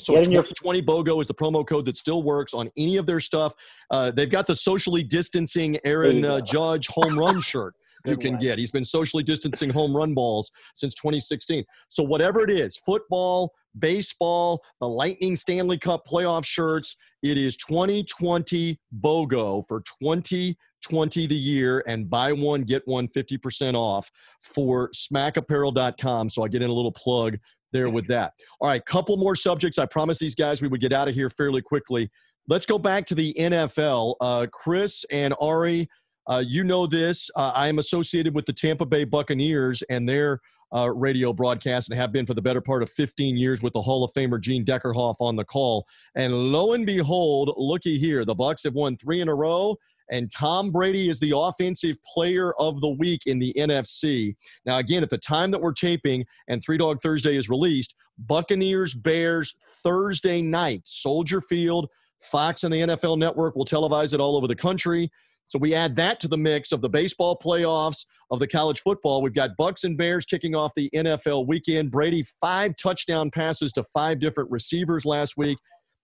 So 0.00 0.12
Get 0.14 0.26
in 0.26 0.32
your- 0.32 0.42
2020 0.42 0.82
BOGO 0.82 1.20
is 1.20 1.26
the 1.26 1.34
promo 1.34 1.66
code 1.66 1.84
that 1.86 1.96
still 1.96 2.22
works 2.22 2.54
on 2.54 2.70
any 2.76 2.96
of 2.96 3.06
their 3.06 3.18
stuff. 3.20 3.52
Uh, 3.90 4.10
they've 4.12 4.30
got 4.30 4.46
the 4.46 4.54
socially 4.54 5.02
distancing 5.02 5.78
Aaron 5.84 6.24
uh. 6.24 6.40
Judge 6.40 6.86
home 6.88 7.18
run 7.18 7.40
shirt 7.42 7.74
you 8.06 8.16
can 8.16 8.32
one. 8.34 8.40
get. 8.40 8.58
He's 8.58 8.70
been 8.70 8.84
socially 8.84 9.22
distancing 9.22 9.70
home 9.70 9.96
run 9.96 10.14
balls 10.14 10.50
since 10.74 10.94
2016. 10.94 11.64
So 11.88 12.02
whatever 12.02 12.42
it 12.42 12.50
is, 12.50 12.76
football, 12.76 13.52
baseball, 13.78 14.62
the 14.80 14.88
Lightning 14.88 15.34
Stanley 15.34 15.78
Cup 15.78 16.06
playoff 16.06 16.44
shirts, 16.44 16.96
it 17.22 17.36
is 17.36 17.56
2020 17.56 18.78
BOGO 19.00 19.64
for 19.66 19.82
2020 20.02 21.26
the 21.26 21.34
year 21.34 21.82
and 21.88 22.08
buy 22.08 22.32
one 22.32 22.62
get 22.62 22.82
one 22.86 23.08
50% 23.08 23.74
off 23.74 24.08
for 24.42 24.90
smackapparel.com. 24.90 26.28
So 26.28 26.44
I 26.44 26.48
get 26.48 26.62
in 26.62 26.70
a 26.70 26.74
little 26.74 26.92
plug 26.92 27.36
there 27.72 27.90
with 27.90 28.06
that. 28.08 28.32
All 28.60 28.68
right, 28.68 28.84
couple 28.84 29.16
more 29.16 29.34
subjects. 29.34 29.78
I 29.78 29.86
promised 29.86 30.20
these 30.20 30.34
guys 30.34 30.62
we 30.62 30.68
would 30.68 30.80
get 30.80 30.92
out 30.92 31.08
of 31.08 31.14
here 31.14 31.30
fairly 31.30 31.62
quickly. 31.62 32.10
Let's 32.48 32.66
go 32.66 32.78
back 32.78 33.04
to 33.06 33.14
the 33.14 33.34
NFL. 33.34 34.14
Uh, 34.20 34.46
Chris 34.50 35.04
and 35.10 35.34
Ari, 35.40 35.88
uh, 36.26 36.42
you 36.46 36.64
know 36.64 36.86
this. 36.86 37.30
Uh, 37.36 37.52
I 37.54 37.68
am 37.68 37.78
associated 37.78 38.34
with 38.34 38.46
the 38.46 38.52
Tampa 38.52 38.86
Bay 38.86 39.04
Buccaneers 39.04 39.82
and 39.90 40.08
their 40.08 40.40
uh, 40.74 40.90
radio 40.94 41.32
broadcast 41.32 41.90
and 41.90 41.98
have 41.98 42.12
been 42.12 42.26
for 42.26 42.34
the 42.34 42.42
better 42.42 42.60
part 42.60 42.82
of 42.82 42.90
15 42.90 43.36
years 43.36 43.62
with 43.62 43.72
the 43.72 43.80
Hall 43.80 44.04
of 44.04 44.12
Famer 44.12 44.40
Gene 44.40 44.64
Deckerhoff 44.64 45.16
on 45.20 45.36
the 45.36 45.44
call. 45.44 45.86
And 46.14 46.34
lo 46.52 46.72
and 46.72 46.84
behold, 46.84 47.54
looky 47.56 47.98
here, 47.98 48.24
the 48.24 48.34
Bucks 48.34 48.64
have 48.64 48.74
won 48.74 48.96
three 48.96 49.20
in 49.20 49.28
a 49.28 49.34
row, 49.34 49.76
and 50.10 50.30
Tom 50.30 50.70
Brady 50.70 51.08
is 51.08 51.18
the 51.20 51.32
offensive 51.36 51.96
player 52.14 52.52
of 52.58 52.80
the 52.80 52.90
week 52.90 53.22
in 53.26 53.38
the 53.38 53.52
NFC. 53.56 54.34
Now, 54.64 54.78
again, 54.78 55.02
at 55.02 55.10
the 55.10 55.18
time 55.18 55.50
that 55.50 55.60
we're 55.60 55.72
taping 55.72 56.24
and 56.48 56.62
Three 56.62 56.78
Dog 56.78 57.00
Thursday 57.02 57.36
is 57.36 57.48
released, 57.48 57.94
Buccaneers 58.18 58.94
Bears 58.94 59.54
Thursday 59.82 60.42
night, 60.42 60.82
Soldier 60.84 61.40
Field. 61.40 61.88
Fox 62.20 62.64
and 62.64 62.74
the 62.74 62.78
NFL 62.78 63.16
Network 63.16 63.54
will 63.54 63.64
televise 63.64 64.12
it 64.12 64.20
all 64.20 64.36
over 64.36 64.48
the 64.48 64.56
country. 64.56 65.08
So 65.48 65.58
we 65.58 65.74
add 65.74 65.96
that 65.96 66.20
to 66.20 66.28
the 66.28 66.36
mix 66.36 66.72
of 66.72 66.82
the 66.82 66.88
baseball 66.88 67.38
playoffs 67.42 68.04
of 68.30 68.38
the 68.38 68.46
college 68.46 68.80
football. 68.80 69.22
We've 69.22 69.34
got 69.34 69.56
Bucks 69.56 69.84
and 69.84 69.96
Bears 69.96 70.26
kicking 70.26 70.54
off 70.54 70.72
the 70.76 70.90
NFL 70.94 71.46
weekend. 71.46 71.90
Brady 71.90 72.24
five 72.40 72.76
touchdown 72.76 73.30
passes 73.30 73.72
to 73.72 73.82
five 73.82 74.20
different 74.20 74.50
receivers 74.50 75.06
last 75.06 75.38
week. 75.38 75.58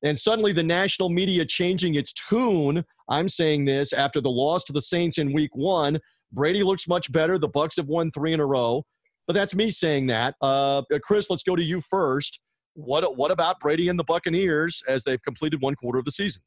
And 0.04 0.18
suddenly 0.18 0.52
the 0.52 0.62
national 0.62 1.08
media 1.08 1.44
changing 1.46 1.94
its 1.94 2.12
tune. 2.12 2.84
I'm 3.08 3.28
saying 3.28 3.64
this 3.64 3.92
after 3.94 4.20
the 4.20 4.30
loss 4.30 4.62
to 4.64 4.72
the 4.72 4.80
Saints 4.80 5.18
in 5.18 5.32
week 5.32 5.50
1. 5.54 5.98
Brady 6.32 6.62
looks 6.62 6.86
much 6.86 7.10
better. 7.10 7.38
The 7.38 7.48
Bucks 7.48 7.76
have 7.76 7.88
won 7.88 8.10
3 8.10 8.34
in 8.34 8.40
a 8.40 8.46
row. 8.46 8.84
But 9.26 9.32
that's 9.32 9.54
me 9.54 9.70
saying 9.70 10.06
that. 10.08 10.34
Uh, 10.42 10.82
Chris, 11.02 11.30
let's 11.30 11.42
go 11.42 11.56
to 11.56 11.62
you 11.62 11.80
first. 11.80 12.40
What 12.74 13.16
what 13.16 13.30
about 13.30 13.60
Brady 13.60 13.88
and 13.88 13.98
the 13.98 14.04
Buccaneers 14.04 14.82
as 14.88 15.04
they've 15.04 15.22
completed 15.22 15.62
one 15.62 15.74
quarter 15.76 15.98
of 15.98 16.04
the 16.04 16.10
season? 16.10 16.42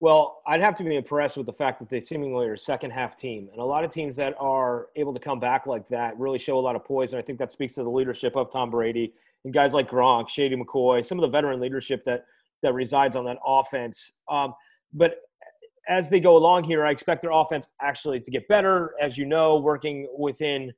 Well, 0.00 0.42
I'd 0.46 0.60
have 0.60 0.76
to 0.76 0.84
be 0.84 0.96
impressed 0.96 1.36
with 1.36 1.46
the 1.46 1.52
fact 1.52 1.78
that 1.80 1.88
they 1.88 2.00
seemingly 2.00 2.46
are 2.46 2.52
a 2.52 2.58
second 2.58 2.90
half 2.90 3.16
team. 3.16 3.48
And 3.50 3.60
a 3.60 3.64
lot 3.64 3.84
of 3.84 3.90
teams 3.90 4.14
that 4.16 4.34
are 4.38 4.88
able 4.94 5.14
to 5.14 5.18
come 5.20 5.40
back 5.40 5.66
like 5.66 5.88
that 5.88 6.16
really 6.18 6.38
show 6.38 6.58
a 6.58 6.60
lot 6.60 6.76
of 6.76 6.84
poise. 6.84 7.12
And 7.12 7.18
I 7.18 7.22
think 7.22 7.38
that 7.38 7.50
speaks 7.50 7.74
to 7.74 7.82
the 7.82 7.90
leadership 7.90 8.36
of 8.36 8.50
Tom 8.50 8.70
Brady 8.70 9.14
and 9.44 9.54
guys 9.54 9.74
like 9.74 9.90
Gronk, 9.90 10.28
Shady 10.28 10.56
McCoy, 10.56 11.04
some 11.04 11.18
of 11.18 11.22
the 11.22 11.28
veteran 11.28 11.60
leadership 11.60 12.04
that 12.06 12.24
that 12.62 12.74
resides 12.74 13.16
on 13.16 13.24
that 13.24 13.38
offense. 13.46 14.14
Um, 14.28 14.54
but 14.92 15.20
as 15.88 16.10
they 16.10 16.20
go 16.20 16.36
along 16.36 16.64
here, 16.64 16.84
I 16.84 16.90
expect 16.90 17.22
their 17.22 17.30
offense 17.30 17.68
actually 17.80 18.20
to 18.20 18.30
get 18.30 18.46
better. 18.48 18.94
As 19.00 19.16
you 19.16 19.24
know, 19.24 19.58
working 19.58 20.08
within 20.18 20.72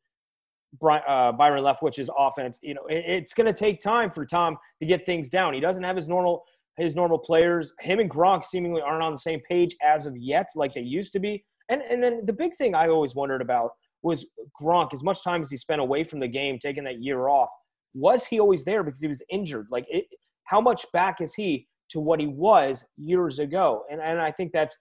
Bry- 0.78 1.00
uh, 1.00 1.32
Byron 1.32 1.64
Leftwich's 1.64 2.10
offense, 2.16 2.60
you 2.62 2.74
know, 2.74 2.86
it, 2.86 3.04
it's 3.06 3.34
going 3.34 3.46
to 3.46 3.52
take 3.52 3.80
time 3.80 4.10
for 4.10 4.24
Tom 4.24 4.56
to 4.80 4.86
get 4.86 5.04
things 5.04 5.30
down. 5.30 5.54
He 5.54 5.60
doesn't 5.60 5.82
have 5.82 5.96
his 5.96 6.08
normal 6.08 6.44
his 6.76 6.94
normal 6.94 7.18
players. 7.18 7.74
Him 7.80 7.98
and 7.98 8.08
Gronk 8.08 8.44
seemingly 8.44 8.80
aren't 8.80 9.02
on 9.02 9.12
the 9.12 9.18
same 9.18 9.40
page 9.40 9.76
as 9.82 10.06
of 10.06 10.16
yet, 10.16 10.48
like 10.54 10.72
they 10.72 10.80
used 10.80 11.12
to 11.14 11.18
be. 11.18 11.44
And 11.68 11.82
and 11.82 12.02
then 12.02 12.24
the 12.24 12.32
big 12.32 12.54
thing 12.54 12.74
I 12.74 12.88
always 12.88 13.14
wondered 13.14 13.42
about 13.42 13.72
was 14.02 14.26
Gronk. 14.60 14.92
As 14.92 15.02
much 15.02 15.24
time 15.24 15.42
as 15.42 15.50
he 15.50 15.56
spent 15.56 15.80
away 15.80 16.04
from 16.04 16.20
the 16.20 16.28
game, 16.28 16.58
taking 16.58 16.84
that 16.84 17.02
year 17.02 17.28
off, 17.28 17.48
was 17.94 18.24
he 18.24 18.40
always 18.40 18.64
there 18.64 18.82
because 18.82 19.00
he 19.00 19.08
was 19.08 19.22
injured? 19.30 19.66
Like, 19.70 19.86
it, 19.88 20.06
how 20.44 20.60
much 20.60 20.84
back 20.92 21.20
is 21.20 21.34
he 21.34 21.66
to 21.90 22.00
what 22.00 22.20
he 22.20 22.26
was 22.26 22.84
years 22.96 23.38
ago? 23.38 23.84
And 23.90 24.00
and 24.00 24.20
I 24.20 24.30
think 24.30 24.52
that's 24.52 24.76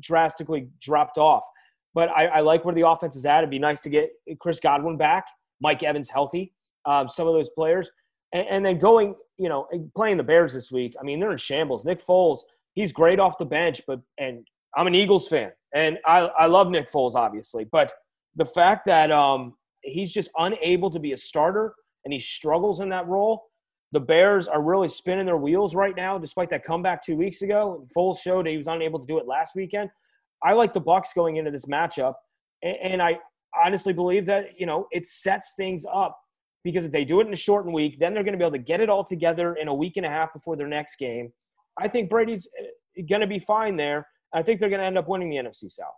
drastically 0.00 0.68
dropped 0.80 1.18
off. 1.18 1.44
But 1.94 2.10
I, 2.10 2.26
I 2.26 2.40
like 2.40 2.64
where 2.64 2.74
the 2.74 2.86
offense 2.86 3.16
is 3.16 3.24
at. 3.24 3.38
It'd 3.38 3.50
be 3.50 3.58
nice 3.58 3.80
to 3.82 3.90
get 3.90 4.10
Chris 4.40 4.58
Godwin 4.60 4.96
back, 4.96 5.26
Mike 5.60 5.82
Evans 5.82 6.08
healthy, 6.08 6.52
um, 6.86 7.08
some 7.08 7.28
of 7.28 7.34
those 7.34 7.50
players, 7.50 7.88
and, 8.32 8.46
and 8.48 8.66
then 8.66 8.78
going, 8.78 9.14
you 9.38 9.48
know, 9.48 9.68
playing 9.94 10.16
the 10.16 10.24
Bears 10.24 10.52
this 10.52 10.72
week. 10.72 10.94
I 11.00 11.04
mean, 11.04 11.20
they're 11.20 11.32
in 11.32 11.38
shambles. 11.38 11.84
Nick 11.84 12.04
Foles, 12.04 12.40
he's 12.74 12.92
great 12.92 13.20
off 13.20 13.38
the 13.38 13.46
bench, 13.46 13.82
but 13.86 14.00
and 14.18 14.46
I'm 14.76 14.86
an 14.86 14.94
Eagles 14.94 15.28
fan, 15.28 15.52
and 15.74 15.98
I, 16.04 16.20
I 16.20 16.46
love 16.46 16.68
Nick 16.68 16.90
Foles 16.90 17.14
obviously, 17.14 17.64
but 17.64 17.92
the 18.36 18.44
fact 18.44 18.86
that 18.86 19.12
um, 19.12 19.54
he's 19.82 20.12
just 20.12 20.30
unable 20.38 20.90
to 20.90 20.98
be 20.98 21.12
a 21.12 21.16
starter 21.16 21.74
and 22.04 22.12
he 22.12 22.18
struggles 22.18 22.80
in 22.80 22.88
that 22.90 23.06
role. 23.06 23.44
The 23.92 24.00
Bears 24.00 24.48
are 24.48 24.62
really 24.62 24.88
spinning 24.88 25.26
their 25.26 25.36
wheels 25.36 25.74
right 25.74 25.94
now, 25.96 26.18
despite 26.18 26.50
that 26.50 26.64
comeback 26.64 27.04
two 27.04 27.16
weeks 27.16 27.42
ago. 27.42 27.86
Foles 27.96 28.18
showed 28.18 28.46
he 28.46 28.56
was 28.56 28.66
unable 28.66 28.98
to 28.98 29.06
do 29.06 29.18
it 29.18 29.26
last 29.26 29.54
weekend. 29.54 29.90
I 30.42 30.52
like 30.52 30.72
the 30.72 30.80
Bucks 30.80 31.12
going 31.14 31.36
into 31.36 31.50
this 31.50 31.66
matchup, 31.66 32.14
and, 32.62 32.76
and 32.82 33.02
I 33.02 33.18
honestly 33.64 33.92
believe 33.92 34.26
that 34.26 34.58
you 34.58 34.66
know 34.66 34.86
it 34.90 35.06
sets 35.06 35.54
things 35.56 35.86
up 35.92 36.18
because 36.64 36.86
if 36.86 36.92
they 36.92 37.04
do 37.04 37.20
it 37.20 37.26
in 37.26 37.32
a 37.32 37.36
shortened 37.36 37.74
week, 37.74 38.00
then 38.00 38.14
they're 38.14 38.24
going 38.24 38.32
to 38.32 38.38
be 38.38 38.44
able 38.44 38.52
to 38.52 38.58
get 38.58 38.80
it 38.80 38.88
all 38.88 39.04
together 39.04 39.54
in 39.54 39.68
a 39.68 39.74
week 39.74 39.96
and 39.96 40.06
a 40.06 40.08
half 40.08 40.32
before 40.32 40.56
their 40.56 40.66
next 40.66 40.96
game. 40.96 41.32
I 41.78 41.88
think 41.88 42.08
Brady's 42.08 42.48
uh, 42.60 43.02
going 43.08 43.20
to 43.20 43.26
be 43.26 43.38
fine 43.38 43.76
there. 43.76 44.08
I 44.32 44.42
think 44.42 44.58
they're 44.58 44.70
going 44.70 44.80
to 44.80 44.86
end 44.86 44.98
up 44.98 45.08
winning 45.08 45.28
the 45.28 45.36
NFC 45.36 45.70
South. 45.70 45.94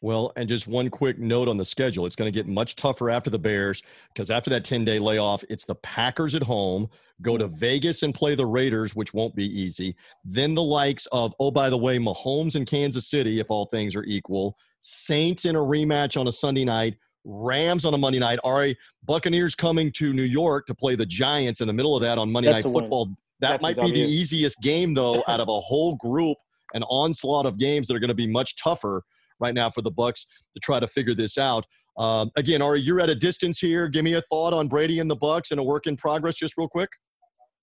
Well, 0.00 0.32
and 0.36 0.48
just 0.48 0.66
one 0.66 0.90
quick 0.90 1.18
note 1.18 1.48
on 1.48 1.56
the 1.56 1.64
schedule. 1.64 2.06
It's 2.06 2.16
going 2.16 2.30
to 2.30 2.36
get 2.36 2.46
much 2.46 2.76
tougher 2.76 3.10
after 3.10 3.30
the 3.30 3.38
Bears 3.38 3.82
because 4.12 4.30
after 4.30 4.50
that 4.50 4.64
10 4.64 4.84
day 4.84 4.98
layoff, 4.98 5.44
it's 5.48 5.64
the 5.64 5.74
Packers 5.76 6.34
at 6.34 6.42
home, 6.42 6.88
go 7.22 7.36
to 7.38 7.46
mm-hmm. 7.46 7.56
Vegas 7.56 8.02
and 8.02 8.14
play 8.14 8.34
the 8.34 8.46
Raiders, 8.46 8.94
which 8.94 9.14
won't 9.14 9.34
be 9.34 9.46
easy. 9.46 9.96
Then 10.24 10.54
the 10.54 10.62
likes 10.62 11.06
of, 11.06 11.34
oh, 11.40 11.50
by 11.50 11.70
the 11.70 11.78
way, 11.78 11.98
Mahomes 11.98 12.56
in 12.56 12.64
Kansas 12.64 13.08
City, 13.08 13.40
if 13.40 13.50
all 13.50 13.66
things 13.66 13.96
are 13.96 14.04
equal, 14.04 14.56
Saints 14.80 15.46
in 15.46 15.56
a 15.56 15.60
rematch 15.60 16.20
on 16.20 16.28
a 16.28 16.32
Sunday 16.32 16.64
night, 16.64 16.96
Rams 17.24 17.86
on 17.86 17.94
a 17.94 17.98
Monday 17.98 18.18
night. 18.18 18.38
All 18.44 18.58
right, 18.58 18.76
Buccaneers 19.04 19.54
coming 19.54 19.90
to 19.92 20.12
New 20.12 20.24
York 20.24 20.66
to 20.66 20.74
play 20.74 20.94
the 20.94 21.06
Giants 21.06 21.62
in 21.62 21.66
the 21.66 21.72
middle 21.72 21.96
of 21.96 22.02
that 22.02 22.18
on 22.18 22.30
Monday 22.30 22.52
That's 22.52 22.64
Night 22.64 22.70
a 22.70 22.72
win. 22.72 22.84
Football. 22.84 23.06
That 23.40 23.60
That's 23.60 23.62
might 23.62 23.76
be 23.76 23.92
the 23.92 24.00
easiest 24.00 24.60
game, 24.60 24.94
though, 24.94 25.24
out 25.26 25.40
of 25.40 25.48
a 25.48 25.60
whole 25.60 25.96
group, 25.96 26.36
an 26.74 26.82
onslaught 26.84 27.46
of 27.46 27.58
games 27.58 27.88
that 27.88 27.96
are 27.96 27.98
going 27.98 28.08
to 28.08 28.14
be 28.14 28.26
much 28.26 28.56
tougher 28.56 29.02
right 29.40 29.54
now 29.54 29.70
for 29.70 29.82
the 29.82 29.90
Bucks 29.90 30.26
to 30.54 30.60
try 30.60 30.80
to 30.80 30.88
figure 30.88 31.14
this 31.14 31.38
out. 31.38 31.64
Um, 31.96 32.30
again, 32.36 32.60
Ari, 32.60 32.80
you're 32.80 33.00
at 33.00 33.08
a 33.10 33.14
distance 33.14 33.58
here. 33.58 33.88
Give 33.88 34.04
me 34.04 34.14
a 34.14 34.22
thought 34.30 34.52
on 34.52 34.68
Brady 34.68 34.98
and 34.98 35.10
the 35.10 35.16
Bucks 35.16 35.50
and 35.52 35.60
a 35.60 35.62
work 35.62 35.86
in 35.86 35.96
progress, 35.96 36.34
just 36.34 36.56
real 36.56 36.68
quick. 36.68 36.88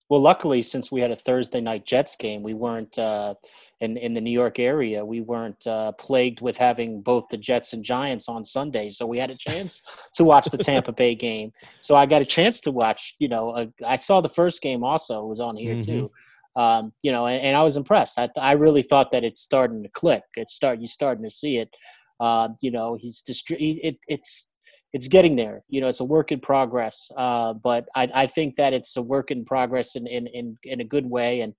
Well, 0.10 0.20
luckily, 0.20 0.62
since 0.62 0.92
we 0.92 1.00
had 1.00 1.12
a 1.12 1.16
Thursday 1.16 1.62
night 1.62 1.86
Jets 1.86 2.18
game, 2.18 2.44
we 2.44 2.54
weren't 2.54 2.98
uh, 3.00 3.34
in 3.80 3.96
in 3.96 4.14
the 4.14 4.20
New 4.20 4.32
York 4.32 4.60
area. 4.60 5.06
We 5.06 5.22
weren't 5.22 5.66
uh, 5.66 5.94
plagued 5.94 6.42
with 6.42 6.58
having 6.58 7.02
both 7.02 7.30
the 7.32 7.38
Jets 7.38 7.72
and 7.72 7.82
Giants 7.82 8.28
on 8.28 8.44
Sunday, 8.44 8.90
so 8.90 9.06
we 9.06 9.18
had 9.18 9.32
a 9.32 9.38
chance 9.38 9.82
to 10.16 10.26
watch 10.26 10.50
the 10.50 10.58
Tampa 10.58 10.92
Bay 10.92 11.16
game. 11.16 11.54
So 11.80 11.96
I 11.96 12.06
got 12.06 12.22
a 12.22 12.26
chance 12.26 12.60
to 12.62 12.72
watch. 12.72 13.16
You 13.20 13.30
know, 13.30 13.52
uh, 13.52 13.68
I 13.88 13.96
saw 13.96 14.20
the 14.20 14.28
first 14.28 14.62
game 14.62 14.84
also. 14.84 15.24
It 15.24 15.30
was 15.30 15.40
on 15.40 15.56
here 15.56 15.76
Mhm. 15.76 15.86
too. 15.86 16.12
Um, 16.56 16.92
you 17.02 17.12
know, 17.12 17.28
and, 17.28 17.42
and 17.42 17.58
I 17.58 17.64
was 17.64 17.78
impressed. 17.78 18.20
I, 18.20 18.30
I 18.38 18.54
really 18.54 18.82
thought 18.82 19.12
that 19.12 19.24
it's 19.24 19.40
starting 19.40 19.84
to 19.84 19.90
click. 19.90 20.24
It's 20.36 20.54
start 20.54 20.82
you 20.82 20.88
starting 20.88 21.24
to 21.24 21.30
see 21.30 21.58
it. 21.58 21.70
Uh, 22.20 22.50
you 22.62 22.72
know, 22.72 22.98
he's 23.00 23.24
distri- 23.28 23.58
he, 23.58 23.80
it, 23.84 23.98
it's 24.08 24.52
it's 24.94 25.08
getting 25.08 25.36
there. 25.36 25.64
You 25.70 25.82
know, 25.82 25.88
it's 25.88 26.02
a 26.02 26.06
work 26.06 26.32
in 26.32 26.40
progress. 26.40 27.10
Uh, 27.16 27.54
but 27.54 27.88
I, 27.96 28.10
I 28.14 28.28
think 28.28 28.56
that 28.58 28.74
it's 28.74 28.98
a 28.98 29.02
work 29.02 29.32
in 29.32 29.46
progress 29.46 29.96
in, 29.96 30.06
in, 30.08 30.28
in, 30.28 30.58
in 30.64 30.82
a 30.82 30.86
good 30.86 31.10
way. 31.10 31.42
And, 31.42 31.54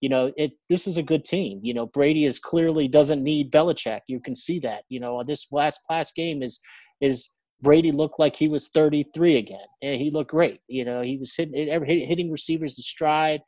you 0.00 0.08
know, 0.08 0.32
it 0.36 0.52
this 0.68 0.86
is 0.86 0.96
a 0.96 1.02
good 1.02 1.24
team. 1.24 1.58
You 1.62 1.74
know, 1.74 1.86
Brady 1.86 2.26
is 2.26 2.38
clearly 2.38 2.86
doesn't 2.86 3.22
need 3.22 3.50
Belichick. 3.50 4.00
You 4.06 4.20
can 4.20 4.36
see 4.36 4.58
that. 4.60 4.84
You 4.88 5.00
know, 5.00 5.22
this 5.24 5.46
last 5.50 5.80
last 5.90 6.14
game 6.14 6.42
is 6.42 6.60
is 7.00 7.30
Brady 7.62 7.90
looked 7.90 8.18
like 8.20 8.36
he 8.36 8.48
was 8.48 8.68
33 8.68 9.38
again. 9.38 9.58
And 9.82 10.00
he 10.00 10.10
looked 10.10 10.30
great. 10.30 10.60
You 10.68 10.84
know, 10.84 11.00
he 11.00 11.16
was 11.16 11.34
hitting 11.34 11.66
hitting 11.84 12.30
receivers 12.30 12.78
in 12.78 12.82
stride. 12.82 13.40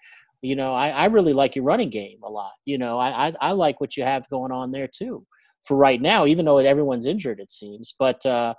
You 0.43 0.57
know, 0.57 0.75
I, 0.75 0.91
I 0.91 1.07
really 1.07 1.33
like 1.33 1.57
your 1.57 1.65
running 1.65 1.91
game 1.91 2.19
a 2.23 2.31
lot. 2.31 2.53
You 2.65 2.79
know, 2.79 2.99
I, 2.99 3.29
I 3.29 3.35
I 3.41 3.53
like 3.53 3.81
what 3.81 3.97
you 3.97 4.05
have 4.05 4.29
going 4.29 4.53
on 4.53 4.71
there 4.73 4.89
too. 4.89 5.27
For 5.65 5.77
right 5.77 6.01
now, 6.01 6.27
even 6.27 6.45
though 6.45 6.59
everyone's 6.59 7.07
injured, 7.07 7.41
it 7.41 7.51
seems. 7.51 7.95
But 7.99 8.25
uh, 8.25 8.55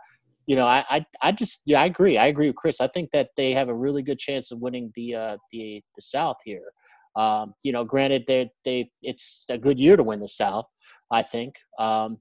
you 0.46 0.56
know, 0.56 0.66
I, 0.66 0.84
I, 0.90 1.06
I 1.22 1.32
just, 1.32 1.62
yeah, 1.68 1.80
I 1.80 1.86
agree. 1.86 2.18
I 2.18 2.26
agree 2.26 2.48
with 2.48 2.56
Chris. 2.56 2.82
I 2.82 2.88
think 2.88 3.12
that 3.12 3.30
they 3.38 3.54
have 3.54 3.70
a 3.70 3.74
really 3.76 4.02
good 4.02 4.18
chance 4.18 4.50
of 4.50 4.60
winning 4.60 4.92
the, 4.96 5.14
uh, 5.14 5.38
the, 5.52 5.80
the 5.96 6.02
South 6.02 6.38
here. 6.44 6.72
Um, 7.16 7.54
you 7.62 7.72
know, 7.72 7.84
granted, 7.84 8.24
they, 8.26 8.50
they, 8.66 8.90
it's 9.04 9.46
a 9.52 9.60
good 9.60 9.78
year 9.80 9.96
to 9.96 10.02
win 10.02 10.20
the 10.20 10.28
South. 10.28 10.66
I 11.12 11.22
think, 11.22 11.54
um, 11.78 12.18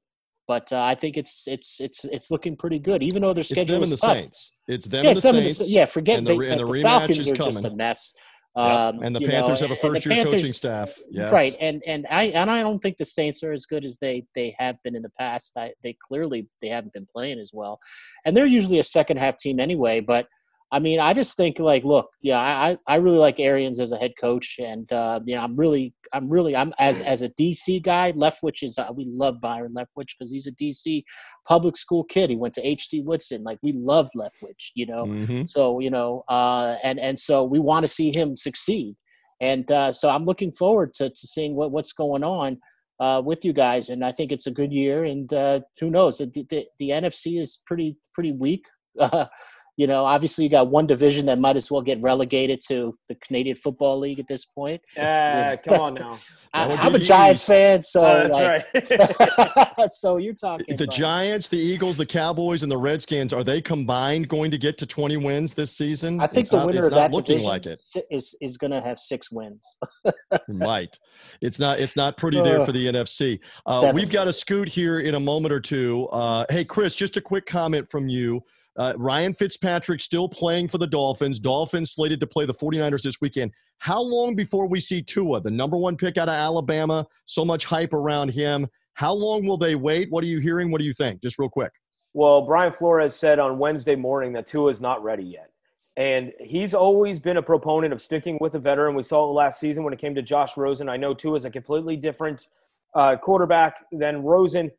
but 0.47 0.71
uh, 0.73 0.83
I 0.83 0.95
think 0.95 1.17
it's, 1.17 1.45
it's, 1.47 1.81
it's, 1.81 2.05
it's 2.05 2.31
looking 2.31 2.55
pretty 2.55 2.79
good, 2.79 3.03
even 3.03 3.23
though 3.23 3.33
their 3.33 3.41
It's 3.41 3.49
schedule 3.49 3.77
them 3.77 3.85
and 3.85 3.93
the 3.93 3.97
tough. 3.97 4.19
Saints. 4.19 4.53
It's 4.67 4.87
them 4.87 5.05
Yeah, 5.05 5.11
and 5.13 5.19
the 5.19 5.29
of 5.31 5.35
the, 5.37 5.49
Saints. 5.49 5.71
yeah, 5.71 5.87
forget 5.87 6.19
and 6.19 6.27
the 6.27 6.37
they, 6.37 6.51
and 6.51 6.61
the, 6.61 6.67
the 6.67 6.71
rematch 6.71 6.83
Falcons 6.83 7.19
is 7.19 7.33
are 7.33 7.35
just 7.35 7.65
a 7.65 7.71
mess. 7.71 8.13
Yep. 8.59 8.67
Um, 8.67 9.03
and 9.05 9.15
the 9.15 9.21
Panthers 9.21 9.61
know, 9.61 9.69
have 9.69 9.79
a 9.79 9.81
first 9.81 10.05
year 10.05 10.25
coaching 10.25 10.53
staff. 10.53 10.93
Yes. 11.11 11.33
Right, 11.33 11.55
and 11.61 11.81
and 11.87 12.09
I 12.11 12.25
and 12.25 12.51
I 12.51 12.61
don't 12.61 12.81
think 12.81 12.97
the 12.97 13.05
Saints 13.05 13.45
are 13.45 13.53
as 13.53 13.67
good 13.67 13.85
as 13.85 13.99
they 13.99 14.25
they 14.35 14.53
have 14.59 14.83
been 14.83 14.97
in 14.97 15.03
the 15.03 15.13
past. 15.17 15.53
I, 15.57 15.73
they 15.85 15.97
clearly 16.07 16.49
they 16.61 16.67
haven't 16.67 16.93
been 16.93 17.07
playing 17.15 17.39
as 17.39 17.53
well, 17.55 17.79
and 18.25 18.37
they're 18.37 18.47
usually 18.47 18.81
a 18.81 18.83
second 18.83 19.19
half 19.19 19.37
team 19.37 19.61
anyway. 19.61 20.01
But 20.01 20.27
I 20.73 20.81
mean, 20.81 20.99
I 20.99 21.15
just 21.15 21.37
think 21.37 21.61
like, 21.61 21.85
look, 21.85 22.09
yeah, 22.21 22.41
I 22.41 22.77
I 22.89 22.97
really 22.97 23.19
like 23.19 23.39
Arians 23.39 23.79
as 23.79 23.93
a 23.93 23.97
head 23.97 24.15
coach, 24.21 24.57
and 24.59 24.91
uh, 24.93 25.21
you 25.25 25.37
know, 25.37 25.43
I'm 25.43 25.55
really 25.55 25.95
I'm 26.13 26.29
really 26.29 26.55
I'm 26.57 26.73
as 26.79 27.01
as 27.01 27.23
a 27.23 27.29
DC 27.31 27.83
guy. 27.83 28.13
Leftwich 28.13 28.63
is 28.63 28.79
uh, 28.79 28.89
we 28.95 29.05
love 29.07 29.41
Byron 29.41 29.75
Leftwich 29.75 30.15
because 30.19 30.33
he's 30.33 30.47
a 30.47 30.53
DC 30.53 31.03
public 31.47 31.77
school 31.77 32.05
kid. 32.05 32.31
He 32.31 32.37
went 32.37 32.55
to 32.55 32.67
H.D. 32.67 33.03
Woodson. 33.03 33.43
Like 33.45 33.59
we 33.63 33.73
love 33.73 34.09
Leftwich, 34.17 34.71
you 34.75 34.87
know. 34.87 35.07
Mhm. 35.07 35.49
So 35.49 35.81
you 35.81 35.91
know, 35.91 36.25
uh, 36.29 36.77
and 36.83 36.99
and 36.99 37.19
so 37.19 37.45
we 37.45 37.59
want 37.59 37.85
to 37.85 37.89
see 37.89 38.15
him 38.15 38.37
succeed, 38.37 38.97
and 39.41 39.71
uh, 39.71 39.93
so 39.93 40.11
I'm 40.11 40.25
looking 40.25 40.53
forward 40.53 40.95
to 40.95 41.11
to 41.11 41.27
seeing 41.27 41.55
what 41.55 41.73
what's 41.73 41.93
going 41.93 42.25
on 42.25 42.59
uh, 43.01 43.23
with 43.25 43.45
you 43.45 43.53
guys, 43.53 43.91
and 43.91 44.05
I 44.05 44.13
think 44.13 44.33
it's 44.33 44.47
a 44.47 44.53
good 44.53 44.73
year. 44.73 45.05
And 45.05 45.33
uh, 45.33 45.61
who 45.81 45.91
knows? 45.91 46.19
The, 46.19 46.27
the, 46.51 46.67
the 46.79 46.91
NFC 46.91 47.41
is 47.41 47.63
pretty 47.67 47.97
pretty 48.15 48.33
weak. 48.33 48.67
Uh, 48.99 49.27
you 49.79 49.87
know, 49.87 50.05
obviously 50.05 50.43
you 50.45 50.51
got 50.51 50.69
one 50.69 50.87
division 50.89 51.25
that 51.27 51.39
might 51.39 51.57
as 51.57 51.71
well 51.71 51.81
get 51.81 52.03
relegated 52.03 52.61
to 52.67 52.99
the 53.09 53.15
Canadian 53.15 53.55
Football 53.57 54.01
League 54.01 54.19
at 54.19 54.27
this 54.27 54.45
point. 54.45 54.83
Uh, 54.99 55.57
come 55.65 55.81
on 55.81 55.95
now. 55.95 56.19
I, 56.55 56.65
I'm 56.75 56.93
be 56.95 57.03
a 57.03 57.05
Giants 57.05 57.45
fan, 57.47 57.83
so 57.83 58.05
Oh, 58.05 58.27
like, 58.27 58.67
right. 58.75 59.89
so 59.91 60.17
you're 60.17 60.33
talking 60.35 60.65
The 60.77 60.85
about- 60.85 60.95
Giants, 60.95 61.49
the 61.49 61.59
Eagles, 61.59 61.97
the 61.99 62.07
Cowboys, 62.07 62.63
and 62.63 62.73
the 62.73 62.77
Redskins 62.77 63.33
are 63.35 63.45
they 63.45 63.61
combined 63.61 64.29
going 64.29 64.51
to 64.51 64.59
get 64.59 64.79
to 64.79 64.87
20 64.87 65.19
wins 65.19 65.53
this 65.55 65.77
season? 65.77 66.21
I 66.21 66.27
think 66.27 66.41
It's 66.41 66.51
the 66.51 66.57
not, 66.57 66.67
winner 66.67 66.79
it's 66.81 66.89
of 66.89 66.95
not 66.95 67.11
that 67.11 67.13
looking 67.13 67.43
like 67.43 67.67
it. 67.67 67.79
si- 67.83 68.03
is 68.11 68.35
is 68.41 68.57
going 68.57 68.71
to 68.71 68.81
have 68.81 68.99
six 68.99 69.31
wins. 69.31 69.77
It 70.33 70.41
might. 70.49 70.99
It's 71.43 71.59
not. 71.61 71.79
It's 71.81 71.97
not 71.97 72.17
pretty 72.17 72.41
there 72.41 72.61
Uh, 72.61 72.65
for 72.65 72.73
the 72.73 72.87
NFC. 72.87 73.39
Uh, 73.67 73.93
we've 73.95 74.11
got 74.11 74.27
a 74.27 74.33
scoot 74.33 74.69
here 74.69 75.01
in 75.01 75.15
a 75.15 75.21
moment 75.21 75.53
or 75.53 75.61
two. 75.61 76.09
Uh, 76.11 76.47
hey, 76.51 76.65
Chris, 76.65 76.95
just 76.95 77.17
a 77.17 77.21
quick 77.21 77.45
comment 77.47 77.89
from 77.91 78.09
you. 78.09 78.43
Uh, 78.79 78.93
Ryan 78.97 79.35
Fitzpatrick 79.35 80.01
still 80.01 80.29
playing 80.29 80.69
for 80.69 80.79
the 80.79 80.87
Dolphins. 80.87 81.41
Dolphins 81.41 81.93
slated 81.93 82.21
to 82.21 82.27
play 82.27 82.47
the 82.47 82.55
49ers 82.55 83.03
this 83.03 83.21
weekend. 83.21 83.53
How 83.79 84.01
long 84.01 84.37
before 84.37 84.69
we 84.69 84.79
see 84.79 85.03
Tua, 85.03 85.41
the 85.41 85.51
number 85.51 85.77
one 85.77 85.97
pick 85.97 86.17
out 86.17 86.29
of 86.29 86.35
Alabama? 86.35 87.07
So 87.27 87.45
much 87.45 87.65
hype 87.65 87.93
around 87.93 88.29
him. 88.29 88.69
How 88.95 89.13
long 89.13 89.47
will 89.47 89.59
they 89.59 89.75
wait? 89.75 90.11
What 90.11 90.23
are 90.23 90.29
you 90.29 90.39
hearing? 90.39 90.71
What 90.71 90.81
do 90.81 90.85
you 90.85 90.95
think? 90.95 91.23
Just 91.23 91.39
real 91.39 91.49
quick. 91.49 91.73
Well, 92.15 92.43
Brian 92.43 92.73
Flores 92.73 93.15
said 93.15 93.39
on 93.39 93.59
Wednesday 93.59 93.97
morning 93.97 94.33
that 94.33 94.47
Tua 94.47 94.71
is 94.71 94.81
not 94.81 95.03
ready 95.03 95.25
yet. 95.25 95.51
And 95.97 96.33
he's 96.41 96.73
always 96.73 97.19
been 97.19 97.37
a 97.37 97.43
proponent 97.43 97.93
of 97.93 98.01
sticking 98.01 98.39
with 98.41 98.55
a 98.55 98.59
veteran. 98.61 98.95
We 98.95 99.03
saw 99.03 99.29
it 99.29 99.33
last 99.33 99.59
season 99.59 99.83
when 99.83 99.93
it 99.93 99.99
came 99.99 100.15
to 100.15 100.23
Josh 100.23 100.57
Rosen. 100.57 100.89
I 100.89 100.97
know 100.97 101.15
Tua 101.15 101.35
is 101.35 101.45
a 101.45 101.51
completely 101.51 101.97
different 101.97 102.47
uh, 102.95 103.17
quarterback 103.17 103.85
than 103.91 104.23
Rosen. 104.23 104.71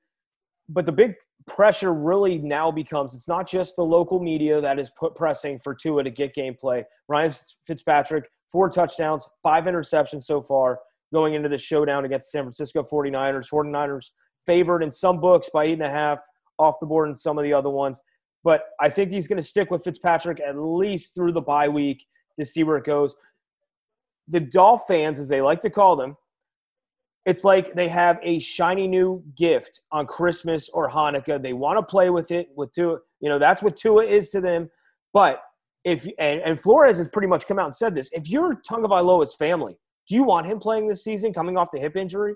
But 0.70 0.86
the 0.86 0.94
big 0.94 1.16
pressure 1.48 1.94
really 1.94 2.38
now 2.38 2.72
becomes 2.72 3.16
it's 3.16 3.28
not 3.28 3.48
just 3.48 3.76
the 3.76 3.84
local 3.84 4.20
media 4.20 4.61
that 4.61 4.80
is 4.80 4.91
put 4.99 5.16
pressing 5.16 5.60
for 5.60 5.74
Tua 5.74 6.03
to 6.03 6.10
get 6.10 6.36
gameplay. 6.36 6.84
Ryan 7.07 7.34
Fitzpatrick, 7.66 8.26
four 8.52 8.70
touchdowns, 8.70 9.28
five 9.41 9.66
interceptions 9.66 10.24
so 10.24 10.41
far 10.41 10.80
going 11.14 11.34
into 11.34 11.49
the 11.49 11.57
showdown 11.57 12.06
against 12.06 12.32
San 12.32 12.44
Francisco 12.44 12.84
49ers. 12.84 13.49
49ers 13.49 14.11
favored 14.45 14.84
in 14.84 14.91
some 14.91 15.20
books 15.20 15.49
by 15.53 15.66
eight 15.66 15.74
and 15.74 15.84
a 15.84 15.90
half, 15.90 16.20
off 16.57 16.76
the 16.80 16.86
board 16.86 17.10
in 17.10 17.16
some 17.16 17.38
of 17.38 17.44
the 17.44 17.53
other 17.53 17.70
ones. 17.70 18.02
But 18.44 18.61
I 18.80 18.90
think 18.90 19.11
he's 19.11 19.28
going 19.28 19.41
to 19.41 19.48
stick 19.48 19.72
with 19.72 19.84
Fitzpatrick 19.84 20.40
at 20.40 20.57
least 20.57 21.16
through 21.16 21.34
the 21.34 21.41
bye 21.41 21.68
week 21.68 22.06
to 22.40 22.45
see 22.45 22.64
where 22.64 22.78
it 22.78 22.86
goes. 22.86 23.16
The 24.28 24.40
Dolph 24.40 24.84
fans, 24.88 25.20
as 25.20 25.28
they 25.28 25.41
like 25.41 25.61
to 25.61 25.70
call 25.70 25.95
them, 25.95 26.16
it's 27.26 27.44
like 27.44 27.76
they 27.76 27.88
have 27.90 28.18
a 28.24 28.40
shiny 28.40 28.88
new 28.88 29.24
gift 29.38 29.82
on 29.91 30.08
Christmas 30.08 30.70
or 30.70 30.90
Hanukkah. 30.90 31.41
They 31.41 31.54
want 31.54 31.78
to 31.78 31.84
play 31.84 32.10
with 32.10 32.32
it 32.32 32.48
with 32.56 32.72
Tua. 32.72 33.00
You 33.20 33.30
know, 33.30 33.40
that's 33.40 33.62
what 33.62 33.76
Tua 33.76 34.06
is 34.06 34.30
to 34.32 34.41
them. 34.41 34.70
But 35.14 35.41
if 35.84 36.08
and, 36.18 36.41
and 36.41 36.60
Flores 36.62 36.98
has 36.98 37.10
pretty 37.10 37.28
much 37.28 37.48
come 37.48 37.60
out 37.60 37.66
and 37.66 37.76
said 37.76 37.96
this, 37.96 38.10
if 38.14 38.30
you're 38.30 38.62
Tagovailoa's 38.70 39.36
family, 39.36 39.78
do 40.08 40.16
you 40.16 40.24
want 40.24 40.48
him 40.48 40.60
playing 40.60 40.88
this 40.88 41.04
season 41.04 41.34
coming 41.34 41.58
off 41.58 41.70
the 41.72 41.80
hip 41.80 41.96
injury? 41.96 42.36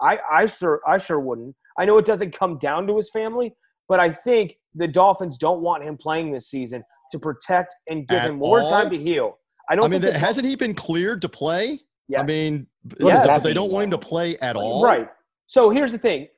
I, 0.00 0.18
I 0.30 0.46
sure 0.46 0.80
I 0.86 0.98
sure 0.98 1.20
wouldn't. 1.20 1.54
I 1.78 1.84
know 1.84 1.98
it 1.98 2.04
doesn't 2.04 2.36
come 2.36 2.58
down 2.58 2.86
to 2.88 2.96
his 2.96 3.10
family, 3.10 3.54
but 3.88 4.00
I 4.00 4.10
think 4.10 4.56
the 4.74 4.88
Dolphins 4.88 5.38
don't 5.38 5.60
want 5.60 5.84
him 5.84 5.96
playing 5.96 6.32
this 6.32 6.48
season 6.48 6.82
to 7.12 7.18
protect 7.18 7.74
and 7.88 8.08
give 8.08 8.18
At 8.18 8.30
him 8.30 8.38
more 8.38 8.62
all? 8.62 8.68
time 8.68 8.90
to 8.90 8.98
heal. 8.98 9.38
I 9.68 9.76
don't 9.76 9.84
I 9.84 9.88
mean, 9.98 10.02
hasn't 10.02 10.46
he 10.46 10.56
been 10.56 10.74
cleared 10.74 11.22
to 11.22 11.28
play? 11.28 11.80
Yes. 12.12 12.20
I 12.20 12.24
mean, 12.24 12.66
that 12.98 13.42
they 13.42 13.54
don't 13.54 13.72
want 13.72 13.84
him 13.84 13.90
to 13.92 13.98
play 13.98 14.36
at 14.38 14.54
all. 14.54 14.84
Right. 14.84 15.08
So 15.46 15.70
here's 15.70 15.92
the 15.92 15.98
thing. 15.98 16.28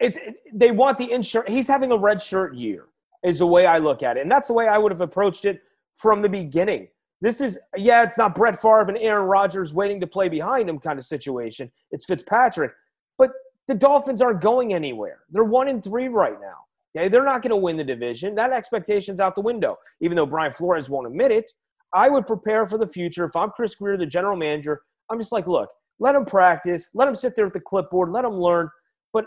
It's 0.00 0.18
they 0.54 0.70
want 0.70 0.96
the 0.96 1.12
insurance. 1.12 1.50
He's 1.50 1.68
having 1.68 1.92
a 1.92 1.98
red 1.98 2.20
shirt 2.20 2.54
year, 2.54 2.86
is 3.22 3.40
the 3.40 3.46
way 3.46 3.66
I 3.66 3.76
look 3.76 4.02
at 4.02 4.16
it, 4.16 4.22
and 4.22 4.30
that's 4.30 4.48
the 4.48 4.54
way 4.54 4.66
I 4.66 4.78
would 4.78 4.90
have 4.90 5.02
approached 5.02 5.44
it 5.44 5.60
from 5.96 6.22
the 6.22 6.30
beginning. 6.30 6.88
This 7.20 7.42
is 7.42 7.58
yeah, 7.76 8.02
it's 8.02 8.16
not 8.16 8.34
Brett 8.34 8.58
Favre 8.60 8.88
and 8.88 8.96
Aaron 8.96 9.26
Rodgers 9.26 9.74
waiting 9.74 10.00
to 10.00 10.06
play 10.06 10.30
behind 10.30 10.68
him 10.68 10.78
kind 10.78 10.98
of 10.98 11.04
situation. 11.04 11.70
It's 11.90 12.06
Fitzpatrick, 12.06 12.72
but 13.18 13.32
the 13.68 13.74
Dolphins 13.74 14.22
aren't 14.22 14.40
going 14.40 14.72
anywhere. 14.72 15.20
They're 15.30 15.44
one 15.44 15.68
in 15.68 15.82
three 15.82 16.08
right 16.08 16.40
now. 16.40 16.64
Okay, 16.96 17.08
they're 17.08 17.24
not 17.24 17.42
going 17.42 17.50
to 17.50 17.56
win 17.56 17.76
the 17.76 17.84
division. 17.84 18.34
That 18.34 18.52
expectation's 18.52 19.20
out 19.20 19.34
the 19.34 19.40
window. 19.40 19.76
Even 20.00 20.16
though 20.16 20.26
Brian 20.26 20.54
Flores 20.54 20.88
won't 20.88 21.06
admit 21.06 21.32
it, 21.32 21.50
I 21.94 22.08
would 22.08 22.26
prepare 22.26 22.66
for 22.66 22.76
the 22.76 22.86
future. 22.86 23.24
If 23.24 23.36
I'm 23.36 23.50
Chris 23.50 23.74
Grier, 23.76 23.96
the 23.96 24.06
general 24.06 24.36
manager, 24.36 24.82
I'm 25.10 25.18
just 25.18 25.32
like, 25.32 25.46
look, 25.46 25.70
let 26.00 26.14
him 26.14 26.24
practice, 26.24 26.88
let 26.94 27.06
him 27.06 27.14
sit 27.14 27.36
there 27.36 27.46
with 27.46 27.54
the 27.54 27.60
clipboard, 27.60 28.10
let 28.10 28.24
him 28.24 28.32
learn, 28.32 28.68
but 29.12 29.26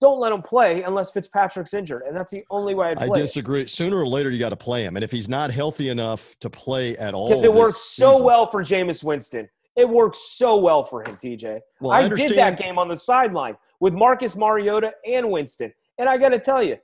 don't 0.00 0.20
let 0.20 0.32
him 0.32 0.42
play 0.42 0.82
unless 0.82 1.12
Fitzpatrick's 1.12 1.72
injured, 1.72 2.02
and 2.06 2.14
that's 2.14 2.30
the 2.30 2.44
only 2.50 2.74
way 2.74 2.88
I'd 2.88 2.98
I 2.98 3.06
play. 3.06 3.20
disagree. 3.22 3.66
Sooner 3.66 3.96
or 3.96 4.06
later, 4.06 4.30
you 4.30 4.38
got 4.38 4.50
to 4.50 4.56
play 4.56 4.84
him, 4.84 4.96
and 4.96 5.04
if 5.04 5.10
he's 5.10 5.28
not 5.28 5.50
healthy 5.50 5.88
enough 5.88 6.38
to 6.40 6.50
play 6.50 6.96
at 6.98 7.14
all, 7.14 7.28
because 7.28 7.42
it 7.44 7.52
works 7.52 7.76
so 7.76 8.12
season- 8.12 8.26
well 8.26 8.50
for 8.50 8.62
Jameis 8.62 9.02
Winston. 9.02 9.48
It 9.76 9.88
works 9.88 10.36
so 10.36 10.56
well 10.56 10.84
for 10.84 11.00
him, 11.00 11.16
TJ. 11.16 11.58
Well, 11.80 11.90
I 11.90 12.02
I, 12.02 12.08
did 12.08 12.36
that 12.36 12.58
game 12.58 12.78
on 12.78 12.86
the 12.86 12.96
sideline 12.96 13.56
with 13.80 13.92
Marcus 13.92 14.36
Mariota 14.36 14.92
and 15.04 15.30
Winston, 15.30 15.72
and 15.98 16.08
I 16.08 16.16
got 16.16 16.28
to 16.28 16.38
tell 16.38 16.62
you, 16.62 16.76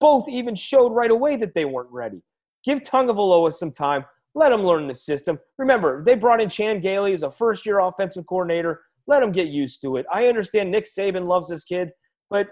both 0.00 0.28
even 0.28 0.54
showed 0.54 0.92
right 0.92 1.10
away 1.10 1.36
that 1.36 1.52
they 1.54 1.66
weren't 1.66 1.90
ready. 1.90 2.22
Give 2.64 2.80
Tagovailoa 2.80 3.52
some 3.52 3.70
time. 3.70 4.04
Let 4.34 4.52
him 4.52 4.62
learn 4.62 4.86
the 4.86 4.94
system. 4.94 5.38
Remember, 5.58 6.04
they 6.04 6.14
brought 6.14 6.40
in 6.40 6.48
Chan 6.48 6.80
Gailey 6.80 7.12
as 7.12 7.22
a 7.22 7.30
first-year 7.30 7.80
offensive 7.80 8.26
coordinator. 8.26 8.82
Let 9.06 9.22
him 9.22 9.32
get 9.32 9.48
used 9.48 9.80
to 9.82 9.96
it. 9.96 10.06
I 10.12 10.26
understand 10.26 10.70
Nick 10.70 10.84
Saban 10.84 11.26
loves 11.26 11.48
this 11.48 11.64
kid, 11.64 11.90
but 12.30 12.46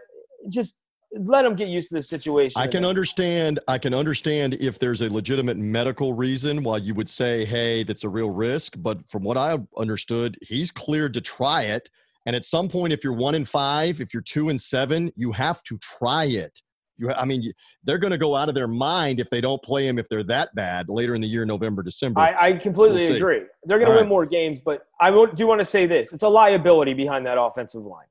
just 0.48 0.80
let 1.12 1.44
him 1.44 1.54
get 1.54 1.68
used 1.68 1.90
to 1.90 1.94
the 1.94 2.02
situation. 2.02 2.60
I 2.60 2.66
can 2.66 2.84
understand. 2.84 3.60
I 3.68 3.78
can 3.78 3.94
understand 3.94 4.54
if 4.54 4.78
there's 4.78 5.02
a 5.02 5.08
legitimate 5.08 5.56
medical 5.56 6.12
reason 6.14 6.62
why 6.62 6.78
you 6.78 6.94
would 6.94 7.08
say, 7.08 7.44
"Hey, 7.44 7.84
that's 7.84 8.04
a 8.04 8.08
real 8.08 8.30
risk." 8.30 8.74
But 8.78 8.98
from 9.08 9.22
what 9.22 9.36
I 9.36 9.58
understood, 9.78 10.36
he's 10.42 10.70
cleared 10.70 11.14
to 11.14 11.20
try 11.20 11.62
it. 11.62 11.90
And 12.26 12.34
at 12.34 12.44
some 12.44 12.68
point, 12.68 12.92
if 12.92 13.04
you're 13.04 13.12
one 13.12 13.36
in 13.36 13.44
five, 13.44 14.00
if 14.00 14.12
you're 14.12 14.22
two 14.22 14.48
and 14.48 14.60
seven, 14.60 15.12
you 15.14 15.30
have 15.32 15.62
to 15.64 15.78
try 15.78 16.24
it. 16.24 16.60
You, 16.98 17.10
I 17.12 17.24
mean, 17.24 17.52
they're 17.84 17.98
going 17.98 18.10
to 18.10 18.18
go 18.18 18.34
out 18.34 18.48
of 18.48 18.54
their 18.54 18.68
mind 18.68 19.20
if 19.20 19.28
they 19.30 19.40
don't 19.40 19.62
play 19.62 19.86
him 19.86 19.98
if 19.98 20.08
they're 20.08 20.24
that 20.24 20.54
bad 20.54 20.88
later 20.88 21.14
in 21.14 21.20
the 21.20 21.28
year, 21.28 21.44
November, 21.44 21.82
December. 21.82 22.20
I, 22.20 22.48
I 22.48 22.52
completely 22.54 23.06
We'll 23.08 23.16
agree. 23.16 23.42
They're 23.64 23.78
going 23.78 23.90
to 23.90 23.96
win 23.96 24.04
right. 24.04 24.08
more 24.08 24.26
games, 24.26 24.60
but 24.64 24.86
I 25.00 25.10
do 25.10 25.46
want 25.46 25.60
to 25.60 25.64
say 25.64 25.86
this: 25.86 26.12
it's 26.12 26.22
a 26.22 26.28
liability 26.28 26.94
behind 26.94 27.26
that 27.26 27.38
offensive 27.38 27.82
line. 27.82 28.06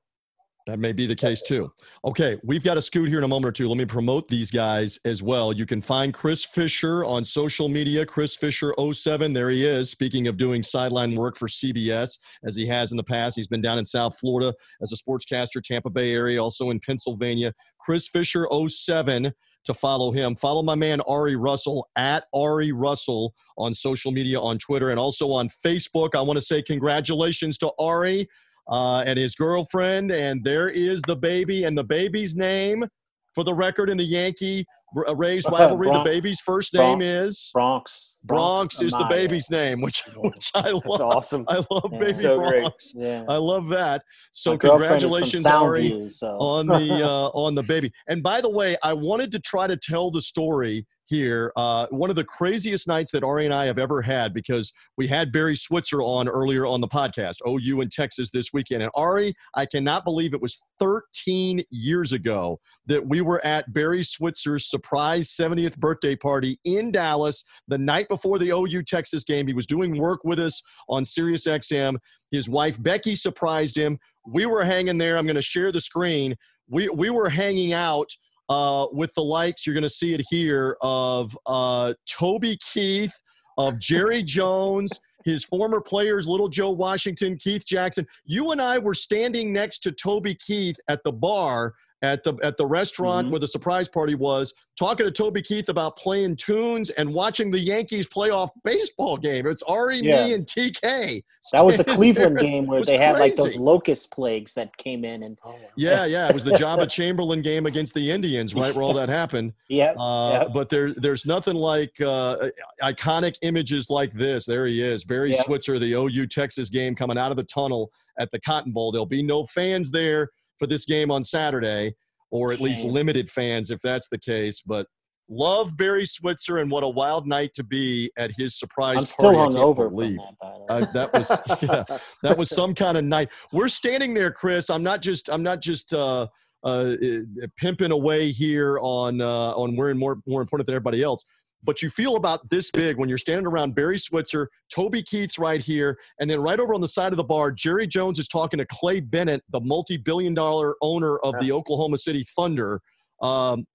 That 0.66 0.80
may 0.80 0.94
be 0.94 1.06
the 1.06 1.16
case 1.16 1.44
too. 1.44 1.72
Okay, 2.04 2.40
we've 2.44 2.64
got 2.64 2.78
a 2.78 2.82
scoot 2.82 3.08
here 3.08 3.20
in 3.20 3.24
a 3.24 3.28
moment 3.28 3.50
or 3.50 3.52
two. 3.52 3.68
Let 3.68 3.78
me 3.78 3.86
promote 3.86 4.28
these 4.28 4.50
guys 4.50 4.98
as 5.06 5.22
well. 5.22 5.54
You 5.54 5.66
can 5.66 5.80
find 5.80 6.12
Chris 6.12 6.44
Fisher 6.44 7.06
on 7.06 7.24
social 7.24 7.70
media, 7.70 8.04
Chris 8.04 8.36
Fisher 8.36 8.74
07. 8.80 9.32
There 9.34 9.52
he 9.52 9.64
is. 9.64 9.92
Speaking 9.92 10.28
of 10.28 10.38
doing 10.38 10.64
sideline 10.64 11.16
work 11.16 11.38
for 11.38 11.48
CBS, 11.48 12.18
as 12.44 12.56
he 12.56 12.66
has 12.66 12.92
in 12.92 12.98
the 12.98 13.04
past, 13.04 13.36
he's 13.36 13.48
been 13.48 13.62
down 13.62 13.78
in 13.78 13.86
South 13.86 14.18
Florida 14.18 14.54
as 14.82 14.92
a 14.92 14.96
sportscaster, 14.96 15.62
Tampa 15.62 15.92
Bay 15.92 16.12
area, 16.14 16.42
also 16.42 16.72
in 16.72 16.80
Pennsylvania. 16.80 17.54
Chris 17.80 18.08
Fisher 18.08 18.48
07 18.68 19.32
to 19.66 19.74
follow 19.74 20.12
him. 20.12 20.36
Follow 20.36 20.64
my 20.64 20.76
man 20.76 21.02
Ari 21.02 21.36
Russell 21.36 21.88
at 21.96 22.26
Ari 22.34 22.72
Russell 22.72 23.34
on 23.58 23.74
social 23.74 24.12
media, 24.12 24.40
on 24.40 24.58
Twitter, 24.58 24.92
and 24.92 25.00
also 25.00 25.32
on 25.32 25.50
Facebook. 25.64 26.16
I 26.16 26.22
want 26.22 26.38
to 26.38 26.42
say 26.42 26.62
congratulations 26.62 27.58
to 27.60 27.72
Ari 27.80 28.28
uh, 28.70 29.04
and 29.06 29.18
his 29.18 29.36
girlfriend, 29.36 30.12
and 30.12 30.44
there 30.44 30.70
is 30.70 31.02
the 31.08 31.16
baby, 31.16 31.64
and 31.66 31.78
the 31.78 31.84
baby's 31.84 32.36
name, 32.36 32.86
for 33.34 33.44
the 33.44 33.54
record, 33.54 33.90
in 33.90 33.98
the 33.98 34.04
Yankee 34.04 34.66
uh, 35.08 35.16
Rays 35.16 35.46
rivalry, 35.52 35.90
the 35.92 36.04
baby's 36.04 36.40
first 36.40 36.74
name 36.74 37.00
Bronx. 37.00 37.06
is 37.26 37.50
Bronx. 37.54 38.18
Bronx 38.24 38.82
is 38.82 38.92
the 38.94 39.06
baby's 39.10 39.50
name, 39.50 39.82
which 39.82 40.04
which 40.18 40.52
I 40.56 40.72
That's 40.72 40.86
love. 40.86 41.02
awesome. 41.02 41.44
I 41.50 41.62
love 41.70 41.90
Yeah. 41.92 42.00
baby 42.00 42.14
So. 42.14 42.38
Bronx. 42.40 42.94
Yeah. 42.96 43.24
I 43.28 43.36
love 43.38 43.68
that. 43.70 44.04
So 44.32 44.52
My 44.52 44.58
girlfriend 44.58 45.04
is 45.04 45.12
from 45.12 45.12
congratulations, 45.12 45.46
Ari 45.46 46.10
so. 46.10 46.38
on 46.40 46.68
the 46.68 47.04
uh, 47.06 47.28
on 47.34 47.56
the 47.56 47.64
baby. 47.64 47.92
And 48.08 48.24
by 48.24 48.40
the 48.42 48.50
way, 48.50 48.78
I 48.84 48.94
wanted 48.94 49.32
to 49.34 49.40
try 49.40 49.68
to 49.68 49.76
tell 49.78 50.12
the 50.12 50.22
story 50.22 50.86
here. 51.06 51.52
Uh, 51.56 51.88
one 51.90 52.10
of 52.10 52.16
the 52.16 52.24
craziest 52.24 52.88
nights 52.88 53.12
that 53.12 53.24
Ari 53.24 53.46
and 53.46 53.54
I 53.54 53.66
have 53.66 53.78
ever 53.78 54.02
had 54.02 54.34
because 54.34 54.74
we 54.98 55.08
had 55.08 55.32
Barry 55.32 55.56
Switzer 55.56 56.02
on 56.02 56.28
earlier 56.28 56.66
on 56.66 56.82
the 56.82 56.88
podcast, 56.88 57.38
OU 57.48 57.82
in 57.82 57.90
Texas 57.90 58.30
this 58.32 58.52
weekend. 58.54 58.84
And 58.84 58.92
Ari, 58.96 59.34
I 59.56 59.66
cannot 59.66 60.04
believe 60.04 60.34
it 60.34 60.42
was 60.42 60.62
13 60.80 61.64
years 61.70 62.14
ago 62.14 62.60
that 62.88 63.06
we 63.06 63.22
were 63.22 63.44
at 63.46 63.72
Barry 63.74 64.04
Switzer's 64.04 64.70
surprise 64.70 65.30
70th 65.30 65.78
birthday 65.78 66.16
party 66.16 66.60
in 66.66 66.92
Dallas 66.92 67.44
the 67.68 67.78
night 67.78 68.10
before 68.10 68.40
the 68.40 68.50
OU 68.50 68.84
Texas 68.84 69.24
game. 69.24 69.48
He 69.48 69.54
was 69.54 69.68
doing 69.68 69.98
work 69.98 70.22
with 70.24 70.40
us 70.40 70.62
on 70.90 71.06
Sirius 71.06 71.46
XM. 71.46 71.98
His 72.32 72.50
wife 72.50 72.82
Becky 72.82 73.16
surprised 73.16 73.78
him. 73.78 73.98
We 74.28 74.46
were 74.46 74.64
hanging 74.64 74.98
there. 74.98 75.18
I'm 75.18 75.26
going 75.26 75.36
to 75.36 75.42
share 75.42 75.72
the 75.72 75.82
screen. 75.82 76.36
We 76.68 76.90
we 76.90 77.12
were 77.12 77.30
hanging 77.30 77.74
out 77.74 78.10
uh, 78.50 78.88
with 78.92 79.14
the 79.14 79.24
likes. 79.24 79.66
You're 79.66 79.74
going 79.74 79.84
to 79.84 79.90
see 79.90 80.14
it 80.14 80.22
here 80.30 80.78
of 80.82 81.38
uh, 81.46 81.94
Toby 82.08 82.58
Keith, 82.74 83.14
of 83.58 83.80
Jerry 83.80 84.24
Jones. 84.24 85.00
His 85.24 85.44
former 85.44 85.82
players, 85.82 86.28
Little 86.28 86.48
Joe 86.48 86.70
Washington, 86.70 87.36
Keith 87.38 87.66
Jackson. 87.66 88.06
You 88.26 88.52
and 88.52 88.62
I 88.62 88.78
were 88.78 88.94
standing 88.94 89.52
next 89.52 89.80
to 89.80 89.92
Toby 89.92 90.36
Keith 90.36 90.76
at 90.88 91.04
the 91.04 91.12
bar 91.12 91.74
at 92.02 92.24
the 92.24 92.34
at 92.44 92.58
the 92.58 92.66
restaurant 92.66 93.28
Mhm. 93.28 93.32
where 93.32 93.40
the 93.40 93.48
surprise 93.48 93.88
party 93.88 94.16
was, 94.16 94.54
talking 94.78 95.06
to 95.06 95.12
Toby 95.12 95.42
Keith 95.42 95.70
about 95.70 95.96
playing 95.96 96.36
tunes 96.36 96.90
and 96.92 97.14
watching 97.14 97.50
the 97.50 97.58
Yankees 97.60 98.06
playoff 98.08 98.50
baseball 98.66 99.16
game. 99.18 99.48
It's 99.48 99.64
Ari, 99.64 100.00
Yeah. 100.00 100.26
me, 100.26 100.34
and 100.34 100.46
TK. 100.46 101.24
That 101.54 101.66
was 101.66 101.78
the 101.78 101.84
Cleveland 101.86 102.38
there. 102.38 102.44
game 102.44 102.66
where 102.68 102.80
was 102.80 102.88
they 102.88 102.98
had 102.98 103.14
like 103.18 103.36
those 103.36 103.56
locust 103.56 104.12
plagues 104.12 104.54
that 104.56 104.76
came 104.78 105.06
in 105.06 105.24
and 105.24 105.38
Yeah, 105.78 106.06
yeah. 106.06 106.28
It 106.28 106.34
was 106.34 106.44
the 106.44 106.52
Joba 106.60 106.90
Chamberlain 106.90 107.42
game 107.42 107.66
against 107.66 107.94
the 107.94 108.12
Indians, 108.12 108.54
right, 108.54 108.74
where 108.76 108.84
all 108.84 108.94
that 108.94 109.08
happened. 109.10 109.54
yeah, 109.70 109.94
Uh, 109.98 110.40
Yep. 110.44 110.54
But 110.54 110.70
there, 110.70 110.94
there's 110.94 111.26
nothing 111.26 111.56
like 111.56 111.94
uh, 112.02 112.50
iconic 112.84 113.36
images 113.42 113.90
like 113.90 114.14
this. 114.14 114.46
There 114.46 114.68
he 114.68 114.82
is, 114.82 115.04
Barry 115.06 115.32
Yep. 115.32 115.46
Switzer, 115.46 115.80
the 115.80 115.94
OU 115.94 116.28
Texas 116.28 116.70
game 116.70 116.94
coming 116.96 117.18
out 117.18 117.32
of 117.32 117.38
the 117.38 117.44
tunnel 117.44 117.92
at 118.20 118.32
the 118.32 118.40
Cotton 118.42 118.72
Bowl. 118.74 118.92
There'll 118.92 119.06
be 119.06 119.24
no 119.24 119.46
fans 119.46 119.92
there 119.92 120.30
for 120.58 120.68
this 120.68 120.86
game 120.86 121.12
on 121.12 121.24
Saturday, 121.24 121.94
or 122.32 122.52
at 122.52 122.60
least 122.60 122.84
limited 122.84 123.30
fans 123.30 123.72
if 123.72 123.80
that's 123.82 124.08
the 124.10 124.20
case. 124.20 124.62
But 124.66 124.88
love 125.30 125.76
Barry 125.78 126.06
Switzer, 126.06 126.58
and 126.58 126.70
what 126.70 126.84
a 126.84 126.88
wild 126.90 127.28
night 127.28 127.52
to 127.56 127.64
be 127.64 128.12
at 128.18 128.32
his 128.36 128.58
surprise 128.58 128.98
I'm 129.00 129.06
still 129.06 129.34
party. 129.34 129.40
I 129.40 129.44
can't 129.44 129.56
hungover 129.56 129.90
from 129.90 130.16
that. 130.16 130.40
By 130.42 130.52
the 130.52 130.60
way. 130.60 130.66
Uh, 130.70 130.92
that 130.94 131.14
was 131.14 131.30
yeah, 131.62 131.98
that 132.24 132.38
was 132.38 132.50
some 132.50 132.76
kind 132.76 132.98
of 132.98 133.04
night. 133.04 133.30
We're 133.52 133.70
standing 133.70 134.14
there, 134.14 134.32
Chris. 134.32 134.70
I'm 134.70 134.84
not 134.84 135.02
just 135.02 135.30
I'm 135.30 135.44
not 135.44 135.62
just 135.62 135.94
uh, 135.94 136.28
uh, 136.64 136.96
uh, 137.04 137.48
pimping 137.58 137.92
away 137.92 138.32
here 138.32 138.80
on 138.82 139.22
uh, 139.22 139.54
on 139.54 139.76
we're 139.76 139.94
more 139.94 140.20
more 140.26 140.42
important 140.42 140.68
than 140.68 140.76
everybody 140.76 141.04
else. 141.04 141.24
But 141.66 141.82
you 141.82 141.90
feel 141.90 142.16
about 142.16 142.48
this 142.50 142.70
big 142.72 142.98
when 142.98 143.10
you're 143.10 143.18
standing 143.18 143.48
around 143.48 143.76
Barry 143.76 143.98
Switzer, 143.98 144.50
Toby 144.74 145.02
Keith's 145.02 145.40
right 145.40 145.60
here, 145.60 145.98
and 146.20 146.30
then 146.30 146.40
right 146.40 146.60
over 146.60 146.74
on 146.76 146.82
the 146.82 146.88
side 146.88 147.12
of 147.12 147.18
the 147.18 147.24
bar, 147.24 147.52
Jerry 147.52 147.88
Jones 147.88 148.20
is 148.20 148.28
talking 148.28 148.60
to 148.60 148.66
Clay 148.68 149.00
Bennett, 149.00 149.44
the 149.50 149.60
multi-billion-dollar 149.62 150.76
owner 150.82 151.18
of 151.20 151.36
the 151.40 151.52
Oklahoma 151.52 151.98
City 151.98 152.24
Thunder. 152.36 152.80
Um, 153.22 153.66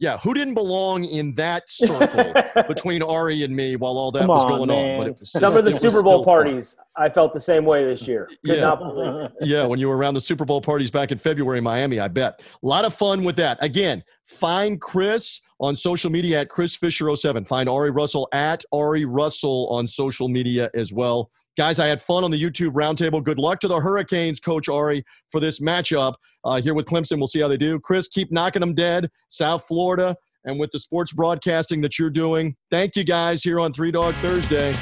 yeah, 0.00 0.16
who 0.18 0.32
didn't 0.32 0.54
belong 0.54 1.04
in 1.04 1.34
that 1.34 1.64
circle 1.68 2.32
between 2.68 3.02
Ari 3.02 3.42
and 3.44 3.54
me 3.54 3.76
while 3.76 3.98
all 3.98 4.10
that 4.12 4.20
Come 4.20 4.28
was 4.28 4.44
going 4.44 4.62
on? 4.62 4.66
man. 4.68 4.98
But 4.98 5.06
it 5.08 5.16
was 5.20 5.30
Some 5.30 5.54
of 5.54 5.64
the 5.64 5.72
Super 5.72 5.90
still 5.90 6.02
Bowl 6.02 6.18
fun. 6.24 6.24
parties, 6.24 6.76
I 6.96 7.10
felt 7.10 7.34
the 7.34 7.40
same 7.40 7.66
way 7.66 7.84
this 7.84 8.08
year. 8.08 8.26
Could 8.46 8.56
Yeah. 8.56 8.60
not 8.62 9.32
yeah, 9.42 9.66
when 9.66 9.78
you 9.78 9.88
were 9.88 9.98
around 9.98 10.14
the 10.14 10.20
Super 10.22 10.46
Bowl 10.46 10.62
parties 10.62 10.90
back 10.90 11.12
in 11.12 11.18
February 11.18 11.58
in 11.58 11.64
Miami, 11.64 12.00
I 12.00 12.08
bet. 12.08 12.42
A 12.62 12.66
lot 12.66 12.86
of 12.86 12.94
fun 12.94 13.24
with 13.24 13.36
that. 13.36 13.58
Again, 13.60 14.02
find 14.24 14.80
Chris 14.80 15.38
on 15.60 15.76
social 15.76 16.10
media 16.10 16.40
at 16.40 16.48
Chris 16.48 16.76
Fisher07. 16.76 17.46
Find 17.46 17.68
Ari 17.68 17.90
Russell 17.90 18.28
at 18.32 18.64
Ari 18.72 19.04
Russell 19.04 19.68
on 19.68 19.86
social 19.86 20.28
media 20.28 20.70
as 20.74 20.92
well. 20.92 21.30
Guys, 21.56 21.78
I 21.78 21.86
had 21.86 22.00
fun 22.00 22.24
on 22.24 22.30
the 22.30 22.42
YouTube 22.42 22.72
roundtable. 22.72 23.22
Good 23.22 23.38
luck 23.38 23.60
to 23.60 23.68
the 23.68 23.78
Hurricanes, 23.78 24.40
Coach 24.40 24.68
Ari, 24.68 25.04
for 25.30 25.40
this 25.40 25.60
matchup 25.60 26.14
uh, 26.44 26.60
here 26.62 26.74
with 26.74 26.86
Clemson. 26.86 27.18
We'll 27.18 27.26
see 27.26 27.40
how 27.40 27.48
they 27.48 27.58
do. 27.58 27.78
Chris, 27.80 28.08
keep 28.08 28.32
knocking 28.32 28.60
them 28.60 28.74
dead. 28.74 29.10
South 29.28 29.66
Florida, 29.66 30.16
and 30.44 30.58
with 30.58 30.70
the 30.70 30.78
sports 30.78 31.12
broadcasting 31.12 31.80
that 31.82 31.98
you're 31.98 32.10
doing. 32.10 32.56
Thank 32.70 32.96
you 32.96 33.04
guys 33.04 33.42
here 33.42 33.60
on 33.60 33.72
Three 33.72 33.90
Dog 33.90 34.14
Thursday. 34.16 34.74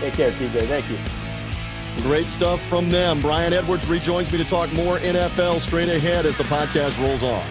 Take 0.00 0.14
care, 0.14 0.30
TJ. 0.32 0.68
Thank 0.68 0.88
you. 0.88 0.98
Some 1.92 2.02
great 2.08 2.28
stuff 2.28 2.62
from 2.68 2.88
them. 2.88 3.20
Brian 3.20 3.52
Edwards 3.52 3.86
rejoins 3.86 4.32
me 4.32 4.38
to 4.38 4.44
talk 4.44 4.72
more 4.72 4.98
NFL 5.00 5.60
straight 5.60 5.90
ahead 5.90 6.24
as 6.24 6.36
the 6.38 6.44
podcast 6.44 6.98
rolls 6.98 7.22
on. 7.22 7.44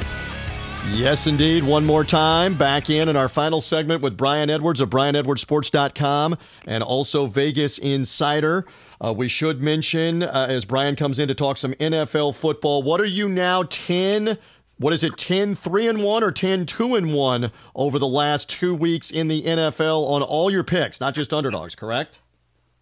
Yes, 0.89 1.27
indeed. 1.27 1.63
One 1.63 1.85
more 1.85 2.03
time, 2.03 2.57
back 2.57 2.89
in 2.89 3.07
in 3.07 3.15
our 3.15 3.29
final 3.29 3.61
segment 3.61 4.01
with 4.01 4.17
Brian 4.17 4.49
Edwards 4.49 4.81
of 4.81 4.89
BrianEdwardsSports.com 4.89 6.37
and 6.65 6.83
also 6.83 7.27
Vegas 7.27 7.77
Insider. 7.77 8.65
Uh, 8.99 9.13
we 9.15 9.27
should 9.27 9.61
mention 9.61 10.23
uh, 10.23 10.47
as 10.49 10.65
Brian 10.65 10.95
comes 10.95 11.19
in 11.19 11.27
to 11.27 11.35
talk 11.35 11.57
some 11.57 11.73
NFL 11.75 12.35
football. 12.35 12.83
What 12.83 12.99
are 12.99 13.05
you 13.05 13.29
now 13.29 13.63
10? 13.63 14.37
What 14.77 14.93
is 14.93 15.03
it, 15.03 15.17
10 15.17 15.53
3 15.55 15.87
and 15.87 16.03
1 16.03 16.23
or 16.23 16.31
10 16.31 16.65
2 16.65 16.95
and 16.95 17.13
1 17.13 17.51
over 17.75 17.99
the 17.99 18.07
last 18.07 18.49
two 18.49 18.73
weeks 18.73 19.11
in 19.11 19.27
the 19.27 19.43
NFL 19.43 20.07
on 20.09 20.23
all 20.23 20.51
your 20.51 20.63
picks, 20.63 20.99
not 20.99 21.13
just 21.13 21.33
underdogs, 21.33 21.75
correct? 21.75 22.19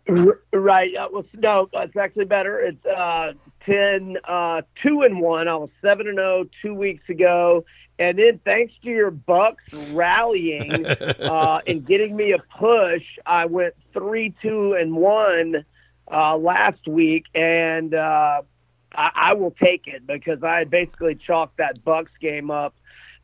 Right. 0.08 0.96
Uh, 0.96 1.08
well, 1.12 1.26
no, 1.36 1.70
it's 1.74 1.96
actually 1.96 2.26
better. 2.26 2.60
It's 2.60 2.86
uh, 2.86 3.34
10, 3.66 4.18
uh, 4.28 4.62
2 4.82 5.02
and 5.04 5.20
1. 5.20 5.48
I 5.48 5.56
was 5.56 5.70
7 5.82 6.08
and 6.08 6.18
0 6.18 6.46
two 6.62 6.74
weeks 6.74 7.08
ago, 7.10 7.66
And 8.00 8.18
then 8.18 8.40
thanks 8.46 8.74
to 8.84 8.90
your 8.90 9.12
Bucks 9.12 9.64
rallying 9.92 10.86
uh, 10.86 11.60
and 11.68 11.86
getting 11.86 12.16
me 12.16 12.32
a 12.32 12.40
push, 12.58 13.04
I 13.26 13.46
went 13.46 13.76
three, 13.94 14.34
two, 14.42 14.74
and 14.74 14.96
one 14.96 15.66
uh, 16.10 16.38
last 16.38 16.88
week, 16.88 17.26
and 17.36 17.94
uh, 17.94 18.42
I, 18.96 19.10
I 19.16 19.34
will 19.34 19.52
take 19.52 19.88
it 19.88 20.08
because 20.08 20.44
I 20.44 20.64
basically 20.64 21.16
chalked 21.16 21.58
that 21.58 21.84
Bucks 21.84 22.14
game 22.22 22.50
up 22.50 22.74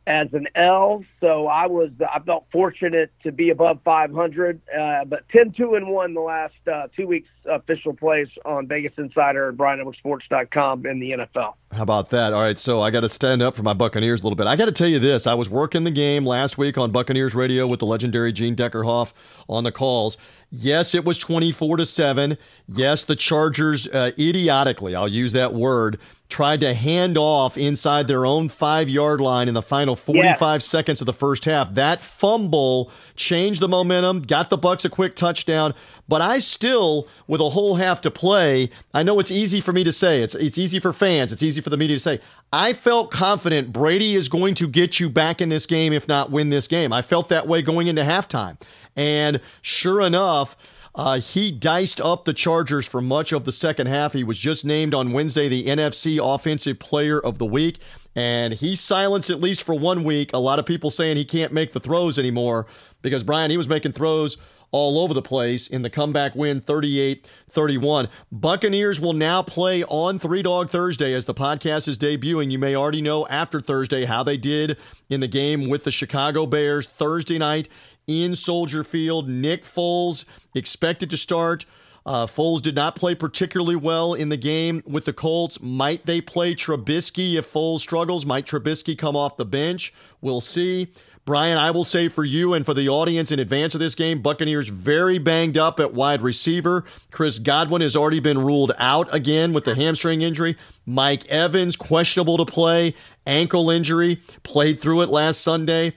as 0.08 0.28
an 0.34 0.48
L. 0.56 1.04
So 1.20 1.48
I 1.48 1.68
was 1.68 1.90
I 2.00 2.20
felt 2.20 2.46
fortunate 2.52 3.12
to 3.24 3.32
be 3.32 3.50
above 3.50 3.80
500, 3.84 4.62
uh, 4.70 5.06
but 5.06 5.28
10 5.30 5.54
2 5.54 5.76
and 5.76 5.88
1 5.88 6.14
the 6.14 6.22
last 6.22 6.54
uh, 6.72 6.88
two 6.96 7.08
weeks 7.08 7.30
official 7.46 7.94
plays 7.94 8.28
on 8.46 8.68
Vegas 8.68 8.94
Insider 8.98 9.50
and 9.50 9.58
BrianEdwardsSports.com 9.58 10.86
in 10.86 11.00
the 11.00 11.12
NFL. 11.12 11.54
How 11.72 11.84
about 11.84 12.10
that? 12.12 12.34
All 12.34 12.42
right, 12.42 12.58
so 12.58 12.82
I 12.82 12.92
got 12.92 13.02
to 13.02 13.10
stand 13.10 13.42
up 13.42 13.56
for 13.56 13.64
my 13.64 13.74
Buccaneers 13.74 14.22
a 14.22 14.24
little 14.24 14.36
bit. 14.36 14.48
I 14.48 14.56
got 14.56 14.66
to 14.66 14.72
tell 14.72 14.88
you 14.88 15.00
this: 15.00 15.28
I 15.28 15.34
was 15.34 15.50
working 15.50 15.84
the 15.84 15.92
game 15.92 16.26
last 16.26 16.58
week 16.58 16.78
on 16.78 16.92
Buccaneers 16.92 17.36
radio 17.36 17.68
with 17.68 17.80
the 17.80 17.86
legendary 17.86 18.32
Gene 18.32 18.56
Deckerhoff 18.56 19.14
on 19.50 19.64
the 19.64 19.72
calls. 19.72 20.18
Yes, 20.52 20.96
it 20.96 21.04
was 21.04 21.18
24 21.20 21.78
to 21.78 21.86
7. 21.86 22.38
Yes, 22.68 23.04
the 23.04 23.16
Chargers 23.16 23.88
uh, 23.88 24.12
idiotically, 24.18 24.96
I'll 24.96 25.08
use 25.08 25.34
that 25.34 25.54
word, 25.54 26.00
tried 26.30 26.62
to 26.62 26.74
hand 26.74 27.18
off 27.18 27.58
inside 27.58 28.08
their 28.08 28.26
own 28.26 28.50
5-yard 28.50 29.22
line 29.22 29.48
in 29.48 29.54
the 29.54 29.62
final 29.62 29.96
45 29.96 30.40
yeah. 30.40 30.58
seconds 30.58 31.02
of 31.02 31.06
the 31.06 31.14
first 31.14 31.46
half. 31.46 31.74
That 31.74 32.02
fumble 32.02 32.92
changed 33.16 33.62
the 33.62 33.68
momentum, 33.68 34.22
got 34.22 34.50
the 34.50 34.58
Bucks 34.58 34.86
a 34.86 34.90
quick 34.90 35.16
touchdown, 35.16 35.74
but 36.08 36.22
I 36.22 36.40
still 36.40 37.08
with 37.28 37.42
a 37.42 37.50
whole 37.50 37.76
half 37.76 38.02
to 38.02 38.12
play, 38.12 38.70
I 38.94 39.04
know 39.04 39.20
it's 39.20 39.32
easy 39.32 39.62
for 39.62 39.74
me 39.74 39.84
to 39.84 39.92
say. 39.92 40.22
It's 40.22 40.36
it's 40.36 40.58
easy 40.58 40.80
for 40.80 40.94
fans, 40.94 41.32
it's 41.32 41.44
easy 41.44 41.62
for 41.62 41.70
the 41.70 41.78
media 41.78 41.98
to 41.98 42.02
say. 42.02 42.20
I 42.58 42.72
felt 42.72 43.12
confident 43.12 43.74
Brady 43.74 44.16
is 44.16 44.30
going 44.30 44.54
to 44.56 44.68
get 44.70 44.98
you 44.98 45.10
back 45.10 45.42
in 45.42 45.50
this 45.50 45.66
game 45.66 45.92
if 45.92 46.08
not 46.08 46.32
win 46.32 46.48
this 46.48 46.70
game. 46.70 46.94
I 46.94 47.02
felt 47.02 47.28
that 47.28 47.50
way 47.50 47.62
going 47.62 47.88
into 47.88 48.04
halftime. 48.04 48.58
And 48.96 49.42
sure 49.62 50.00
enough, 50.00 50.56
uh, 50.96 51.20
he 51.20 51.52
diced 51.52 52.00
up 52.00 52.24
the 52.24 52.34
Chargers 52.34 52.86
for 52.86 53.02
much 53.02 53.34
of 53.34 53.44
the 53.44 53.52
second 53.52 53.88
half. 53.88 54.14
He 54.14 54.24
was 54.24 54.40
just 54.40 54.64
named 54.64 54.94
on 54.94 55.12
Wednesday 55.12 55.50
the 55.50 55.66
NFC 55.66 56.18
Offensive 56.24 56.80
Player 56.80 57.20
of 57.20 57.40
the 57.40 57.46
Week, 57.46 57.80
and 58.16 58.54
he 58.54 58.74
silenced 58.74 59.30
at 59.30 59.42
least 59.42 59.64
for 59.64 59.78
one 59.78 60.06
week 60.06 60.32
a 60.34 60.40
lot 60.40 60.58
of 60.58 60.66
people 60.66 60.90
saying 60.90 61.18
he 61.18 61.26
can't 61.26 61.52
make 61.52 61.74
the 61.74 61.82
throws 61.82 62.18
anymore 62.18 62.68
because 63.02 63.26
Brian 63.26 63.52
he 63.52 63.58
was 63.58 63.68
making 63.68 63.92
throws 63.92 64.38
all 64.76 65.00
over 65.00 65.14
the 65.14 65.22
place 65.22 65.68
in 65.68 65.84
the 65.84 65.90
comeback 65.90 66.36
win 66.36 66.60
38 66.60 67.30
31. 67.50 68.10
Buccaneers 68.30 69.00
will 69.00 69.14
now 69.14 69.42
play 69.42 69.86
on 69.86 70.20
Three 70.20 70.42
Dog 70.42 70.70
Thursday 70.70 71.14
as 71.14 71.24
the 71.24 71.34
podcast 71.34 71.88
is 71.88 71.98
debuting. 71.98 72.52
You 72.52 72.60
may 72.60 72.76
already 72.76 73.02
know 73.02 73.26
after 73.28 73.62
Thursday 73.62 74.04
how 74.04 74.22
they 74.22 74.36
did 74.36 74.76
in 75.10 75.22
the 75.22 75.30
game 75.30 75.70
with 75.70 75.86
the 75.86 75.92
Chicago 75.92 76.46
Bears 76.46 76.88
Thursday 76.88 77.38
night 77.38 77.70
in 78.06 78.36
Soldier 78.36 78.84
Field. 78.84 79.30
Nick 79.30 79.64
Foles 79.64 80.26
expected 80.54 81.10
to 81.10 81.16
start. 81.16 81.66
Uh, 82.06 82.26
Foles 82.26 82.62
did 82.62 82.76
not 82.76 82.98
play 82.98 83.16
particularly 83.16 83.78
well 83.78 84.14
in 84.14 84.28
the 84.28 84.36
game 84.36 84.84
with 84.86 85.06
the 85.06 85.14
Colts. 85.14 85.62
Might 85.62 86.06
they 86.06 86.20
play 86.20 86.54
Trubisky 86.54 87.36
if 87.36 87.50
Foles 87.52 87.80
struggles? 87.80 88.26
Might 88.26 88.46
Trubisky 88.46 88.98
come 88.98 89.16
off 89.16 89.38
the 89.38 89.46
bench? 89.46 89.94
We'll 90.20 90.42
see. 90.42 90.92
Brian, 91.26 91.58
I 91.58 91.72
will 91.72 91.84
say 91.84 92.08
for 92.08 92.24
you 92.24 92.54
and 92.54 92.64
for 92.64 92.76
the 92.76 92.88
audience 92.88 93.32
in 93.32 93.40
advance 93.40 93.74
of 93.74 93.80
this 93.80 93.96
game, 93.96 94.22
Buccaneers 94.22 94.70
very 94.70 95.18
banged 95.18 95.58
up 95.58 95.80
at 95.80 95.92
wide 95.92 96.22
receiver. 96.22 96.86
Chris 97.10 97.40
Godwin 97.40 97.82
has 97.82 97.96
already 97.96 98.20
been 98.20 98.38
ruled 98.38 98.74
out 98.78 99.12
again 99.12 99.52
with 99.52 99.64
the 99.64 99.74
hamstring 99.74 100.22
injury. 100.22 100.56
Mike 100.86 101.26
Evans, 101.26 101.76
questionable 101.76 102.38
to 102.38 102.46
play, 102.46 102.94
ankle 103.26 103.72
injury, 103.72 104.22
played 104.44 104.80
through 104.80 105.02
it 105.02 105.10
last 105.10 105.42
Sunday. 105.42 105.94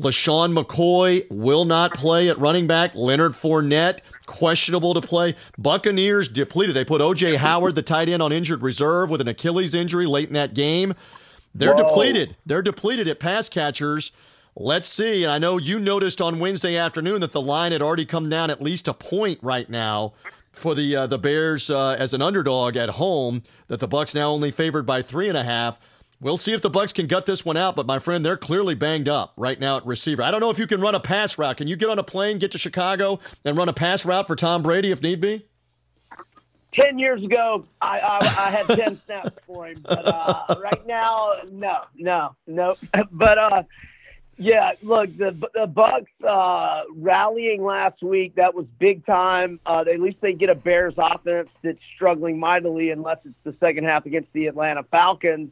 LeSean 0.00 0.52
McCoy 0.52 1.30
will 1.30 1.64
not 1.64 1.94
play 1.94 2.28
at 2.28 2.38
running 2.40 2.66
back. 2.66 2.92
Leonard 2.96 3.34
Fournette, 3.34 4.00
questionable 4.26 4.94
to 4.94 5.00
play. 5.00 5.36
Buccaneers 5.58 6.28
depleted. 6.28 6.74
They 6.74 6.84
put 6.84 7.00
O.J. 7.00 7.36
Howard, 7.36 7.76
the 7.76 7.82
tight 7.82 8.08
end, 8.08 8.20
on 8.22 8.32
injured 8.32 8.62
reserve 8.62 9.10
with 9.10 9.20
an 9.20 9.28
Achilles 9.28 9.74
injury 9.74 10.06
late 10.06 10.26
in 10.26 10.34
that 10.34 10.54
game. 10.54 10.94
They're 11.54 11.74
Whoa. 11.74 11.86
depleted. 11.86 12.36
They're 12.46 12.62
depleted 12.62 13.06
at 13.06 13.20
pass 13.20 13.48
catchers. 13.48 14.10
Let's 14.54 14.88
see. 14.88 15.24
And 15.24 15.32
I 15.32 15.38
know 15.38 15.56
you 15.56 15.80
noticed 15.80 16.20
on 16.20 16.38
Wednesday 16.38 16.76
afternoon 16.76 17.22
that 17.22 17.32
the 17.32 17.40
line 17.40 17.72
had 17.72 17.82
already 17.82 18.04
come 18.04 18.28
down 18.28 18.50
at 18.50 18.60
least 18.60 18.86
a 18.86 18.94
point 18.94 19.38
right 19.42 19.68
now 19.68 20.12
for 20.52 20.74
the 20.74 20.94
uh, 20.94 21.06
the 21.06 21.18
Bears 21.18 21.70
uh, 21.70 21.96
as 21.98 22.12
an 22.12 22.20
underdog 22.20 22.76
at 22.76 22.90
home. 22.90 23.42
That 23.68 23.80
the 23.80 23.88
Bucks 23.88 24.14
now 24.14 24.30
only 24.30 24.50
favored 24.50 24.84
by 24.84 25.00
three 25.00 25.28
and 25.28 25.38
a 25.38 25.42
half. 25.42 25.78
We'll 26.20 26.36
see 26.36 26.52
if 26.52 26.60
the 26.60 26.70
Bucks 26.70 26.92
can 26.92 27.08
gut 27.08 27.26
this 27.26 27.44
one 27.44 27.56
out, 27.56 27.74
but 27.74 27.86
my 27.86 27.98
friend, 27.98 28.24
they're 28.24 28.36
clearly 28.36 28.76
banged 28.76 29.08
up 29.08 29.32
right 29.36 29.58
now 29.58 29.78
at 29.78 29.86
receiver. 29.86 30.22
I 30.22 30.30
don't 30.30 30.38
know 30.38 30.50
if 30.50 30.58
you 30.58 30.68
can 30.68 30.80
run 30.80 30.94
a 30.94 31.00
pass 31.00 31.36
route. 31.36 31.56
Can 31.56 31.66
you 31.66 31.74
get 31.74 31.88
on 31.88 31.98
a 31.98 32.04
plane, 32.04 32.38
get 32.38 32.52
to 32.52 32.58
Chicago, 32.58 33.18
and 33.44 33.56
run 33.56 33.68
a 33.68 33.72
pass 33.72 34.04
route 34.04 34.28
for 34.28 34.36
Tom 34.36 34.62
Brady 34.62 34.92
if 34.92 35.02
need 35.02 35.20
be? 35.20 35.44
Ten 36.74 36.98
years 36.98 37.24
ago, 37.24 37.64
I 37.80 37.98
I, 37.98 38.18
I 38.18 38.50
had 38.50 38.66
ten 38.68 38.96
snaps 39.06 39.30
for 39.46 39.66
him, 39.66 39.80
but 39.82 40.06
uh, 40.06 40.60
right 40.62 40.86
now, 40.86 41.32
no, 41.50 41.78
no, 41.96 42.36
no. 42.46 42.76
But 43.10 43.38
uh, 43.38 43.62
yeah, 44.38 44.72
look, 44.82 45.16
the 45.16 45.36
the 45.54 45.66
Bucks 45.66 46.10
uh, 46.26 46.82
rallying 46.96 47.62
last 47.62 48.02
week 48.02 48.36
that 48.36 48.54
was 48.54 48.66
big 48.78 49.04
time. 49.04 49.60
Uh, 49.66 49.84
at 49.92 50.00
least 50.00 50.18
they 50.20 50.32
get 50.32 50.48
a 50.48 50.54
Bears 50.54 50.94
offense 50.96 51.50
that's 51.62 51.78
struggling 51.94 52.40
mightily, 52.40 52.90
unless 52.90 53.18
it's 53.24 53.34
the 53.44 53.54
second 53.60 53.84
half 53.84 54.06
against 54.06 54.32
the 54.32 54.46
Atlanta 54.46 54.84
Falcons. 54.84 55.50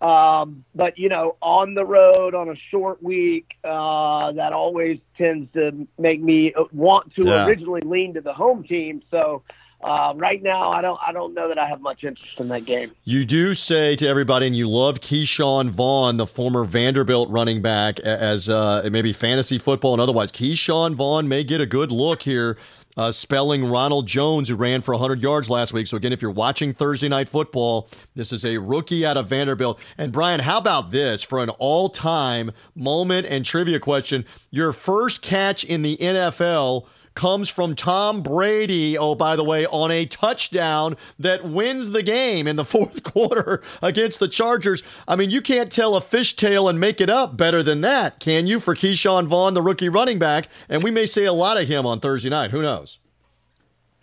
Um, 0.00 0.64
but 0.74 0.98
you 0.98 1.08
know, 1.08 1.36
on 1.40 1.74
the 1.74 1.84
road 1.84 2.34
on 2.34 2.48
a 2.48 2.56
short 2.70 3.02
week, 3.02 3.50
uh, 3.62 4.32
that 4.32 4.52
always 4.52 4.98
tends 5.16 5.52
to 5.52 5.86
make 5.98 6.20
me 6.20 6.54
want 6.72 7.14
to 7.14 7.24
yeah. 7.24 7.46
originally 7.46 7.82
lean 7.82 8.14
to 8.14 8.20
the 8.20 8.32
home 8.32 8.64
team. 8.64 9.02
So 9.10 9.42
uh, 9.82 10.12
right 10.16 10.42
now, 10.42 10.70
I 10.70 10.80
don't, 10.80 10.98
I 11.06 11.12
don't 11.12 11.34
know 11.34 11.48
that 11.48 11.58
I 11.58 11.68
have 11.68 11.80
much 11.80 12.04
interest 12.04 12.38
in 12.38 12.48
that 12.48 12.64
game. 12.64 12.92
You 13.04 13.24
do 13.24 13.54
say 13.54 13.96
to 13.96 14.06
everybody, 14.06 14.46
and 14.46 14.56
you 14.56 14.68
love 14.68 15.00
Ke'Shawn 15.00 15.70
Vaughn, 15.70 16.16
the 16.16 16.26
former 16.26 16.64
Vanderbilt 16.64 17.30
running 17.30 17.62
back, 17.62 17.98
as 18.00 18.48
uh, 18.48 18.88
maybe 18.90 19.12
fantasy 19.12 19.58
football 19.58 19.92
and 19.92 20.00
otherwise. 20.00 20.30
Ke'Shawn 20.30 20.94
Vaughn 20.94 21.28
may 21.28 21.42
get 21.44 21.60
a 21.60 21.66
good 21.66 21.90
look 21.90 22.22
here 22.22 22.56
uh, 22.96 23.10
spelling 23.10 23.64
Ronald 23.64 24.06
Jones, 24.06 24.48
who 24.48 24.54
ran 24.54 24.82
for 24.82 24.92
100 24.92 25.22
yards 25.22 25.48
last 25.48 25.72
week. 25.72 25.86
So, 25.86 25.96
again, 25.96 26.12
if 26.12 26.20
you're 26.20 26.30
watching 26.30 26.74
Thursday 26.74 27.08
Night 27.08 27.28
Football, 27.28 27.88
this 28.14 28.32
is 28.32 28.44
a 28.44 28.58
rookie 28.58 29.06
out 29.06 29.16
of 29.16 29.28
Vanderbilt. 29.28 29.78
And, 29.96 30.12
Brian, 30.12 30.40
how 30.40 30.58
about 30.58 30.90
this 30.90 31.22
for 31.22 31.42
an 31.42 31.50
all 31.50 31.88
time 31.88 32.52
moment 32.74 33.26
and 33.26 33.44
trivia 33.44 33.80
question? 33.80 34.24
Your 34.50 34.72
first 34.72 35.22
catch 35.22 35.64
in 35.64 35.82
the 35.82 35.96
NFL 35.96 36.86
comes 37.14 37.48
from 37.48 37.74
Tom 37.74 38.22
Brady, 38.22 38.96
oh, 38.96 39.14
by 39.14 39.36
the 39.36 39.44
way, 39.44 39.66
on 39.66 39.90
a 39.90 40.06
touchdown 40.06 40.96
that 41.18 41.44
wins 41.44 41.90
the 41.90 42.02
game 42.02 42.46
in 42.46 42.56
the 42.56 42.64
fourth 42.72 43.02
quarter 43.02 43.62
against 43.82 44.20
the 44.20 44.28
Chargers. 44.28 44.82
I 45.06 45.16
mean, 45.16 45.30
you 45.30 45.42
can't 45.42 45.70
tell 45.70 45.96
a 45.96 46.00
fishtail 46.00 46.68
and 46.68 46.80
make 46.80 47.00
it 47.00 47.10
up 47.10 47.36
better 47.36 47.62
than 47.62 47.80
that, 47.82 48.20
can 48.20 48.46
you, 48.46 48.60
for 48.60 48.74
Ke'Shawn 48.74 49.26
Vaughn, 49.26 49.54
the 49.54 49.62
rookie 49.62 49.88
running 49.88 50.18
back? 50.18 50.48
And 50.68 50.82
we 50.82 50.90
may 50.90 51.06
see 51.06 51.24
a 51.24 51.32
lot 51.32 51.60
of 51.60 51.68
him 51.68 51.86
on 51.86 52.00
Thursday 52.00 52.30
night. 52.30 52.50
Who 52.50 52.62
knows? 52.62 52.98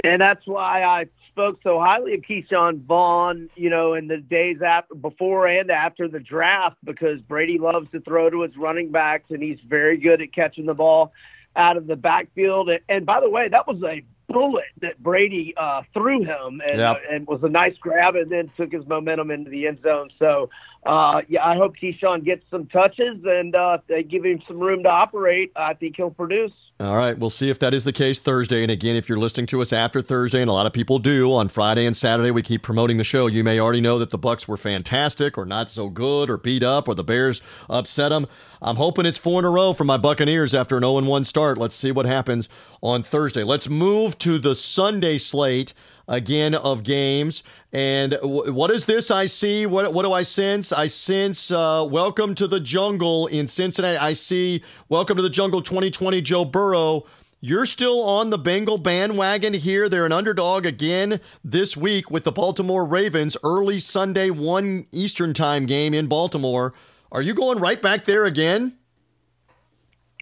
And 0.04 0.22
that's 0.22 0.46
why 0.46 0.84
I 0.84 1.08
spoke 1.30 1.60
so 1.64 1.80
highly 1.80 2.14
of 2.14 2.22
Ke'Shawn 2.22 2.84
Vaughn, 2.86 3.50
you 3.56 3.70
know, 3.70 3.94
in 3.94 4.08
the 4.08 4.18
days 4.18 4.62
after, 4.62 4.96
before 4.96 5.48
and 5.48 5.70
after 5.72 6.08
the 6.08 6.20
draft, 6.20 6.78
because 6.84 7.22
Brady 7.22 7.58
loves 7.58 7.90
to 7.92 8.00
throw 8.02 8.30
to 8.30 8.42
his 8.42 8.56
running 8.58 8.92
backs, 8.92 9.26
and 9.30 9.42
he's 9.42 9.60
very 9.68 9.98
good 9.98 10.22
at 10.22 10.34
catching 10.34 10.66
the 10.66 10.74
ball 10.74 11.12
out 11.60 11.78
of 11.78 11.86
the 11.86 11.96
backfield. 11.96 12.70
And, 12.70 12.80
and 12.90 13.06
by 13.06 13.20
the 13.20 13.30
way, 13.30 13.50
that 13.50 13.68
was 13.68 13.84
a 13.84 14.04
bullet 14.30 14.66
that 14.82 15.02
Brady 15.04 15.54
uh, 15.58 15.84
threw 15.94 16.24
him 16.24 16.62
and, 16.70 16.80
yep. 16.80 17.02
and 17.12 17.28
was 17.28 17.44
a 17.44 17.50
nice 17.50 17.76
grab 17.80 18.16
and 18.16 18.32
then 18.32 18.50
took 18.58 18.72
his 18.72 18.86
momentum 18.88 19.30
into 19.30 19.50
the 19.50 19.68
end 19.68 19.82
zone. 19.84 20.10
So, 20.18 20.50
uh, 20.86 21.22
yeah, 21.28 21.46
I 21.46 21.56
hope 21.56 21.76
Ke'Shawn 21.78 22.24
gets 22.24 22.44
some 22.50 22.66
touches 22.68 23.18
and 23.26 23.54
uh, 23.56 23.80
they 23.88 24.04
give 24.04 24.24
him 24.24 24.42
some 24.48 24.60
room 24.60 24.84
to 24.84 24.90
operate. 24.90 25.52
I 25.56 25.74
think 25.74 25.98
he'll 25.98 26.10
produce. 26.10 26.52
All 26.82 26.96
right, 26.96 27.20
we'll 27.20 27.30
see 27.30 27.50
if 27.50 27.60
that 27.60 27.74
is 27.74 27.84
the 27.84 27.92
case 27.92 28.20
Thursday. 28.20 28.62
And 28.62 28.72
again, 28.72 28.96
if 28.96 29.10
you're 29.10 29.18
listening 29.18 29.48
to 29.48 29.60
us 29.60 29.74
after 29.74 30.02
Thursday, 30.02 30.40
and 30.40 30.50
a 30.50 30.54
lot 30.54 30.66
of 30.66 30.72
people 30.72 30.98
do 30.98 31.34
on 31.34 31.50
Friday 31.50 31.86
and 31.86 31.96
Saturday, 31.96 32.32
we 32.32 32.42
keep 32.42 32.64
promoting 32.64 32.96
the 32.96 33.04
show. 33.04 33.28
You 33.28 33.44
may 33.44 33.60
already 33.60 33.82
know 33.82 34.00
that 34.00 34.12
the 34.12 34.18
Bucks 34.18 34.48
were 34.48 34.56
fantastic, 34.56 35.38
or 35.38 35.46
not 35.46 35.70
so 35.70 35.90
good, 35.90 36.30
or 36.30 36.38
beat 36.38 36.64
up, 36.64 36.88
or 36.88 36.96
the 36.96 37.04
Bears 37.04 37.42
upset 37.70 38.12
them. 38.12 38.28
I'm 38.62 38.78
hoping 38.78 39.06
it's 39.06 39.18
four 39.18 39.40
in 39.40 39.46
a 39.46 39.50
row 39.50 39.74
for 39.74 39.84
my 39.84 39.98
Buccaneers 39.98 40.56
after 40.56 40.78
an 40.78 40.84
0 40.84 41.02
1 41.02 41.24
start. 41.26 41.58
Let's 41.58 41.76
see 41.76 41.92
what 41.92 42.06
happens 42.06 42.48
on 42.82 43.04
Thursday. 43.04 43.44
Let's 43.44 43.68
move 43.68 44.18
to 44.20 44.40
the 44.40 44.56
Sunday 44.56 45.18
slate 45.18 45.74
again 46.10 46.56
of 46.56 46.84
games. 46.84 47.44
And 47.72 48.12
w- 48.14 48.52
what 48.52 48.72
is 48.72 48.86
this 48.86 49.12
I 49.12 49.28
see? 49.28 49.66
What, 49.66 49.94
what 49.94 50.04
do 50.04 50.12
I 50.12 50.24
sense? 50.24 50.74
I 50.74 50.88
sense 50.88 51.52
uh, 51.52 51.88
Welcome 51.90 52.36
to 52.36 52.48
the 52.48 52.60
Jungle 52.60 53.28
in 53.28 53.48
Cincinnati. 53.48 53.98
I 53.98 54.14
see 54.14 54.64
Welcome 54.90 55.16
to 55.18 55.24
the 55.24 55.30
Jungle 55.30 55.62
2020 55.62 56.22
Joe 56.22 56.44
Burrow. 56.44 57.06
You're 57.42 57.68
still 57.68 58.02
on 58.02 58.32
the 58.32 58.38
Bengal 58.38 58.78
bandwagon 58.78 59.54
here. 59.54 59.88
They're 59.88 60.06
an 60.06 60.12
underdog 60.12 60.66
again 60.66 61.22
this 61.42 61.78
week 61.78 62.12
with 62.12 62.26
the 62.26 62.34
Baltimore 62.34 62.86
Ravens. 62.86 63.38
Early 63.46 63.80
Sunday, 63.80 64.30
1 64.30 64.88
Eastern 64.92 65.34
time 65.34 65.66
game 65.66 65.94
in 65.94 66.08
Baltimore. 66.08 66.74
Are 67.14 67.22
you 67.22 67.34
going 67.34 67.60
right 67.60 67.82
back 67.82 68.04
there 68.04 68.26
again? 68.26 68.79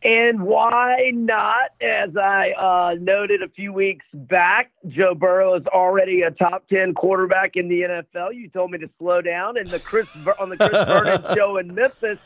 And 0.07 0.43
why 0.43 1.11
not? 1.13 1.71
As 1.81 2.15
I 2.15 2.51
uh, 2.51 2.95
noted 2.97 3.43
a 3.43 3.49
few 3.49 3.73
weeks 3.73 4.05
back, 4.13 4.71
Joe 4.87 5.13
Burrow 5.13 5.55
is 5.55 5.67
already 5.67 6.21
a 6.21 6.31
top 6.31 6.65
ten 6.69 6.93
quarterback 6.93 7.57
in 7.57 7.67
the 7.67 7.81
NFL. 7.81 8.33
You 8.33 8.47
told 8.47 8.71
me 8.71 8.77
to 8.77 8.89
slow 8.99 9.21
down, 9.21 9.57
and 9.57 9.67
the 9.67 9.81
Chris 9.81 10.07
on 10.39 10.47
the 10.47 10.55
Chris 10.55 10.85
Vernon 10.87 11.35
show 11.35 11.57
in 11.57 11.75
Memphis, 11.75 12.19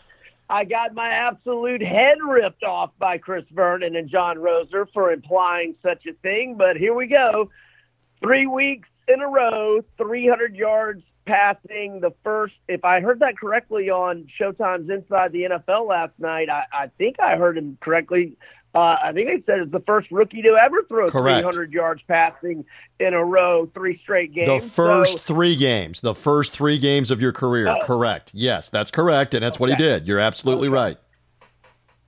I 0.48 0.64
got 0.64 0.94
my 0.94 1.10
absolute 1.10 1.82
head 1.82 2.20
ripped 2.24 2.64
off 2.64 2.92
by 3.00 3.18
Chris 3.18 3.46
Vernon 3.52 3.96
and 3.96 4.08
John 4.08 4.38
Roser 4.38 4.86
for 4.94 5.12
implying 5.12 5.74
such 5.82 6.06
a 6.06 6.14
thing. 6.22 6.58
But 6.60 6.78
here 6.78 6.94
we 6.94 7.08
go, 7.08 7.50
three 8.22 8.46
weeks 8.46 8.90
in 9.08 9.22
a 9.22 9.28
row, 9.28 9.82
300 9.98 10.56
yards 10.56 11.02
passing 11.26 12.00
the 12.02 12.12
first, 12.24 12.54
if 12.68 12.84
I 12.84 13.00
heard 13.02 13.20
that 13.20 13.38
correctly 13.38 13.90
on 13.90 14.28
Showtime's 14.40 14.90
Inside 14.90 15.32
the 15.32 15.44
NFL 15.44 15.88
last 15.88 16.14
night, 16.20 16.50
I, 16.50 16.64
I 16.72 16.88
think 16.98 17.20
I 17.20 17.38
heard 17.38 17.58
him 17.58 17.78
correctly. 17.82 18.34
Uh, 18.74 18.96
I 19.04 19.12
think 19.12 19.28
they 19.28 19.44
said 19.52 19.60
it's 19.60 19.72
the 19.72 19.82
first 19.86 20.10
rookie 20.12 20.42
to 20.44 20.56
ever 20.56 20.84
throw 20.88 21.10
Correct. 21.10 21.40
300 21.44 21.74
yards 21.74 22.02
passing 22.08 22.64
in 23.02 23.14
a 23.14 23.24
row, 23.24 23.70
three 23.74 24.00
straight 24.02 24.34
games. 24.34 24.64
The 24.64 24.70
first 24.70 25.12
So- 25.14 25.18
three 25.20 25.58
games, 25.58 26.00
the 26.00 26.16
first 26.16 26.54
three 26.54 26.78
games 26.78 27.12
of 27.12 27.22
your 27.22 27.34
career. 27.34 27.68
Oh. 27.68 27.80
Correct. 27.86 28.32
Yes, 28.34 28.70
that's 28.70 28.90
correct, 28.90 29.34
and 29.34 29.44
that's 29.44 29.60
what 29.60 29.70
he 29.70 29.76
did. 29.76 30.08
You're 30.08 30.20
absolutely 30.20 30.70
Okay. 30.70 30.76
right. 30.76 30.98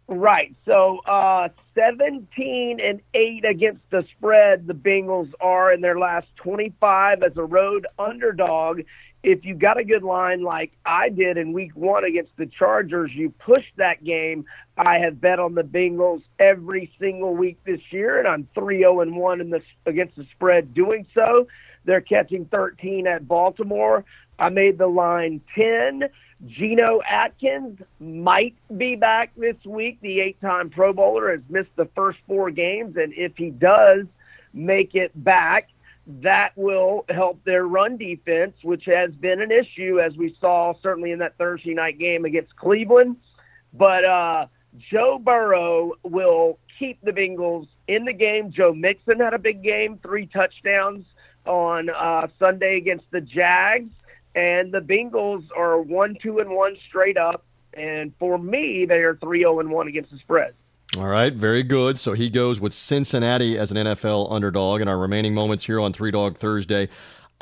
Right. 0.08 0.54
So 0.66 1.00
uh, 1.08 1.50
17 1.76 2.80
and 2.84 3.02
8 3.14 3.46
against 3.46 3.82
the 3.90 4.06
spread, 4.18 4.68
the 4.68 4.74
Bengals 4.74 5.32
are 5.40 5.72
in 5.72 5.82
their 5.82 5.98
last 5.98 6.28
25 6.38 7.24
as 7.24 7.38
a 7.38 7.44
road 7.44 7.88
underdog. 7.98 8.82
If 9.24 9.46
you 9.46 9.56
got 9.56 9.80
a 9.80 9.86
good 9.86 10.04
line 10.04 10.44
like 10.44 10.74
I 10.86 11.08
did 11.08 11.38
in 11.38 11.54
week 11.54 11.72
one 11.76 12.04
against 12.04 12.36
the 12.36 12.46
Chargers, 12.46 13.12
you 13.14 13.30
push 13.40 13.64
that 13.78 14.04
game. 14.04 14.46
I 14.78 15.00
have 15.00 15.22
bet 15.22 15.40
on 15.40 15.56
the 15.56 15.62
Bengals 15.62 16.24
every 16.38 16.92
single 17.00 17.34
week 17.34 17.58
this 17.66 17.80
year, 17.92 18.20
and 18.20 18.28
I'm 18.28 18.50
3 18.54 18.80
0 18.80 19.00
and 19.00 19.16
1 19.16 19.40
in 19.40 19.50
the, 19.50 19.62
against 19.86 20.18
the 20.18 20.26
spread 20.36 20.74
doing 20.74 21.08
so. 21.14 21.48
They're 21.86 22.02
catching 22.02 22.46
13 22.46 23.08
at 23.08 23.26
Baltimore. 23.26 24.04
I 24.38 24.50
made 24.50 24.78
the 24.78 24.88
line 24.88 25.40
10. 25.56 26.10
Geno 26.48 27.02
Atkins 27.10 27.80
might 28.00 28.56
be 28.76 28.96
back 28.96 29.32
this 29.38 29.56
week. 29.66 30.00
The 30.02 30.20
eight 30.20 30.42
time 30.42 30.70
Pro 30.70 30.92
Bowler 30.92 31.32
has 31.32 31.42
missed 31.50 31.76
the 31.76 31.88
first 31.96 32.20
four 32.28 32.52
games, 32.52 32.96
and 32.98 33.14
if 33.16 33.34
he 33.38 33.50
does 33.50 34.06
make 34.54 34.94
it 34.94 35.12
back, 35.24 35.70
that 36.06 36.50
will 36.58 37.06
help 37.10 37.44
their 37.46 37.66
run 37.66 37.98
defense, 37.98 38.54
which 38.62 38.84
has 38.86 39.12
been 39.12 39.42
an 39.42 39.52
issue, 39.52 40.02
as 40.02 40.18
we 40.18 40.36
saw 40.42 40.74
certainly 40.82 41.12
in 41.12 41.20
that 41.20 41.38
Thursday 41.38 41.74
night 41.74 41.98
game 41.98 42.26
against 42.26 42.56
Cleveland. 42.58 43.16
But 43.74 44.04
uh, 44.04 44.48
Joe 44.92 45.20
Burrow 45.24 45.94
will 46.04 46.60
keep 46.78 47.00
the 47.04 47.12
Bengals 47.12 47.68
in 47.88 48.04
the 48.04 48.14
game. 48.14 48.52
Joe 48.52 48.74
Mixon 48.74 49.20
had 49.20 49.34
a 49.34 49.40
big 49.40 49.64
game, 49.64 49.98
three 50.04 50.26
touchdowns 50.28 51.06
on 51.46 51.90
uh, 51.90 52.28
Sunday 52.38 52.78
against 52.78 53.06
the 53.12 53.22
Jags 53.22 53.92
and 54.36 54.72
the 54.72 54.80
Bengals 54.80 55.46
are 55.56 55.82
one, 55.82 56.18
two, 56.22 56.40
and 56.40 56.50
one 56.50 56.76
straight 56.88 57.18
up. 57.18 57.46
And 57.74 58.14
for 58.20 58.38
me, 58.38 58.86
they 58.88 59.00
are 59.00 59.16
three, 59.16 59.40
zero, 59.40 59.60
and 59.60 59.72
one 59.72 59.88
against 59.88 60.12
the 60.12 60.18
spread. 60.18 60.54
All 60.96 61.08
right, 61.08 61.34
very 61.34 61.64
good. 61.64 61.98
So 61.98 62.14
he 62.14 62.30
goes 62.30 62.60
with 62.60 62.72
Cincinnati 62.72 63.58
as 63.58 63.72
an 63.72 63.78
NFL 63.78 64.32
underdog 64.32 64.80
in 64.80 64.88
our 64.88 64.98
remaining 64.98 65.34
moments 65.34 65.64
here 65.64 65.80
on 65.80 65.92
Three 65.92 66.12
Dog 66.12 66.38
Thursday. 66.38 66.88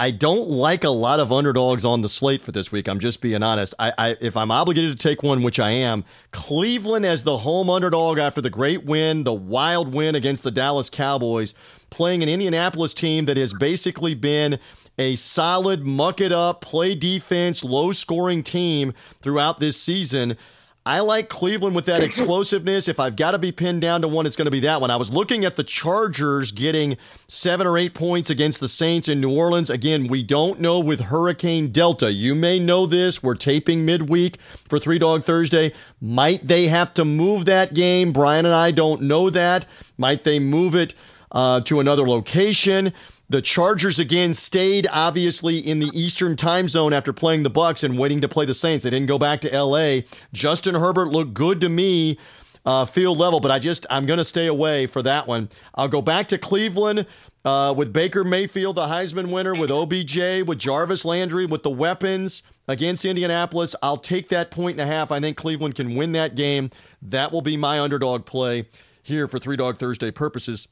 I 0.02 0.10
don't 0.10 0.50
like 0.50 0.84
a 0.84 0.90
lot 0.90 1.20
of 1.20 1.32
underdogs 1.32 1.86
on 1.86 2.02
the 2.02 2.10
slate 2.10 2.42
for 2.42 2.52
this 2.52 2.72
week. 2.72 2.88
I'm 2.88 2.98
just 2.98 3.22
being 3.22 3.44
honest. 3.44 3.76
I, 3.78 3.94
I 4.00 4.18
if 4.20 4.36
I'm 4.36 4.50
obligated 4.50 4.90
to 4.90 4.98
take 4.98 5.22
one, 5.22 5.44
which 5.44 5.60
I 5.60 5.70
am, 5.70 6.06
Cleveland 6.32 7.06
as 7.06 7.24
the 7.24 7.38
home 7.38 7.70
underdog 7.70 8.18
after 8.18 8.42
the 8.42 8.50
great 8.50 8.84
win, 8.84 9.26
the 9.26 9.32
wild 9.32 9.94
win 9.94 10.16
against 10.16 10.42
the 10.42 10.50
Dallas 10.50 10.90
Cowboys, 10.90 11.54
playing 11.92 12.24
an 12.24 12.30
Indianapolis 12.30 12.96
team 12.96 13.26
that 13.26 13.38
has 13.38 13.54
basically 13.54 14.16
been 14.16 14.58
a 14.98 15.16
solid 15.18 15.86
muck 15.86 16.20
it 16.20 16.32
up, 16.32 16.62
play 16.62 16.96
defense, 16.96 17.64
low 17.64 17.92
scoring 17.92 18.42
team 18.42 18.96
throughout 19.22 19.60
this 19.60 19.80
season. 19.80 20.36
I 20.84 21.02
like 21.02 21.30
Cleveland 21.30 21.76
with 21.76 21.86
that 21.86 22.04
explosiveness. 22.04 22.88
If 22.88 23.00
I've 23.00 23.16
got 23.16 23.32
to 23.32 23.40
be 23.40 23.52
pinned 23.52 23.82
down 23.82 24.02
to 24.02 24.08
one, 24.08 24.26
it's 24.26 24.36
going 24.36 24.46
to 24.46 24.52
be 24.52 24.62
that 24.62 24.82
one. 24.82 24.90
I 24.90 24.96
was 24.96 25.12
looking 25.12 25.46
at 25.46 25.56
the 25.56 25.64
Chargers 25.64 26.52
getting 26.52 26.98
seven 27.28 27.68
or 27.68 27.78
eight 27.78 27.94
points 27.94 28.30
against 28.30 28.60
the 28.60 28.68
Saints 28.68 29.08
in 29.08 29.22
New 29.22 29.36
Orleans. 29.36 29.70
Again, 29.70 30.08
we 30.08 30.24
don't 30.24 30.60
know 30.60 30.80
with 30.80 31.00
Hurricane 31.00 31.72
Delta. 31.72 32.12
You 32.12 32.34
may 32.34 32.58
know 32.60 32.86
this. 32.88 33.22
We're 33.22 33.36
taping 33.36 33.86
midweek 33.86 34.38
for 34.68 34.80
Three 34.80 34.98
Dog 34.98 35.24
Thursday. 35.24 35.74
Might 36.00 36.48
they 36.48 36.68
have 36.68 36.94
to 36.96 37.06
move 37.06 37.46
that 37.46 37.74
game? 37.74 38.12
Brian 38.12 38.46
and 38.46 38.56
I 38.56 38.72
don't 38.72 39.04
know 39.04 39.30
that. 39.30 39.68
Might 39.98 40.24
they 40.24 40.40
move 40.40 40.76
it 40.76 40.96
uh, 41.32 41.62
to 41.62 41.80
another 41.80 42.08
location? 42.08 42.94
The 43.32 43.42
Chargers 43.42 43.98
again 43.98 44.34
stayed 44.34 44.90
obviously 44.92 45.58
in 45.58 45.80
the 45.80 45.90
Eastern 45.94 46.36
time 46.36 46.68
zone 46.68 46.92
after 46.92 47.14
playing 47.14 47.44
the 47.44 47.50
Bucks 47.50 47.82
and 47.82 47.98
waiting 47.98 48.20
to 48.20 48.28
play 48.28 48.46
the 48.46 48.54
Saints. 48.54 48.84
They 48.84 48.90
didn't 48.90 49.08
go 49.08 49.18
back 49.18 49.40
to 49.40 49.58
LA. 49.58 50.02
Justin 50.34 50.76
Herbert 50.76 51.08
looked 51.08 51.34
good 51.34 51.62
to 51.62 51.70
me 51.70 52.20
uh, 52.66 52.84
field 52.84 53.18
level, 53.18 53.40
but 53.40 53.50
I 53.50 53.58
just 53.58 53.86
I'm 53.90 54.06
going 54.06 54.18
to 54.18 54.26
stay 54.26 54.48
away 54.48 54.86
for 54.86 55.02
that 55.04 55.28
one. 55.28 55.48
I'll 55.76 55.88
go 55.88 56.02
back 56.02 56.28
to 56.28 56.38
Cleveland 56.38 57.06
uh, 57.46 57.74
with 57.78 57.94
Baker 57.94 58.26
Mayfield, 58.26 58.76
the 58.76 58.88
Heisman 58.88 59.32
winner, 59.32 59.56
with 59.56 59.72
OBJ, 59.72 60.46
with 60.46 60.60
Jarvis 60.60 61.06
Landry, 61.06 61.46
with 61.46 61.64
the 61.64 61.70
weapons 61.70 62.44
against 62.68 63.06
Indianapolis. 63.06 63.78
I'll 63.82 63.96
take 63.96 64.28
that 64.28 64.52
point 64.52 64.74
and 64.78 64.82
a 64.82 64.94
half. 64.94 65.10
I 65.10 65.22
think 65.22 65.38
Cleveland 65.38 65.76
can 65.76 65.96
win 65.96 66.12
that 66.12 66.36
game. 66.36 66.70
That 67.02 67.32
will 67.32 67.42
be 67.42 67.56
my 67.56 67.80
underdog 67.80 68.26
play 68.26 68.68
here 69.04 69.30
for 69.30 69.40
Three 69.40 69.56
Dog 69.56 69.78
Thursday 69.78 70.12
purposes. 70.12 70.68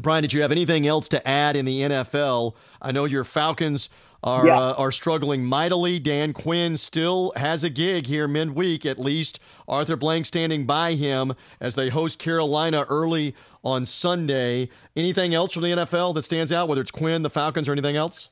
Brian, 0.00 0.22
did 0.22 0.32
you 0.32 0.42
have 0.42 0.52
anything 0.52 0.86
else 0.86 1.08
to 1.08 1.26
add 1.28 1.56
in 1.56 1.64
the 1.64 1.80
NFL? 1.82 2.54
I 2.80 2.92
know 2.92 3.04
your 3.04 3.24
Falcons 3.24 3.88
are 4.22 4.46
Yeah. 4.46 4.58
uh, 4.58 4.74
are 4.74 4.90
struggling 4.92 5.44
mightily. 5.44 5.98
Dan 5.98 6.32
Quinn 6.32 6.76
still 6.76 7.32
has 7.36 7.62
a 7.64 7.70
gig 7.70 8.06
here 8.06 8.26
midweek, 8.28 8.84
at 8.86 8.98
least. 8.98 9.38
Arthur 9.68 9.96
Blank 9.96 10.26
standing 10.26 10.66
by 10.66 10.94
him 10.94 11.34
as 11.60 11.74
they 11.76 11.88
host 11.88 12.18
Carolina 12.18 12.84
early 12.88 13.34
on 13.64 13.84
Sunday. 13.84 14.70
Anything 14.96 15.34
else 15.34 15.52
from 15.52 15.62
the 15.62 15.70
NFL 15.70 16.14
that 16.14 16.22
stands 16.22 16.52
out, 16.52 16.68
whether 16.68 16.80
it's 16.80 16.90
Quinn, 16.90 17.22
the 17.22 17.30
Falcons, 17.30 17.68
or 17.68 17.72
anything 17.72 17.96
else? 17.96 18.28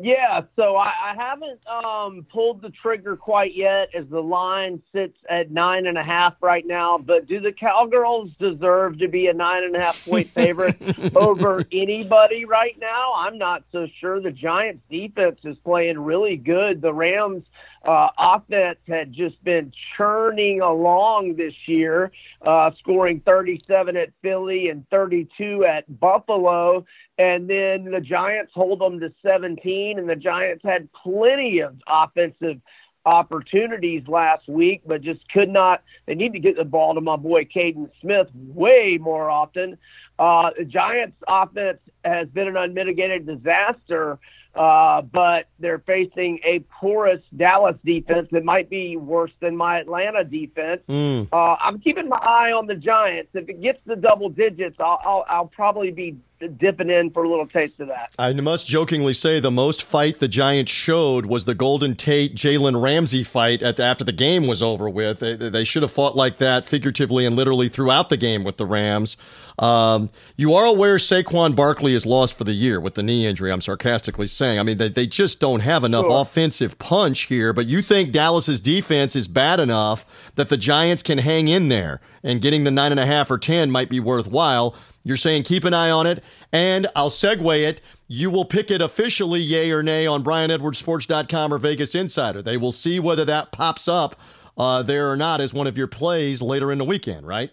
Yeah, 0.00 0.42
so 0.56 0.76
I, 0.76 0.90
I 1.10 1.14
haven't 1.16 1.66
um, 1.66 2.26
pulled 2.32 2.62
the 2.62 2.70
trigger 2.70 3.16
quite 3.16 3.54
yet 3.54 3.88
as 3.94 4.06
the 4.08 4.22
line 4.22 4.82
sits 4.92 5.16
at 5.28 5.50
nine 5.50 5.86
and 5.86 5.98
a 5.98 6.02
half 6.02 6.34
right 6.40 6.66
now. 6.66 6.98
But 6.98 7.26
do 7.26 7.40
the 7.40 7.52
Cowgirls 7.52 8.30
deserve 8.38 8.98
to 8.98 9.08
be 9.08 9.26
a 9.26 9.34
nine 9.34 9.64
and 9.64 9.76
a 9.76 9.80
half 9.80 10.04
point 10.04 10.30
favorite 10.34 10.76
over 11.14 11.64
anybody 11.70 12.46
right 12.46 12.76
now? 12.80 13.12
I'm 13.16 13.36
not 13.36 13.64
so 13.70 13.86
sure. 14.00 14.20
The 14.20 14.30
Giants 14.30 14.82
defense 14.90 15.40
is 15.44 15.58
playing 15.58 15.98
really 15.98 16.36
good. 16.36 16.80
The 16.80 16.94
Rams 16.94 17.44
uh, 17.84 18.08
offense 18.18 18.78
had 18.86 19.12
just 19.12 19.42
been 19.44 19.72
churning 19.96 20.60
along 20.60 21.34
this 21.36 21.54
year, 21.66 22.12
uh, 22.42 22.70
scoring 22.78 23.20
37 23.20 23.96
at 23.96 24.10
Philly 24.22 24.68
and 24.68 24.88
32 24.88 25.64
at 25.64 26.00
Buffalo. 26.00 26.84
And 27.18 27.48
then 27.48 27.90
the 27.90 28.00
Giants 28.00 28.52
hold 28.54 28.80
them 28.80 28.98
to 29.00 29.12
17, 29.22 29.98
and 29.98 30.08
the 30.08 30.16
Giants 30.16 30.62
had 30.64 30.88
plenty 30.92 31.60
of 31.60 31.76
offensive 31.86 32.60
opportunities 33.04 34.06
last 34.06 34.48
week, 34.48 34.82
but 34.86 35.02
just 35.02 35.20
could 35.30 35.48
not. 35.48 35.82
They 36.06 36.14
need 36.14 36.32
to 36.32 36.38
get 36.38 36.56
the 36.56 36.64
ball 36.64 36.94
to 36.94 37.00
my 37.00 37.16
boy 37.16 37.44
Kaden 37.44 37.90
Smith 38.00 38.28
way 38.34 38.98
more 39.00 39.28
often. 39.28 39.76
Uh, 40.18 40.50
the 40.56 40.64
Giants' 40.64 41.16
offense 41.26 41.78
has 42.04 42.28
been 42.28 42.48
an 42.48 42.56
unmitigated 42.56 43.26
disaster, 43.26 44.18
uh, 44.54 45.00
but 45.02 45.46
they're 45.58 45.80
facing 45.80 46.38
a 46.44 46.60
porous 46.80 47.22
Dallas 47.36 47.76
defense 47.84 48.28
that 48.32 48.44
might 48.44 48.68
be 48.68 48.96
worse 48.96 49.32
than 49.40 49.56
my 49.56 49.80
Atlanta 49.80 50.22
defense. 50.24 50.82
Mm. 50.88 51.28
Uh, 51.32 51.56
I'm 51.60 51.80
keeping 51.80 52.08
my 52.08 52.18
eye 52.18 52.52
on 52.52 52.66
the 52.66 52.74
Giants. 52.74 53.30
If 53.34 53.48
it 53.48 53.62
gets 53.62 53.78
to 53.88 53.96
double 53.96 54.28
digits, 54.28 54.76
I'll, 54.78 55.00
I'll, 55.04 55.24
I'll 55.28 55.46
probably 55.46 55.90
be 55.90 56.16
dipping 56.48 56.90
in 56.90 57.10
for 57.10 57.24
a 57.24 57.28
little 57.30 57.46
taste 57.46 57.78
of 57.80 57.88
that. 57.88 58.12
I 58.18 58.32
must 58.32 58.66
jokingly 58.66 59.14
say 59.14 59.40
the 59.40 59.50
most 59.50 59.82
fight 59.82 60.18
the 60.18 60.28
Giants 60.28 60.72
showed 60.72 61.26
was 61.26 61.44
the 61.44 61.54
Golden 61.54 61.94
Tate 61.96 62.34
Jalen 62.34 62.82
Ramsey 62.82 63.24
fight 63.24 63.62
at 63.62 63.78
after 63.80 64.04
the 64.04 64.12
game 64.12 64.46
was 64.46 64.62
over 64.62 64.88
with. 64.88 65.20
They, 65.20 65.36
they 65.36 65.64
should 65.64 65.82
have 65.82 65.92
fought 65.92 66.16
like 66.16 66.38
that 66.38 66.64
figuratively 66.64 67.26
and 67.26 67.36
literally 67.36 67.68
throughout 67.68 68.08
the 68.08 68.16
game 68.16 68.44
with 68.44 68.56
the 68.56 68.66
Rams. 68.66 69.16
Um, 69.58 70.10
you 70.36 70.54
are 70.54 70.64
aware 70.64 70.96
Saquon 70.96 71.54
Barkley 71.54 71.94
is 71.94 72.06
lost 72.06 72.36
for 72.38 72.44
the 72.44 72.52
year 72.52 72.80
with 72.80 72.94
the 72.94 73.02
knee 73.02 73.26
injury. 73.26 73.52
I'm 73.52 73.60
sarcastically 73.60 74.26
saying. 74.26 74.58
I 74.58 74.62
mean, 74.62 74.78
they, 74.78 74.88
they 74.88 75.06
just 75.06 75.40
don't 75.40 75.60
have 75.60 75.84
enough 75.84 76.06
Sure. 76.06 76.20
offensive 76.22 76.78
punch 76.78 77.22
here. 77.22 77.52
But 77.52 77.66
you 77.66 77.82
think 77.82 78.12
Dallas's 78.12 78.60
defense 78.60 79.14
is 79.14 79.28
bad 79.28 79.60
enough 79.60 80.06
that 80.36 80.48
the 80.48 80.56
Giants 80.56 81.02
can 81.02 81.18
hang 81.18 81.48
in 81.48 81.68
there 81.68 82.00
and 82.24 82.40
getting 82.40 82.64
the 82.64 82.70
nine 82.70 82.92
and 82.92 83.00
a 83.00 83.06
half 83.06 83.30
or 83.30 83.38
ten 83.38 83.70
might 83.70 83.90
be 83.90 84.00
worthwhile. 84.00 84.74
You're 85.04 85.16
saying 85.16 85.44
keep 85.44 85.64
an 85.64 85.74
eye 85.74 85.90
on 85.90 86.06
it, 86.06 86.22
and 86.52 86.86
I'll 86.94 87.10
segue 87.10 87.62
it. 87.62 87.80
You 88.08 88.30
will 88.30 88.44
pick 88.44 88.70
it 88.70 88.82
officially, 88.82 89.40
yay 89.40 89.70
or 89.70 89.82
nay, 89.82 90.06
on 90.06 90.22
BrianEdwardsSports.com 90.22 91.52
or 91.52 91.58
Vegas 91.58 91.94
Insider. 91.94 92.42
They 92.42 92.56
will 92.56 92.72
see 92.72 93.00
whether 93.00 93.24
that 93.24 93.52
pops 93.52 93.88
up 93.88 94.16
uh, 94.56 94.82
there 94.82 95.10
or 95.10 95.16
not 95.16 95.40
as 95.40 95.54
one 95.54 95.66
of 95.66 95.78
your 95.78 95.86
plays 95.86 96.42
later 96.42 96.70
in 96.70 96.78
the 96.78 96.84
weekend, 96.84 97.26
right? 97.26 97.50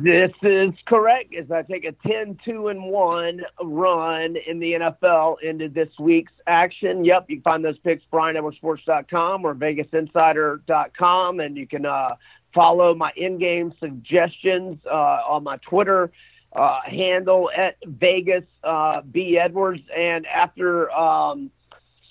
This 0.00 0.32
is 0.42 0.72
correct. 0.86 1.34
As 1.34 1.52
I 1.52 1.62
take 1.62 1.84
a 1.84 1.92
10 2.06 2.38
2 2.44 2.68
and 2.68 2.84
1 2.84 3.40
run 3.62 4.36
in 4.46 4.58
the 4.58 4.72
NFL 4.72 5.36
into 5.42 5.68
this 5.68 5.88
week's 6.00 6.32
action. 6.48 7.04
Yep, 7.04 7.26
you 7.28 7.36
can 7.36 7.42
find 7.42 7.64
those 7.64 7.78
picks 7.78 8.04
BrianEdwardsSports.com 8.12 9.44
or 9.44 9.54
VegasInsider.com, 9.54 11.40
and 11.40 11.56
you 11.56 11.68
can 11.68 11.86
uh, 11.86 12.16
follow 12.52 12.94
my 12.94 13.12
in-game 13.16 13.72
suggestions 13.78 14.78
uh, 14.84 15.20
on 15.28 15.44
my 15.44 15.58
Twitter 15.58 16.10
uh, 16.54 16.80
handle 16.84 17.50
at 17.56 17.76
Vegas 17.84 18.44
uh, 18.62 19.02
B 19.02 19.38
Edwards. 19.38 19.82
And 19.96 20.26
after 20.26 20.90
um, 20.92 21.50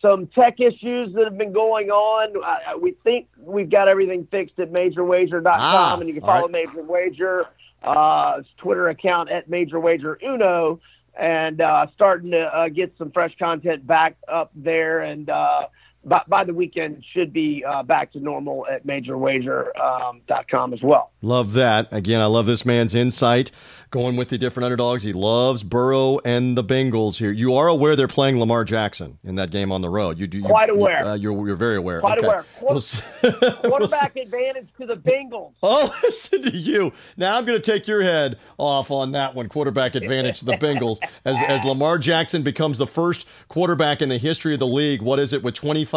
some 0.01 0.27
tech 0.27 0.59
issues 0.59 1.13
that 1.13 1.23
have 1.23 1.37
been 1.37 1.53
going 1.53 1.89
on, 1.89 2.33
uh, 2.43 2.77
we 2.77 2.91
think 3.03 3.27
we've 3.37 3.69
got 3.69 3.87
everything 3.87 4.27
fixed 4.29 4.59
at 4.59 4.71
MajorWager.com, 4.71 5.55
Ah, 5.59 5.97
and 5.97 6.07
you 6.07 6.15
can 6.15 6.23
follow 6.23 6.47
Major 6.47 6.83
Wager 6.83 7.45
uh, 7.83 8.41
Twitter 8.57 8.89
account 8.89 9.29
at 9.29 9.49
Major 9.49 9.79
Wager 9.79 10.17
Uno, 10.23 10.79
and 11.17 11.61
uh, 11.61 11.87
starting 11.93 12.31
to 12.31 12.41
uh, 12.41 12.69
get 12.69 12.93
some 12.97 13.11
fresh 13.11 13.35
content 13.37 13.85
back 13.85 14.17
up 14.27 14.51
there. 14.55 15.01
And 15.01 15.29
uh, 15.29 15.67
by, 16.05 16.21
by 16.27 16.43
the 16.43 16.53
weekend, 16.53 17.03
should 17.13 17.33
be 17.33 17.63
uh, 17.67 17.83
back 17.83 18.11
to 18.13 18.19
normal 18.19 18.65
at 18.67 18.85
MajorWager.com 18.85 20.73
as 20.73 20.81
well. 20.81 21.11
Love 21.21 21.53
that. 21.53 21.87
Again, 21.91 22.21
I 22.21 22.25
love 22.25 22.45
this 22.45 22.65
man's 22.65 22.95
insight 22.95 23.51
going 23.93 24.15
with 24.15 24.29
the 24.29 24.39
different 24.39 24.65
underdogs. 24.65 25.03
He 25.03 25.13
loves 25.13 25.61
Burrow 25.61 26.19
and 26.25 26.57
the 26.57 26.63
Bengals 26.63 27.17
here. 27.17 27.31
You 27.31 27.55
are 27.55 27.67
aware 27.67 27.95
they're 27.95 28.07
playing 28.07 28.39
Lamar 28.39 28.65
Jackson 28.65 29.19
in 29.23 29.35
that 29.35 29.51
game 29.51 29.71
on 29.71 29.81
the 29.81 29.89
road. 29.89 30.17
You 30.17 30.25
do 30.25 30.39
you, 30.39 30.45
Quite 30.45 30.71
aware. 30.71 31.01
You, 31.01 31.07
uh, 31.09 31.13
you're, 31.13 31.47
you're 31.47 31.55
very 31.55 31.77
aware. 31.77 31.99
Quite 31.99 32.17
okay. 32.17 32.25
aware. 32.25 32.45
We'll 32.59 32.81
we'll. 33.23 33.53
Quarterback 33.53 34.15
advantage 34.15 34.67
to 34.79 34.87
the 34.87 34.95
Bengals. 34.95 35.53
Oh, 35.61 35.95
listen 36.03 36.41
to 36.41 36.57
you. 36.57 36.91
Now 37.17 37.37
I'm 37.37 37.45
going 37.45 37.61
to 37.61 37.71
take 37.71 37.87
your 37.87 38.01
head 38.01 38.39
off 38.57 38.89
on 38.89 39.11
that 39.11 39.35
one. 39.35 39.47
Quarterback 39.47 39.93
advantage 39.93 40.39
to 40.39 40.45
the 40.45 40.57
Bengals 40.57 40.97
as 41.23 41.37
as 41.47 41.63
Lamar 41.63 41.99
Jackson 41.99 42.41
becomes 42.41 42.79
the 42.79 42.87
first 42.87 43.27
quarterback 43.47 44.01
in 44.01 44.09
the 44.09 44.17
history 44.17 44.53
of 44.53 44.59
the 44.59 44.67
league. 44.67 45.03
What 45.03 45.19
is 45.19 45.33
it 45.33 45.43
with 45.43 45.53
25 45.53 45.92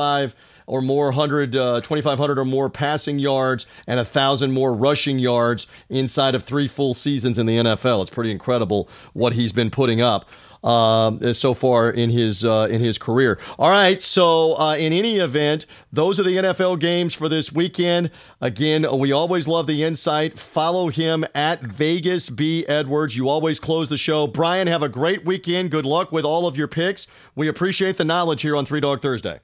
or 0.67 0.83
more 0.83 1.13
hundred, 1.13 1.55
uh, 1.55 1.81
2,500 1.81 2.39
or 2.39 2.45
more 2.45 2.69
passing 2.69 3.19
yards 3.19 3.67
and 3.87 4.01
a 4.01 4.05
thousand 4.05 4.53
more 4.53 4.75
rushing 4.75 5.19
yards 5.19 5.67
inside 5.89 6.35
of 6.35 6.43
three 6.43 6.69
full 6.69 6.95
seasons 6.95 7.39
in 7.39 7.47
the 7.47 7.57
NFL? 7.57 8.03
It's 8.03 8.11
pretty 8.11 8.31
incredible 8.31 8.89
what 9.13 9.33
he's 9.33 9.53
been 9.53 9.71
putting 9.71 10.01
up 10.01 10.27
um, 10.67 11.33
so 11.33 11.55
far 11.55 11.91
in 11.91 12.11
his 12.11 12.45
uh, 12.45 12.69
in 12.71 12.81
his 12.81 12.99
career. 12.99 13.39
All 13.59 13.71
right, 13.71 14.01
so 14.03 14.59
uh, 14.59 14.77
in 14.77 14.93
any 14.93 15.19
event, 15.19 15.67
those 15.93 16.19
are 16.19 16.25
the 16.25 16.37
NFL 16.37 16.81
games 16.81 17.15
for 17.15 17.29
this 17.29 17.53
weekend. 17.53 18.11
Again, 18.41 18.87
we 18.99 19.13
always 19.13 19.47
love 19.47 19.67
the 19.67 19.85
insight. 19.85 20.39
Follow 20.39 20.89
him 20.89 21.25
at 21.35 21.63
Vegas 21.63 22.31
B 22.31 22.67
Edwards. 22.67 23.17
You 23.17 23.29
always 23.29 23.61
close 23.61 23.89
the 23.89 23.97
show. 23.97 24.27
Brian, 24.27 24.67
have 24.67 24.83
a 24.83 24.89
great 24.89 25.25
weekend. 25.25 25.71
Good 25.71 25.87
luck 25.87 26.11
with 26.11 26.25
all 26.25 26.47
of 26.47 26.57
your 26.57 26.69
picks. 26.69 27.07
We 27.35 27.49
appreciate 27.49 27.97
the 27.97 28.05
knowledge 28.05 28.43
here 28.43 28.57
on 28.57 28.67
Three 28.67 28.81
Dog 28.81 29.01
Thursday. 29.01 29.41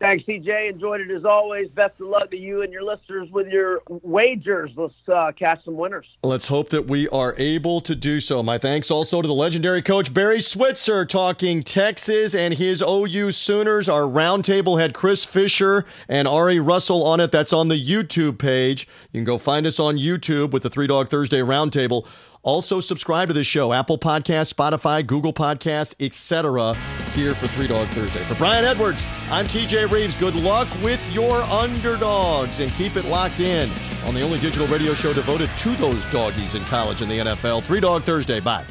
Thanks, 0.00 0.24
CJ. 0.26 0.70
Enjoyed 0.70 1.00
it 1.00 1.10
as 1.10 1.24
always. 1.24 1.68
Best 1.70 2.00
of 2.00 2.08
luck 2.08 2.30
to 2.30 2.36
you 2.36 2.62
and 2.62 2.72
your 2.72 2.84
listeners 2.84 3.28
with 3.30 3.48
your 3.48 3.80
wagers. 3.88 4.70
Let's 4.76 4.94
uh, 5.12 5.32
catch 5.36 5.64
some 5.64 5.76
winners. 5.76 6.06
Let's 6.22 6.48
hope 6.48 6.70
that 6.70 6.86
we 6.86 7.08
are 7.08 7.34
able 7.36 7.80
to 7.80 7.96
do 7.96 8.20
so. 8.20 8.42
My 8.42 8.58
thanks 8.58 8.90
also 8.90 9.20
to 9.20 9.26
the 9.26 9.34
legendary 9.34 9.82
coach 9.82 10.14
Barry 10.14 10.40
Switzer 10.40 11.04
talking 11.04 11.62
Texas 11.62 12.34
and 12.34 12.54
his 12.54 12.82
OU 12.82 13.32
Sooners. 13.32 13.88
Our 13.88 14.02
roundtable 14.02 14.80
had 14.80 14.94
Chris 14.94 15.24
Fisher 15.24 15.84
and 16.08 16.28
Ari 16.28 16.60
Russell 16.60 17.04
on 17.04 17.18
it. 17.18 17.32
That's 17.32 17.52
on 17.52 17.68
the 17.68 17.84
YouTube 17.84 18.38
page. 18.38 18.86
You 19.12 19.18
can 19.18 19.24
go 19.24 19.38
find 19.38 19.66
us 19.66 19.80
on 19.80 19.96
YouTube 19.96 20.52
with 20.52 20.62
the 20.62 20.70
Three 20.70 20.86
Dog 20.86 21.08
Thursday 21.08 21.40
Roundtable. 21.40 22.06
Also, 22.48 22.80
subscribe 22.80 23.28
to 23.28 23.34
this 23.34 23.46
show 23.46 23.74
Apple 23.74 23.98
Podcast, 23.98 24.54
Spotify, 24.54 25.06
Google 25.06 25.34
Podcast, 25.34 25.94
etc. 26.00 26.74
Here 27.12 27.34
for 27.34 27.46
Three 27.46 27.66
Dog 27.66 27.86
Thursday. 27.88 28.20
For 28.20 28.36
Brian 28.36 28.64
Edwards, 28.64 29.04
I'm 29.30 29.44
TJ 29.44 29.90
Reeves. 29.90 30.16
Good 30.16 30.34
luck 30.34 30.66
with 30.82 30.98
your 31.10 31.42
underdogs 31.42 32.60
and 32.60 32.72
keep 32.72 32.96
it 32.96 33.04
locked 33.04 33.40
in 33.40 33.70
on 34.06 34.14
the 34.14 34.22
only 34.22 34.38
digital 34.40 34.66
radio 34.66 34.94
show 34.94 35.12
devoted 35.12 35.50
to 35.58 35.76
those 35.76 36.02
doggies 36.06 36.54
in 36.54 36.64
college 36.64 37.02
and 37.02 37.10
the 37.10 37.18
NFL. 37.18 37.64
Three 37.64 37.80
Dog 37.80 38.04
Thursday. 38.04 38.40
Bye. 38.40 38.64